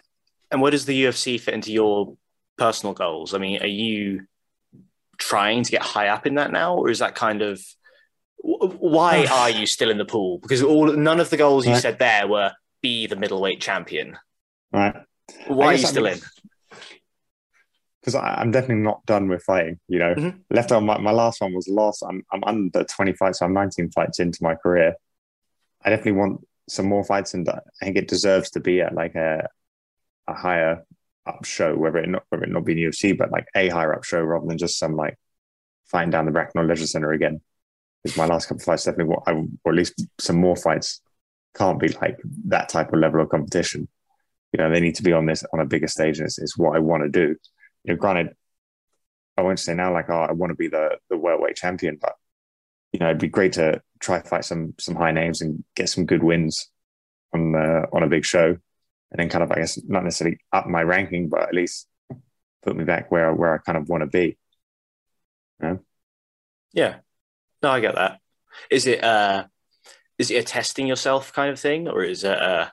and 0.51 0.61
where 0.61 0.71
does 0.71 0.85
the 0.85 1.05
UFC 1.05 1.41
fit 1.41 1.55
into 1.55 1.73
your 1.73 2.17
personal 2.59 2.93
goals? 2.93 3.33
I 3.33 3.39
mean, 3.39 3.63
are 3.63 3.67
you 3.67 4.27
trying 5.17 5.63
to 5.63 5.71
get 5.71 5.83
high 5.83 6.09
up 6.09 6.27
in 6.27 6.35
that 6.35 6.53
now, 6.53 6.75
or 6.77 6.91
is 6.91 6.99
that 6.99 7.15
kind 7.15 7.41
of 7.41 7.63
why 8.43 9.27
are 9.27 9.51
you 9.51 9.67
still 9.67 9.91
in 9.91 9.99
the 9.99 10.05
pool? 10.05 10.39
Because 10.39 10.63
all 10.63 10.93
none 10.93 11.21
of 11.21 11.31
the 11.31 11.37
goals 11.37 11.67
you 11.67 11.73
right. 11.73 11.83
said 11.83 11.99
there 11.99 12.27
were 12.27 12.53
be 12.83 13.07
the 13.07 13.17
middleweight 13.17 13.61
champion. 13.61 14.19
Right. 14.73 14.97
Why 15.47 15.67
are 15.67 15.73
you 15.75 15.87
still 15.87 16.07
I'm, 16.07 16.15
in? 16.15 16.21
Because 18.01 18.15
I'm 18.15 18.51
definitely 18.51 18.83
not 18.83 19.05
done 19.07 19.29
with 19.29 19.43
fighting. 19.43 19.79
You 19.89 19.99
know, 19.99 20.15
mm-hmm. 20.15 20.39
left 20.51 20.73
on 20.73 20.87
my, 20.87 20.99
my 20.99 21.11
last 21.11 21.41
one 21.41 21.55
was 21.55 21.69
lost. 21.69 22.03
I'm 22.07 22.25
I'm 22.33 22.43
under 22.45 22.85
20 22.85 23.13
fights, 23.15 23.41
so 23.41 23.47
I'm 23.47 23.53
19 23.53 23.91
fights 23.91 24.21
into 24.21 24.43
my 24.43 24.55
career. 24.55 24.95
I 25.85 25.91
definitely 25.91 26.13
want 26.13 26.47
some 26.69 26.87
more 26.87 27.05
fights, 27.05 27.35
and 27.35 27.49
I 27.49 27.61
think 27.83 27.97
it 27.97 28.09
deserves 28.09 28.51
to 28.53 28.61
be 28.61 28.81
at 28.81 28.95
like 28.95 29.15
a 29.15 29.49
a 30.27 30.35
higher 30.35 30.85
up 31.27 31.45
show, 31.45 31.77
whether 31.77 31.99
it 31.99 32.09
not 32.09 32.25
whether 32.31 32.45
it 32.45 32.51
not 32.51 32.65
be 32.65 32.75
UFC, 32.75 33.17
but 33.17 33.31
like 33.31 33.47
a 33.55 33.69
higher 33.69 33.95
up 33.95 34.05
show 34.05 34.21
rather 34.23 34.47
than 34.47 34.59
just 34.59 34.79
some 34.79 34.97
like 34.97 35.17
fighting 35.87 36.11
down 36.11 36.25
the 36.25 36.31
Bracknell 36.31 36.65
Leisure 36.65 36.87
Centre 36.87 37.13
again 37.13 37.41
is 38.05 38.17
my 38.17 38.27
last 38.27 38.47
couple 38.47 38.61
of 38.61 38.65
fights 38.65 38.85
definitely 38.85 39.13
what 39.13 39.23
I 39.27 39.33
or 39.65 39.73
at 39.73 39.77
least 39.77 40.03
some 40.19 40.37
more 40.37 40.57
fights 40.57 41.01
can't 41.57 41.79
be 41.79 41.89
like 41.89 42.19
that 42.47 42.69
type 42.69 42.93
of 42.93 43.01
level 43.01 43.21
of 43.21 43.29
competition. 43.29 43.89
You 44.53 44.59
know, 44.59 44.71
they 44.71 44.81
need 44.81 44.97
to 44.97 45.03
be 45.03 45.13
on 45.13 45.27
this 45.27 45.45
on 45.53 45.61
a 45.61 45.67
bigger 45.67 45.89
stage, 45.89 46.19
and 46.19 46.27
it's, 46.27 46.39
it's 46.39 46.59
what 46.59 46.77
I 46.77 46.81
want 46.81 47.03
to 47.03 47.09
do. 47.09 47.37
You 47.85 47.95
know, 47.95 47.97
granted, 47.97 48.35
I 49.37 49.43
won't 49.43 49.61
say 49.61 49.75
now 49.75 49.93
like, 49.93 50.11
oh, 50.11 50.21
I 50.21 50.33
want 50.33 50.51
to 50.51 50.57
be 50.57 50.69
the 50.69 50.99
the 51.09 51.19
welterweight 51.19 51.57
champion, 51.57 51.99
but 52.01 52.15
you 52.93 53.01
know, 53.01 53.07
it'd 53.07 53.21
be 53.21 53.29
great 53.29 53.53
to 53.55 53.81
try 54.01 54.21
fight 54.23 54.45
some 54.45 54.75
some 54.79 54.97
high 54.97 55.13
names 55.13 55.41
and 55.41 55.65
get 55.77 55.89
some 55.89 56.07
good 56.07 56.23
wins 56.23 56.69
on 57.33 57.55
uh, 57.55 57.87
on 57.93 58.03
a 58.03 58.09
big 58.09 58.25
show, 58.25 58.49
and 58.49 58.59
then 59.17 59.29
kind 59.29 59.45
of 59.45 59.53
I 59.53 59.57
guess 59.57 59.79
not 59.85 60.05
necessarily 60.05 60.39
up 60.53 60.67
my 60.67 60.83
ranking, 60.83 61.29
but 61.29 61.43
at 61.43 61.55
least 61.55 61.87
put 62.63 62.77
me 62.77 62.85
back 62.85 63.11
where 63.11 63.33
where 63.33 63.55
I 63.55 63.59
kind 63.59 63.79
of 63.79 63.89
want 63.89 64.03
to 64.03 64.07
be. 64.07 64.37
You 65.61 65.69
know? 65.69 65.79
Yeah, 66.73 66.97
no, 67.63 67.71
I 67.71 67.81
get 67.81 67.95
that. 67.95 68.21
Is 68.71 68.87
it 68.87 69.03
uh 69.03 69.45
is 70.19 70.31
it 70.31 70.37
a 70.37 70.43
testing 70.43 70.87
yourself 70.87 71.33
kind 71.33 71.51
of 71.51 71.59
thing, 71.59 71.89
or 71.89 72.03
is 72.03 72.25
it 72.25 72.39
uh 72.39 72.69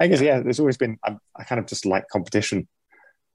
I 0.00 0.06
guess 0.06 0.20
yeah, 0.20 0.40
there's 0.40 0.60
always 0.60 0.76
been 0.76 0.98
I, 1.04 1.16
I 1.36 1.44
kind 1.44 1.58
of 1.58 1.66
just 1.66 1.86
like 1.86 2.08
competition, 2.08 2.68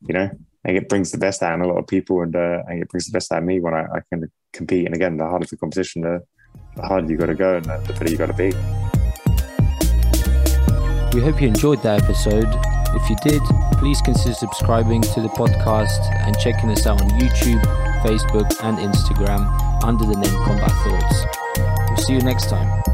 you 0.01 0.13
know. 0.13 0.29
I 0.65 0.69
think 0.69 0.81
it 0.81 0.87
brings 0.87 1.11
the 1.11 1.17
best 1.17 1.43
out 1.43 1.53
in 1.55 1.61
a 1.61 1.67
lot 1.67 1.77
of 1.77 1.87
people, 1.87 2.21
and 2.21 2.33
uh, 2.33 2.63
I 2.65 2.69
think 2.69 2.83
it 2.83 2.89
brings 2.89 3.05
the 3.05 3.11
best 3.11 3.33
out 3.33 3.39
of 3.39 3.43
me 3.43 3.59
when 3.59 3.73
I, 3.73 3.83
I 3.83 3.99
can 4.09 4.31
compete. 4.53 4.85
And 4.85 4.95
again, 4.95 5.17
the 5.17 5.25
harder 5.25 5.45
the 5.45 5.57
competition, 5.57 6.03
the, 6.03 6.21
the 6.77 6.83
harder 6.83 7.11
you 7.11 7.17
got 7.17 7.25
to 7.25 7.35
go, 7.35 7.57
and 7.57 7.65
the, 7.65 7.77
the 7.79 7.91
better 7.91 8.09
you 8.09 8.17
got 8.17 8.27
to 8.27 8.33
be. 8.33 8.53
We 11.13 11.21
hope 11.21 11.41
you 11.41 11.49
enjoyed 11.49 11.83
that 11.83 12.01
episode. 12.01 12.47
If 12.95 13.09
you 13.09 13.17
did, 13.23 13.41
please 13.77 14.01
consider 14.01 14.33
subscribing 14.33 15.01
to 15.01 15.21
the 15.21 15.27
podcast 15.27 15.99
and 16.25 16.37
checking 16.39 16.69
us 16.71 16.87
out 16.87 17.01
on 17.01 17.09
YouTube, 17.19 17.61
Facebook, 18.03 18.51
and 18.63 18.77
Instagram 18.77 19.47
under 19.83 20.05
the 20.05 20.15
name 20.15 20.43
Combat 20.43 20.71
Thoughts. 20.83 21.25
We'll 21.89 21.97
see 21.97 22.13
you 22.13 22.21
next 22.21 22.49
time. 22.49 22.92